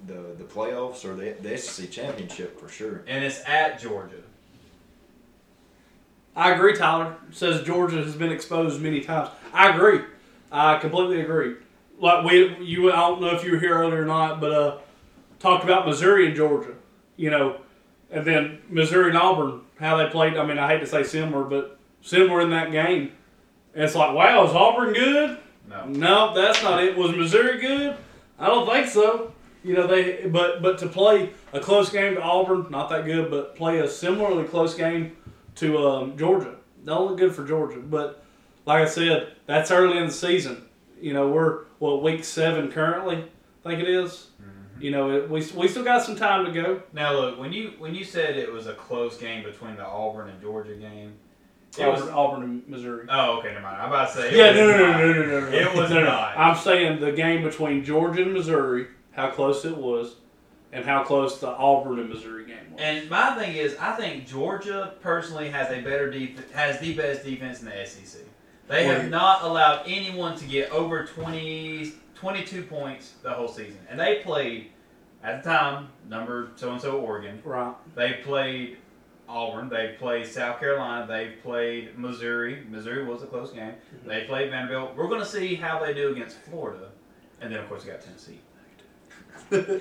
the 0.07 0.35
the 0.39 0.45
playoffs 0.45 1.05
or 1.05 1.15
the, 1.15 1.37
the 1.43 1.57
SEC 1.59 1.91
championship 1.91 2.59
for 2.59 2.69
sure. 2.71 3.03
And 3.07 3.23
it's 3.25 3.43
at 3.47 3.79
Georgia. 3.81 4.23
I 6.35 6.53
agree. 6.53 6.75
Tyler 6.77 7.17
says 7.31 7.63
Georgia 7.63 8.03
has 8.03 8.15
been 8.15 8.31
exposed 8.33 8.81
many 8.81 9.01
times. 9.01 9.31
I 9.57 9.71
agree. 9.75 10.01
I 10.53 10.77
completely 10.79 11.23
agree. 11.23 11.57
Like 11.99 12.27
we, 12.27 12.59
you, 12.59 12.93
I 12.93 12.97
don't 12.97 13.23
know 13.23 13.35
if 13.35 13.43
you 13.43 13.53
were 13.53 13.59
here 13.59 13.73
earlier 13.73 14.03
or 14.03 14.05
not, 14.05 14.39
but 14.39 14.53
uh, 14.53 14.79
talked 15.39 15.65
about 15.65 15.87
Missouri 15.87 16.27
and 16.27 16.37
Georgia. 16.37 16.75
You 17.17 17.31
know, 17.31 17.61
and 18.11 18.27
then 18.27 18.59
Missouri 18.69 19.09
and 19.09 19.17
Auburn, 19.17 19.63
how 19.81 19.97
they 19.97 20.11
played. 20.11 20.37
I 20.37 20.45
mean, 20.45 20.59
I 20.59 20.69
hate 20.69 20.81
to 20.81 20.87
say 20.87 21.03
similar, 21.05 21.45
but 21.45 21.79
similar 22.03 22.43
in 22.43 22.51
that 22.51 22.71
game. 22.71 23.13
And 23.75 23.85
it's 23.85 23.95
like, 23.95 24.15
wow, 24.15 24.45
is 24.45 24.53
Auburn 24.53 24.93
good? 24.93 25.39
No. 25.71 25.87
No, 25.87 26.35
that's 26.35 26.63
not 26.63 26.85
it. 26.85 26.95
Was 26.95 27.17
Missouri 27.17 27.59
good? 27.59 27.97
I 28.39 28.49
don't 28.49 28.71
think 28.71 28.89
so. 28.89 29.33
You 29.65 29.75
know 29.75 29.87
they, 29.87 30.27
but 30.27 30.61
but 30.61 30.77
to 30.81 30.87
play 30.87 31.31
a 31.55 31.61
close 31.61 31.91
game 31.91 32.17
to 32.17 32.23
Auburn, 32.23 32.67
not 32.69 32.91
that 32.91 33.07
good. 33.07 33.31
But 33.31 33.57
play 33.57 33.79
a 33.79 33.89
similarly 33.89 34.45
close 34.45 34.75
game 34.75 35.17
to 35.57 35.79
um, 35.79 36.19
Georgia, 36.19 36.57
don't 36.85 37.09
look 37.09 37.19
good 37.19 37.35
for 37.35 37.47
Georgia. 37.47 37.81
But 37.81 38.23
like 38.67 38.83
I 38.83 38.89
said, 38.89 39.33
that's 39.47 39.71
early 39.71 39.97
in 39.97 40.07
the 40.07 40.13
season. 40.13 40.67
You 41.01 41.13
know 41.13 41.29
we're 41.29 41.65
what 41.79 42.03
week 42.03 42.25
seven 42.25 42.71
currently, 42.71 43.25
I 43.65 43.69
think 43.69 43.81
it 43.81 43.89
is. 43.89 44.29
Mm-hmm. 44.43 44.83
You 44.83 44.91
know 44.91 45.11
it, 45.11 45.31
we 45.31 45.47
we 45.55 45.69
still 45.69 45.85
got 45.85 46.03
some 46.03 46.17
time 46.17 46.45
to 46.45 46.53
go. 46.53 46.83
Now 46.93 47.15
look, 47.15 47.39
when 47.39 47.53
you 47.53 47.73
when 47.79 47.95
you 47.95 48.05
said 48.05 48.37
it 48.37 48.53
was 48.53 48.67
a 48.67 48.75
close 48.75 49.17
game 49.17 49.45
between 49.45 49.77
the 49.77 49.87
Auburn 49.87 50.29
and 50.29 50.41
Georgia 50.41 50.75
game, 50.75 51.15
it 51.79 51.85
Auburn, 51.85 52.01
was. 52.01 52.11
Auburn 52.11 52.43
and 52.43 52.69
Missouri. 52.69 53.07
Oh, 53.11 53.39
okay, 53.39 53.49
never 53.49 53.61
mind. 53.61 53.81
I'm 53.81 53.89
about 53.89 54.09
to 54.13 54.15
say. 54.15 54.29
it 54.31 54.37
Yeah, 54.37 54.53
no, 54.53 54.71
no, 54.71 54.79
no, 54.79 54.91
not. 54.91 55.01
no, 55.01 55.13
no, 55.13 55.23
no, 55.23 55.41
no. 55.41 55.57
It 55.57 55.75
was 55.75 55.91
no, 55.91 56.01
no. 56.01 56.07
not. 56.07 56.37
I'm 56.37 56.57
saying 56.57 57.01
the 57.01 57.13
game 57.13 57.43
between 57.45 57.85
Georgia 57.85 58.23
and 58.23 58.33
Missouri, 58.33 58.89
how 59.13 59.31
close 59.31 59.65
it 59.65 59.77
was, 59.77 60.17
and 60.73 60.85
how 60.85 61.05
close 61.05 61.41
the 61.41 61.49
Auburn 61.49 61.99
and 61.99 62.09
Missouri 62.09 62.47
game 62.47 62.73
was. 62.73 62.81
And 62.81 63.11
my 63.11 63.35
thing 63.37 63.55
is, 63.55 63.77
I 63.79 63.93
think 63.93 64.27
Georgia 64.27 64.95
personally 65.01 65.51
has 65.51 65.71
a 65.71 65.83
better 65.83 66.11
def- 66.11 66.53
has 66.53 66.81
the 66.81 66.95
best 66.95 67.25
defense 67.25 67.61
in 67.61 67.67
the 67.67 67.87
SEC. 67.87 68.23
They 68.69 68.85
have 68.87 69.05
you- 69.05 69.11
not 69.11 69.43
allowed 69.43 69.83
anyone 69.87 70.37
to 70.39 70.45
get 70.45 70.71
over 70.71 71.05
20, 71.05 71.93
22 72.15 72.63
points 72.65 73.13
the 73.23 73.31
whole 73.31 73.49
season, 73.49 73.79
and 73.89 73.99
they 74.01 74.21
played 74.25 74.71
at 75.23 75.43
the 75.43 75.51
time 75.51 75.89
number 76.09 76.51
so 76.57 76.73
and 76.73 76.81
so 76.81 77.01
Oregon. 77.01 77.41
right. 77.45 77.75
They 77.95 78.15
played 78.25 78.79
Auburn. 79.29 79.69
They 79.69 79.97
played 79.99 80.27
South 80.27 80.61
Carolina. 80.61 81.07
They 81.07 81.33
played 81.43 81.99
Missouri. 81.99 82.65
Missouri 82.69 83.05
was 83.05 83.23
a 83.23 83.27
close 83.27 83.51
game. 83.53 83.73
Mm-hmm. 83.95 84.09
They 84.09 84.25
played 84.25 84.51
Vanderbilt. 84.51 84.95
We're 84.97 85.09
going 85.09 85.21
to 85.21 85.27
see 85.27 85.55
how 85.57 85.79
they 85.85 85.95
do 85.95 86.13
against 86.13 86.39
Florida, 86.43 86.89
and 87.41 87.53
then 87.53 87.61
of 87.61 87.69
course 87.69 87.85
we 87.85 87.91
got 87.91 88.01
Tennessee. 88.03 88.41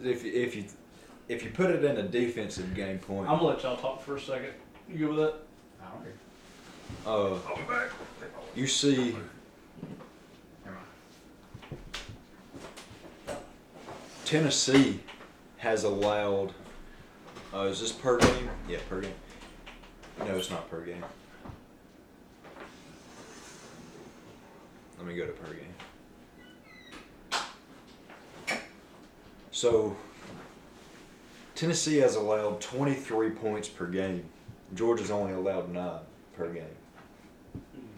If 0.00 0.24
you, 0.24 0.32
if 0.32 0.54
you 0.54 0.64
if 1.28 1.42
you 1.42 1.50
put 1.50 1.70
it 1.70 1.82
in 1.84 1.96
a 1.96 2.04
defensive 2.04 2.72
game 2.74 3.00
point, 3.00 3.28
I'm 3.28 3.38
gonna 3.38 3.48
let 3.48 3.62
y'all 3.64 3.76
talk 3.76 4.00
for 4.00 4.14
a 4.14 4.20
second. 4.20 4.50
You 4.88 4.98
good 4.98 5.08
with 5.08 5.18
that? 5.18 5.34
I 7.06 7.10
don't 7.10 7.40
care. 7.40 7.48
uh, 7.48 7.50
I'll 7.50 7.56
be 7.56 7.62
back. 7.62 7.88
you 8.54 8.66
see 8.66 9.16
Tennessee 14.28 15.00
has 15.56 15.84
allowed. 15.84 16.52
Uh, 17.54 17.60
is 17.60 17.80
this 17.80 17.92
per 17.92 18.18
game? 18.18 18.50
Yeah, 18.68 18.78
per 18.86 19.00
game. 19.00 19.14
No, 20.18 20.36
it's 20.36 20.50
not 20.50 20.68
per 20.70 20.82
game. 20.82 21.02
Let 24.98 25.06
me 25.06 25.16
go 25.16 25.24
to 25.24 25.32
per 25.32 25.54
game. 25.54 25.74
So, 29.50 29.96
Tennessee 31.54 31.96
has 31.96 32.16
allowed 32.16 32.60
23 32.60 33.30
points 33.30 33.66
per 33.68 33.86
game. 33.86 34.28
Georgia's 34.74 35.10
only 35.10 35.32
allowed 35.32 35.72
9 35.72 36.00
per 36.36 36.52
game. 36.52 36.64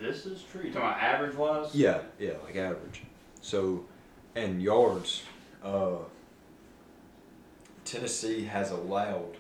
This 0.01 0.25
is 0.25 0.43
true. 0.51 0.63
You 0.63 0.73
talking 0.73 0.89
about 0.89 1.01
average 1.01 1.37
wise? 1.37 1.75
Yeah, 1.75 2.01
yeah, 2.19 2.33
like 2.45 2.57
average. 2.57 3.03
So, 3.43 3.85
and 4.35 4.63
yards, 4.63 5.23
uh, 5.63 5.97
Tennessee 7.85 8.45
has 8.45 8.71
allowed 8.71 9.37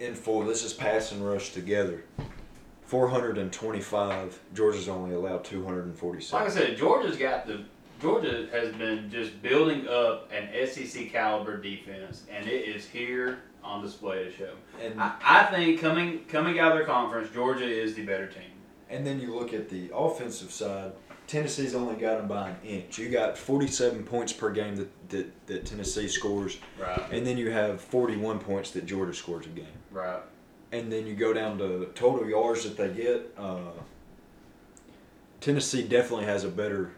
in 0.00 0.14
four. 0.14 0.44
This 0.44 0.64
is 0.64 0.72
pass 0.72 1.12
and 1.12 1.24
rush 1.26 1.52
together. 1.52 2.04
425. 2.86 4.40
Georgia's 4.54 4.88
only 4.88 5.14
allowed 5.14 5.44
247. 5.44 6.40
Like 6.40 6.50
I 6.50 6.54
said, 6.54 6.76
Georgia's 6.76 7.16
got 7.16 7.46
the 7.46 7.64
Georgia 8.00 8.46
has 8.52 8.72
been 8.76 9.10
just 9.10 9.42
building 9.42 9.88
up 9.88 10.30
an 10.32 10.48
SEC 10.66 11.10
caliber 11.10 11.56
defense, 11.56 12.22
and 12.30 12.46
it 12.46 12.68
is 12.68 12.86
here 12.88 13.40
on 13.64 13.82
display 13.82 14.24
to 14.24 14.32
show. 14.32 14.52
and 14.80 15.00
I, 15.00 15.14
I 15.20 15.44
think 15.46 15.80
coming 15.80 16.24
coming 16.28 16.60
out 16.60 16.72
of 16.72 16.78
their 16.78 16.86
conference, 16.86 17.30
Georgia 17.30 17.66
is 17.66 17.94
the 17.94 18.06
better 18.06 18.26
team. 18.26 18.47
And 18.90 19.06
then 19.06 19.20
you 19.20 19.34
look 19.34 19.52
at 19.54 19.68
the 19.68 19.90
offensive 19.94 20.50
side. 20.50 20.92
Tennessee's 21.26 21.74
only 21.74 21.94
got 21.96 22.16
them 22.18 22.26
by 22.28 22.48
an 22.50 22.56
inch. 22.64 22.96
You 22.98 23.10
got 23.10 23.36
47 23.36 24.02
points 24.04 24.32
per 24.32 24.50
game 24.50 24.76
that, 24.76 25.08
that, 25.10 25.46
that 25.46 25.66
Tennessee 25.66 26.08
scores, 26.08 26.56
Right. 26.80 27.02
and 27.12 27.26
then 27.26 27.36
you 27.36 27.50
have 27.50 27.82
41 27.82 28.38
points 28.38 28.70
that 28.70 28.86
Georgia 28.86 29.12
scores 29.12 29.44
a 29.46 29.50
game. 29.50 29.66
Right. 29.90 30.20
and 30.72 30.90
then 30.92 31.06
you 31.06 31.14
go 31.14 31.32
down 31.32 31.56
to 31.58 31.86
total 31.94 32.28
yards 32.28 32.64
that 32.64 32.76
they 32.76 32.88
get. 32.94 33.34
Uh, 33.38 33.72
Tennessee 35.40 35.82
definitely 35.82 36.26
has 36.26 36.44
a 36.44 36.48
better. 36.48 36.92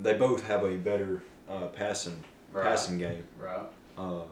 They 0.00 0.14
both 0.14 0.44
have 0.46 0.64
a 0.64 0.76
better 0.76 1.22
uh, 1.48 1.66
passing 1.68 2.22
Right. 2.52 2.64
passing 2.64 2.98
game. 2.98 3.24
Right. 3.38 3.60
Uh, 3.98 4.22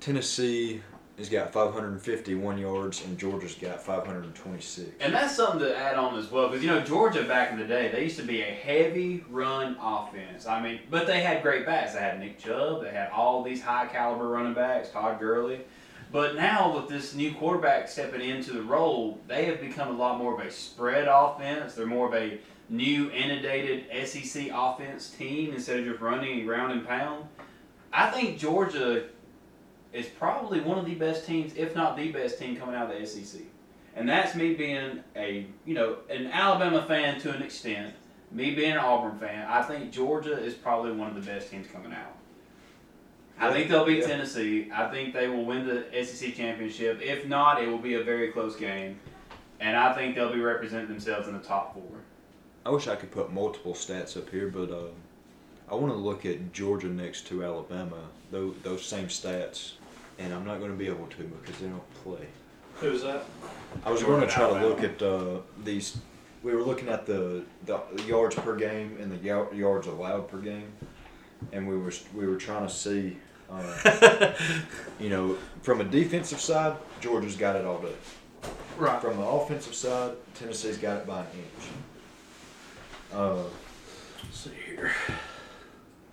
Tennessee 0.00 0.82
has 1.20 1.28
got 1.28 1.52
551 1.52 2.56
yards, 2.56 3.04
and 3.04 3.18
Georgia's 3.18 3.54
got 3.54 3.82
526. 3.82 4.90
And 5.00 5.12
that's 5.12 5.36
something 5.36 5.60
to 5.60 5.76
add 5.76 5.96
on 5.96 6.18
as 6.18 6.30
well, 6.30 6.48
because 6.48 6.64
you 6.64 6.70
know 6.70 6.80
Georgia 6.80 7.24
back 7.24 7.52
in 7.52 7.58
the 7.58 7.66
day, 7.66 7.90
they 7.92 8.04
used 8.04 8.18
to 8.18 8.24
be 8.24 8.40
a 8.40 8.46
heavy 8.46 9.22
run 9.28 9.76
offense. 9.82 10.46
I 10.46 10.62
mean, 10.62 10.80
but 10.90 11.06
they 11.06 11.20
had 11.20 11.42
great 11.42 11.66
backs. 11.66 11.92
They 11.92 12.00
had 12.00 12.18
Nick 12.18 12.38
Chubb. 12.38 12.82
They 12.82 12.90
had 12.90 13.10
all 13.10 13.42
these 13.42 13.62
high 13.62 13.86
caliber 13.86 14.28
running 14.28 14.54
backs, 14.54 14.90
Todd 14.90 15.20
Gurley. 15.20 15.60
But 16.10 16.36
now 16.36 16.74
with 16.74 16.88
this 16.88 17.14
new 17.14 17.34
quarterback 17.34 17.86
stepping 17.88 18.22
into 18.22 18.52
the 18.52 18.62
role, 18.62 19.20
they 19.28 19.44
have 19.44 19.60
become 19.60 19.88
a 19.88 19.98
lot 19.98 20.18
more 20.18 20.34
of 20.34 20.44
a 20.44 20.50
spread 20.50 21.06
offense. 21.06 21.74
They're 21.74 21.86
more 21.86 22.08
of 22.08 22.14
a 22.14 22.40
new 22.70 23.10
inundated 23.10 23.84
SEC 24.08 24.48
offense 24.52 25.10
team 25.10 25.52
instead 25.52 25.80
of 25.80 25.84
just 25.84 26.00
running 26.00 26.38
and 26.38 26.46
ground 26.46 26.72
and 26.72 26.86
pound. 26.86 27.26
I 27.92 28.10
think 28.10 28.38
Georgia 28.38 29.04
is 29.92 30.06
probably 30.06 30.60
one 30.60 30.78
of 30.78 30.86
the 30.86 30.94
best 30.94 31.26
teams, 31.26 31.52
if 31.56 31.74
not 31.74 31.96
the 31.96 32.10
best 32.12 32.38
team 32.38 32.56
coming 32.56 32.74
out 32.74 32.90
of 32.94 32.98
the 33.00 33.06
SEC. 33.06 33.40
And 33.96 34.08
that's 34.08 34.34
me 34.36 34.54
being 34.54 35.00
a, 35.16 35.46
you 35.64 35.74
know, 35.74 35.96
an 36.08 36.28
Alabama 36.28 36.84
fan 36.86 37.20
to 37.20 37.34
an 37.34 37.42
extent. 37.42 37.94
Me 38.30 38.54
being 38.54 38.72
an 38.72 38.78
Auburn 38.78 39.18
fan, 39.18 39.46
I 39.48 39.62
think 39.62 39.90
Georgia 39.90 40.38
is 40.38 40.54
probably 40.54 40.92
one 40.92 41.08
of 41.08 41.16
the 41.16 41.20
best 41.20 41.50
teams 41.50 41.66
coming 41.66 41.92
out. 41.92 42.14
I 43.40 43.50
think 43.52 43.68
they'll 43.68 43.84
beat 43.86 44.00
Yeah. 44.00 44.06
Tennessee. 44.06 44.70
I 44.72 44.86
think 44.88 45.12
they 45.14 45.26
will 45.26 45.44
win 45.44 45.66
the 45.66 46.04
SEC 46.04 46.34
championship. 46.34 47.00
If 47.02 47.26
not, 47.26 47.60
it 47.62 47.68
will 47.68 47.78
be 47.78 47.94
a 47.94 48.04
very 48.04 48.28
close 48.28 48.54
game. 48.54 49.00
And 49.58 49.76
I 49.76 49.94
think 49.94 50.14
they'll 50.14 50.32
be 50.32 50.40
representing 50.40 50.88
themselves 50.88 51.26
in 51.26 51.34
the 51.34 51.40
top 51.42 51.74
four. 51.74 52.00
I 52.64 52.70
wish 52.70 52.86
I 52.86 52.94
could 52.96 53.10
put 53.10 53.32
multiple 53.32 53.72
stats 53.72 54.16
up 54.16 54.28
here, 54.30 54.48
but 54.48 54.70
uh, 54.70 54.88
I 55.70 55.74
want 55.74 55.92
to 55.92 55.98
look 55.98 56.24
at 56.26 56.52
Georgia 56.52 56.88
next 56.88 57.26
to 57.28 57.42
Alabama. 57.42 57.96
Those 58.30 58.54
those 58.62 58.84
same 58.84 59.06
stats, 59.08 59.72
and 60.20 60.34
I'm 60.34 60.44
not 60.44 60.58
going 60.58 60.70
to 60.70 60.76
be 60.76 60.86
able 60.86 61.06
to 61.06 61.22
because 61.24 61.60
they 61.60 61.68
don't 61.68 61.94
play. 62.04 62.26
Who's 62.76 63.02
that? 63.02 63.24
I 63.84 63.90
was 63.90 64.02
going 64.02 64.20
to 64.20 64.26
try 64.26 64.46
to 64.48 64.66
look 64.66 64.82
at 64.82 65.00
uh, 65.02 65.38
these. 65.64 65.98
We 66.42 66.54
were 66.54 66.62
looking 66.62 66.88
at 66.88 67.06
the, 67.06 67.42
the 67.66 67.80
yards 68.06 68.34
per 68.34 68.56
game 68.56 68.96
and 69.00 69.12
the 69.12 69.16
yar- 69.16 69.52
yards 69.52 69.86
allowed 69.86 70.28
per 70.28 70.38
game, 70.38 70.72
and 71.52 71.68
we 71.68 71.76
were 71.76 71.92
we 72.14 72.26
were 72.26 72.36
trying 72.36 72.66
to 72.66 72.72
see, 72.72 73.16
uh, 73.50 74.32
you 75.00 75.10
know, 75.10 75.36
from 75.62 75.80
a 75.80 75.84
defensive 75.84 76.40
side, 76.40 76.76
Georgia's 77.00 77.36
got 77.36 77.56
it 77.56 77.64
all 77.64 77.78
day. 77.78 77.92
Right. 78.78 79.00
From 79.00 79.18
the 79.18 79.26
offensive 79.26 79.74
side, 79.74 80.12
Tennessee's 80.34 80.78
got 80.78 80.98
it 80.98 81.06
by 81.06 81.20
an 81.20 81.26
inch. 81.34 81.68
Uh, 83.12 83.42
Let's 84.22 84.40
see 84.40 84.50
here. 84.66 84.92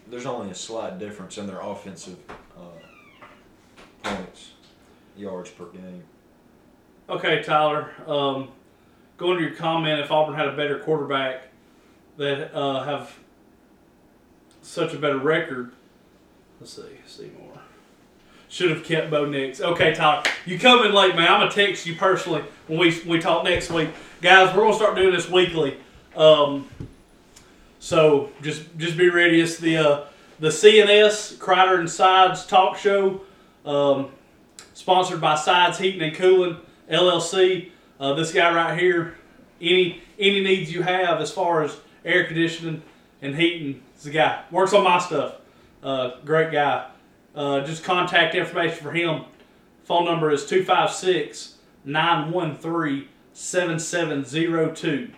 there's 0.07 0.25
only 0.25 0.49
a 0.51 0.55
slight 0.55 0.99
difference 0.99 1.37
in 1.37 1.47
their 1.47 1.61
offensive 1.61 2.17
points, 4.03 4.51
yards 5.15 5.49
per 5.49 5.65
game. 5.65 6.03
Okay, 7.09 7.41
Tyler. 7.41 7.91
Um, 8.05 8.49
going 9.17 9.37
to 9.37 9.43
your 9.43 9.55
comment, 9.55 9.99
if 9.99 10.11
Auburn 10.11 10.35
had 10.35 10.47
a 10.47 10.55
better 10.55 10.79
quarterback 10.79 11.43
that 12.17 12.53
uh, 12.55 12.83
have 12.83 13.17
such 14.61 14.93
a 14.93 14.97
better 14.97 15.17
record, 15.17 15.71
let's 16.59 16.73
see, 16.73 16.81
see 17.05 17.31
more. 17.39 17.53
Should 18.49 18.69
have 18.69 18.83
kept 18.83 19.11
Bo 19.11 19.25
Nix. 19.25 19.59
Okay, 19.59 19.93
Tyler, 19.93 20.23
you 20.45 20.57
come 20.57 20.85
in 20.85 20.93
late, 20.93 21.15
man. 21.15 21.31
I'm 21.31 21.41
gonna 21.41 21.51
text 21.51 21.85
you 21.85 21.95
personally 21.95 22.43
when 22.67 22.79
we 22.79 22.97
we 23.05 23.19
talk 23.19 23.43
next 23.43 23.69
week, 23.71 23.89
guys. 24.21 24.55
We're 24.55 24.63
gonna 24.63 24.75
start 24.75 24.95
doing 24.95 25.13
this 25.13 25.29
weekly. 25.29 25.77
Um, 26.15 26.67
so 27.79 28.31
just 28.41 28.63
just 28.77 28.97
be 28.97 29.09
ready. 29.09 29.41
It's 29.41 29.57
the 29.57 29.77
uh, 29.77 30.05
the 30.39 30.47
CNS 30.47 31.35
Kreider 31.37 31.79
and 31.79 31.89
Sides 31.89 32.45
talk 32.45 32.77
show, 32.77 33.21
um, 33.67 34.09
sponsored 34.73 35.21
by 35.21 35.35
Sides 35.35 35.77
Heating 35.77 36.01
and 36.01 36.15
Cooling 36.15 36.57
LLC. 36.89 37.71
Uh, 37.99 38.13
this 38.13 38.31
guy 38.31 38.53
right 38.53 38.79
here, 38.79 39.15
any 39.61 40.01
any 40.17 40.41
needs 40.43 40.71
you 40.71 40.81
have 40.81 41.19
as 41.21 41.31
far 41.31 41.63
as 41.63 41.77
air 42.05 42.25
conditioning 42.25 42.81
and 43.21 43.35
heating, 43.35 43.83
is 43.97 44.03
the 44.03 44.11
guy. 44.11 44.43
Works 44.49 44.73
on 44.73 44.83
my 44.83 44.99
stuff. 44.99 45.35
Uh, 45.83 46.11
great 46.23 46.51
guy. 46.51 46.87
Uh, 47.35 47.61
just 47.61 47.83
contact 47.83 48.33
information 48.33 48.83
for 48.83 48.91
him. 48.91 49.25
Phone 49.83 50.05
number 50.05 50.31
is 50.31 50.45
256 50.45 51.55
913 51.85 53.07
7702. 53.33 55.11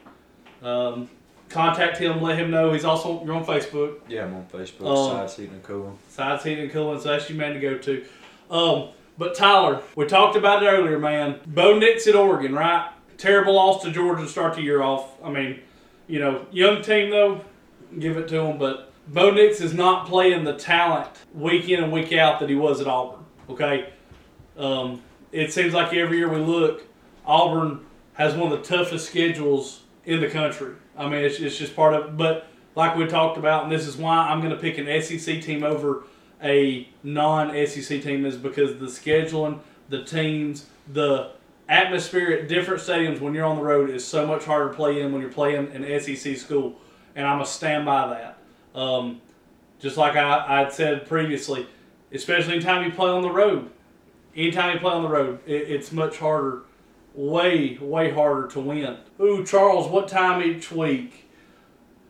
Um, 0.62 1.10
Contact 1.50 1.98
him, 1.98 2.22
let 2.22 2.38
him 2.38 2.52
know. 2.52 2.72
He's 2.72 2.86
also 2.86 3.24
you're 3.26 3.34
on 3.34 3.44
Facebook. 3.44 4.02
Yeah, 4.08 4.26
I'm 4.26 4.36
on 4.36 4.46
Facebook. 4.46 4.86
Um, 4.86 5.18
Side 5.18 5.30
seating 5.32 5.56
and 5.56 5.64
Cooling. 5.64 5.98
Sides 6.08 6.44
Heating 6.44 6.66
and 6.66 6.72
Cooling, 6.72 7.02
so 7.02 7.10
that's 7.10 7.28
your 7.28 7.40
man 7.40 7.56
to 7.56 7.60
go 7.60 7.76
to. 7.76 8.06
Um, 8.50 8.90
but 9.18 9.36
Tyler, 9.36 9.82
we 9.96 10.06
talked 10.06 10.36
about 10.36 10.64
it 10.64 10.68
earlier, 10.68 10.98
man. 10.98 11.40
Bo 11.46 11.78
Nix 11.78 12.08
at 12.08 12.16
Oregon, 12.16 12.54
right? 12.54 12.90
Terrible 13.18 13.56
loss 13.56 13.84
to 13.84 13.92
Georgia 13.92 14.24
to 14.24 14.30
start 14.30 14.56
the 14.56 14.62
year 14.62 14.82
off. 14.82 15.22
I 15.24 15.30
mean, 15.30 15.60
you 16.08 16.20
know, 16.20 16.46
young 16.52 16.82
team 16.82 17.10
though, 17.10 17.42
give 18.00 18.18
it 18.18 18.28
to 18.30 18.36
them. 18.36 18.58
But 18.58 18.92
Bo 19.08 19.32
Nix 19.32 19.60
is 19.60 19.74
not 19.74 20.08
playing 20.08 20.46
the 20.46 20.56
talent 20.56 21.10
week 21.34 21.68
in 21.70 21.84
and 21.84 21.92
week 21.92 22.14
out 22.14 22.40
that 22.40 22.50
he 22.50 22.56
was 22.56 22.80
at 22.80 22.88
Auburn. 22.88 23.26
Okay, 23.50 23.90
um, 24.58 25.02
it 25.32 25.52
seems 25.52 25.74
like 25.74 25.94
every 25.94 26.18
year 26.18 26.30
we 26.30 26.40
look, 26.40 26.84
Auburn 27.26 27.86
has 28.14 28.36
one 28.36 28.52
of 28.52 28.60
the 28.60 28.76
toughest 28.76 29.10
schedules 29.10 29.82
in 30.06 30.22
the 30.22 30.30
country. 30.30 30.74
I 30.98 31.08
mean, 31.08 31.24
it's, 31.24 31.40
it's 31.40 31.58
just 31.58 31.76
part 31.76 31.94
of. 31.94 32.18
But 32.18 32.48
like 32.76 32.96
we 32.96 33.06
talked 33.06 33.38
about, 33.38 33.64
and 33.64 33.72
this 33.72 33.86
is 33.86 33.98
why 33.98 34.30
I'm 34.30 34.40
going 34.40 34.54
to 34.54 34.58
pick 34.58 34.78
an 34.78 35.02
SEC 35.02 35.42
team 35.42 35.64
over 35.64 36.04
a 36.44 36.88
non-SEC 37.04 38.02
team 38.02 38.26
is 38.26 38.38
because 38.38 38.80
the 38.80 38.86
scheduling, 38.86 39.60
the 39.90 40.04
teams, 40.04 40.68
the 40.94 41.32
atmosphere 41.68 42.32
at 42.32 42.48
different 42.48 42.82
stadiums 42.82 43.20
when 43.22 43.34
you're 43.34 43.46
on 43.46 43.58
the 43.58 43.64
road 43.64 43.90
is 43.90 44.06
so 44.06 44.26
much 44.26 44.44
harder 44.46 44.70
to 44.70 44.76
play 44.76 45.02
in 45.02 45.12
when 45.12 45.22
you're 45.22 45.32
playing 45.32 45.72
an 45.72 46.00
SEC 46.00 46.38
school, 46.38 46.76
and 47.16 47.28
I'm 47.28 47.42
a 47.42 47.46
stand 47.46 47.86
by 47.86 48.08
that. 48.10 48.80
Um, 48.80 49.22
just 49.80 49.98
like 49.98 50.16
I 50.16 50.64
I 50.66 50.70
said 50.70 51.08
previously, 51.08 51.68
especially 52.12 52.54
anytime 52.54 52.86
you 52.86 52.92
play 52.92 53.10
on 53.10 53.22
the 53.22 53.32
road, 53.32 53.70
anytime 54.36 54.74
you 54.74 54.80
play 54.80 54.94
on 54.94 55.04
the 55.04 55.10
road, 55.10 55.40
it, 55.46 55.70
it's 55.70 55.92
much 55.92 56.18
harder, 56.18 56.64
way 57.14 57.78
way 57.80 58.12
harder 58.12 58.48
to 58.50 58.60
win. 58.60 58.98
Ooh, 59.22 59.46
Charles, 59.46 59.88
what 59.88 60.08
time 60.08 60.42
each 60.42 60.72
week? 60.72 61.30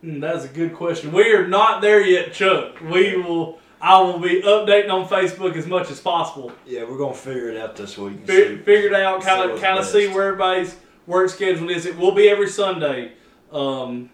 Hmm, 0.00 0.20
that's 0.20 0.44
a 0.44 0.48
good 0.48 0.74
question. 0.74 1.12
We 1.12 1.32
are 1.34 1.46
not 1.46 1.80
there 1.80 2.04
yet, 2.04 2.32
Chuck. 2.32 2.80
We 2.80 3.16
will. 3.16 3.59
I 3.80 4.00
will 4.00 4.18
be 4.18 4.42
updating 4.42 4.90
on 4.90 5.08
Facebook 5.08 5.56
as 5.56 5.66
much 5.66 5.90
as 5.90 6.00
possible. 6.00 6.52
Yeah, 6.66 6.84
we're 6.84 6.98
gonna 6.98 7.14
figure 7.14 7.48
it 7.48 7.56
out 7.56 7.76
this 7.76 7.96
week. 7.96 8.26
Fi- 8.26 8.32
see- 8.32 8.56
figured 8.58 8.92
out, 8.94 9.22
kind 9.22 9.50
of, 9.50 9.60
kind 9.60 9.78
of 9.78 9.86
see 9.86 10.08
where 10.08 10.26
everybody's 10.28 10.76
work 11.06 11.30
schedule 11.30 11.70
is. 11.70 11.86
It 11.86 11.96
will 11.96 12.12
be 12.12 12.28
every 12.28 12.48
Sunday, 12.48 13.12
um, 13.52 14.10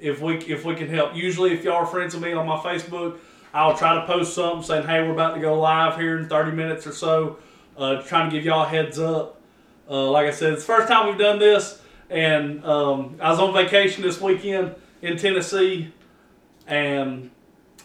if 0.00 0.20
we 0.20 0.36
if 0.38 0.64
we 0.64 0.74
can 0.74 0.88
help. 0.88 1.14
Usually, 1.14 1.52
if 1.52 1.62
y'all 1.62 1.74
are 1.76 1.86
friends 1.86 2.14
with 2.14 2.24
me 2.24 2.32
on 2.32 2.46
my 2.46 2.56
Facebook, 2.58 3.18
I'll 3.54 3.76
try 3.76 3.94
to 3.94 4.06
post 4.06 4.34
something 4.34 4.62
saying, 4.64 4.86
"Hey, 4.86 5.02
we're 5.02 5.12
about 5.12 5.34
to 5.34 5.40
go 5.40 5.58
live 5.60 5.96
here 5.98 6.18
in 6.18 6.28
30 6.28 6.50
minutes 6.52 6.86
or 6.86 6.92
so," 6.92 7.36
uh, 7.78 8.02
trying 8.02 8.28
to 8.28 8.36
give 8.36 8.44
y'all 8.44 8.64
a 8.64 8.68
heads 8.68 8.98
up. 8.98 9.40
Uh, 9.88 10.10
like 10.10 10.26
I 10.26 10.30
said, 10.32 10.54
it's 10.54 10.62
the 10.66 10.72
first 10.74 10.88
time 10.88 11.06
we've 11.06 11.16
done 11.18 11.38
this, 11.38 11.80
and 12.10 12.64
um, 12.64 13.16
I 13.20 13.30
was 13.30 13.38
on 13.38 13.54
vacation 13.54 14.02
this 14.02 14.20
weekend 14.20 14.74
in 15.00 15.16
Tennessee, 15.16 15.92
and 16.66 17.30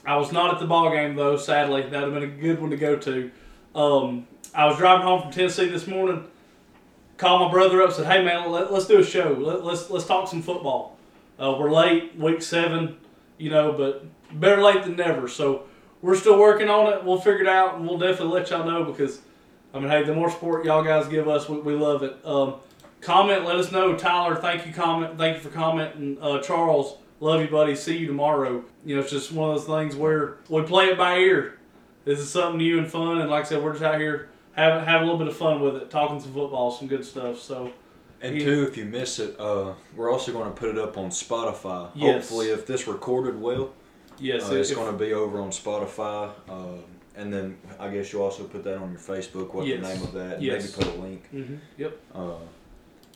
I 0.06 0.18
was 0.18 0.32
not 0.32 0.54
at 0.54 0.60
the 0.60 0.66
ball 0.66 0.90
game 0.92 1.16
though. 1.16 1.38
Sadly, 1.38 1.84
that 1.84 1.92
would 1.92 2.14
have 2.14 2.14
been 2.14 2.24
a 2.24 2.42
good 2.42 2.60
one 2.60 2.72
to 2.72 2.78
go 2.78 2.96
to. 2.98 3.32
Um, 3.76 4.28
I 4.54 4.66
was 4.66 4.78
driving 4.78 5.06
home 5.06 5.22
from 5.22 5.32
Tennessee 5.32 5.70
this 5.70 5.88
morning. 5.88 6.26
Called 7.18 7.42
my 7.42 7.52
brother 7.52 7.82
up, 7.84 7.94
said, 7.94 8.08
"Hey 8.08 8.24
man, 8.24 8.50
let, 8.52 8.74
let's 8.74 8.88
do 8.88 9.00
a 9.00 9.04
show. 9.04 9.34
Let, 9.34 9.64
let's 9.64 9.90
let's 9.90 10.06
talk 10.06 10.28
some 10.28 10.42
football. 10.42 10.98
Uh, 11.40 11.56
we're 11.60 11.72
late, 11.72 12.16
week 12.18 12.42
seven, 12.42 12.98
you 13.38 13.50
know, 13.50 13.74
but 13.74 14.06
better 14.40 14.62
late 14.62 14.84
than 14.84 14.96
never. 14.96 15.28
So 15.28 15.64
we're 16.02 16.16
still 16.16 16.40
working 16.40 16.68
on 16.70 16.92
it. 16.92 17.04
We'll 17.04 17.20
figure 17.20 17.42
it 17.42 17.48
out, 17.48 17.76
and 17.76 17.88
we'll 17.88 18.00
definitely 18.00 18.34
let 18.34 18.50
y'all 18.50 18.66
know 18.66 18.84
because 18.86 19.22
I 19.74 19.80
mean, 19.80 19.90
hey, 19.90 20.04
the 20.04 20.14
more 20.14 20.30
support 20.30 20.66
y'all 20.66 20.84
guys 20.84 21.08
give 21.08 21.28
us, 21.28 21.48
we, 21.48 21.60
we 21.60 21.74
love 21.74 22.04
it. 22.04 22.18
Um, 22.26 22.56
comment, 23.00 23.46
let 23.46 23.56
us 23.56 23.72
know. 23.72 23.96
Tyler, 23.96 24.36
thank 24.36 24.66
you. 24.66 24.74
Comment, 24.74 25.18
thank 25.18 25.38
you 25.38 25.44
for 25.44 25.50
commenting. 25.50 26.18
Uh, 26.20 26.42
Charles, 26.42 26.98
love 27.22 27.40
you, 27.42 27.48
buddy. 27.48 27.76
See 27.76 27.96
you 27.98 28.08
tomorrow. 28.08 28.64
You 28.86 28.96
know, 28.96 29.02
it's 29.02 29.12
just 29.12 29.32
one 29.32 29.50
of 29.52 29.56
those 29.56 29.68
things 29.68 29.96
where 29.96 30.36
we 30.50 30.62
play 30.64 30.88
it 30.88 30.98
by 30.98 31.18
ear. 31.20 31.58
This 32.04 32.20
is 32.20 32.30
something 32.30 32.58
new 32.58 32.80
and 32.80 32.88
fun, 32.92 33.22
and 33.22 33.30
like 33.30 33.46
I 33.46 33.48
said, 33.48 33.64
we're 33.64 33.72
just 33.74 33.84
out 33.84 34.00
here 34.00 34.28
having 34.54 34.84
having 34.84 35.08
a 35.08 35.12
little 35.12 35.20
bit 35.20 35.28
of 35.30 35.38
fun 35.38 35.62
with 35.62 35.76
it, 35.78 35.90
talking 35.90 36.20
some 36.20 36.34
football, 36.34 36.72
some 36.72 36.88
good 36.90 37.06
stuff. 37.06 37.40
So 37.40 37.72
And 38.24 38.38
Yeah. 38.38 38.46
two, 38.46 38.64
if 38.68 38.78
you 38.78 38.86
miss 38.86 39.18
it, 39.18 39.36
uh, 39.40 39.74
we're 39.96 40.12
also 40.12 40.32
going 40.32 40.46
to 40.46 40.52
put 40.56 40.70
it 40.70 40.78
up 40.78 40.96
on 40.96 41.10
Spotify. 41.10 41.90
Yes. 41.96 42.14
Hopefully, 42.30 42.50
if 42.50 42.68
this 42.68 42.86
recorded 42.88 43.42
well, 43.42 43.72
yes, 44.20 44.48
uh, 44.52 44.54
it's 44.56 44.70
if- 44.70 44.78
going 44.78 44.92
to 44.92 44.98
be 44.98 45.12
over 45.14 45.40
on 45.40 45.50
Spotify. 45.50 46.30
Um, 46.48 46.84
and 47.16 47.34
then 47.34 47.58
I 47.80 47.90
guess 47.90 48.14
you'll 48.14 48.22
also 48.22 48.44
put 48.44 48.64
that 48.66 48.78
on 48.78 48.92
your 48.92 49.00
Facebook. 49.00 49.54
What's 49.56 49.68
Yes. 49.68 49.82
the 49.82 49.88
name 49.96 50.04
of 50.04 50.14
that? 50.14 50.40
Yes. 50.42 50.78
Maybe 50.78 50.86
put 50.92 50.96
a 50.96 51.02
link. 51.02 51.30
Mhm, 51.34 51.58
Yep. 51.80 51.98
Uh, 52.14 52.32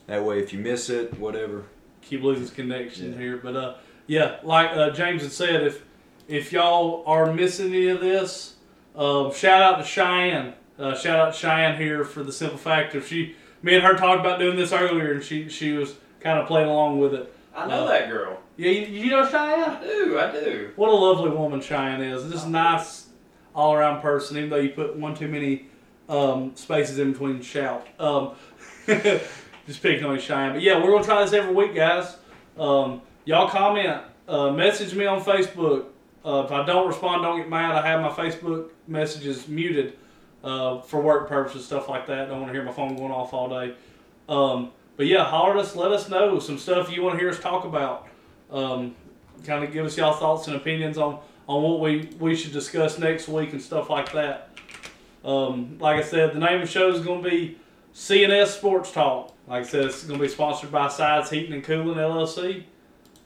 that 0.07 0.23
way, 0.23 0.39
if 0.39 0.51
you 0.53 0.57
miss 0.59 0.89
it, 0.89 1.19
whatever. 1.19 1.63
keep 2.01 2.21
losing 2.23 2.47
connection 2.55 3.11
Yeah. 3.13 3.17
here. 3.19 3.37
But 3.37 3.55
uh, 3.55 3.73
yeah, 4.07 4.37
like 4.43 4.71
uh, 4.71 4.91
James 4.91 5.21
had 5.23 5.31
said, 5.31 5.63
if 5.63 5.83
if 6.27 6.51
y'all 6.51 7.03
are 7.05 7.31
missing 7.33 7.67
any 7.73 7.87
of 7.89 7.99
this, 8.01 8.55
um, 8.95 9.33
shout 9.33 9.61
out 9.61 9.77
to 9.77 9.83
Cheyenne. 9.83 10.53
Uh, 10.77 10.95
shout 10.95 11.19
out 11.19 11.33
to 11.33 11.39
Cheyenne 11.39 11.77
here 11.77 12.03
for 12.03 12.23
the 12.23 12.31
simple 12.31 12.57
fact 12.57 12.95
of 12.95 13.05
she, 13.07 13.35
me 13.61 13.75
and 13.75 13.83
her 13.83 13.93
talked 13.95 14.19
about 14.19 14.39
doing 14.39 14.57
this 14.57 14.71
earlier, 14.73 15.11
and 15.13 15.23
she 15.23 15.49
she 15.49 15.73
was 15.73 15.95
kind 16.19 16.39
of 16.39 16.47
playing 16.47 16.67
along 16.69 16.99
with 16.99 17.13
it. 17.13 17.33
I 17.55 17.67
know 17.67 17.85
Uh, 17.85 17.87
that 17.89 18.09
girl. 18.09 18.39
Yeah, 18.57 18.71
you, 18.71 19.03
you 19.03 19.09
know 19.11 19.25
Cheyenne. 19.29 19.63
I 19.69 19.81
do. 19.83 20.19
I 20.19 20.31
do. 20.31 20.71
What 20.75 20.89
a 20.89 20.95
lovely 20.95 21.29
woman 21.29 21.61
Cheyenne 21.61 22.01
is. 22.01 22.29
Just 22.31 22.47
a 22.47 22.49
nice 22.49 23.07
all 23.53 23.73
around 23.73 24.01
person, 24.01 24.37
even 24.37 24.49
though 24.49 24.57
you 24.57 24.69
put 24.69 24.95
one 24.97 25.15
too 25.15 25.27
many 25.27 25.67
um, 26.09 26.51
spaces 26.55 26.99
in 26.99 27.11
between 27.13 27.41
shout. 27.41 27.87
Um, 27.99 28.31
just 29.67 29.81
picking 29.81 30.05
on 30.05 30.19
Cheyenne. 30.19 30.53
But 30.53 30.61
yeah, 30.61 30.77
we're 30.77 30.89
going 30.91 31.03
to 31.03 31.07
try 31.07 31.23
this 31.23 31.33
every 31.33 31.53
week, 31.53 31.75
guys. 31.75 32.17
Um, 32.57 33.01
y'all 33.25 33.49
comment, 33.49 34.03
uh, 34.27 34.51
message 34.51 34.93
me 34.93 35.05
on 35.05 35.21
Facebook. 35.21 35.87
Uh, 36.23 36.43
if 36.45 36.51
I 36.51 36.65
don't 36.65 36.87
respond, 36.87 37.23
don't 37.23 37.37
get 37.37 37.49
mad. 37.49 37.71
I 37.71 37.85
have 37.85 38.01
my 38.01 38.09
Facebook 38.09 38.69
messages 38.87 39.47
muted 39.47 39.97
uh, 40.43 40.81
for 40.81 41.01
work 41.01 41.27
purposes, 41.27 41.65
stuff 41.65 41.89
like 41.89 42.07
that. 42.07 42.29
Don't 42.29 42.41
want 42.41 42.47
to 42.47 42.53
hear 42.53 42.63
my 42.63 42.71
phone 42.71 42.95
going 42.95 43.11
off 43.11 43.33
all 43.33 43.49
day. 43.49 43.75
Um, 44.29 44.71
but 44.97 45.07
yeah, 45.07 45.23
holler 45.23 45.53
at 45.53 45.57
us, 45.57 45.75
let 45.75 45.91
us 45.91 46.09
know 46.09 46.39
some 46.39 46.57
stuff 46.57 46.91
you 46.91 47.03
want 47.03 47.15
to 47.15 47.19
hear 47.19 47.29
us 47.29 47.39
talk 47.39 47.65
about. 47.65 48.07
Um, 48.49 48.95
kind 49.43 49.63
of 49.63 49.73
give 49.73 49.85
us 49.85 49.97
y'all 49.97 50.13
thoughts 50.13 50.47
and 50.47 50.55
opinions 50.55 50.97
on, 50.97 51.19
on 51.47 51.61
what 51.61 51.79
we, 51.79 52.09
we 52.19 52.35
should 52.35 52.53
discuss 52.53 52.97
next 52.97 53.27
week 53.27 53.51
and 53.51 53.61
stuff 53.61 53.89
like 53.89 54.11
that. 54.13 54.49
Um, 55.23 55.77
like 55.79 56.03
I 56.03 56.07
said, 56.07 56.33
the 56.33 56.39
name 56.39 56.61
of 56.61 56.67
the 56.67 56.71
show 56.71 56.89
is 56.89 57.01
going 57.01 57.23
to 57.23 57.29
be 57.29 57.57
CNS 57.93 58.47
Sports 58.47 58.91
Talk. 58.91 59.35
Like 59.47 59.63
I 59.63 59.67
said, 59.67 59.85
it's 59.85 60.03
going 60.03 60.19
to 60.19 60.25
be 60.25 60.31
sponsored 60.31 60.71
by 60.71 60.87
Sides 60.87 61.29
Heating 61.29 61.53
and 61.53 61.63
Cooling 61.63 61.97
LLC. 61.97 62.63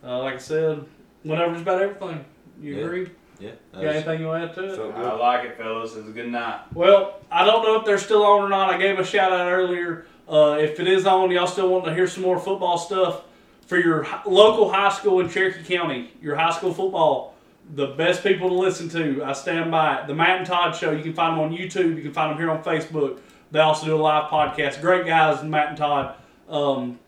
Uh, 0.04 0.20
like 0.20 0.36
I 0.36 0.38
said, 0.38 0.84
went 1.24 1.42
over 1.42 1.52
just 1.54 1.64
about 1.64 1.82
everything. 1.82 2.26
You 2.62 2.76
Yeah. 2.76 2.86
agree? 2.86 3.10
Yeah. 3.40 3.52
Got 3.74 3.84
anything 3.86 4.20
you 4.22 4.28
want 4.28 4.44
to 4.44 4.50
add 4.50 4.56
to 4.68 4.74
it? 4.74 4.76
felt 4.76 4.96
I 4.96 5.14
like 5.16 5.46
it, 5.46 5.58
fellas. 5.58 5.96
It's 5.96 6.08
a 6.10 6.12
good 6.12 6.30
night. 6.30 6.60
Well, 6.74 7.16
I 7.32 7.46
don't 7.46 7.64
know 7.64 7.78
if 7.80 7.86
they're 7.86 7.98
still 7.98 8.24
on 8.26 8.42
or 8.44 8.50
not. 8.50 8.70
I 8.74 8.78
gave 8.78 9.00
a 9.00 9.04
shout 9.04 9.32
out 9.32 9.48
earlier. 9.50 10.06
Uh, 10.28 10.58
if 10.60 10.80
it 10.80 10.88
is 10.88 11.06
on, 11.06 11.32
y'all 11.32 11.48
still 11.48 11.70
want 11.70 11.86
to 11.86 11.94
hear 11.94 12.06
some 12.08 12.24
more 12.24 12.38
football 12.38 12.78
stuff 12.78 13.22
for 13.66 13.78
your 13.78 14.04
hi- 14.04 14.22
local 14.26 14.70
high 14.72 14.90
school 14.90 15.20
in 15.22 15.30
Cherokee 15.30 15.64
County, 15.64 16.12
your 16.22 16.36
high 16.36 16.52
school 16.52 16.74
football. 16.74 17.36
The 17.76 17.88
best 17.88 18.24
people 18.24 18.50
to 18.50 18.56
listen 18.56 18.90
to. 18.90 19.24
I 19.24 19.34
stand 19.34 19.70
by 19.72 20.00
it. 20.02 20.08
The 20.08 20.16
Matt 20.16 20.38
and 20.40 20.46
Todd 20.46 20.76
Show. 20.76 20.92
You 20.92 21.04
can 21.04 21.14
find 21.14 21.34
them 21.38 21.46
on 21.46 21.56
YouTube. 21.56 21.96
You 21.96 22.02
can 22.02 22.12
find 22.14 22.32
them 22.32 22.38
here 22.40 22.50
on 22.50 22.64
Facebook. 22.64 23.20
They 23.52 23.60
also 23.60 23.86
do 23.86 23.96
a 23.96 24.02
live 24.02 24.30
podcast. 24.30 24.82
Great 24.82 25.06
guys, 25.06 25.44
Matt 25.44 25.70
and 25.70 25.78
Todd. 25.78 26.16
Um, 26.50 27.00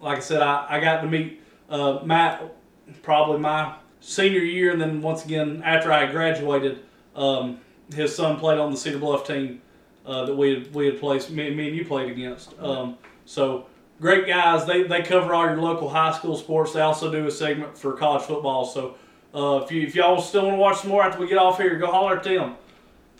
like 0.00 0.18
I 0.18 0.20
said, 0.20 0.42
I, 0.42 0.64
I 0.68 0.80
got 0.80 1.00
to 1.02 1.08
meet 1.08 1.39
uh, 1.70 2.00
Matt 2.04 2.42
probably 3.02 3.38
my 3.38 3.74
senior 4.00 4.40
year, 4.40 4.72
and 4.72 4.80
then 4.80 5.00
once 5.00 5.24
again 5.24 5.62
after 5.64 5.92
I 5.92 6.10
graduated, 6.10 6.80
um, 7.14 7.60
his 7.94 8.14
son 8.14 8.38
played 8.38 8.58
on 8.58 8.70
the 8.70 8.76
Cedar 8.76 8.98
Bluff 8.98 9.26
team 9.26 9.62
uh, 10.06 10.26
that 10.26 10.34
we 10.34 10.54
had 10.54 10.74
we 10.74 10.86
had 10.86 11.00
placed 11.00 11.30
me, 11.30 11.54
me 11.54 11.68
and 11.68 11.76
you 11.76 11.84
played 11.84 12.10
against. 12.10 12.58
Um, 12.58 12.98
so 13.24 13.66
great 14.00 14.26
guys. 14.26 14.66
They 14.66 14.82
they 14.84 15.02
cover 15.02 15.34
all 15.34 15.46
your 15.46 15.56
local 15.56 15.88
high 15.88 16.12
school 16.12 16.36
sports. 16.36 16.72
They 16.72 16.80
also 16.80 17.10
do 17.10 17.26
a 17.26 17.30
segment 17.30 17.76
for 17.76 17.92
college 17.92 18.22
football. 18.22 18.64
So 18.64 18.96
uh, 19.34 19.62
if 19.62 19.70
you 19.70 19.82
if 19.82 19.94
y'all 19.94 20.20
still 20.20 20.44
want 20.46 20.54
to 20.54 20.58
watch 20.58 20.78
some 20.78 20.90
more 20.90 21.02
after 21.02 21.20
we 21.20 21.28
get 21.28 21.38
off 21.38 21.58
here, 21.58 21.76
go 21.76 21.86
holler 21.86 22.16
at 22.16 22.24
them. 22.24 22.56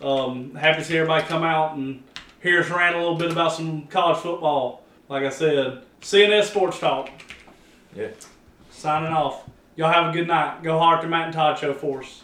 Um, 0.00 0.54
happy 0.54 0.78
to 0.78 0.84
see 0.84 0.96
everybody 0.96 1.26
come 1.26 1.42
out 1.42 1.76
and 1.76 2.02
hear 2.42 2.60
us 2.60 2.70
rant 2.70 2.96
a 2.96 2.98
little 2.98 3.16
bit 3.16 3.30
about 3.30 3.52
some 3.52 3.86
college 3.88 4.18
football. 4.18 4.82
Like 5.08 5.24
I 5.24 5.28
said, 5.28 5.82
CNS 6.00 6.44
Sports 6.44 6.78
Talk. 6.78 7.10
Yeah. 7.94 8.08
Signing 8.80 9.12
off. 9.12 9.44
Y'all 9.76 9.92
have 9.92 10.08
a 10.08 10.12
good 10.16 10.26
night. 10.26 10.62
Go 10.62 10.78
hard 10.78 11.02
to 11.02 11.06
Matt 11.06 11.26
and 11.26 11.34
Todd 11.34 11.58
show 11.58 11.74
for 11.74 12.00
us. 12.02 12.22